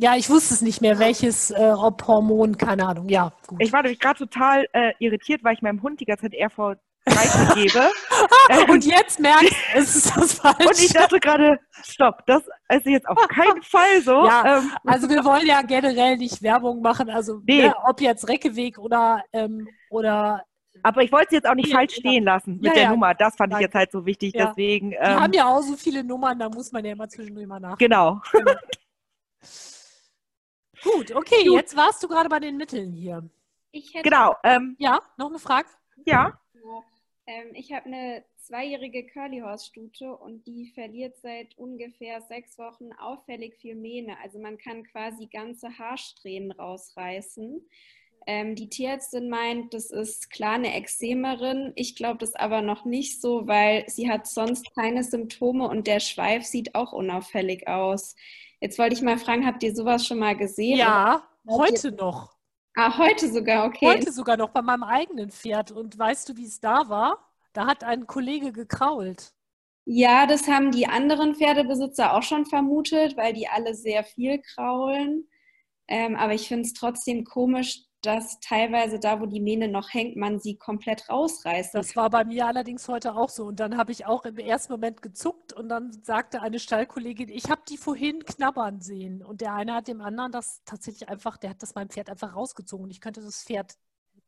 Ja, 0.00 0.14
ich 0.14 0.30
wusste 0.30 0.54
es 0.54 0.62
nicht 0.62 0.80
mehr, 0.80 1.00
welches, 1.00 1.50
äh, 1.50 1.74
ob 1.76 2.06
Hormon, 2.06 2.56
keine 2.56 2.86
Ahnung. 2.86 3.08
Ja, 3.08 3.32
gut. 3.48 3.60
Ich 3.60 3.72
war 3.72 3.82
nämlich 3.82 3.98
gerade 3.98 4.16
total 4.16 4.64
äh, 4.72 4.92
irritiert, 5.00 5.42
weil 5.42 5.54
ich 5.54 5.62
meinem 5.62 5.82
Hund 5.82 5.98
die 5.98 6.04
ganze 6.04 6.30
Zeit 6.30 6.40
RV 6.40 6.76
30 7.04 7.54
gebe. 7.54 7.90
und 8.72 8.86
jetzt 8.86 9.18
merkst 9.18 9.50
du, 9.50 9.78
es 9.78 9.96
ist 9.96 10.16
das 10.16 10.34
falsch. 10.34 10.56
Und 10.66 10.78
ich 10.78 10.92
dachte 10.92 11.18
gerade, 11.18 11.58
stopp, 11.82 12.24
das 12.26 12.44
ist 12.68 12.86
jetzt 12.86 13.08
auf 13.08 13.26
keinen 13.26 13.60
Fall 13.62 14.00
so. 14.02 14.24
Ja, 14.24 14.58
ähm, 14.58 14.72
also 14.84 15.08
wir 15.08 15.24
wollen 15.24 15.46
ja 15.46 15.62
generell 15.62 16.16
nicht 16.16 16.42
Werbung 16.42 16.80
machen, 16.80 17.10
also 17.10 17.40
nee. 17.44 17.62
ne, 17.62 17.74
ob 17.84 18.00
jetzt 18.00 18.28
Reckeweg 18.28 18.78
oder, 18.78 19.24
ähm, 19.32 19.66
oder 19.90 20.44
aber 20.84 21.02
ich 21.02 21.10
wollte 21.10 21.26
es 21.26 21.32
jetzt 21.32 21.48
auch 21.48 21.56
nicht 21.56 21.70
ja, 21.70 21.76
falsch 21.76 21.94
stehen 21.94 22.22
lassen 22.22 22.54
mit 22.58 22.66
ja, 22.66 22.72
der 22.72 22.82
ja. 22.84 22.90
Nummer. 22.90 23.12
Das 23.12 23.34
fand 23.34 23.52
ich 23.52 23.58
jetzt 23.58 23.74
halt 23.74 23.90
so 23.90 24.06
wichtig. 24.06 24.32
Deswegen. 24.32 24.90
Die 24.90 24.96
ähm, 24.96 25.20
haben 25.20 25.32
ja 25.32 25.48
auch 25.48 25.60
so 25.60 25.74
viele 25.74 26.04
Nummern, 26.04 26.38
da 26.38 26.48
muss 26.48 26.70
man 26.70 26.84
ja 26.84 26.92
immer 26.92 27.08
zwischendurch 27.08 27.48
mal 27.48 27.58
nach. 27.58 27.76
Genau. 27.78 28.20
genau. 28.30 28.52
Gut, 30.82 31.14
okay, 31.14 31.44
Gut. 31.44 31.54
jetzt 31.54 31.76
warst 31.76 32.02
du 32.02 32.08
gerade 32.08 32.28
bei 32.28 32.40
den 32.40 32.56
Mitteln 32.56 32.92
hier. 32.92 33.28
genau. 34.02 34.34
Ähm, 34.44 34.76
ja, 34.78 35.00
noch 35.16 35.28
eine 35.28 35.38
Frage? 35.38 35.68
Ja. 36.04 36.38
Ähm, 37.26 37.52
ich 37.54 37.72
habe 37.72 37.86
eine 37.86 38.24
zweijährige 38.36 39.06
Curly 39.06 39.40
Horse 39.40 39.66
Stute 39.66 40.16
und 40.16 40.46
die 40.46 40.72
verliert 40.74 41.18
seit 41.18 41.56
ungefähr 41.58 42.22
sechs 42.22 42.56
Wochen 42.56 42.92
auffällig 42.98 43.56
viel 43.56 43.74
Mähne. 43.74 44.16
Also 44.22 44.38
man 44.38 44.56
kann 44.56 44.84
quasi 44.84 45.26
ganze 45.26 45.78
Haarsträhnen 45.78 46.52
rausreißen. 46.52 47.60
Ähm, 48.26 48.54
die 48.54 48.70
Tierärztin 48.70 49.28
meint, 49.28 49.74
das 49.74 49.90
ist 49.90 50.30
klar 50.30 50.54
eine 50.54 50.74
Extremerin. 50.74 51.72
Ich 51.76 51.96
glaube 51.96 52.18
das 52.18 52.34
aber 52.34 52.62
noch 52.62 52.86
nicht 52.86 53.20
so, 53.20 53.46
weil 53.46 53.84
sie 53.88 54.10
hat 54.10 54.26
sonst 54.26 54.74
keine 54.74 55.02
Symptome 55.04 55.68
und 55.68 55.86
der 55.86 56.00
Schweif 56.00 56.44
sieht 56.44 56.74
auch 56.74 56.92
unauffällig 56.92 57.68
aus. 57.68 58.16
Jetzt 58.60 58.78
wollte 58.78 58.94
ich 58.94 59.02
mal 59.02 59.18
fragen, 59.18 59.46
habt 59.46 59.62
ihr 59.62 59.74
sowas 59.74 60.06
schon 60.06 60.18
mal 60.18 60.36
gesehen? 60.36 60.78
Ja, 60.78 61.22
heute 61.48 61.92
noch. 61.92 62.36
Ah, 62.74 62.96
heute 62.98 63.30
sogar, 63.30 63.66
okay. 63.66 63.86
Heute 63.86 64.12
sogar 64.12 64.36
noch 64.36 64.50
bei 64.50 64.62
meinem 64.62 64.84
eigenen 64.84 65.30
Pferd. 65.30 65.70
Und 65.70 65.98
weißt 65.98 66.28
du, 66.28 66.36
wie 66.36 66.46
es 66.46 66.60
da 66.60 66.88
war? 66.88 67.18
Da 67.52 67.66
hat 67.66 67.82
ein 67.82 68.06
Kollege 68.06 68.52
gekrault. 68.52 69.32
Ja, 69.84 70.26
das 70.26 70.46
haben 70.46 70.70
die 70.70 70.86
anderen 70.86 71.34
Pferdebesitzer 71.34 72.14
auch 72.14 72.22
schon 72.22 72.46
vermutet, 72.46 73.16
weil 73.16 73.32
die 73.32 73.48
alle 73.48 73.74
sehr 73.74 74.04
viel 74.04 74.40
kraulen. 74.40 75.28
Ähm, 75.88 76.14
aber 76.14 76.34
ich 76.34 76.46
finde 76.46 76.66
es 76.66 76.74
trotzdem 76.74 77.24
komisch, 77.24 77.87
dass 78.02 78.38
teilweise 78.40 78.98
da, 78.98 79.20
wo 79.20 79.26
die 79.26 79.40
Mähne 79.40 79.68
noch 79.68 79.92
hängt, 79.92 80.16
man 80.16 80.38
sie 80.38 80.56
komplett 80.56 81.08
rausreißt. 81.08 81.74
Das 81.74 81.96
war 81.96 82.10
bei 82.10 82.24
mir 82.24 82.46
allerdings 82.46 82.86
heute 82.88 83.14
auch 83.16 83.28
so. 83.28 83.46
Und 83.46 83.60
dann 83.60 83.76
habe 83.76 83.92
ich 83.92 84.06
auch 84.06 84.24
im 84.24 84.38
ersten 84.38 84.72
Moment 84.72 85.02
gezuckt 85.02 85.52
und 85.52 85.68
dann 85.68 85.92
sagte 86.04 86.40
eine 86.40 86.60
Stallkollegin, 86.60 87.28
ich 87.28 87.50
habe 87.50 87.62
die 87.68 87.76
vorhin 87.76 88.24
knabbern 88.24 88.80
sehen. 88.80 89.24
Und 89.24 89.40
der 89.40 89.54
eine 89.54 89.74
hat 89.74 89.88
dem 89.88 90.00
anderen 90.00 90.32
das 90.32 90.62
tatsächlich 90.64 91.08
einfach, 91.08 91.36
der 91.36 91.50
hat 91.50 91.62
das 91.62 91.74
meinem 91.74 91.90
Pferd 91.90 92.08
einfach 92.10 92.34
rausgezogen. 92.34 92.84
Und 92.84 92.90
ich 92.90 93.00
könnte 93.00 93.20
das 93.20 93.42
Pferd 93.42 93.76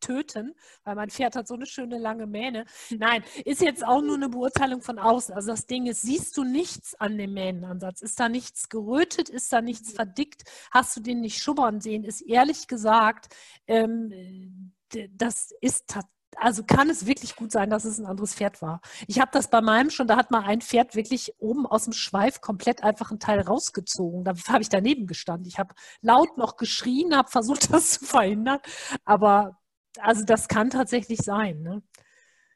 töten, 0.01 0.55
weil 0.85 0.97
mein 0.97 1.11
Pferd 1.11 1.37
hat 1.37 1.47
so 1.47 1.55
eine 1.55 1.67
schöne 1.67 1.99
lange 1.99 2.27
Mähne. 2.27 2.65
Nein, 2.91 3.23
ist 3.45 3.61
jetzt 3.61 3.87
auch 3.87 4.03
nur 4.03 4.17
eine 4.17 4.29
Beurteilung 4.29 4.83
von 4.83 4.99
außen. 4.99 5.35
Also 5.35 5.51
das 5.51 5.67
Ding 5.67 5.87
ist, 5.87 6.03
siehst 6.03 6.37
du 6.37 6.45
nichts 6.45 6.95
an 6.95 7.19
dem 7.19 7.35
Mähnenansatz? 7.35 8.03
Ist 8.03 8.19
da 8.21 8.29
nichts 8.29 8.69
gerötet? 8.69 9.29
Ist 9.29 9.53
da 9.53 9.61
nichts 9.61 9.93
verdickt? 9.93 10.43
Hast 10.71 10.97
du 10.97 11.01
den 11.01 11.21
nicht 11.21 11.43
schubbern 11.43 11.81
sehen? 11.81 12.05
Ist 12.05 12.23
ehrlich 12.23 12.67
gesagt, 12.67 13.35
ähm, 13.67 14.73
das 15.17 15.53
ist 15.61 15.95
also 16.37 16.63
kann 16.65 16.89
es 16.91 17.07
wirklich 17.07 17.37
gut 17.37 17.53
sein, 17.53 17.71
dass 17.71 17.85
es 17.85 17.99
ein 17.99 18.07
anderes 18.07 18.35
Pferd 18.35 18.63
war. 18.63 18.81
Ich 19.07 19.21
habe 19.21 19.31
das 19.33 19.51
bei 19.51 19.61
meinem 19.61 19.91
schon, 19.91 20.07
da 20.07 20.17
hat 20.17 20.31
mal 20.31 20.45
ein 20.45 20.61
Pferd 20.61 20.95
wirklich 20.95 21.35
oben 21.39 21.67
aus 21.67 21.85
dem 21.85 21.93
Schweif 21.93 22.41
komplett 22.41 22.83
einfach 22.83 23.11
einen 23.11 23.21
Teil 23.21 23.41
rausgezogen. 23.41 24.25
Da 24.25 24.35
habe 24.49 24.63
ich 24.63 24.69
daneben 24.69 25.07
gestanden. 25.07 25.47
Ich 25.49 25.59
habe 25.59 25.75
laut 26.01 26.37
noch 26.39 26.57
geschrien, 26.57 27.17
habe 27.17 27.31
versucht, 27.31 27.73
das 27.73 27.91
zu 27.93 28.05
verhindern, 28.05 28.61
aber 29.05 29.60
also 29.99 30.25
das 30.25 30.49
kann 30.49 30.71
tatsächlich 30.71 31.21
sein. 31.21 31.63
Ne? 31.63 31.83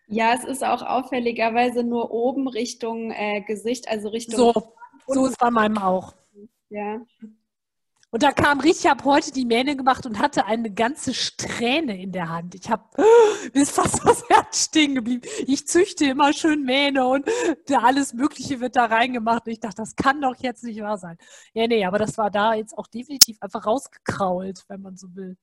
Ja, 0.07 0.35
es 0.35 0.45
ist 0.45 0.65
auch 0.65 0.83
auffälligerweise 0.83 1.83
nur 1.83 2.11
oben 2.11 2.49
Richtung 2.49 3.11
äh, 3.11 3.43
Gesicht, 3.43 3.89
also 3.89 4.09
Richtung. 4.09 4.37
So, 4.37 4.75
so 5.07 5.27
ist 5.27 5.39
bei 5.39 5.51
meinem 5.51 5.79
auch. 5.79 6.15
Ja. 6.69 7.01
Und 8.15 8.23
da 8.23 8.31
kam 8.31 8.61
richtig, 8.61 8.85
ich 8.85 8.91
habe 8.91 9.03
heute 9.05 9.33
die 9.33 9.45
Mähne 9.45 9.75
gemacht 9.75 10.07
und 10.07 10.21
hatte 10.21 10.47
eine 10.47 10.73
ganze 10.73 11.13
Strähne 11.15 12.01
in 12.01 12.13
der 12.13 12.29
Hand. 12.29 12.55
Ich 12.55 12.71
habe, 12.71 12.85
mir 13.53 13.63
ist 13.63 13.73
fast 13.73 14.07
das 14.07 14.23
Herz 14.29 14.67
stehen 14.67 14.95
geblieben. 14.95 15.27
Ich 15.49 15.67
züchte 15.67 16.05
immer 16.05 16.33
schön 16.33 16.63
Mähne 16.63 17.09
und 17.09 17.29
alles 17.73 18.13
Mögliche 18.13 18.61
wird 18.61 18.77
da 18.77 18.85
reingemacht. 18.85 19.47
Und 19.47 19.53
ich 19.53 19.59
dachte, 19.59 19.79
das 19.79 19.97
kann 19.97 20.21
doch 20.21 20.37
jetzt 20.37 20.63
nicht 20.63 20.81
wahr 20.81 20.97
sein. 20.97 21.17
Ja, 21.55 21.67
nee, 21.67 21.85
aber 21.85 21.99
das 21.99 22.17
war 22.17 22.31
da 22.31 22.55
jetzt 22.55 22.79
auch 22.79 22.87
definitiv 22.87 23.39
einfach 23.41 23.67
rausgekrault, 23.67 24.63
wenn 24.69 24.83
man 24.83 24.97
so 24.97 25.13
will. 25.17 25.37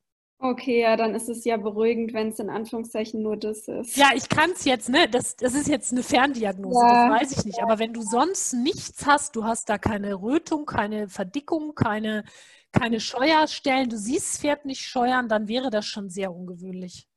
Okay, 0.43 0.81
ja, 0.81 0.97
dann 0.97 1.13
ist 1.13 1.29
es 1.29 1.45
ja 1.45 1.55
beruhigend, 1.57 2.13
wenn 2.13 2.29
es 2.29 2.39
in 2.39 2.49
Anführungszeichen 2.49 3.21
nur 3.21 3.37
das 3.37 3.67
ist. 3.67 3.95
Ja, 3.95 4.09
ich 4.15 4.27
kann 4.27 4.49
es 4.51 4.65
jetzt, 4.65 4.89
ne? 4.89 5.07
Das, 5.07 5.35
das 5.35 5.53
ist 5.53 5.67
jetzt 5.67 5.91
eine 5.91 6.01
Ferndiagnose, 6.01 6.83
ja. 6.83 7.09
das 7.09 7.21
weiß 7.21 7.37
ich 7.37 7.45
nicht. 7.45 7.61
Aber 7.61 7.77
wenn 7.77 7.93
du 7.93 8.01
sonst 8.01 8.53
nichts 8.53 9.05
hast, 9.05 9.35
du 9.35 9.43
hast 9.43 9.69
da 9.69 9.77
keine 9.77 10.15
Rötung, 10.15 10.65
keine 10.65 11.09
Verdickung, 11.09 11.75
keine, 11.75 12.23
keine 12.71 12.99
Scheuerstellen, 12.99 13.87
du 13.87 13.97
siehst 13.97 14.33
das 14.33 14.41
Pferd 14.41 14.65
nicht 14.65 14.81
scheuern, 14.81 15.29
dann 15.29 15.47
wäre 15.47 15.69
das 15.69 15.85
schon 15.85 16.09
sehr 16.09 16.33
ungewöhnlich. 16.33 17.07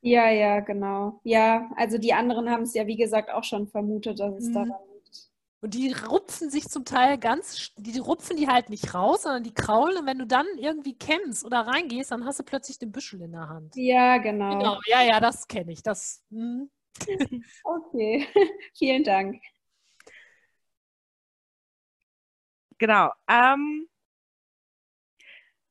Ja, 0.00 0.30
ja, 0.30 0.60
genau. 0.60 1.20
Ja, 1.22 1.70
also 1.76 1.98
die 1.98 2.14
anderen 2.14 2.48
haben 2.48 2.62
es 2.62 2.72
ja, 2.72 2.86
wie 2.86 2.96
gesagt, 2.96 3.30
auch 3.30 3.44
schon 3.44 3.68
vermutet, 3.68 4.20
dass 4.20 4.36
es 4.36 4.48
mhm. 4.48 4.54
daran 4.54 4.72
und 5.62 5.74
die 5.74 5.92
rupfen 5.92 6.48
sich 6.50 6.68
zum 6.68 6.84
Teil 6.86 7.18
ganz, 7.18 7.72
die 7.76 7.98
rupfen 7.98 8.36
die 8.36 8.48
halt 8.48 8.70
nicht 8.70 8.94
raus, 8.94 9.22
sondern 9.22 9.42
die 9.42 9.52
kraulen. 9.52 9.98
Und 9.98 10.06
wenn 10.06 10.18
du 10.18 10.26
dann 10.26 10.46
irgendwie 10.56 10.96
kennst 10.96 11.44
oder 11.44 11.60
reingehst, 11.60 12.10
dann 12.12 12.24
hast 12.24 12.38
du 12.40 12.44
plötzlich 12.44 12.78
den 12.78 12.92
Büschel 12.92 13.20
in 13.20 13.32
der 13.32 13.48
Hand. 13.48 13.76
Ja, 13.76 14.16
genau. 14.18 14.56
Genau, 14.56 14.78
ja, 14.86 15.02
ja, 15.02 15.20
das 15.20 15.46
kenne 15.48 15.72
ich. 15.72 15.82
Das, 15.82 16.24
hm. 16.30 16.70
okay, 17.64 18.26
vielen 18.74 19.04
Dank. 19.04 19.42
Genau. 22.78 23.12
Ähm, 23.28 23.86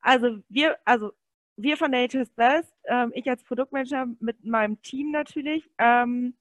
also 0.01 0.37
wir, 0.49 0.77
also 0.85 1.11
wir 1.57 1.77
von 1.77 1.89
Nature's 1.89 2.29
Best, 2.29 2.71
ähm, 2.85 3.11
ich 3.15 3.27
als 3.27 3.43
Produktmanager 3.43 4.07
mit 4.19 4.45
meinem 4.45 4.79
Team 4.83 5.09
natürlich, 5.09 5.67
ähm, 5.79 6.35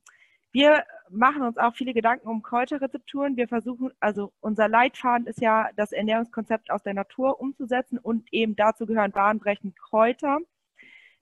wir 0.58 0.82
machen 1.08 1.42
uns 1.42 1.56
auch 1.56 1.76
viele 1.76 1.94
Gedanken 1.94 2.26
um 2.26 2.42
Kräuterrezepturen. 2.42 3.36
Wir 3.36 3.46
versuchen, 3.46 3.92
also 4.00 4.32
unser 4.40 4.68
Leitfaden 4.68 5.28
ist 5.28 5.40
ja, 5.40 5.70
das 5.76 5.92
Ernährungskonzept 5.92 6.72
aus 6.72 6.82
der 6.82 6.94
Natur 6.94 7.40
umzusetzen 7.40 7.96
und 7.96 8.26
eben 8.32 8.56
dazu 8.56 8.84
gehören 8.84 9.12
bahnbrechend 9.12 9.78
Kräuter. 9.78 10.40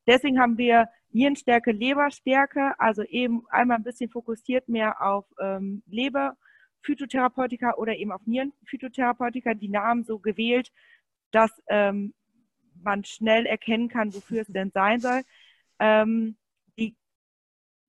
Deswegen 0.06 0.40
haben 0.40 0.56
wir 0.56 0.88
Nierenstärke, 1.10 1.72
Leberstärke, 1.72 2.80
also 2.80 3.02
eben 3.02 3.44
einmal 3.50 3.76
ein 3.76 3.84
bisschen 3.84 4.08
fokussiert 4.08 4.70
mehr 4.70 5.02
auf 5.02 5.26
ähm, 5.38 5.82
Leber, 5.86 6.38
oder 7.76 7.94
eben 7.94 8.12
auf 8.12 8.26
Nierenphytotherapeutika, 8.26 9.52
die 9.52 9.68
Namen 9.68 10.04
so 10.04 10.18
gewählt, 10.18 10.72
dass 11.30 11.50
ähm, 11.68 12.14
man 12.82 13.04
schnell 13.04 13.44
erkennen 13.44 13.88
kann, 13.88 14.14
wofür 14.14 14.42
es 14.42 14.46
denn 14.46 14.70
sein 14.70 15.00
soll. 15.00 15.22
Ähm, 15.78 16.36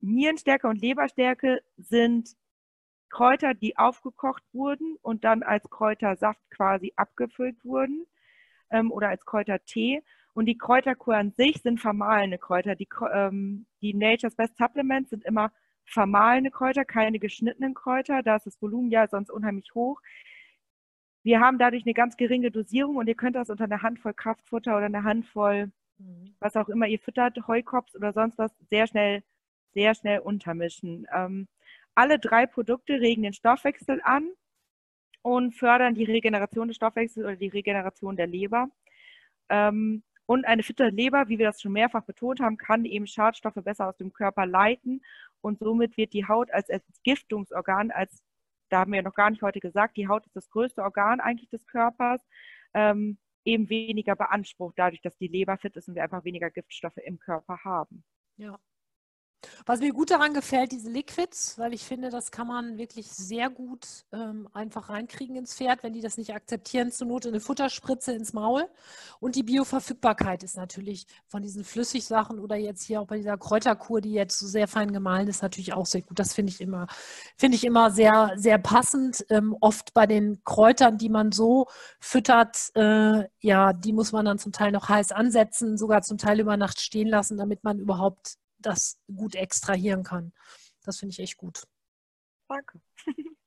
Nierenstärke 0.02 0.68
und 0.68 0.82
Leberstärke 0.82 1.62
sind 1.78 2.36
Kräuter, 3.10 3.54
die 3.54 3.78
aufgekocht 3.78 4.44
wurden 4.54 4.98
und 5.02 5.24
dann 5.24 5.44
als 5.44 5.70
Kräutersaft 5.70 6.42
quasi 6.50 6.94
abgefüllt 6.96 7.64
wurden 7.64 8.06
ähm, 8.70 8.92
oder 8.92 9.10
als 9.10 9.26
Kräutertee. 9.26 10.04
Und 10.34 10.46
die 10.46 10.58
Kräuterkur 10.58 11.16
an 11.16 11.32
sich 11.32 11.62
sind 11.62 11.80
vermahlene 11.80 12.38
Kräuter. 12.38 12.76
Die, 12.76 12.88
ähm, 13.14 13.66
die 13.82 13.94
Nature's 13.94 14.36
Best 14.36 14.58
Supplements 14.58 15.10
sind 15.10 15.26
immer 15.26 15.52
vermahlene 15.86 16.52
Kräuter, 16.52 16.86
keine 16.86 17.18
geschnittenen 17.18 17.74
Kräuter. 17.74 18.22
Da 18.22 18.36
ist 18.36 18.46
das 18.46 18.62
Volumen 18.62 18.92
ja 18.92 19.08
sonst 19.08 19.32
unheimlich 19.32 19.74
hoch. 19.74 20.02
Wir 21.24 21.40
haben 21.40 21.58
dadurch 21.58 21.86
eine 21.86 21.94
ganz 21.94 22.18
geringe 22.18 22.52
Dosierung 22.52 22.98
und 22.98 23.08
ihr 23.08 23.16
könnt 23.16 23.36
das 23.36 23.50
unter 23.50 23.64
einer 23.64 23.82
Handvoll 23.82 24.14
Kraftfutter 24.14 24.78
oder 24.78 24.86
einer 24.86 25.04
Handvoll, 25.04 25.72
mhm. 25.98 26.36
was 26.40 26.56
auch 26.56 26.70
immer 26.70 26.88
ihr 26.88 27.00
füttert, 27.00 27.48
Heukops 27.48 27.96
oder 27.96 28.14
sonst 28.14 28.38
was, 28.38 28.52
sehr 28.70 28.88
schnell 28.88 29.24
sehr 29.78 29.94
schnell 29.94 30.20
untermischen. 30.20 31.06
Ähm, 31.14 31.48
alle 31.94 32.18
drei 32.18 32.48
Produkte 32.48 32.94
regen 33.00 33.22
den 33.22 33.34
Stoffwechsel 33.34 34.02
an 34.04 34.28
und 35.22 35.54
fördern 35.54 35.94
die 35.94 36.04
Regeneration 36.06 36.68
des 36.68 36.78
Stoffwechsels 36.78 37.24
oder 37.24 37.36
die 37.36 37.48
Regeneration 37.48 38.16
der 38.16 38.26
Leber. 38.26 38.70
Ähm, 39.50 40.02
und 40.26 40.46
eine 40.46 40.64
fitte 40.64 40.88
Leber, 40.90 41.30
wie 41.30 41.38
wir 41.38 41.46
das 41.46 41.62
schon 41.62 41.74
mehrfach 41.74 42.04
betont 42.04 42.40
haben, 42.40 42.58
kann 42.58 42.86
eben 42.86 43.06
Schadstoffe 43.06 43.64
besser 43.64 43.88
aus 43.88 43.98
dem 43.98 44.12
Körper 44.12 44.48
leiten 44.48 45.02
und 45.42 45.60
somit 45.60 45.96
wird 45.96 46.14
die 46.14 46.28
Haut 46.28 46.50
als 46.52 46.70
Entgiftungsorgan, 46.70 47.92
als 47.92 48.24
da 48.70 48.80
haben 48.80 48.94
wir 48.94 49.04
noch 49.04 49.14
gar 49.14 49.30
nicht 49.30 49.44
heute 49.44 49.60
gesagt, 49.60 49.96
die 49.96 50.08
Haut 50.08 50.26
ist 50.26 50.36
das 50.36 50.50
größte 50.50 50.82
Organ 50.82 51.20
eigentlich 51.20 51.50
des 51.50 51.66
Körpers, 51.68 52.22
ähm, 52.74 53.20
eben 53.46 53.70
weniger 53.70 54.16
beansprucht, 54.16 54.74
dadurch, 54.78 55.02
dass 55.02 55.16
die 55.18 55.28
Leber 55.28 55.58
fit 55.58 55.78
ist 55.78 55.88
und 55.88 55.96
wir 55.96 56.04
einfach 56.04 56.26
weniger 56.26 56.50
Giftstoffe 56.50 56.98
im 56.98 57.20
Körper 57.20 57.60
haben. 57.64 58.04
Ja, 58.38 58.60
was 59.66 59.80
mir 59.80 59.94
gut 59.94 60.12
daran 60.12 60.34
gefällt, 60.34 60.72
diese 60.72 60.90
Liquids, 60.90 61.58
weil 61.58 61.74
ich 61.74 61.84
finde, 61.84 62.10
das 62.10 62.32
kann 62.32 62.48
man 62.48 62.78
wirklich 62.78 63.08
sehr 63.08 63.50
gut 63.50 64.06
ähm, 64.12 64.48
einfach 64.54 64.90
reinkriegen 64.90 65.36
ins 65.36 65.56
Pferd, 65.56 65.84
wenn 65.84 65.94
die 65.94 66.02
das 66.02 66.18
nicht 66.18 66.34
akzeptieren, 66.34 66.92
zur 66.92 67.08
Not 67.08 67.28
eine 67.28 67.40
Futterspritze 67.40 68.14
ins 68.14 68.34
Maul. 68.34 68.68
Und 69.20 69.36
die 69.36 69.44
Bioverfügbarkeit 69.44 70.44
ist 70.44 70.58
natürlich 70.58 71.08
von 71.28 71.42
diesen 71.42 71.64
Flüssigsachen 71.64 72.40
oder 72.40 72.56
jetzt 72.56 72.84
hier 72.84 73.02
auch 73.02 73.08
bei 73.08 73.18
dieser 73.18 73.38
Kräuterkur, 73.38 74.02
die 74.02 74.14
jetzt 74.14 74.40
so 74.40 74.48
sehr 74.48 74.68
fein 74.68 74.92
gemahlen 74.94 75.28
ist, 75.28 75.42
natürlich 75.42 75.74
auch 75.74 75.86
sehr 75.86 76.02
gut. 76.02 76.20
Das 76.20 76.34
finde 76.34 76.52
ich 76.52 76.62
immer, 76.62 76.88
finde 77.38 77.56
ich 77.56 77.64
immer 77.64 77.92
sehr, 77.92 78.34
sehr 78.36 78.58
passend. 78.58 79.26
Ähm, 79.30 79.56
oft 79.62 79.94
bei 79.94 80.06
den 80.06 80.44
Kräutern, 80.44 80.98
die 80.98 81.10
man 81.10 81.32
so 81.32 81.68
füttert, 82.00 82.72
äh, 82.76 83.26
ja, 83.40 83.74
die 83.74 83.94
muss 83.94 84.12
man 84.12 84.26
dann 84.26 84.40
zum 84.40 84.52
Teil 84.52 84.72
noch 84.72 84.90
heiß 84.90 85.12
ansetzen, 85.12 85.78
sogar 85.78 86.02
zum 86.02 86.18
Teil 86.18 86.40
über 86.40 86.58
Nacht 86.58 86.80
stehen 86.80 87.08
lassen, 87.08 87.38
damit 87.38 87.64
man 87.64 87.80
überhaupt 87.80 88.38
das 88.60 89.00
gut 89.14 89.36
extrahieren 89.36 90.04
kann. 90.04 90.34
Das 90.84 91.00
finde 91.00 91.14
ich 91.14 91.20
echt 91.20 91.38
gut. 91.38 91.64
Danke. 92.48 92.80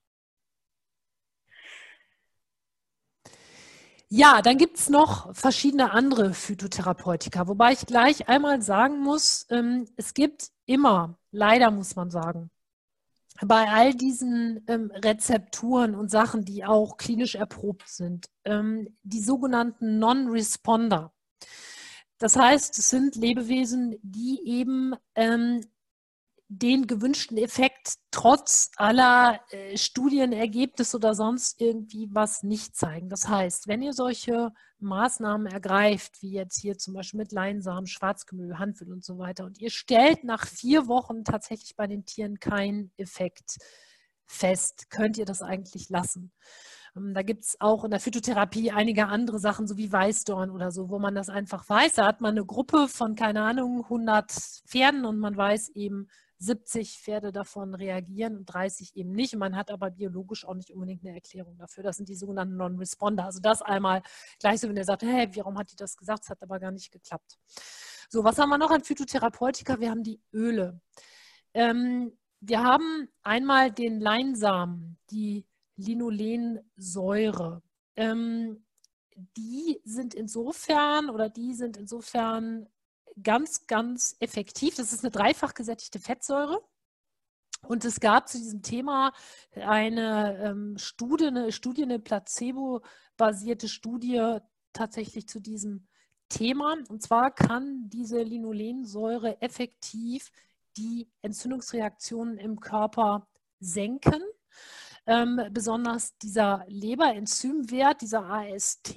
Ja, 4.13 4.43
dann 4.43 4.59
gibt 4.59 4.77
es 4.77 4.89
noch 4.89 5.33
verschiedene 5.37 5.93
andere 5.93 6.35
Phytotherapeutika, 6.35 7.47
wobei 7.47 7.75
ich 7.75 7.87
gleich 7.87 8.29
einmal 8.29 8.61
sagen 8.61 8.99
muss, 8.99 9.47
ähm, 9.51 9.87
es 9.97 10.15
gibt 10.15 10.51
immer, 10.67 11.17
leider 11.31 11.71
muss 11.71 11.95
man 11.95 12.11
sagen, 12.11 12.51
bei 13.41 13.69
all 13.69 13.95
diesen 13.95 14.65
ähm, 14.67 14.91
Rezepturen 14.93 15.95
und 15.95 16.11
Sachen, 16.11 16.45
die 16.45 16.65
auch 16.65 16.97
klinisch 16.97 17.37
erprobt 17.37 17.89
sind, 17.89 18.29
ähm, 18.45 18.99
die 19.05 19.23
sogenannten 19.23 20.01
Non-Responder. 20.01 21.13
Das 22.21 22.37
heißt, 22.37 22.79
es 22.79 22.91
sind 22.91 23.17
Lebewesen, 23.17 23.97
die 24.03 24.41
eben 24.45 24.95
ähm, 25.15 25.63
den 26.49 26.87
gewünschten 26.87 27.39
Effekt 27.39 27.95
trotz 28.11 28.73
aller 28.77 29.41
äh, 29.51 29.79
Studienergebnisse 29.79 30.99
oder 30.99 31.15
sonst 31.15 31.59
irgendwie 31.61 32.09
was 32.13 32.43
nicht 32.43 32.77
zeigen. 32.77 33.09
Das 33.09 33.27
heißt, 33.27 33.69
wenn 33.69 33.81
ihr 33.81 33.95
solche 33.95 34.53
Maßnahmen 34.81 35.47
ergreift, 35.47 36.21
wie 36.21 36.33
jetzt 36.33 36.61
hier 36.61 36.77
zum 36.77 36.93
Beispiel 36.93 37.19
mit 37.19 37.33
Leinsamen, 37.33 37.87
Schwarzgemüse, 37.87 38.59
Handöl 38.59 38.93
und 38.93 39.03
so 39.03 39.17
weiter, 39.17 39.47
und 39.47 39.59
ihr 39.59 39.71
stellt 39.71 40.23
nach 40.23 40.47
vier 40.47 40.89
Wochen 40.89 41.25
tatsächlich 41.25 41.75
bei 41.75 41.87
den 41.87 42.05
Tieren 42.05 42.39
keinen 42.39 42.93
Effekt 42.99 43.57
fest, 44.27 44.91
könnt 44.91 45.17
ihr 45.17 45.25
das 45.25 45.41
eigentlich 45.41 45.89
lassen. 45.89 46.33
Ähm, 46.97 47.15
da 47.15 47.23
gibt 47.23 47.45
es 47.45 47.61
auch 47.61 47.85
in 47.85 47.91
der 47.91 48.01
Phytotherapie 48.01 48.71
einige 48.71 49.07
andere 49.07 49.39
Sachen, 49.39 49.67
so 49.67 49.77
wie 49.77 49.91
Weißdorn 49.93 50.51
oder 50.51 50.71
so, 50.71 50.91
wo 50.91 50.99
man 50.99 51.15
das 51.15 51.29
einfach 51.29 51.69
weiß. 51.69 51.95
Da 51.95 52.07
hat 52.07 52.21
man 52.21 52.33
eine 52.37 52.45
Gruppe 52.45 52.89
von, 52.89 53.15
keine 53.15 53.43
Ahnung, 53.43 53.85
100 53.85 54.31
Pferden 54.67 55.05
und 55.05 55.19
man 55.19 55.37
weiß 55.37 55.71
eben, 55.71 56.09
70 56.41 56.99
Pferde 56.99 57.33
davon 57.33 57.75
reagieren 57.75 58.37
und 58.39 58.47
30 58.47 58.97
eben 58.97 59.13
nicht. 59.13 59.37
Man 59.37 59.55
hat 59.57 59.71
aber 59.71 59.91
biologisch 59.91 60.47
auch 60.47 60.55
nicht 60.55 60.71
unbedingt 60.71 61.05
eine 61.05 61.15
Erklärung 61.15 61.59
dafür. 61.59 61.85
Das 61.85 61.99
sind 61.99 62.09
die 62.09 62.15
sogenannten 62.15 62.57
Non-Responder. 62.57 63.27
Also 63.27 63.41
das 63.41 63.61
einmal 63.61 64.03
gleich 64.39 64.61
so, 64.61 64.69
wenn 64.69 64.75
der 64.75 64.85
sagt, 64.85 65.03
hey, 65.03 65.29
warum 65.37 65.59
hat 65.59 65.71
die 65.71 65.77
das 65.77 65.97
gesagt? 65.97 66.25
Es 66.25 66.31
hat 66.31 66.43
aber 66.43 66.59
gar 66.59 66.71
nicht 66.71 66.91
geklappt. 66.91 67.39
So, 68.09 68.25
was 68.25 68.39
haben 68.39 68.49
wir 68.49 68.59
noch 68.59 68.71
an 68.71 68.83
Phytotherapeutika? 68.83 69.81
Wir 69.81 69.91
haben 69.91 70.03
die 70.03 70.21
Öle. 70.33 70.81
Ähm, 71.53 72.17
wir 72.41 72.65
haben 72.65 73.09
einmal 73.23 73.71
den 73.71 74.01
Leinsamen, 74.01 74.99
die 75.11 75.47
Linolensäure. 75.81 77.63
Ähm, 77.97 78.65
die 79.37 79.81
sind 79.85 80.15
insofern 80.15 81.11
oder 81.11 81.29
die 81.29 81.55
sind 81.55 81.77
insofern 81.77 82.69
ganz, 83.23 83.67
ganz 83.67 84.17
effektiv. 84.21 84.77
Das 84.77 84.93
ist 84.93 85.05
eine 85.05 85.11
dreifach 85.11 85.55
gesättigte 85.55 85.99
Fettsäure. 85.99 86.63
Und 87.67 87.85
es 87.85 88.01
gab 88.01 88.29
zu 88.29 88.39
diesem 88.39 88.63
Thema 88.63 89.13
eine 89.55 90.39
ähm, 90.43 90.79
Studie, 90.79 91.27
eine 91.27 91.53
Studie, 91.53 91.83
eine 91.83 91.99
placebo-basierte 91.99 93.69
Studie 93.69 94.39
tatsächlich 94.73 95.29
zu 95.29 95.41
diesem 95.41 95.87
Thema. 96.29 96.77
Und 96.89 97.03
zwar 97.03 97.31
kann 97.31 97.89
diese 97.91 98.23
Linolensäure 98.23 99.43
effektiv 99.43 100.31
die 100.77 101.11
Entzündungsreaktionen 101.21 102.39
im 102.39 102.61
Körper 102.61 103.27
senken. 103.59 104.23
Ähm, 105.11 105.41
besonders 105.51 106.17
dieser 106.19 106.65
Leberenzymwert, 106.69 108.01
dieser 108.01 108.31
AST, 108.31 108.95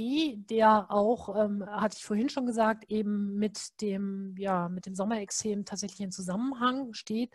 der 0.47 0.91
auch, 0.91 1.35
ähm, 1.35 1.65
hatte 1.65 1.97
ich 1.97 2.05
vorhin 2.05 2.29
schon 2.29 2.45
gesagt, 2.45 2.83
eben 2.91 3.33
mit 3.39 3.81
dem, 3.81 4.35
ja, 4.37 4.69
mit 4.69 4.85
dem 4.85 4.93
Sommerexem 4.93 5.65
tatsächlich 5.65 6.01
in 6.01 6.11
Zusammenhang 6.11 6.93
steht 6.93 7.31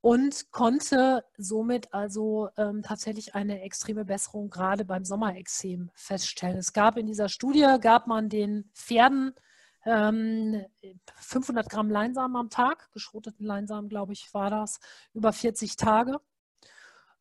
und 0.00 0.52
konnte 0.52 1.24
somit 1.36 1.92
also 1.92 2.50
ähm, 2.56 2.82
tatsächlich 2.82 3.34
eine 3.34 3.62
extreme 3.62 4.04
Besserung 4.04 4.48
gerade 4.48 4.84
beim 4.84 5.04
Sommerexem 5.04 5.90
feststellen. 5.94 6.58
Es 6.58 6.72
gab 6.72 6.96
in 6.96 7.06
dieser 7.06 7.28
Studie, 7.28 7.78
gab 7.80 8.06
man 8.06 8.28
den 8.28 8.70
Pferden 8.74 9.34
500 9.82 11.66
ähm, 11.66 11.68
Gramm 11.68 11.90
Leinsamen 11.90 12.36
am 12.36 12.48
Tag, 12.48 12.92
geschroteten 12.92 13.44
Leinsamen, 13.44 13.88
glaube 13.88 14.12
ich, 14.12 14.32
war 14.32 14.50
das, 14.50 14.78
über 15.14 15.32
40 15.32 15.74
Tage 15.76 16.20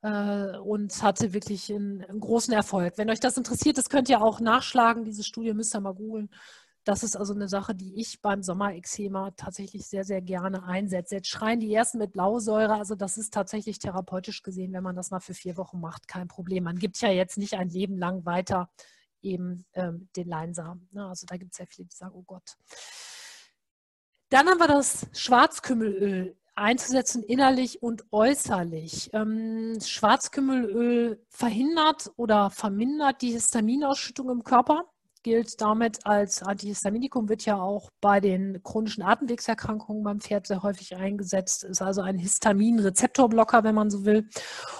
äh, 0.03 0.57
und 0.57 1.01
hatte 1.01 1.33
wirklich 1.33 1.73
einen, 1.73 2.03
einen, 2.03 2.19
großen 2.19 2.53
Erfolg. 2.53 2.97
Wenn 2.97 3.09
euch 3.09 3.21
das 3.21 3.37
interessiert, 3.37 3.77
das 3.77 3.89
könnt 3.89 4.09
ihr 4.09 4.21
auch 4.21 4.39
nachschlagen. 4.39 5.05
Diese 5.05 5.23
Studie 5.23 5.53
müsst 5.53 5.75
ihr 5.75 5.79
mal 5.79 5.95
googeln. 5.95 6.29
Das 6.83 7.01
ist 7.01 7.15
also 7.15 7.33
eine 7.33 7.47
Sache, 7.47 7.73
die 7.73 7.95
ich 7.95 8.21
beim 8.21 8.43
Sommerexema 8.43 9.31
tatsächlich 9.31 9.87
sehr, 9.87 10.03
sehr 10.03 10.21
gerne 10.21 10.63
einsetze. 10.65 11.15
Jetzt 11.15 11.29
schreien 11.29 11.61
die 11.61 11.73
ersten 11.73 11.97
mit 11.97 12.11
Blausäure. 12.11 12.73
Also 12.73 12.95
das 12.95 13.17
ist 13.17 13.33
tatsächlich 13.33 13.79
therapeutisch 13.79 14.43
gesehen, 14.43 14.73
wenn 14.73 14.83
man 14.83 14.97
das 14.97 15.09
mal 15.09 15.21
für 15.21 15.33
vier 15.33 15.55
Wochen 15.55 15.79
macht, 15.79 16.09
kein 16.09 16.27
Problem. 16.27 16.65
Man 16.65 16.77
gibt 16.77 16.99
ja 16.99 17.09
jetzt 17.09 17.37
nicht 17.37 17.53
ein 17.53 17.69
Leben 17.69 17.97
lang 17.97 18.25
weiter 18.25 18.69
eben 19.21 19.65
ähm, 19.73 20.09
den 20.17 20.27
Leinsamen. 20.27 20.89
Ne? 20.91 21.07
Also 21.07 21.25
da 21.25 21.37
gibt 21.37 21.53
es 21.53 21.59
ja 21.59 21.65
viele, 21.65 21.87
die 21.87 21.95
sagen, 21.95 22.13
oh 22.13 22.23
Gott. 22.23 22.57
Dann 24.27 24.47
haben 24.49 24.59
wir 24.59 24.67
das 24.67 25.07
Schwarzkümmelöl 25.13 26.35
einzusetzen, 26.55 27.23
innerlich 27.23 27.81
und 27.81 28.03
äußerlich. 28.11 29.09
Ähm, 29.13 29.77
Schwarzkümmelöl 29.81 31.23
verhindert 31.29 32.11
oder 32.15 32.49
vermindert 32.49 33.21
die 33.21 33.31
Histaminausschüttung 33.31 34.29
im 34.29 34.43
Körper, 34.43 34.85
gilt 35.23 35.61
damit 35.61 36.05
als 36.05 36.43
Antihistaminikum, 36.43 37.29
wird 37.29 37.45
ja 37.45 37.59
auch 37.59 37.89
bei 38.01 38.19
den 38.19 38.61
chronischen 38.61 39.03
Atemwegserkrankungen 39.03 40.03
beim 40.03 40.19
Pferd 40.19 40.47
sehr 40.47 40.61
häufig 40.63 40.95
eingesetzt, 40.95 41.63
ist 41.63 41.81
also 41.81 42.01
ein 42.01 42.17
Histaminrezeptorblocker, 42.17 43.63
wenn 43.63 43.75
man 43.75 43.89
so 43.89 44.05
will. 44.05 44.27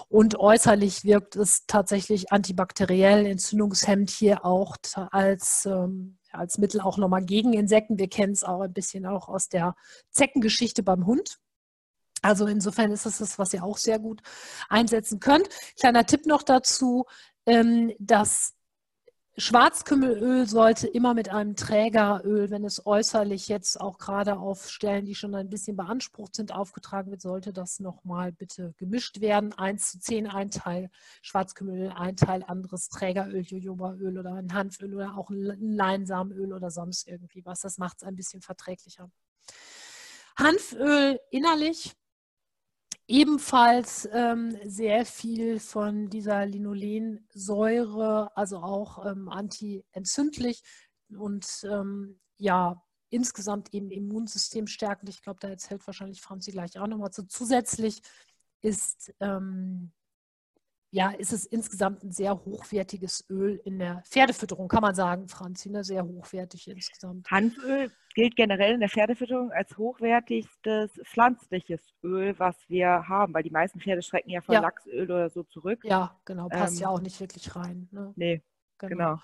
Und 0.10 0.38
äußerlich 0.38 1.06
wirkt 1.06 1.36
es 1.36 1.66
tatsächlich 1.66 2.32
antibakteriell, 2.32 3.26
entzündungshemmend 3.26 4.10
hier 4.10 4.46
auch 4.46 4.76
als 5.12 5.66
ähm, 5.66 6.18
als 6.34 6.58
Mittel 6.58 6.82
auch 6.82 6.98
nochmal 6.98 7.24
gegen 7.24 7.54
Insekten. 7.54 8.00
Wir 8.00 8.10
kennen 8.10 8.34
es 8.34 8.44
auch 8.44 8.62
ein 8.62 8.74
bisschen 8.74 9.06
auch 9.06 9.30
aus 9.30 9.50
der 9.50 9.76
Zeckengeschichte 10.10 10.84
beim 10.84 11.06
Hund. 11.06 11.38
Also 12.24 12.48
insofern 12.48 12.92
ist 12.92 13.06
das 13.06 13.20
das, 13.20 13.38
was 13.38 13.54
ihr 13.54 13.64
auch 13.64 13.78
sehr 13.78 14.00
gut 14.00 14.22
einsetzen 14.70 15.20
könnt. 15.20 15.50
Kleiner 15.80 16.06
Tipp 16.06 16.26
noch 16.26 16.42
dazu, 16.42 17.06
ähm, 17.46 17.94
das 18.00 18.56
Schwarzkümmelöl 19.36 20.48
sollte 20.48 20.88
immer 20.88 21.16
mit 21.16 21.30
einem 21.30 21.56
Trägeröl, 21.56 22.52
wenn 22.52 22.64
es 22.64 22.86
äußerlich 22.86 23.48
jetzt 23.48 23.82
auch 23.82 23.98
gerade 23.98 24.38
auf 24.38 24.70
Stellen, 24.70 25.06
die 25.06 25.16
schon 25.16 25.34
ein 25.34 25.50
bisschen 25.50 25.76
beansprucht 25.76 26.36
sind, 26.36 26.54
aufgetragen 26.54 27.10
wird, 27.10 27.22
sollte 27.22 27.52
das 27.52 27.80
nochmal 27.80 28.32
bitte 28.32 28.74
gemischt 28.78 29.22
werden. 29.22 29.52
1 29.52 29.92
zu 29.92 30.00
10 30.00 30.28
ein 30.28 30.52
Teil 30.52 30.92
Schwarzkümmelöl, 31.24 31.92
ein 31.96 32.16
Teil 32.16 32.44
anderes 32.44 32.90
Trägeröl, 32.90 33.42
Jojobaöl 33.42 34.20
oder 34.20 34.36
ein 34.36 34.54
Hanföl 34.54 34.94
oder 34.94 35.18
auch 35.18 35.32
ein 35.32 35.76
Leinsamenöl 35.76 36.54
oder 36.54 36.70
sonst 36.70 37.08
irgendwie 37.08 37.44
was. 37.44 37.62
Das 37.62 37.80
macht 37.80 37.98
es 37.98 38.04
ein 38.04 38.16
bisschen 38.16 38.42
verträglicher. 38.42 39.10
Hanföl 40.38 41.20
innerlich 41.32 41.96
ebenfalls 43.08 44.08
ähm, 44.12 44.58
sehr 44.66 45.06
viel 45.06 45.60
von 45.60 46.10
dieser 46.10 46.46
Linolensäure, 46.46 48.36
also 48.36 48.58
auch 48.58 49.06
ähm, 49.06 49.30
antientzündlich 49.30 50.64
und 51.18 51.46
ähm, 51.70 52.20
ja, 52.38 52.82
insgesamt 53.10 53.74
eben 53.74 53.92
Immunsystem 53.92 54.68
stärkend. 54.68 55.10
Ich 55.10 55.22
glaube, 55.22 55.40
da 55.40 55.50
erzählt 55.50 55.86
wahrscheinlich 55.86 56.22
Franzi 56.22 56.52
gleich 56.52 56.80
auch 56.80 56.88
nochmal 56.88 57.12
zu. 57.12 57.24
Zusätzlich 57.24 58.02
ist 58.62 59.14
ähm, 59.20 59.92
ja, 60.94 61.10
ist 61.10 61.34
es 61.34 61.48
insgesamt 61.48 62.04
ein 62.04 62.12
sehr 62.12 62.36
hochwertiges 62.46 63.26
Öl 63.28 63.60
in 63.66 63.80
der 63.80 64.04
Pferdefütterung, 64.08 64.68
kann 64.68 64.84
man 64.84 64.94
sagen, 64.94 65.28
Franzi, 65.28 65.72
ne? 65.72 65.84
sehr 65.84 66.06
hochwertig 66.06 66.68
insgesamt. 66.68 67.32
Hanföl 67.32 67.92
gilt 68.14 68.36
generell 68.36 68.76
in 68.76 68.80
der 68.80 68.90
Pferdefütterung 68.90 69.52
als 69.52 69.76
hochwertigstes 69.76 70.92
pflanzliches 71.04 71.82
Öl, 72.04 72.38
was 72.38 72.56
wir 72.68 73.08
haben, 73.10 73.34
weil 73.34 73.42
die 73.42 73.50
meisten 73.50 73.80
Pferde 73.80 74.04
schrecken 74.04 74.30
ja 74.30 74.42
von 74.42 74.54
ja. 74.54 74.62
Lachsöl 74.62 75.06
oder 75.06 75.32
so 75.32 75.42
zurück. 75.42 75.80
Ja, 75.84 76.16
genau, 76.26 76.48
passt 76.48 76.76
ähm, 76.76 76.84
ja 76.84 76.90
auch 76.90 77.02
nicht 77.02 77.20
wirklich 77.20 77.56
rein. 77.56 77.90
Ne? 77.92 78.14
Nee, 78.16 78.44
genau. 78.78 79.16
genau. 79.16 79.22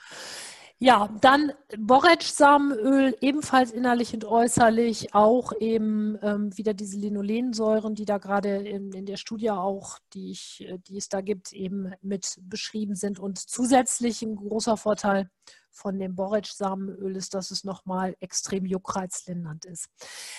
Ja, 0.81 1.09
dann 1.19 1.51
Borretsch-Samenöl, 1.77 3.17
ebenfalls 3.19 3.71
innerlich 3.71 4.13
und 4.13 4.23
äußerlich, 4.23 5.13
auch 5.13 5.51
eben 5.59 6.17
ähm, 6.21 6.57
wieder 6.57 6.73
diese 6.73 6.97
Linolensäuren, 6.97 7.95
die 7.95 8.05
da 8.05 8.17
gerade 8.17 8.55
in, 8.59 8.93
in, 8.93 9.05
der 9.05 9.17
Studie 9.17 9.51
auch, 9.51 9.99
die, 10.13 10.31
ich, 10.31 10.65
äh, 10.65 10.77
die 10.77 10.95
es 10.95 11.09
da 11.09 11.19
gibt, 11.19 11.51
eben 11.51 11.91
mit 12.01 12.39
beschrieben 12.43 12.95
sind. 12.95 13.19
Und 13.19 13.39
zusätzlich 13.39 14.21
ein 14.21 14.37
großer 14.37 14.77
Vorteil 14.77 15.29
von 15.69 15.99
dem 15.99 16.15
Borretsch-Samenöl 16.15 17.13
ist, 17.17 17.33
dass 17.33 17.51
es 17.51 17.65
nochmal 17.65 18.15
extrem 18.21 18.65
juckreizlindernd 18.65 19.65
ist. 19.65 19.89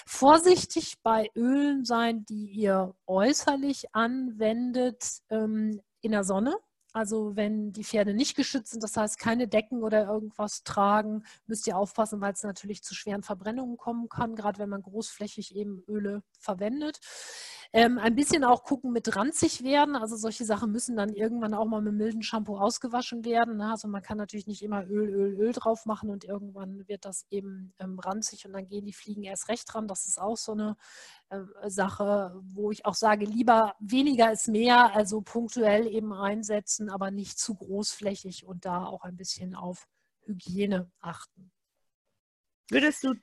Vorsichtig 0.07 1.03
bei 1.03 1.31
Ölen 1.37 1.85
sein, 1.85 2.25
die 2.25 2.47
ihr 2.47 2.95
äußerlich 3.07 3.95
anwendet 3.95 5.21
ähm, 5.29 5.83
in 6.01 6.13
der 6.13 6.25
Sonne 6.25 6.57
also 6.93 7.37
wenn 7.37 7.73
die 7.73 7.85
Pferde 7.85 8.15
nicht 8.15 8.37
geschützt 8.37 8.73
sind, 8.73 8.83
das 8.83 8.97
heißt 8.97 9.19
keine 9.19 9.49
Decken 9.49 9.83
oder 9.83 10.07
irgendwas 10.07 10.63
tragen, 10.65 11.25
müsst 11.47 11.67
ihr 11.67 11.77
aufpassen, 11.77 12.21
weil 12.21 12.33
es 12.33 12.43
natürlich 12.43 12.83
zu 12.83 12.95
schweren 12.95 13.23
Verbrennungen 13.23 13.77
kommen 13.77 14.09
kann, 14.09 14.35
gerade 14.35 14.59
wenn 14.59 14.69
man 14.69 14.83
großflächig 14.83 15.55
eben 15.55 15.83
Öle 15.89 16.23
verwendet. 16.39 17.01
Ähm, 17.73 17.99
ein 17.99 18.17
bisschen 18.17 18.43
auch 18.43 18.65
gucken 18.65 18.91
mit 18.91 19.15
ranzig 19.15 19.63
werden. 19.63 19.95
Also 19.95 20.17
solche 20.17 20.45
Sachen 20.45 20.73
müssen 20.73 20.97
dann 20.97 21.11
irgendwann 21.11 21.55
auch 21.55 21.67
mal 21.67 21.81
mit 21.81 21.95
mildem 21.95 22.23
Shampoo 22.23 22.57
ausgewaschen 22.57 23.25
werden. 23.25 23.59
Ne? 23.59 23.71
Also 23.71 23.87
man 23.87 24.03
kann 24.03 24.19
natürlich 24.19 24.49
nicht 24.49 24.63
immer 24.63 24.85
Öl, 24.87 25.09
Öl, 25.09 25.41
Öl 25.41 25.53
drauf 25.53 25.87
machen 25.87 26.11
und 26.11 26.25
irgendwann 26.25 26.89
wird 26.89 27.05
das 27.05 27.27
eben 27.31 27.73
ähm, 27.79 28.01
ranzig 28.01 28.45
und 28.45 28.55
dann 28.55 28.67
gehen 28.67 28.87
die 28.87 28.93
Fliegen 28.93 29.23
erst 29.23 29.49
recht 29.49 29.73
dran. 29.73 29.87
Das 29.87 30.09
ist 30.09 30.21
auch 30.21 30.37
so 30.37 30.51
eine 30.51 30.77
äh, 31.29 31.39
Sache, 31.71 32.35
wo 32.43 32.73
ich 32.73 32.87
auch 32.87 32.95
sage, 32.95 33.25
lieber 33.25 33.77
weniger 33.79 34.33
ist 34.33 34.49
mehr, 34.49 34.93
also 34.97 35.21
punktuell 35.21 35.87
eben 35.87 36.13
einsetzen, 36.13 36.91
aber 36.91 37.13
nicht 37.13 37.39
zu 37.39 37.55
großflächig 37.55 38.47
und 38.47 38.65
da 38.65 38.85
auch 38.85 39.05
ein 39.05 39.17
bisschen 39.17 39.55
auf 39.55 39.87
Hygiene 40.27 40.91
achten. 41.01 41.53
Würdest 42.69 43.05
du 43.05 43.15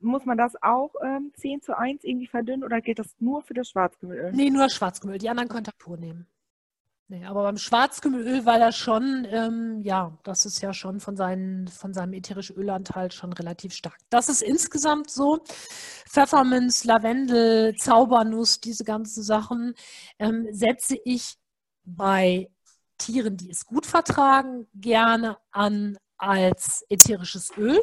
muss 0.00 0.24
man 0.24 0.38
das 0.38 0.54
auch 0.62 0.92
ähm, 1.04 1.32
10 1.36 1.62
zu 1.62 1.76
1 1.76 2.04
irgendwie 2.04 2.26
verdünnen 2.26 2.64
oder 2.64 2.80
gilt 2.80 2.98
das 2.98 3.14
nur 3.20 3.42
für 3.42 3.54
das 3.54 3.70
Schwarzkümmelöl? 3.70 4.32
Nee, 4.32 4.50
nur 4.50 4.68
Schwarzkümmel. 4.68 5.18
Die 5.18 5.28
anderen 5.28 5.48
könnt 5.48 5.68
ihr 5.68 5.74
pur 5.78 5.96
nehmen. 5.96 6.26
Nee, 7.10 7.24
aber 7.24 7.42
beim 7.42 7.56
Schwarzkümmelöl 7.56 8.44
war 8.44 8.58
das 8.58 8.76
schon, 8.76 9.26
ähm, 9.30 9.80
ja, 9.80 10.18
das 10.24 10.44
ist 10.44 10.60
ja 10.60 10.74
schon 10.74 11.00
von, 11.00 11.16
seinen, 11.16 11.66
von 11.68 11.94
seinem 11.94 12.12
ätherischen 12.12 12.56
Ölanteil 12.56 13.10
schon 13.12 13.32
relativ 13.32 13.72
stark. 13.72 13.96
Das 14.10 14.28
ist 14.28 14.42
insgesamt 14.42 15.08
so. 15.08 15.42
Pfefferminz, 16.06 16.84
Lavendel, 16.84 17.74
Zaubernuss, 17.76 18.60
diese 18.60 18.84
ganzen 18.84 19.22
Sachen 19.22 19.74
ähm, 20.18 20.48
setze 20.50 20.98
ich 21.02 21.36
bei 21.84 22.50
Tieren, 22.98 23.38
die 23.38 23.50
es 23.50 23.64
gut 23.64 23.86
vertragen, 23.86 24.66
gerne 24.74 25.38
an 25.50 25.96
als 26.18 26.84
ätherisches 26.90 27.56
Öl. 27.56 27.80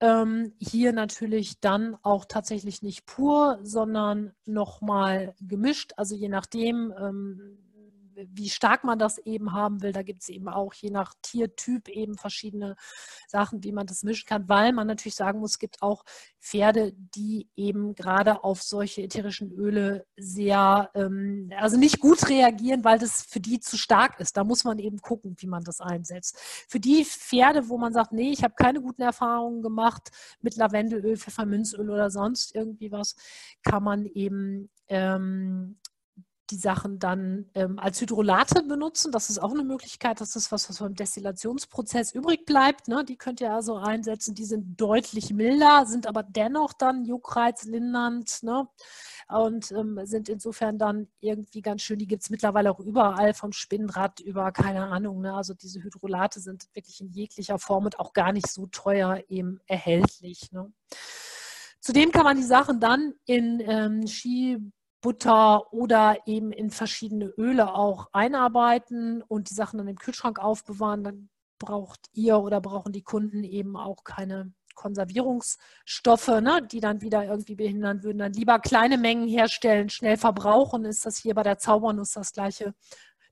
Ähm, 0.00 0.52
hier 0.58 0.92
natürlich 0.92 1.60
dann 1.60 1.96
auch 2.02 2.24
tatsächlich 2.24 2.82
nicht 2.82 3.06
pur, 3.06 3.58
sondern 3.62 4.32
nochmal 4.46 5.34
gemischt. 5.40 5.92
Also 5.96 6.14
je 6.14 6.28
nachdem, 6.28 6.92
ähm, 6.98 7.58
wie 8.26 8.48
stark 8.48 8.84
man 8.84 8.98
das 8.98 9.18
eben 9.18 9.52
haben 9.52 9.82
will. 9.82 9.92
Da 9.92 10.02
gibt 10.02 10.22
es 10.22 10.28
eben 10.28 10.48
auch 10.48 10.74
je 10.74 10.90
nach 10.90 11.14
Tiertyp 11.22 11.88
eben 11.88 12.16
verschiedene 12.16 12.76
Sachen, 13.26 13.62
wie 13.64 13.72
man 13.72 13.86
das 13.86 14.02
mischen 14.02 14.26
kann, 14.26 14.48
weil 14.48 14.72
man 14.72 14.86
natürlich 14.86 15.14
sagen 15.14 15.40
muss, 15.40 15.52
es 15.52 15.58
gibt 15.58 15.82
auch 15.82 16.04
Pferde, 16.40 16.92
die 16.94 17.48
eben 17.56 17.94
gerade 17.94 18.44
auf 18.44 18.62
solche 18.62 19.02
ätherischen 19.02 19.52
Öle 19.52 20.06
sehr, 20.16 20.90
ähm, 20.94 21.50
also 21.56 21.76
nicht 21.76 22.00
gut 22.00 22.28
reagieren, 22.28 22.84
weil 22.84 22.98
das 22.98 23.22
für 23.22 23.40
die 23.40 23.60
zu 23.60 23.76
stark 23.76 24.20
ist. 24.20 24.36
Da 24.36 24.44
muss 24.44 24.64
man 24.64 24.78
eben 24.78 24.98
gucken, 24.98 25.36
wie 25.38 25.46
man 25.46 25.64
das 25.64 25.80
einsetzt. 25.80 26.38
Für 26.68 26.80
die 26.80 27.04
Pferde, 27.04 27.68
wo 27.68 27.78
man 27.78 27.92
sagt, 27.92 28.12
nee, 28.12 28.30
ich 28.30 28.42
habe 28.42 28.54
keine 28.54 28.80
guten 28.80 29.02
Erfahrungen 29.02 29.62
gemacht 29.62 30.10
mit 30.40 30.56
Lavendelöl, 30.56 31.16
Pfefferminzöl 31.16 31.90
oder 31.90 32.10
sonst 32.10 32.54
irgendwie 32.54 32.92
was, 32.92 33.16
kann 33.62 33.82
man 33.82 34.06
eben 34.06 34.70
ähm, 34.88 35.76
die 36.50 36.56
Sachen 36.56 36.98
dann 36.98 37.46
ähm, 37.54 37.78
als 37.78 38.00
Hydrolate 38.00 38.62
benutzen. 38.62 39.12
Das 39.12 39.30
ist 39.30 39.38
auch 39.38 39.52
eine 39.52 39.64
Möglichkeit. 39.64 40.20
Das 40.20 40.36
ist 40.36 40.50
was, 40.50 40.68
was 40.68 40.78
beim 40.78 40.94
Destillationsprozess 40.94 42.12
übrig 42.12 42.46
bleibt. 42.46 42.88
Ne? 42.88 43.04
Die 43.04 43.16
könnt 43.16 43.40
ihr 43.40 43.52
also 43.52 43.76
einsetzen. 43.76 44.34
Die 44.34 44.44
sind 44.44 44.80
deutlich 44.80 45.32
milder, 45.32 45.86
sind 45.86 46.06
aber 46.06 46.22
dennoch 46.22 46.72
dann 46.72 47.04
juckreizlindernd 47.04 48.42
ne? 48.42 48.68
und 49.28 49.70
ähm, 49.72 50.00
sind 50.04 50.28
insofern 50.28 50.78
dann 50.78 51.08
irgendwie 51.20 51.60
ganz 51.60 51.82
schön. 51.82 51.98
Die 51.98 52.06
gibt 52.06 52.22
es 52.22 52.30
mittlerweile 52.30 52.70
auch 52.70 52.80
überall, 52.80 53.34
vom 53.34 53.52
Spinnrad 53.52 54.20
über, 54.20 54.52
keine 54.52 54.86
Ahnung. 54.86 55.20
Ne? 55.20 55.34
Also 55.34 55.54
diese 55.54 55.82
Hydrolate 55.82 56.40
sind 56.40 56.68
wirklich 56.74 57.00
in 57.00 57.10
jeglicher 57.10 57.58
Form 57.58 57.84
und 57.84 57.98
auch 58.00 58.12
gar 58.12 58.32
nicht 58.32 58.48
so 58.48 58.66
teuer 58.66 59.22
eben 59.28 59.60
erhältlich. 59.66 60.50
Ne? 60.52 60.72
Zudem 61.80 62.10
kann 62.10 62.24
man 62.24 62.36
die 62.36 62.42
Sachen 62.42 62.80
dann 62.80 63.14
in 63.24 63.60
ähm, 63.60 64.06
Ski 64.06 64.58
Butter 65.00 65.72
oder 65.72 66.18
eben 66.26 66.52
in 66.52 66.70
verschiedene 66.70 67.26
Öle 67.26 67.74
auch 67.74 68.08
einarbeiten 68.12 69.22
und 69.22 69.50
die 69.50 69.54
Sachen 69.54 69.78
dann 69.78 69.88
im 69.88 69.98
Kühlschrank 69.98 70.38
aufbewahren, 70.38 71.04
dann 71.04 71.30
braucht 71.58 72.08
ihr 72.12 72.38
oder 72.38 72.60
brauchen 72.60 72.92
die 72.92 73.02
Kunden 73.02 73.44
eben 73.44 73.76
auch 73.76 74.04
keine 74.04 74.52
Konservierungsstoffe, 74.74 76.28
ne, 76.40 76.66
die 76.70 76.80
dann 76.80 77.00
wieder 77.00 77.24
irgendwie 77.24 77.56
behindern 77.56 78.02
würden. 78.02 78.18
Dann 78.18 78.32
lieber 78.32 78.60
kleine 78.60 78.96
Mengen 78.96 79.28
herstellen, 79.28 79.90
schnell 79.90 80.16
verbrauchen. 80.16 80.84
Ist 80.84 81.04
das 81.04 81.18
hier 81.18 81.34
bei 81.34 81.42
der 81.42 81.58
Zaubernuss 81.58 82.12
das 82.12 82.32
gleiche? 82.32 82.74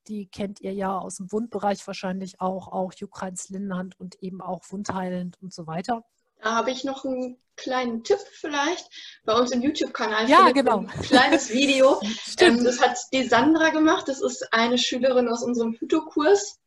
Die 0.09 0.27
kennt 0.27 0.61
ihr 0.61 0.73
ja 0.73 0.99
aus 0.99 1.17
dem 1.17 1.31
Wundbereich 1.33 1.85
wahrscheinlich 1.87 2.41
auch, 2.41 2.69
auch 2.69 2.93
Juckreiz 2.95 3.49
lindernd 3.49 3.99
und 3.99 4.17
eben 4.23 4.41
auch 4.41 4.63
wundheilend 4.71 5.41
und 5.41 5.53
so 5.53 5.67
weiter. 5.67 6.05
Da 6.43 6.55
habe 6.55 6.71
ich 6.71 6.85
noch 6.85 7.05
einen 7.05 7.39
kleinen 7.57 8.05
Tipp 8.05 8.19
vielleicht. 8.33 8.89
Bei 9.25 9.35
uns 9.35 9.51
im 9.51 9.63
YouTube-Kanal 9.63 10.29
ja, 10.29 10.51
genau. 10.51 10.81
ein 10.81 11.03
kleines 11.03 11.51
Video. 11.53 12.01
ähm, 12.39 12.63
das 12.63 12.81
hat 12.81 12.99
die 13.13 13.27
Sandra 13.27 13.71
gemacht. 13.71 14.09
Das 14.09 14.21
ist 14.21 14.53
eine 14.53 14.79
Schülerin 14.79 15.29
aus 15.29 15.43
unserem 15.43 15.75
Hütokurs. 15.75 16.59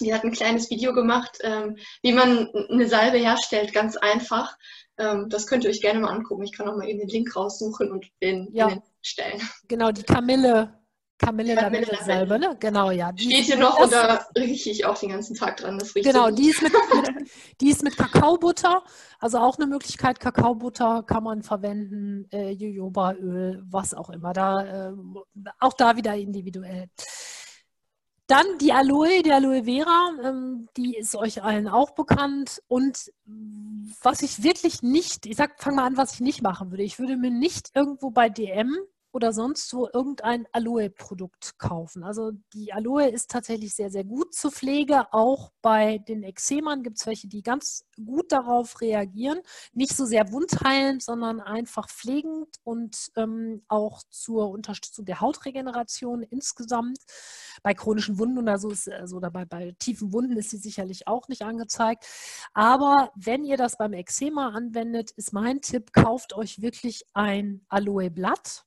Die 0.00 0.14
hat 0.14 0.24
ein 0.24 0.32
kleines 0.32 0.70
Video 0.70 0.94
gemacht, 0.94 1.38
ähm, 1.42 1.76
wie 2.02 2.12
man 2.12 2.48
eine 2.70 2.88
Salbe 2.88 3.18
herstellt, 3.18 3.74
ganz 3.74 3.98
einfach. 3.98 4.56
Ähm, 4.96 5.28
das 5.28 5.46
könnt 5.46 5.64
ihr 5.64 5.70
euch 5.70 5.82
gerne 5.82 6.00
mal 6.00 6.08
angucken. 6.08 6.42
Ich 6.42 6.52
kann 6.52 6.68
auch 6.68 6.76
mal 6.76 6.88
eben 6.88 7.00
den 7.00 7.08
Link 7.08 7.36
raussuchen 7.36 7.90
und 7.90 8.06
den, 8.22 8.48
ja. 8.52 8.68
den 8.68 8.82
stellen. 9.02 9.42
Genau, 9.68 9.92
die 9.92 10.02
Kamille 10.02 10.79
Kamille 11.20 11.54
Lavendel 11.54 11.98
Salbe, 12.02 12.38
ne? 12.38 12.56
Genau, 12.58 12.90
ja. 12.90 13.12
Die 13.12 13.24
Steht 13.24 13.44
hier 13.44 13.58
noch 13.58 13.78
und 13.78 13.92
da 13.92 14.26
rieche 14.36 14.70
ich 14.70 14.86
auch 14.86 14.98
den 14.98 15.10
ganzen 15.10 15.36
Tag 15.36 15.58
dran. 15.58 15.78
Das 15.78 15.94
riecht 15.94 16.06
genau, 16.06 16.30
so 16.30 16.34
die, 16.34 16.48
ist 16.48 16.62
mit, 16.62 16.72
mit, 16.72 17.30
die 17.60 17.70
ist 17.70 17.82
mit 17.82 17.96
Kakaobutter. 17.96 18.82
Also 19.18 19.38
auch 19.38 19.58
eine 19.58 19.66
Möglichkeit. 19.66 20.18
Kakaobutter 20.18 21.02
kann 21.02 21.22
man 21.22 21.42
verwenden, 21.42 22.26
äh, 22.32 22.50
Jojobaöl, 22.50 23.62
was 23.68 23.92
auch 23.92 24.08
immer. 24.08 24.32
Da, 24.32 24.88
äh, 24.88 24.92
auch 25.58 25.74
da 25.74 25.96
wieder 25.96 26.16
individuell. 26.16 26.88
Dann 28.26 28.46
die 28.58 28.72
Aloe, 28.72 29.22
die 29.22 29.32
Aloe 29.32 29.64
Vera, 29.64 30.12
ähm, 30.24 30.68
die 30.76 30.96
ist 30.96 31.16
euch 31.16 31.42
allen 31.42 31.68
auch 31.68 31.90
bekannt. 31.90 32.62
Und 32.66 33.12
was 34.02 34.22
ich 34.22 34.42
wirklich 34.42 34.82
nicht, 34.82 35.26
ich 35.26 35.36
sag, 35.36 35.60
fang 35.62 35.74
mal 35.74 35.84
an, 35.84 35.96
was 35.98 36.14
ich 36.14 36.20
nicht 36.20 36.40
machen 36.40 36.70
würde. 36.70 36.84
Ich 36.84 36.98
würde 36.98 37.16
mir 37.16 37.30
nicht 37.30 37.72
irgendwo 37.74 38.10
bei 38.10 38.30
DM 38.30 38.74
oder 39.12 39.32
sonst 39.32 39.72
wo 39.74 39.88
irgendein 39.92 40.46
Aloe-Produkt 40.52 41.58
kaufen. 41.58 42.04
Also 42.04 42.32
die 42.52 42.72
Aloe 42.72 43.08
ist 43.08 43.30
tatsächlich 43.30 43.74
sehr, 43.74 43.90
sehr 43.90 44.04
gut 44.04 44.34
zur 44.34 44.52
Pflege. 44.52 45.12
Auch 45.12 45.50
bei 45.62 45.98
den 45.98 46.22
Ekzemern 46.22 46.82
gibt 46.82 46.98
es 46.98 47.06
welche, 47.06 47.28
die 47.28 47.42
ganz 47.42 47.84
gut 48.04 48.30
darauf 48.30 48.80
reagieren. 48.80 49.40
Nicht 49.72 49.96
so 49.96 50.04
sehr 50.04 50.30
wundheilend, 50.30 51.02
sondern 51.02 51.40
einfach 51.40 51.88
pflegend 51.88 52.48
und 52.62 53.10
ähm, 53.16 53.62
auch 53.68 54.02
zur 54.10 54.50
Unterstützung 54.50 55.04
der 55.04 55.20
Hautregeneration 55.20 56.22
insgesamt. 56.22 56.98
Bei 57.62 57.74
chronischen 57.74 58.18
Wunden 58.18 58.38
oder 58.38 58.58
so 58.58 58.70
ist, 58.70 58.88
also 58.88 59.16
oder 59.16 59.30
bei, 59.30 59.44
bei 59.44 59.74
tiefen 59.78 60.12
Wunden 60.12 60.36
ist 60.36 60.50
sie 60.50 60.58
sicherlich 60.58 61.08
auch 61.08 61.28
nicht 61.28 61.42
angezeigt. 61.42 62.06
Aber 62.54 63.10
wenn 63.16 63.44
ihr 63.44 63.56
das 63.56 63.76
beim 63.76 63.92
Ekzema 63.92 64.50
anwendet, 64.50 65.10
ist 65.12 65.32
mein 65.32 65.60
Tipp, 65.60 65.92
kauft 65.92 66.32
euch 66.32 66.62
wirklich 66.62 67.04
ein 67.12 67.64
Aloe-Blatt 67.68 68.64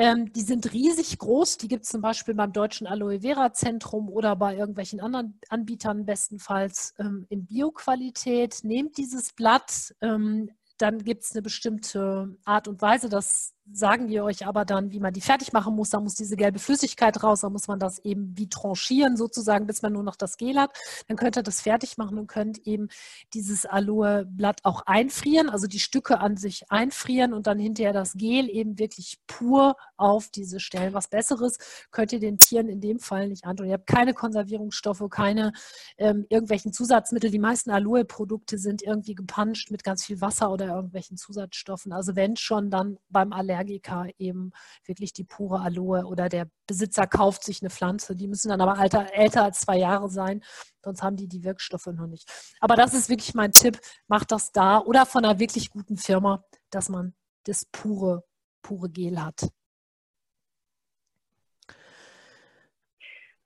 ähm, 0.00 0.32
die 0.32 0.40
sind 0.40 0.72
riesig 0.72 1.18
groß. 1.18 1.58
Die 1.58 1.68
gibt 1.68 1.84
es 1.84 1.90
zum 1.90 2.00
Beispiel 2.00 2.32
beim 2.34 2.54
Deutschen 2.54 2.86
Aloe 2.86 3.20
Vera 3.20 3.52
Zentrum 3.52 4.08
oder 4.08 4.34
bei 4.34 4.56
irgendwelchen 4.56 4.98
anderen 4.98 5.38
Anbietern 5.50 6.06
bestenfalls 6.06 6.94
ähm, 6.98 7.26
in 7.28 7.44
Bioqualität. 7.44 8.60
Nehmt 8.62 8.96
dieses 8.96 9.34
Blatt, 9.34 9.94
ähm, 10.00 10.48
dann 10.78 11.04
gibt 11.04 11.24
es 11.24 11.32
eine 11.32 11.42
bestimmte 11.42 12.34
Art 12.46 12.66
und 12.66 12.80
Weise, 12.80 13.10
das 13.10 13.52
sagen 13.72 14.08
die 14.08 14.20
euch 14.20 14.46
aber 14.46 14.64
dann, 14.64 14.90
wie 14.90 15.00
man 15.00 15.12
die 15.12 15.20
fertig 15.20 15.52
machen 15.52 15.74
muss. 15.74 15.90
Da 15.90 16.00
muss 16.00 16.14
diese 16.14 16.36
gelbe 16.36 16.58
Flüssigkeit 16.58 17.22
raus, 17.22 17.40
da 17.40 17.50
muss 17.50 17.68
man 17.68 17.78
das 17.78 17.98
eben 18.00 18.36
wie 18.36 18.48
tranchieren 18.48 19.16
sozusagen, 19.16 19.66
bis 19.66 19.82
man 19.82 19.92
nur 19.92 20.02
noch 20.02 20.16
das 20.16 20.36
Gel 20.36 20.58
hat. 20.58 20.76
Dann 21.08 21.16
könnt 21.16 21.36
ihr 21.36 21.42
das 21.42 21.60
fertig 21.60 21.96
machen 21.96 22.18
und 22.18 22.26
könnt 22.26 22.66
eben 22.66 22.88
dieses 23.34 23.66
Aloe-Blatt 23.66 24.60
auch 24.64 24.82
einfrieren, 24.86 25.48
also 25.48 25.66
die 25.66 25.78
Stücke 25.78 26.20
an 26.20 26.36
sich 26.36 26.70
einfrieren 26.70 27.32
und 27.32 27.46
dann 27.46 27.58
hinterher 27.58 27.92
das 27.92 28.14
Gel 28.14 28.48
eben 28.48 28.78
wirklich 28.78 29.18
pur 29.26 29.76
auf 29.96 30.28
diese 30.30 30.60
Stellen. 30.60 30.94
Was 30.94 31.08
Besseres 31.08 31.58
könnt 31.90 32.12
ihr 32.12 32.20
den 32.20 32.38
Tieren 32.38 32.68
in 32.68 32.80
dem 32.80 32.98
Fall 32.98 33.28
nicht 33.28 33.44
antun. 33.44 33.66
Ihr 33.66 33.74
habt 33.74 33.86
keine 33.86 34.14
Konservierungsstoffe, 34.14 35.04
keine 35.10 35.52
ähm, 35.98 36.26
irgendwelchen 36.28 36.72
Zusatzmittel. 36.72 37.30
Die 37.30 37.38
meisten 37.38 37.70
Aloe-Produkte 37.70 38.58
sind 38.58 38.82
irgendwie 38.82 39.14
gepanscht 39.14 39.70
mit 39.70 39.84
ganz 39.84 40.04
viel 40.04 40.20
Wasser 40.20 40.50
oder 40.50 40.66
irgendwelchen 40.66 41.16
Zusatzstoffen. 41.16 41.92
Also 41.92 42.16
wenn 42.16 42.36
schon, 42.36 42.70
dann 42.70 42.98
beim 43.08 43.32
Allergiker 43.60 44.08
eben 44.18 44.52
wirklich 44.84 45.12
die 45.12 45.24
pure 45.24 45.60
Aloe 45.60 46.04
oder 46.04 46.28
der 46.28 46.50
Besitzer 46.66 47.06
kauft 47.06 47.44
sich 47.44 47.62
eine 47.62 47.70
Pflanze. 47.70 48.16
Die 48.16 48.28
müssen 48.28 48.48
dann 48.48 48.60
aber 48.60 48.78
alter, 48.78 49.12
älter 49.12 49.44
als 49.44 49.60
zwei 49.60 49.78
Jahre 49.78 50.08
sein, 50.08 50.42
sonst 50.82 51.02
haben 51.02 51.16
die 51.16 51.28
die 51.28 51.44
Wirkstoffe 51.44 51.86
noch 51.86 52.06
nicht. 52.06 52.28
Aber 52.60 52.76
das 52.76 52.94
ist 52.94 53.08
wirklich 53.08 53.34
mein 53.34 53.52
Tipp. 53.52 53.80
Macht 54.08 54.32
das 54.32 54.52
da 54.52 54.78
oder 54.78 55.06
von 55.06 55.24
einer 55.24 55.38
wirklich 55.38 55.70
guten 55.70 55.96
Firma, 55.96 56.44
dass 56.70 56.88
man 56.88 57.14
das 57.44 57.64
pure, 57.66 58.24
pure 58.62 58.90
Gel 58.90 59.20
hat. 59.22 59.48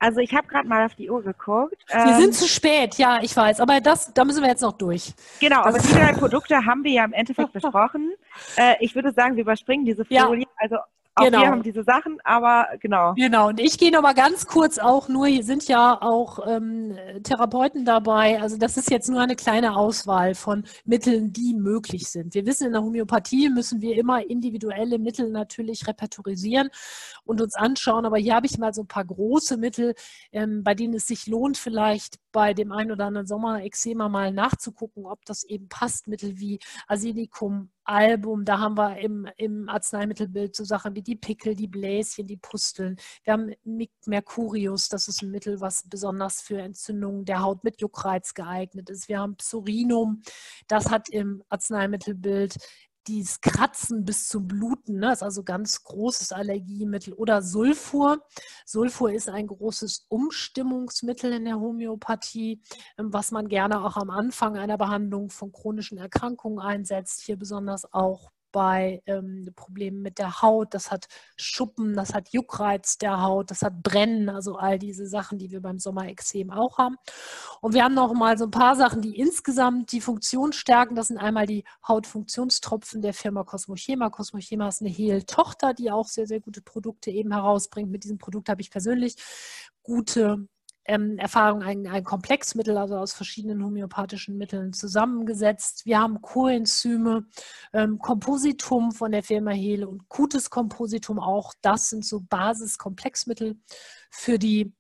Also 0.04 0.20
ich 0.20 0.34
habe 0.34 0.46
gerade 0.48 0.68
mal 0.68 0.84
auf 0.84 0.94
die 0.94 1.08
Uhr 1.08 1.22
geguckt. 1.22 1.82
Wir 1.88 1.96
ähm, 1.96 2.20
sind 2.20 2.34
zu 2.34 2.46
spät, 2.46 2.96
ja, 2.96 3.20
ich 3.22 3.34
weiß, 3.34 3.58
aber 3.58 3.80
das, 3.80 4.12
da 4.12 4.26
müssen 4.26 4.42
wir 4.42 4.50
jetzt 4.50 4.60
noch 4.60 4.74
durch. 4.74 5.14
Genau, 5.40 5.62
aber 5.62 5.78
die 5.78 5.94
drei 5.94 6.12
Produkte 6.12 6.66
haben 6.66 6.84
wir 6.84 6.92
ja 6.92 7.06
im 7.06 7.14
Endeffekt 7.14 7.52
besprochen. 7.54 8.12
Äh, 8.56 8.74
ich 8.80 8.94
würde 8.94 9.12
sagen, 9.12 9.36
wir 9.36 9.40
überspringen 9.40 9.86
diese 9.86 10.04
Folie. 10.04 10.40
Ja. 10.40 10.46
Also 10.58 10.76
auch 11.16 11.24
genau. 11.24 11.40
wir 11.40 11.46
haben 11.48 11.62
diese 11.62 11.84
Sachen, 11.84 12.18
aber 12.24 12.68
genau. 12.80 13.14
Genau, 13.14 13.48
und 13.48 13.60
ich 13.60 13.78
gehe 13.78 13.92
noch 13.92 14.02
mal 14.02 14.14
ganz 14.14 14.46
kurz 14.46 14.78
auch 14.78 15.08
nur, 15.08 15.26
hier 15.26 15.44
sind 15.44 15.68
ja 15.68 16.00
auch 16.00 16.44
ähm, 16.46 16.96
Therapeuten 17.22 17.84
dabei, 17.84 18.40
also 18.40 18.56
das 18.56 18.76
ist 18.76 18.90
jetzt 18.90 19.08
nur 19.08 19.20
eine 19.20 19.36
kleine 19.36 19.76
Auswahl 19.76 20.34
von 20.34 20.64
Mitteln, 20.84 21.32
die 21.32 21.54
möglich 21.54 22.08
sind. 22.08 22.34
Wir 22.34 22.46
wissen, 22.46 22.66
in 22.66 22.72
der 22.72 22.82
Homöopathie 22.82 23.48
müssen 23.48 23.80
wir 23.80 23.96
immer 23.96 24.28
individuelle 24.28 24.98
Mittel 24.98 25.30
natürlich 25.30 25.86
repertorisieren 25.86 26.68
und 27.24 27.40
uns 27.40 27.54
anschauen, 27.54 28.06
aber 28.06 28.18
hier 28.18 28.34
habe 28.34 28.46
ich 28.46 28.58
mal 28.58 28.74
so 28.74 28.82
ein 28.82 28.88
paar 28.88 29.04
große 29.04 29.56
Mittel, 29.56 29.94
ähm, 30.32 30.64
bei 30.64 30.74
denen 30.74 30.94
es 30.94 31.06
sich 31.06 31.26
lohnt, 31.26 31.58
vielleicht 31.58 32.18
bei 32.32 32.52
dem 32.52 32.72
einen 32.72 32.90
oder 32.90 33.06
anderen 33.06 33.26
Sommerexema 33.26 34.08
mal 34.08 34.32
nachzugucken, 34.32 35.06
ob 35.06 35.24
das 35.24 35.44
eben 35.44 35.68
passt. 35.68 36.08
Mittel 36.08 36.38
wie 36.38 36.58
Arsenicum, 36.88 37.70
Album, 37.84 38.44
da 38.44 38.58
haben 38.58 38.76
wir 38.76 38.98
im, 38.98 39.28
im 39.36 39.68
Arzneimittelbild 39.68 40.56
so 40.56 40.64
Sachen 40.64 40.94
wie 40.94 41.02
die 41.02 41.16
Pickel, 41.16 41.54
die 41.54 41.68
Bläschen, 41.68 42.26
die 42.26 42.36
Pusteln. 42.36 42.96
Wir 43.24 43.34
haben 43.34 43.52
Mercurius, 44.06 44.88
das 44.88 45.08
ist 45.08 45.22
ein 45.22 45.30
Mittel, 45.30 45.60
was 45.60 45.88
besonders 45.88 46.40
für 46.40 46.58
Entzündungen 46.58 47.24
der 47.24 47.42
Haut 47.42 47.64
mit 47.64 47.80
Juckreiz 47.80 48.34
geeignet 48.34 48.90
ist. 48.90 49.08
Wir 49.08 49.20
haben 49.20 49.36
Psorinum, 49.36 50.22
das 50.68 50.90
hat 50.90 51.08
im 51.08 51.42
Arzneimittelbild 51.48 52.56
dieses 53.06 53.40
Kratzen 53.40 54.04
bis 54.04 54.28
zum 54.28 54.48
Bluten, 54.48 54.98
ne, 54.98 55.12
ist 55.12 55.22
also 55.22 55.42
ganz 55.42 55.82
großes 55.82 56.32
Allergiemittel. 56.32 57.12
Oder 57.12 57.42
Sulfur. 57.42 58.24
Sulfur 58.64 59.12
ist 59.12 59.28
ein 59.28 59.46
großes 59.46 60.06
Umstimmungsmittel 60.08 61.32
in 61.32 61.44
der 61.44 61.60
Homöopathie, 61.60 62.62
ähm, 62.98 63.12
was 63.12 63.30
man 63.30 63.48
gerne 63.48 63.84
auch 63.84 63.96
am 63.96 64.10
Anfang 64.10 64.56
einer 64.56 64.78
Behandlung 64.78 65.30
von 65.30 65.52
chronischen 65.52 65.98
Erkrankungen 65.98 66.58
einsetzt. 66.58 67.22
Hier 67.22 67.36
besonders 67.36 67.92
auch 67.92 68.30
bei 68.54 69.02
ähm, 69.06 69.50
Problemen 69.56 70.00
mit 70.00 70.18
der 70.20 70.40
Haut, 70.40 70.74
das 70.74 70.92
hat 70.92 71.08
Schuppen, 71.36 71.94
das 71.94 72.14
hat 72.14 72.28
Juckreiz 72.28 72.98
der 72.98 73.20
Haut, 73.20 73.50
das 73.50 73.62
hat 73.62 73.82
Brennen, 73.82 74.28
also 74.28 74.54
all 74.54 74.78
diese 74.78 75.08
Sachen, 75.08 75.38
die 75.38 75.50
wir 75.50 75.60
beim 75.60 75.80
Sommerexem 75.80 76.52
auch 76.52 76.78
haben. 76.78 76.94
Und 77.60 77.74
wir 77.74 77.82
haben 77.82 77.94
noch 77.94 78.14
mal 78.14 78.38
so 78.38 78.44
ein 78.44 78.52
paar 78.52 78.76
Sachen, 78.76 79.02
die 79.02 79.18
insgesamt 79.18 79.90
die 79.90 80.00
Funktion 80.00 80.52
stärken. 80.52 80.94
Das 80.94 81.08
sind 81.08 81.18
einmal 81.18 81.46
die 81.46 81.64
Hautfunktionstropfen 81.88 83.02
der 83.02 83.12
Firma 83.12 83.42
Cosmochema. 83.42 84.08
Cosmochema 84.10 84.68
ist 84.68 84.82
eine 84.82 84.90
Hehl-Tochter, 84.90 85.74
die 85.74 85.90
auch 85.90 86.06
sehr, 86.06 86.28
sehr 86.28 86.38
gute 86.38 86.62
Produkte 86.62 87.10
eben 87.10 87.32
herausbringt. 87.32 87.90
Mit 87.90 88.04
diesem 88.04 88.18
Produkt 88.18 88.48
habe 88.48 88.60
ich 88.60 88.70
persönlich 88.70 89.16
gute 89.82 90.46
ähm, 90.84 91.18
Erfahrung 91.18 91.62
ein, 91.62 91.86
ein 91.86 92.04
Komplexmittel, 92.04 92.76
also 92.76 92.96
aus 92.96 93.12
verschiedenen 93.12 93.64
homöopathischen 93.64 94.36
Mitteln 94.36 94.72
zusammengesetzt. 94.72 95.86
Wir 95.86 96.00
haben 96.00 96.20
Coenzyme, 96.20 97.26
ähm, 97.72 97.98
Kompositum 97.98 98.92
von 98.92 99.12
der 99.12 99.22
Firma 99.22 99.52
Hele 99.52 99.88
und 99.88 100.08
Cutes 100.08 100.50
Kompositum 100.50 101.18
auch. 101.18 101.54
Das 101.62 101.88
sind 101.90 102.04
so 102.04 102.20
Basiskomplexmittel 102.20 103.56
für 104.10 104.38
die 104.38 104.72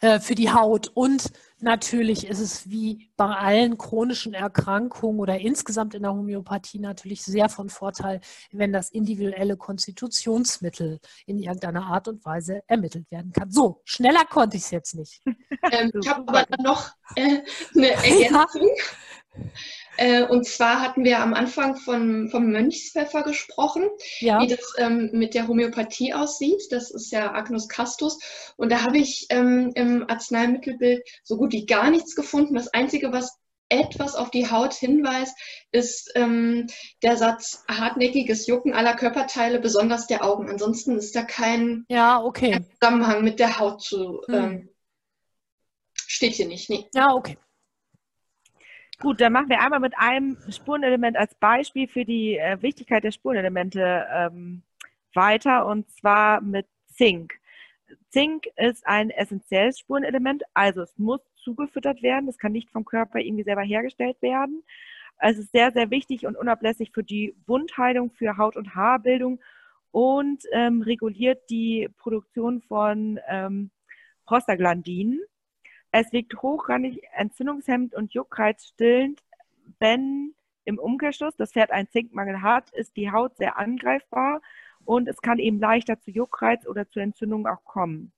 äh, 0.00 0.20
für 0.20 0.34
die 0.34 0.52
Haut. 0.52 0.90
Und 0.94 1.30
natürlich 1.60 2.26
ist 2.26 2.40
es 2.40 2.68
wie 2.68 3.10
bei 3.16 3.26
allen 3.26 3.78
chronischen 3.78 4.34
Erkrankungen 4.34 5.20
oder 5.20 5.38
insgesamt 5.38 5.94
in 5.94 6.02
der 6.02 6.12
Homöopathie 6.12 6.78
natürlich 6.78 7.22
sehr 7.22 7.48
von 7.48 7.70
Vorteil, 7.70 8.20
wenn 8.52 8.72
das 8.72 8.90
individuelle 8.90 9.56
Konstitutionsmittel 9.56 11.00
in 11.26 11.38
irgendeiner 11.38 11.86
Art 11.86 12.08
und 12.08 12.24
Weise 12.24 12.62
ermittelt 12.66 13.10
werden 13.10 13.32
kann. 13.32 13.50
So, 13.50 13.80
schneller 13.84 14.24
konnte 14.24 14.56
ich 14.56 14.64
es 14.64 14.70
jetzt 14.70 14.94
nicht. 14.94 15.22
Ähm, 15.72 15.90
ich 16.00 16.08
habe 16.08 16.28
aber 16.28 16.62
noch 16.62 16.92
äh, 17.16 17.40
eine 17.74 17.90
Ergänzung. 17.90 18.68
Ja. 19.34 19.50
Äh, 19.96 20.24
und 20.24 20.46
zwar 20.46 20.80
hatten 20.80 21.04
wir 21.04 21.20
am 21.20 21.34
Anfang 21.34 21.76
von, 21.76 22.28
vom 22.28 22.50
Mönchspfeffer 22.50 23.22
gesprochen, 23.22 23.84
ja. 24.20 24.40
wie 24.40 24.48
das 24.48 24.74
ähm, 24.78 25.10
mit 25.12 25.34
der 25.34 25.48
Homöopathie 25.48 26.14
aussieht. 26.14 26.62
Das 26.70 26.90
ist 26.90 27.10
ja 27.12 27.32
Agnus 27.32 27.68
castus. 27.68 28.18
Und 28.56 28.70
da 28.70 28.82
habe 28.82 28.98
ich 28.98 29.26
ähm, 29.30 29.72
im 29.74 30.08
Arzneimittelbild 30.08 31.02
so 31.22 31.36
gut 31.36 31.52
wie 31.52 31.66
gar 31.66 31.90
nichts 31.90 32.14
gefunden. 32.14 32.54
Das 32.54 32.68
Einzige, 32.68 33.12
was 33.12 33.38
etwas 33.68 34.14
auf 34.14 34.30
die 34.30 34.50
Haut 34.50 34.74
hinweist, 34.74 35.36
ist 35.72 36.12
ähm, 36.14 36.68
der 37.02 37.16
Satz 37.16 37.64
hartnäckiges 37.68 38.46
Jucken 38.46 38.74
aller 38.74 38.94
Körperteile, 38.94 39.58
besonders 39.58 40.06
der 40.06 40.24
Augen. 40.24 40.48
Ansonsten 40.48 40.96
ist 40.96 41.16
da 41.16 41.22
kein 41.22 41.84
ja, 41.88 42.22
okay. 42.22 42.60
Zusammenhang 42.80 43.24
mit 43.24 43.40
der 43.40 43.58
Haut 43.58 43.82
zu. 43.82 44.22
Hm. 44.28 44.34
Ähm, 44.34 44.68
steht 45.94 46.34
hier 46.34 46.46
nicht. 46.46 46.70
Nee. 46.70 46.86
Ja, 46.94 47.12
okay. 47.12 47.36
Gut, 48.98 49.20
dann 49.20 49.32
machen 49.34 49.50
wir 49.50 49.60
einmal 49.60 49.80
mit 49.80 49.92
einem 49.98 50.38
Spurenelement 50.48 51.18
als 51.18 51.34
Beispiel 51.34 51.86
für 51.86 52.06
die 52.06 52.38
äh, 52.38 52.60
Wichtigkeit 52.62 53.04
der 53.04 53.12
Spurenelemente 53.12 54.06
ähm, 54.10 54.62
weiter 55.12 55.66
und 55.66 55.90
zwar 55.90 56.40
mit 56.40 56.66
Zink. 56.86 57.34
Zink 58.08 58.46
ist 58.56 58.86
ein 58.86 59.10
essentielles 59.10 59.78
Spurenelement, 59.78 60.44
also 60.54 60.80
es 60.80 60.96
muss 60.96 61.20
zugefüttert 61.36 62.02
werden, 62.02 62.28
es 62.28 62.38
kann 62.38 62.52
nicht 62.52 62.70
vom 62.70 62.86
Körper 62.86 63.18
irgendwie 63.18 63.44
selber 63.44 63.62
hergestellt 63.62 64.20
werden. 64.22 64.62
Es 65.18 65.38
ist 65.38 65.52
sehr, 65.52 65.72
sehr 65.72 65.90
wichtig 65.90 66.26
und 66.26 66.36
unablässig 66.36 66.90
für 66.92 67.04
die 67.04 67.34
Wundheilung, 67.46 68.10
für 68.10 68.38
Haut- 68.38 68.56
und 68.56 68.74
Haarbildung 68.74 69.40
und 69.90 70.42
ähm, 70.52 70.80
reguliert 70.82 71.50
die 71.50 71.88
Produktion 71.98 72.62
von 72.62 73.20
ähm, 73.28 73.70
Prostaglandinen. 74.24 75.20
Es 75.98 76.12
wirkt 76.12 76.42
hochrangig 76.42 77.00
entzündungshemmend 77.14 77.94
und 77.94 78.12
juckreizstillend, 78.12 79.22
wenn 79.78 80.34
im 80.66 80.78
Umkehrschluss 80.78 81.34
das 81.36 81.52
Pferd 81.52 81.70
einen 81.70 81.88
Zinkmangel 81.88 82.42
hat, 82.42 82.70
ist 82.72 82.98
die 82.98 83.10
Haut 83.10 83.38
sehr 83.38 83.56
angreifbar 83.56 84.42
und 84.84 85.08
es 85.08 85.22
kann 85.22 85.38
eben 85.38 85.58
leichter 85.58 85.98
zu 85.98 86.10
Juckreiz 86.10 86.66
oder 86.66 86.86
zu 86.86 87.00
Entzündungen 87.00 87.46
auch 87.46 87.64
kommen. 87.64 88.12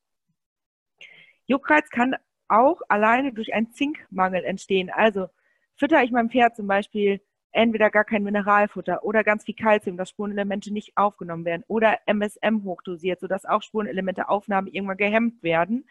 Juckreiz 1.47 1.89
kann 1.91 2.17
auch 2.49 2.81
alleine 2.89 3.33
durch 3.33 3.55
einen 3.55 3.71
Zinkmangel 3.71 4.43
entstehen. 4.43 4.91
Also 4.91 5.29
fütter 5.77 6.03
ich 6.03 6.11
meinem 6.11 6.31
Pferd 6.31 6.57
zum 6.57 6.67
Beispiel 6.67 7.21
entweder 7.53 7.91
gar 7.91 8.05
kein 8.05 8.25
Mineralfutter 8.25 9.05
oder 9.05 9.23
ganz 9.23 9.45
viel 9.45 9.55
Kalzium, 9.55 9.97
dass 9.97 10.11
Spurenelemente 10.11 10.73
nicht 10.73 10.97
aufgenommen 10.97 11.45
werden 11.45 11.63
oder 11.69 12.01
MSM 12.07 12.65
hochdosiert, 12.65 13.21
sodass 13.21 13.45
auch 13.45 13.63
Spurenelemente 13.63 14.29
Aufnahmen 14.29 14.67
irgendwann 14.67 14.97
gehemmt 14.97 15.45
werden, 15.45 15.89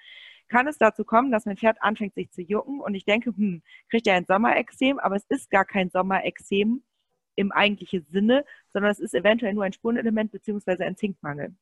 kann 0.48 0.68
es 0.68 0.78
dazu 0.78 1.04
kommen, 1.04 1.32
dass 1.32 1.46
mein 1.46 1.58
Pferd 1.58 1.82
anfängt, 1.82 2.14
sich 2.16 2.32
zu 2.32 2.42
jucken 2.42 2.80
und 2.80 2.96
ich 2.96 3.06
denke, 3.06 3.32
hm, 3.36 3.62
kriegt 3.90 4.08
er 4.08 4.16
ein 4.16 4.26
Sommerexem, 4.26 5.00
aber 5.00 5.16
es 5.16 5.26
ist 5.30 5.50
gar 5.50 5.66
kein 5.66 5.90
Sommerexem 5.90 6.84
im 7.36 7.52
eigentlichen 7.52 8.06
Sinne, 8.10 8.46
sondern 8.70 8.92
es 8.92 9.00
ist 9.00 9.14
eventuell 9.14 9.54
nur 9.54 9.64
ein 9.64 9.74
Spurenelement 9.74 10.32
bzw. 10.32 10.84
ein 10.84 10.98
Zinkmangel. 10.98 11.56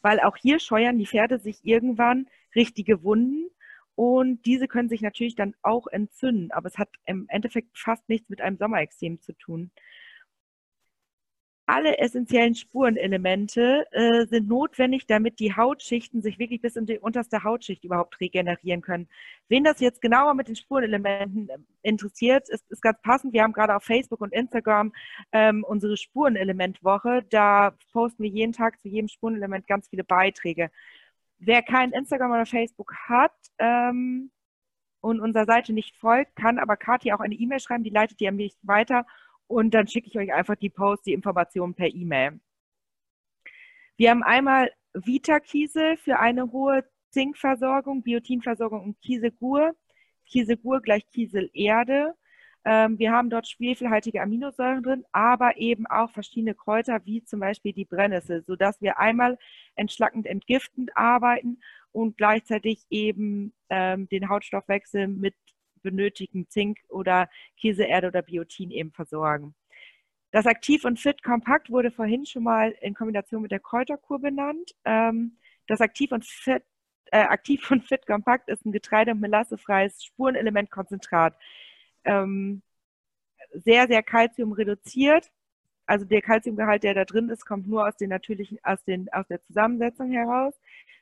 Weil 0.00 0.20
auch 0.20 0.36
hier 0.36 0.60
scheuern 0.60 0.98
die 0.98 1.06
Pferde 1.06 1.38
sich 1.38 1.64
irgendwann 1.64 2.28
richtige 2.54 3.02
Wunden 3.02 3.48
und 3.96 4.46
diese 4.46 4.68
können 4.68 4.88
sich 4.88 5.02
natürlich 5.02 5.34
dann 5.34 5.54
auch 5.62 5.88
entzünden, 5.88 6.52
aber 6.52 6.68
es 6.68 6.78
hat 6.78 6.90
im 7.04 7.26
Endeffekt 7.28 7.76
fast 7.76 8.08
nichts 8.08 8.28
mit 8.28 8.40
einem 8.40 8.56
Sommerexem 8.56 9.20
zu 9.20 9.32
tun 9.32 9.72
alle 11.68 11.98
essentiellen 11.98 12.54
Spurenelemente 12.54 13.86
äh, 13.92 14.24
sind 14.24 14.48
notwendig, 14.48 15.06
damit 15.06 15.38
die 15.38 15.54
Hautschichten 15.54 16.22
sich 16.22 16.38
wirklich 16.38 16.62
bis 16.62 16.76
in 16.76 16.86
die 16.86 16.98
unterste 16.98 17.44
Hautschicht 17.44 17.84
überhaupt 17.84 18.18
regenerieren 18.20 18.80
können. 18.80 19.06
Wen 19.48 19.64
das 19.64 19.78
jetzt 19.80 20.00
genauer 20.00 20.32
mit 20.32 20.48
den 20.48 20.56
Spurenelementen 20.56 21.50
äh, 21.50 21.58
interessiert, 21.82 22.48
ist, 22.48 22.64
ist 22.70 22.80
ganz 22.80 22.98
passend. 23.02 23.34
Wir 23.34 23.42
haben 23.42 23.52
gerade 23.52 23.76
auf 23.76 23.84
Facebook 23.84 24.22
und 24.22 24.32
Instagram 24.32 24.94
ähm, 25.30 25.62
unsere 25.62 25.98
Spurenelementwoche. 25.98 27.22
Da 27.28 27.76
posten 27.92 28.22
wir 28.22 28.30
jeden 28.30 28.54
Tag 28.54 28.80
zu 28.80 28.88
jedem 28.88 29.08
Spurenelement 29.08 29.66
ganz 29.66 29.88
viele 29.88 30.04
Beiträge. 30.04 30.70
Wer 31.38 31.60
kein 31.60 31.92
Instagram 31.92 32.30
oder 32.30 32.46
Facebook 32.46 32.94
hat 33.08 33.34
ähm, 33.58 34.30
und 35.02 35.20
unserer 35.20 35.44
Seite 35.44 35.74
nicht 35.74 35.98
folgt, 35.98 36.34
kann 36.34 36.58
aber 36.58 36.78
Kathi 36.78 37.12
auch 37.12 37.20
eine 37.20 37.34
E-Mail 37.34 37.60
schreiben, 37.60 37.84
die 37.84 37.90
leitet 37.90 38.20
die 38.20 38.28
an 38.28 38.36
mich 38.36 38.56
weiter 38.62 39.04
und 39.48 39.72
dann 39.72 39.88
schicke 39.88 40.08
ich 40.08 40.18
euch 40.18 40.32
einfach 40.32 40.56
die 40.56 40.70
Post, 40.70 41.06
die 41.06 41.12
Informationen 41.12 41.74
per 41.74 41.88
E-Mail. 41.88 42.38
Wir 43.96 44.10
haben 44.10 44.22
einmal 44.22 44.70
Vita-Kiesel 44.94 45.96
für 45.96 46.18
eine 46.20 46.52
hohe 46.52 46.84
Zinkversorgung, 47.10 48.02
Biotinversorgung 48.02 48.82
und 48.84 49.00
Kieselgur. 49.00 49.74
Kieselgur 50.26 50.80
gleich 50.82 51.06
Kieselerde. 51.08 52.14
Ähm, 52.64 52.98
wir 52.98 53.12
haben 53.12 53.30
dort 53.30 53.48
schwefelhaltige 53.48 54.20
Aminosäuren 54.20 54.82
drin, 54.82 55.04
aber 55.12 55.56
eben 55.56 55.86
auch 55.86 56.10
verschiedene 56.10 56.54
Kräuter, 56.54 57.00
wie 57.06 57.24
zum 57.24 57.40
Beispiel 57.40 57.72
die 57.72 57.86
Brennnessel, 57.86 58.44
sodass 58.44 58.80
wir 58.82 58.98
einmal 58.98 59.38
entschlackend 59.74 60.26
entgiftend 60.26 60.96
arbeiten 60.96 61.60
und 61.92 62.16
gleichzeitig 62.18 62.84
eben 62.90 63.54
ähm, 63.70 64.08
den 64.08 64.28
Hautstoffwechsel 64.28 65.08
mit 65.08 65.34
benötigen 65.82 66.48
Zink 66.48 66.78
oder 66.88 67.28
Käseerde 67.56 68.08
oder 68.08 68.22
Biotin 68.22 68.70
eben 68.70 68.92
versorgen. 68.92 69.54
Das 70.30 70.46
Aktiv 70.46 70.84
und 70.84 71.00
Fit 71.00 71.22
Kompakt 71.22 71.70
wurde 71.70 71.90
vorhin 71.90 72.26
schon 72.26 72.42
mal 72.42 72.72
in 72.82 72.94
Kombination 72.94 73.42
mit 73.42 73.50
der 73.50 73.60
Kräuterkur 73.60 74.20
benannt. 74.20 74.74
Ähm, 74.84 75.38
das 75.66 75.80
Aktiv 75.80 76.12
und 76.12 76.24
Fit, 76.26 76.62
äh, 77.12 77.20
Aktiv 77.20 77.70
und 77.70 77.84
Fit 77.84 78.06
Kompakt 78.06 78.48
ist 78.48 78.64
ein 78.66 78.72
Getreide- 78.72 79.12
und 79.12 79.20
melassefreies 79.20 80.04
Spurenelementkonzentrat. 80.04 81.34
Ähm, 82.04 82.62
sehr, 83.52 83.86
sehr 83.86 84.02
Kalzium 84.02 84.52
reduziert. 84.52 85.30
Also 85.86 86.04
der 86.04 86.20
Kalziumgehalt, 86.20 86.82
der 86.82 86.94
da 86.94 87.04
drin 87.06 87.30
ist, 87.30 87.46
kommt 87.46 87.66
nur 87.66 87.86
aus 87.88 87.96
den 87.96 88.10
natürlichen, 88.10 88.58
aus, 88.62 88.84
den, 88.84 89.10
aus 89.12 89.26
der 89.28 89.42
Zusammensetzung 89.42 90.10
heraus. 90.10 90.54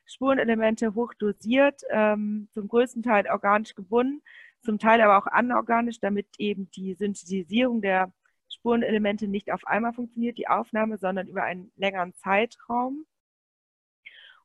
Spurenelemente 0.05 0.95
hochdosiert, 0.95 1.83
ähm, 1.91 2.49
zum 2.53 2.69
größten 2.69 3.03
Teil 3.03 3.29
organisch 3.29 3.75
gebunden, 3.75 4.23
zum 4.67 4.79
Teil 4.79 5.01
aber 5.01 5.17
auch 5.17 5.27
anorganisch, 5.27 6.01
damit 6.01 6.27
eben 6.39 6.71
die 6.73 6.95
Synthetisierung 6.95 7.81
der 7.81 8.13
Spurenelemente 8.49 9.29
nicht 9.29 9.53
auf 9.53 9.67
einmal 9.67 9.93
funktioniert, 9.95 10.39
die 10.39 10.49
Aufnahme, 10.49 10.99
sondern 10.99 11.29
über 11.29 11.45
einen 11.45 11.73
längeren 11.77 12.15
Zeitraum. 12.15 13.07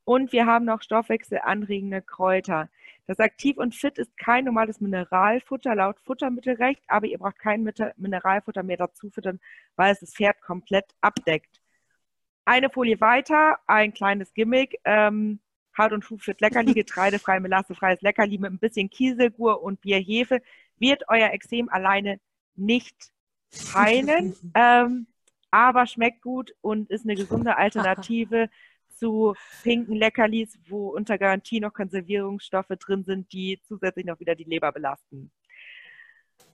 Und 0.04 0.32
wir 0.32 0.46
haben 0.46 0.66
noch 0.66 0.82
stoffwechselanregende 0.82 2.02
Kräuter. 2.02 2.70
Das 3.08 3.20
Aktiv 3.20 3.58
und 3.58 3.76
Fit 3.76 3.98
ist 3.98 4.16
kein 4.18 4.46
normales 4.46 4.80
Mineralfutter 4.80 5.76
laut 5.76 6.00
Futtermittelrecht, 6.00 6.84
aber 6.88 7.08
ihr 7.08 7.18
braucht 7.18 7.40
kein 7.40 7.64
Mineralfutter 7.98 8.64
mehr 8.64 8.78
dazu 8.78 9.10
füttern, 9.10 9.40
weil 9.76 9.92
es 9.94 10.00
das 10.00 10.14
Pferd 10.14 10.42
komplett 10.42 10.86
abdeckt. 11.02 11.62
Eine 12.46 12.70
Folie 12.70 13.00
weiter, 13.02 13.60
ein 13.68 13.94
kleines 13.94 14.34
Gimmick. 14.34 14.80
Ähm, 14.86 15.40
Haut 15.78 15.92
und 15.94 16.10
Huf 16.10 16.26
wird 16.28 16.42
Leckerli, 16.42 16.74
getreidefrei, 16.74 17.40
melassefreies 17.40 18.02
Leckerli 18.02 18.38
mit 18.38 18.52
ein 18.52 18.60
bisschen 18.60 18.90
Kieselgur 18.90 19.62
und 19.62 19.82
Bierhefe, 19.82 20.42
wird 20.78 21.04
euer 21.08 21.32
Exem 21.32 21.70
alleine 21.70 22.20
nicht 22.56 23.12
heilen, 23.74 24.36
ähm, 24.56 25.08
aber 25.52 25.86
schmeckt 25.86 26.22
gut 26.22 26.54
und 26.62 26.90
ist 26.90 27.06
eine 27.06 27.16
gesunde 27.16 27.58
Alternative 27.58 28.50
zu 28.98 29.34
pinken 29.64 29.96
Leckerlis, 29.96 30.60
wo 30.68 30.90
unter 30.90 31.18
Garantie 31.18 31.60
noch 31.60 31.74
Konservierungsstoffe 31.74 32.68
drin 32.80 33.04
sind, 33.04 33.32
die 33.34 33.60
zusätzlich 33.64 34.06
noch 34.06 34.20
wieder 34.20 34.36
die 34.36 34.44
Leber 34.44 34.72
belasten. 34.72 35.32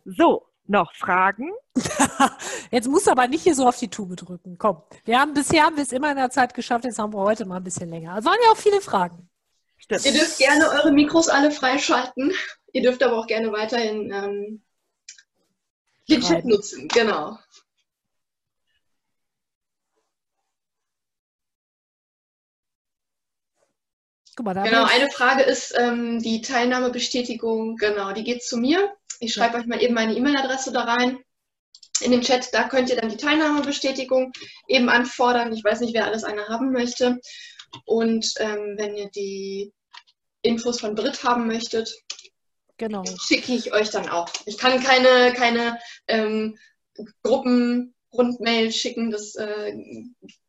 So, 0.05 0.47
noch 0.69 0.93
Fragen? 0.93 1.51
jetzt 2.71 2.87
musst 2.87 3.07
du 3.07 3.11
aber 3.11 3.27
nicht 3.27 3.43
hier 3.43 3.55
so 3.55 3.67
auf 3.67 3.77
die 3.77 3.89
Tube 3.89 4.15
drücken. 4.15 4.57
Komm, 4.57 4.81
wir 5.05 5.19
haben 5.19 5.33
bisher 5.33 5.63
haben 5.63 5.75
wir 5.75 5.83
es 5.83 5.91
immer 5.91 6.11
in 6.11 6.17
der 6.17 6.29
Zeit 6.29 6.53
geschafft, 6.53 6.85
jetzt 6.85 6.99
haben 6.99 7.13
wir 7.13 7.19
heute 7.19 7.45
mal 7.45 7.57
ein 7.57 7.63
bisschen 7.63 7.89
länger. 7.89 8.17
Es 8.17 8.25
waren 8.25 8.37
ja 8.43 8.51
auch 8.51 8.57
viele 8.57 8.81
Fragen. 8.81 9.29
Stimmt. 9.77 10.05
Ihr 10.05 10.13
dürft 10.13 10.37
gerne 10.37 10.69
eure 10.69 10.91
Mikros 10.91 11.29
alle 11.29 11.51
freischalten. 11.51 12.33
Ihr 12.73 12.81
dürft 12.81 13.01
aber 13.03 13.17
auch 13.17 13.27
gerne 13.27 13.51
weiterhin 13.51 14.11
ähm, 14.11 14.63
den 16.09 16.21
Chat 16.21 16.45
nutzen. 16.45 16.87
Genau. 16.87 17.37
Guck 24.35 24.45
mal, 24.45 24.53
da 24.53 24.63
Genau, 24.63 24.85
eine 24.85 25.09
Frage 25.09 25.41
ist 25.43 25.73
ähm, 25.77 26.19
die 26.19 26.41
Teilnahmebestätigung. 26.41 27.75
Genau, 27.77 28.11
die 28.13 28.23
geht 28.23 28.43
zu 28.43 28.57
mir. 28.57 28.95
Ich 29.19 29.33
schreibe 29.33 29.57
euch 29.57 29.65
mal 29.65 29.81
eben 29.81 29.93
meine 29.93 30.15
E-Mail-Adresse 30.15 30.71
da 30.71 30.83
rein. 30.83 31.19
In 32.01 32.11
den 32.11 32.21
Chat, 32.21 32.53
da 32.53 32.67
könnt 32.67 32.89
ihr 32.89 32.95
dann 32.95 33.09
die 33.09 33.17
Teilnahmebestätigung 33.17 34.31
eben 34.67 34.89
anfordern. 34.89 35.51
Ich 35.53 35.63
weiß 35.63 35.81
nicht, 35.81 35.95
wer 35.95 36.05
alles 36.05 36.23
eine 36.23 36.47
haben 36.47 36.71
möchte. 36.71 37.19
Und 37.85 38.33
ähm, 38.39 38.75
wenn 38.77 38.95
ihr 38.95 39.09
die 39.09 39.73
Infos 40.41 40.79
von 40.79 40.95
Brit 40.95 41.23
haben 41.23 41.47
möchtet, 41.47 41.91
genau. 42.77 43.03
schicke 43.19 43.53
ich 43.53 43.73
euch 43.73 43.89
dann 43.89 44.09
auch. 44.09 44.29
Ich 44.45 44.57
kann 44.57 44.81
keine, 44.81 45.33
keine 45.33 45.79
ähm, 46.07 46.57
Gruppenrundmail 47.23 48.71
schicken, 48.71 49.11
das 49.11 49.35
äh, 49.35 49.73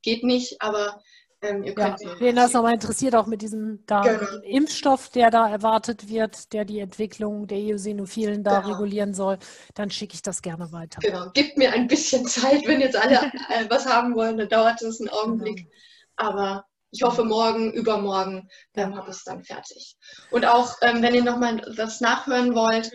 geht 0.02 0.24
nicht, 0.24 0.60
aber 0.60 1.02
ähm, 1.40 1.62
ihr 1.62 1.72
Ja, 1.72 1.90
könnt 1.96 2.04
mir- 2.04 2.20
wen 2.20 2.36
das 2.36 2.52
nochmal 2.52 2.74
interessiert, 2.74 3.14
auch 3.14 3.26
mit 3.26 3.42
diesem 3.42 3.84
da 3.86 4.02
Genau. 4.02 4.42
Impfstoff, 4.42 5.08
der 5.10 5.30
da 5.30 5.48
erwartet 5.48 6.08
wird, 6.08 6.52
der 6.52 6.64
die 6.64 6.80
Entwicklung 6.80 7.46
der 7.46 7.58
Eosinophilen 7.58 8.42
da 8.42 8.60
Genau. 8.60 8.72
regulieren 8.74 9.14
soll, 9.14 9.38
dann 9.74 9.90
schicke 9.90 10.14
ich 10.14 10.22
das 10.22 10.42
gerne 10.42 10.72
weiter. 10.72 10.98
Genau, 11.00 11.30
gebt 11.34 11.56
mir 11.56 11.72
ein 11.72 11.86
bisschen 11.86 12.26
Zeit, 12.26 12.66
wenn 12.66 12.80
jetzt 12.80 12.96
alle 12.96 13.14
äh, 13.50 13.68
was 13.70 13.86
haben 13.86 14.14
wollen, 14.14 14.36
dann 14.38 14.48
dauert 14.48 14.82
es 14.82 15.00
einen 15.00 15.10
Augenblick. 15.10 15.56
Genau. 15.58 15.70
Aber 16.16 16.64
ich 16.90 17.02
hoffe, 17.02 17.22
morgen, 17.22 17.70
übermorgen 17.74 18.48
ähm, 18.74 18.92
Ja. 18.92 18.96
habe 18.96 19.10
ich 19.10 19.16
es 19.18 19.24
dann 19.24 19.44
fertig. 19.44 19.96
Und 20.30 20.46
auch, 20.46 20.74
ähm, 20.82 21.02
wenn 21.02 21.14
ihr 21.14 21.22
nochmal 21.22 21.60
was 21.76 22.00
nachhören 22.00 22.54
wollt, 22.54 22.90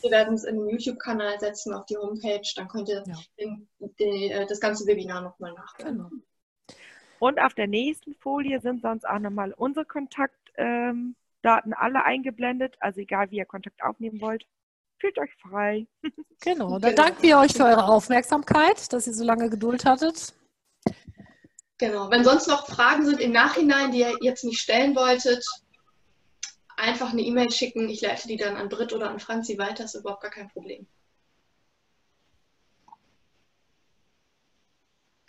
wir 0.00 0.10
werden 0.12 0.34
es 0.34 0.44
in 0.44 0.56
den 0.56 0.68
YouTube-Kanal 0.68 1.40
setzen, 1.40 1.74
auf 1.74 1.84
die 1.86 1.96
Homepage, 1.96 2.40
dann 2.56 2.68
könnt 2.68 2.88
ihr 2.88 3.02
Ja. 3.04 3.16
den, 3.38 3.68
die, 3.98 4.30
äh, 4.30 4.46
das 4.46 4.60
ganze 4.60 4.86
Webinar 4.86 5.22
nochmal 5.22 5.52
nachhören. 5.54 5.96
Genau. 5.96 6.08
Und 7.22 7.40
auf 7.40 7.54
der 7.54 7.68
nächsten 7.68 8.16
Folie 8.16 8.60
sind 8.60 8.82
sonst 8.82 9.08
auch 9.08 9.20
nochmal 9.20 9.52
unsere 9.56 9.86
Kontaktdaten 9.86 11.14
alle 11.44 12.04
eingeblendet. 12.04 12.74
Also 12.80 12.98
egal, 12.98 13.30
wie 13.30 13.36
ihr 13.36 13.44
Kontakt 13.44 13.80
aufnehmen 13.80 14.20
wollt, 14.20 14.44
fühlt 14.98 15.16
euch 15.20 15.30
frei. 15.36 15.86
Genau, 16.40 16.80
dann 16.80 16.90
Genau. 16.90 17.04
danken 17.04 17.22
wir 17.22 17.38
euch 17.38 17.52
für 17.52 17.62
eure 17.62 17.84
Aufmerksamkeit, 17.84 18.92
dass 18.92 19.06
ihr 19.06 19.12
so 19.14 19.22
lange 19.22 19.48
Geduld 19.48 19.84
hattet. 19.84 20.34
Genau, 21.78 22.10
wenn 22.10 22.24
sonst 22.24 22.48
noch 22.48 22.66
Fragen 22.66 23.06
sind 23.06 23.20
im 23.20 23.30
Nachhinein, 23.30 23.92
die 23.92 24.00
ihr 24.00 24.16
jetzt 24.20 24.42
nicht 24.42 24.58
stellen 24.58 24.96
wolltet, 24.96 25.46
einfach 26.76 27.12
eine 27.12 27.22
E-Mail 27.22 27.52
schicken. 27.52 27.88
Ich 27.88 28.00
leite 28.00 28.26
die 28.26 28.36
dann 28.36 28.56
an 28.56 28.68
Britt 28.68 28.92
oder 28.92 29.08
an 29.08 29.20
Franzi 29.20 29.56
weiter, 29.58 29.84
ist 29.84 29.94
überhaupt 29.94 30.22
gar 30.22 30.32
kein 30.32 30.48
Problem. 30.48 30.88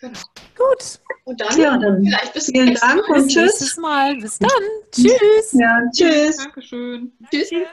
Genau. 0.03 0.19
Gut, 0.57 0.99
Und 1.23 1.39
dann 1.39 1.57
Ja, 1.57 1.77
dann 1.77 2.03
vielleicht 2.03 2.33
bis 2.33 2.45
zum 2.45 2.55
vielen 2.55 2.65
nächsten 2.67 2.87
Dank 2.87 3.07
Mal. 3.07 3.17
und 3.19 3.23
bis 3.25 3.33
tschüss. 3.33 3.43
nächstes 3.43 3.77
Mal. 3.77 4.15
Bis 4.17 4.37
dann. 4.37 4.49
Tschüss. 4.91 5.51
Ja, 5.53 5.79
tschüss. 5.95 6.37
Dankeschön. 6.37 7.11
Tschüss. 7.31 7.49
Tschüss. 7.49 7.67